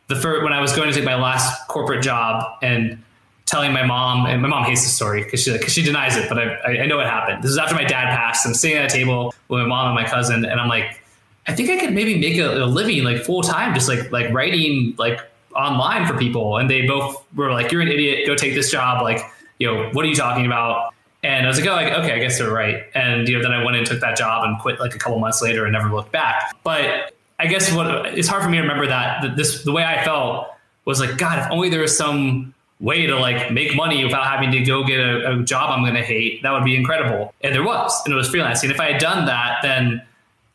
the 0.09 0.17
first 0.17 0.43
when 0.43 0.53
I 0.53 0.61
was 0.61 0.75
going 0.75 0.89
to 0.89 0.95
take 0.95 1.05
my 1.05 1.15
last 1.15 1.69
corporate 1.69 2.03
job 2.03 2.59
and 2.63 3.01
telling 3.47 3.73
my 3.73 3.85
mom, 3.85 4.27
and 4.27 4.41
my 4.41 4.49
mom 4.49 4.65
hates 4.65 4.83
the 4.83 4.89
story 4.89 5.23
because 5.23 5.43
she 5.43 5.57
cause 5.59 5.73
she 5.73 5.83
denies 5.83 6.17
it, 6.17 6.29
but 6.29 6.39
I, 6.39 6.83
I 6.83 6.87
know 6.87 7.01
it 7.01 7.07
happened. 7.07 7.43
This 7.43 7.51
is 7.51 7.59
after 7.59 7.75
my 7.75 7.85
dad 7.85 8.17
passed. 8.17 8.47
I'm 8.47 8.55
sitting 8.55 8.77
at 8.79 8.91
a 8.91 8.95
table 8.95 9.35
with 9.49 9.61
my 9.61 9.67
mom 9.67 9.87
and 9.87 9.95
my 9.95 10.09
cousin, 10.09 10.45
and 10.45 10.61
I'm 10.61 10.69
like, 10.69 11.01
I 11.47 11.55
think 11.55 11.71
I 11.71 11.79
could 11.79 11.93
maybe 11.93 12.19
make 12.19 12.39
a, 12.39 12.65
a 12.65 12.67
living 12.67 13.05
like 13.05 13.23
full 13.23 13.43
time, 13.43 13.75
just 13.75 13.89
like 13.89 14.11
like 14.11 14.33
writing 14.33 14.95
like 14.99 15.21
online 15.55 16.07
for 16.07 16.17
people. 16.17 16.57
And 16.57 16.71
they 16.71 16.87
both 16.87 17.23
were 17.35 17.53
like, 17.53 17.71
"You're 17.71 17.83
an 17.83 17.89
idiot. 17.89 18.27
Go 18.27 18.35
take 18.35 18.55
this 18.55 18.71
job." 18.71 19.03
Like, 19.03 19.21
you 19.59 19.67
know, 19.67 19.91
what 19.93 20.05
are 20.05 20.09
you 20.09 20.15
talking 20.15 20.47
about? 20.47 20.95
And 21.23 21.47
I 21.47 21.49
was 21.49 21.61
like, 21.61 21.69
"Oh, 21.69 21.75
like, 21.75 21.93
okay, 21.93 22.13
I 22.13 22.19
guess 22.19 22.39
they're 22.39 22.53
right." 22.53 22.85
And 22.95 23.29
you 23.29 23.37
know, 23.37 23.43
then 23.43 23.53
I 23.53 23.63
went 23.63 23.77
and 23.77 23.87
took 23.87 24.01
that 24.01 24.17
job 24.17 24.45
and 24.45 24.59
quit 24.59 24.81
like 24.81 24.95
a 24.95 24.99
couple 24.99 25.19
months 25.19 25.43
later 25.43 25.65
and 25.65 25.73
never 25.73 25.91
looked 25.95 26.13
back. 26.13 26.57
But 26.65 27.15
I 27.39 27.47
guess 27.47 27.71
what 27.73 28.07
it's 28.19 28.29
hard 28.29 28.43
for 28.43 28.49
me 28.49 28.57
to 28.57 28.63
remember 28.63 28.87
that 28.87 29.37
this 29.37 29.65
the 29.65 29.73
way 29.73 29.85
I 29.85 30.03
felt 30.03 30.49
was 30.87 31.01
like, 31.01 31.19
God, 31.19 31.39
if 31.39 31.51
only 31.51 31.69
there 31.69 31.81
was 31.81 31.97
some 31.97 32.54
way 32.81 33.07
to 33.07 33.19
like 33.19 33.53
make 33.53 33.75
money 33.75 34.05
without 34.05 34.27
having 34.27 34.51
to 34.53 34.61
go 34.61 34.85
get 34.85 35.01
a, 35.01 35.39
a 35.39 35.43
job 35.43 35.71
I'm 35.71 35.83
going 35.83 35.95
to 35.95 36.03
hate, 36.03 36.43
that 36.43 36.53
would 36.53 36.65
be 36.65 36.77
incredible. 36.77 37.33
And 37.41 37.55
there 37.55 37.63
was, 37.63 38.03
and 38.05 38.13
it 38.13 38.17
was 38.17 38.29
freelancing. 38.29 38.71
If 38.71 38.81
I 38.81 38.93
had 38.93 39.01
done 39.01 39.27
that, 39.27 39.61
then 39.63 40.03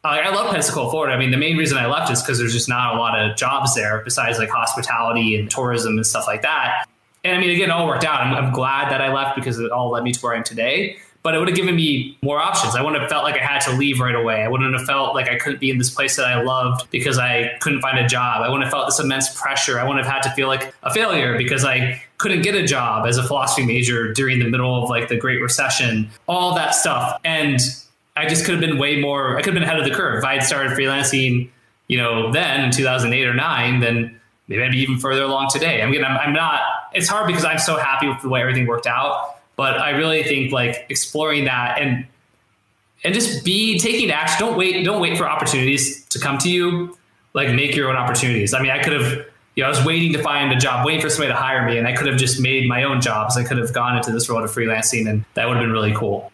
I 0.04 0.30
love 0.30 0.52
Pensacola, 0.52 0.90
Florida. 0.90 1.14
I 1.14 1.20
mean, 1.20 1.32
the 1.32 1.38
main 1.38 1.58
reason 1.58 1.78
I 1.78 1.88
left 1.88 2.12
is 2.12 2.22
because 2.22 2.40
there's 2.40 2.54
just 2.54 2.70
not 2.70 2.96
a 2.96 2.98
lot 2.98 3.20
of 3.20 3.36
jobs 3.36 3.76
there 3.76 4.02
besides 4.04 4.40
like 4.40 4.50
hospitality 4.50 5.38
and 5.38 5.52
tourism 5.52 5.98
and 5.98 6.06
stuff 6.06 6.26
like 6.26 6.42
that. 6.44 6.86
And 7.26 7.36
I 7.36 7.40
mean, 7.40 7.50
again, 7.50 7.70
it 7.70 7.72
all 7.72 7.86
worked 7.86 8.06
out. 8.06 8.22
I'm, 8.22 8.34
I'm 8.34 8.54
glad 8.54 8.92
that 8.92 9.02
I 9.02 9.14
left 9.14 9.36
because 9.36 9.60
it 9.60 9.72
all 9.72 9.92
led 9.92 10.04
me 10.04 10.14
to 10.14 10.20
where 10.22 10.34
I 10.34 10.38
am 10.38 10.44
today. 10.44 10.98
But 11.22 11.36
it 11.36 11.40
would 11.40 11.50
have 11.50 11.58
given 11.58 11.76
me 11.76 12.18
more 12.22 12.40
options. 12.40 12.76
I 12.76 12.82
wouldn't 12.82 13.02
have 13.02 13.10
felt 13.10 13.24
like 13.24 13.36
I 13.36 13.44
had 13.44 13.60
to 13.62 13.74
leave 13.74 14.00
right 14.00 14.16
away. 14.16 14.42
I 14.42 14.48
wouldn't 14.48 14.74
have 14.74 14.86
felt 14.86 15.14
like 15.14 15.30
I 15.30 15.36
couldn't 15.36 15.60
be 15.60 15.70
in 15.70 15.78
this 15.78 15.90
place 15.90 16.16
that 16.16 16.26
I 16.26 16.42
loved 16.42 16.90
because 16.92 17.18
I 17.18 17.58
couldn't 17.60 17.82
find 17.82 18.00
a 18.00 18.08
job. 18.08 18.42
I 18.42 18.48
wouldn't 18.50 18.64
have 18.64 18.72
felt 18.72 18.88
this 18.88 19.00
immense 19.00 19.40
pressure. 19.40 19.80
I 19.80 19.84
wouldn't 19.84 20.06
have 20.06 20.14
had 20.14 20.24
to 20.24 20.32
feel 20.32 20.48
like 20.48 20.74
a 20.84 20.94
failure 20.94 21.38
because 21.38 21.66
I 21.66 22.02
couldn't 22.18 22.42
get 22.42 22.56
a 22.56 22.66
job 22.66 23.06
as 23.06 23.18
a 23.18 23.24
philosophy 23.24 23.66
major 23.66 24.14
during 24.14 24.40
the 24.40 24.48
middle 24.48 24.82
of 24.82 24.90
like 24.90 25.10
the 25.10 25.18
Great 25.18 25.42
Recession, 25.42 26.10
all 26.28 26.56
that 26.56 26.74
stuff. 26.74 27.20
And 27.26 27.60
I 28.16 28.28
just 28.28 28.46
could 28.46 28.54
have 28.54 28.62
been 28.62 28.78
way 28.78 29.00
more, 29.00 29.38
I 29.38 29.42
could 29.42 29.54
have 29.54 29.62
been 29.62 29.64
ahead 29.64 29.80
of 29.80 29.86
the 29.86 29.94
curve. 29.94 30.20
If 30.20 30.26
I 30.26 30.36
had 30.36 30.44
started 30.44 30.72
freelancing, 30.72 31.50
you 31.88 31.98
know, 31.98 32.32
then 32.32 32.64
in 32.64 32.72
2008 32.72 33.26
or 33.26 33.34
nine, 33.34 33.82
then 33.82 34.20
maybe 34.48 34.64
I'd 34.64 34.72
be 34.72 34.80
even 34.80 35.00
further 35.00 35.24
along 35.24 35.50
today. 35.50 35.82
I 35.82 35.86
mean, 35.86 36.04
I'm, 36.04 36.18
I'm 36.18 36.34
not, 36.34 36.62
it's 36.94 37.08
hard 37.08 37.28
because 37.28 37.44
I'm 37.44 37.60
so 37.60 37.78
happy 37.78 38.08
with 38.08 38.22
the 38.22 38.30
way 38.30 38.42
everything 38.42 38.68
worked 38.68 38.88
out 38.88 39.39
but 39.60 39.78
I 39.78 39.90
really 39.90 40.24
think 40.24 40.54
like 40.54 40.86
exploring 40.88 41.44
that 41.44 41.82
and 41.82 42.08
and 43.04 43.14
just 43.14 43.44
be 43.44 43.78
taking 43.78 44.10
action. 44.10 44.48
Don't 44.48 44.58
wait. 44.58 44.86
Don't 44.86 45.02
wait 45.02 45.18
for 45.18 45.30
opportunities 45.30 46.06
to 46.06 46.18
come 46.18 46.38
to 46.38 46.50
you. 46.50 46.98
Like 47.34 47.54
make 47.54 47.76
your 47.76 47.90
own 47.90 47.98
opportunities. 47.98 48.54
I 48.54 48.62
mean, 48.62 48.72
I 48.72 48.82
could 48.82 48.94
have. 48.94 49.26
You 49.56 49.64
know, 49.64 49.66
I 49.66 49.70
was 49.70 49.84
waiting 49.84 50.14
to 50.14 50.24
find 50.24 50.54
a 50.54 50.56
job, 50.56 50.86
waiting 50.86 51.02
for 51.02 51.10
somebody 51.10 51.34
to 51.34 51.38
hire 51.38 51.66
me, 51.66 51.78
and 51.78 51.86
I 51.86 51.94
could 51.94 52.08
have 52.08 52.16
just 52.16 52.40
made 52.40 52.70
my 52.70 52.84
own 52.84 53.02
jobs. 53.02 53.36
I 53.36 53.44
could 53.44 53.58
have 53.58 53.74
gone 53.74 53.98
into 53.98 54.14
this 54.14 54.30
world 54.30 54.46
of 54.46 54.52
freelancing, 54.52 55.10
and 55.10 55.26
that 55.34 55.50
would 55.50 55.58
have 55.58 55.64
been 55.64 55.74
really 55.74 55.94
cool. 55.94 56.32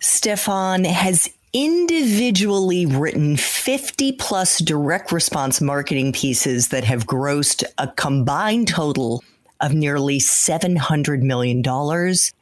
Stefan 0.00 0.84
has 0.84 1.30
individually 1.54 2.84
written 2.84 3.38
50 3.38 4.12
plus 4.12 4.58
direct 4.58 5.12
response 5.12 5.62
marketing 5.62 6.12
pieces 6.12 6.68
that 6.68 6.84
have 6.84 7.06
grossed 7.06 7.64
a 7.78 7.88
combined 7.88 8.68
total 8.68 9.24
of 9.60 9.74
nearly 9.74 10.18
$700 10.18 11.22
million. 11.22 11.62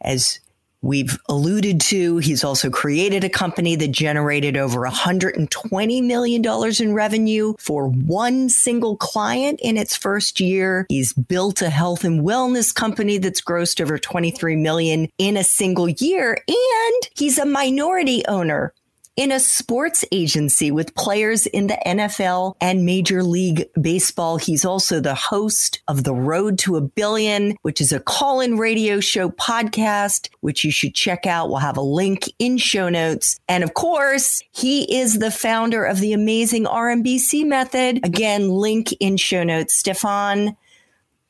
As 0.00 0.40
we've 0.80 1.18
alluded 1.28 1.80
to, 1.80 2.18
he's 2.18 2.44
also 2.44 2.70
created 2.70 3.24
a 3.24 3.28
company 3.28 3.74
that 3.76 3.90
generated 3.90 4.56
over 4.56 4.82
$120 4.82 6.02
million 6.02 6.44
in 6.80 6.94
revenue 6.94 7.54
for 7.58 7.88
one 7.88 8.48
single 8.48 8.96
client 8.96 9.60
in 9.62 9.76
its 9.76 9.96
first 9.96 10.40
year. 10.40 10.86
He's 10.88 11.12
built 11.12 11.62
a 11.62 11.70
health 11.70 12.04
and 12.04 12.22
wellness 12.22 12.74
company 12.74 13.18
that's 13.18 13.42
grossed 13.42 13.80
over 13.80 13.98
23 13.98 14.56
million 14.56 15.08
in 15.18 15.36
a 15.36 15.44
single 15.44 15.88
year. 15.88 16.38
And 16.46 17.08
he's 17.16 17.38
a 17.38 17.46
minority 17.46 18.24
owner 18.26 18.72
in 19.18 19.32
a 19.32 19.40
sports 19.40 20.04
agency 20.12 20.70
with 20.70 20.94
players 20.94 21.46
in 21.46 21.66
the 21.66 21.78
NFL 21.84 22.54
and 22.60 22.86
Major 22.86 23.24
League 23.24 23.68
Baseball. 23.78 24.36
He's 24.36 24.64
also 24.64 25.00
the 25.00 25.16
host 25.16 25.82
of 25.88 26.04
The 26.04 26.14
Road 26.14 26.56
to 26.60 26.76
a 26.76 26.80
Billion, 26.80 27.56
which 27.62 27.80
is 27.80 27.90
a 27.90 27.98
call 27.98 28.40
in 28.40 28.58
radio 28.58 29.00
show 29.00 29.28
podcast, 29.28 30.30
which 30.38 30.62
you 30.62 30.70
should 30.70 30.94
check 30.94 31.26
out. 31.26 31.48
We'll 31.48 31.58
have 31.58 31.76
a 31.76 31.82
link 31.82 32.32
in 32.38 32.58
show 32.58 32.88
notes. 32.88 33.40
And 33.48 33.64
of 33.64 33.74
course, 33.74 34.40
he 34.52 35.00
is 35.00 35.18
the 35.18 35.32
founder 35.32 35.84
of 35.84 35.98
the 35.98 36.12
amazing 36.12 36.66
RMBC 36.66 37.44
method. 37.44 38.06
Again, 38.06 38.50
link 38.50 38.92
in 39.00 39.16
show 39.16 39.42
notes. 39.42 39.74
Stefan, 39.74 40.56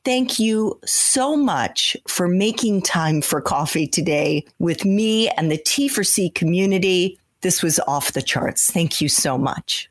thank 0.05 0.37
you 0.37 0.79
so 0.85 1.35
much 1.35 1.97
for 2.07 2.27
making 2.27 2.83
time 2.83 3.23
for 3.23 3.41
coffee 3.41 3.87
today 3.87 4.45
with 4.59 4.85
me 4.85 5.27
and 5.29 5.51
the 5.51 5.57
T4C 5.57 6.35
community. 6.35 7.17
This 7.41 7.63
was 7.63 7.79
off 7.87 8.11
the 8.11 8.21
charts. 8.21 8.69
Thank 8.69 9.01
you 9.01 9.09
so 9.09 9.37
much. 9.37 9.89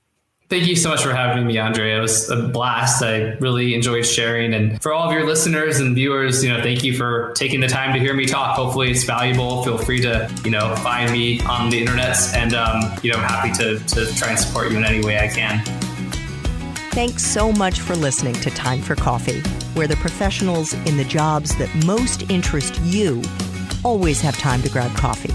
Thank 0.51 0.67
you 0.67 0.77
so 0.77 0.89
much 0.89 1.03
for 1.03 1.13
having 1.13 1.47
me, 1.47 1.59
Andrea. 1.59 1.99
It 1.99 2.01
was 2.01 2.31
a 2.31 2.49
blast. 2.49 3.03
I 3.03 3.35
really 3.35 3.75
enjoyed 3.75 4.07
sharing. 4.07 4.55
And 4.55 4.81
for 4.81 4.95
all 4.95 5.07
of 5.07 5.13
your 5.13 5.27
listeners 5.27 5.79
and 5.79 5.95
viewers, 5.95 6.43
you 6.43 6.51
know, 6.51 6.63
thank 6.63 6.83
you 6.83 6.95
for 6.97 7.33
taking 7.35 7.61
the 7.61 7.69
time 7.69 7.93
to 7.93 7.99
hear 7.99 8.15
me 8.15 8.25
talk. 8.25 8.57
Hopefully 8.57 8.91
it's 8.91 9.05
valuable. 9.05 9.63
Feel 9.63 9.77
free 9.77 10.01
to, 10.01 10.31
you 10.45 10.51
know, 10.51 10.75
find 10.77 11.13
me 11.13 11.43
on 11.43 11.69
the 11.69 11.79
internet 11.79 12.17
and, 12.35 12.55
um, 12.55 12.81
you 13.03 13.13
know, 13.13 13.19
I'm 13.19 13.29
happy 13.29 13.53
to, 13.63 13.79
to 13.79 14.15
try 14.17 14.31
and 14.31 14.39
support 14.39 14.71
you 14.71 14.79
in 14.79 14.85
any 14.85 15.05
way 15.05 15.19
I 15.19 15.29
can. 15.29 15.63
Thanks 16.93 17.25
so 17.25 17.53
much 17.53 17.81
for 17.81 17.95
listening 17.95 18.35
to 18.35 18.51
Time 18.51 18.81
for 18.81 18.97
Coffee, 18.97 19.41
where 19.75 19.87
the 19.87 19.97
professionals 19.97 20.73
in 20.73 20.97
the 20.97 21.05
jobs 21.05 21.57
that 21.59 21.73
most 21.85 22.31
interest 22.31 22.81
you 22.85 23.23
always 23.85 24.23
have 24.23 24.37
time 24.39 24.63
to 24.63 24.71
grab 24.71 24.97
coffee 24.97 25.35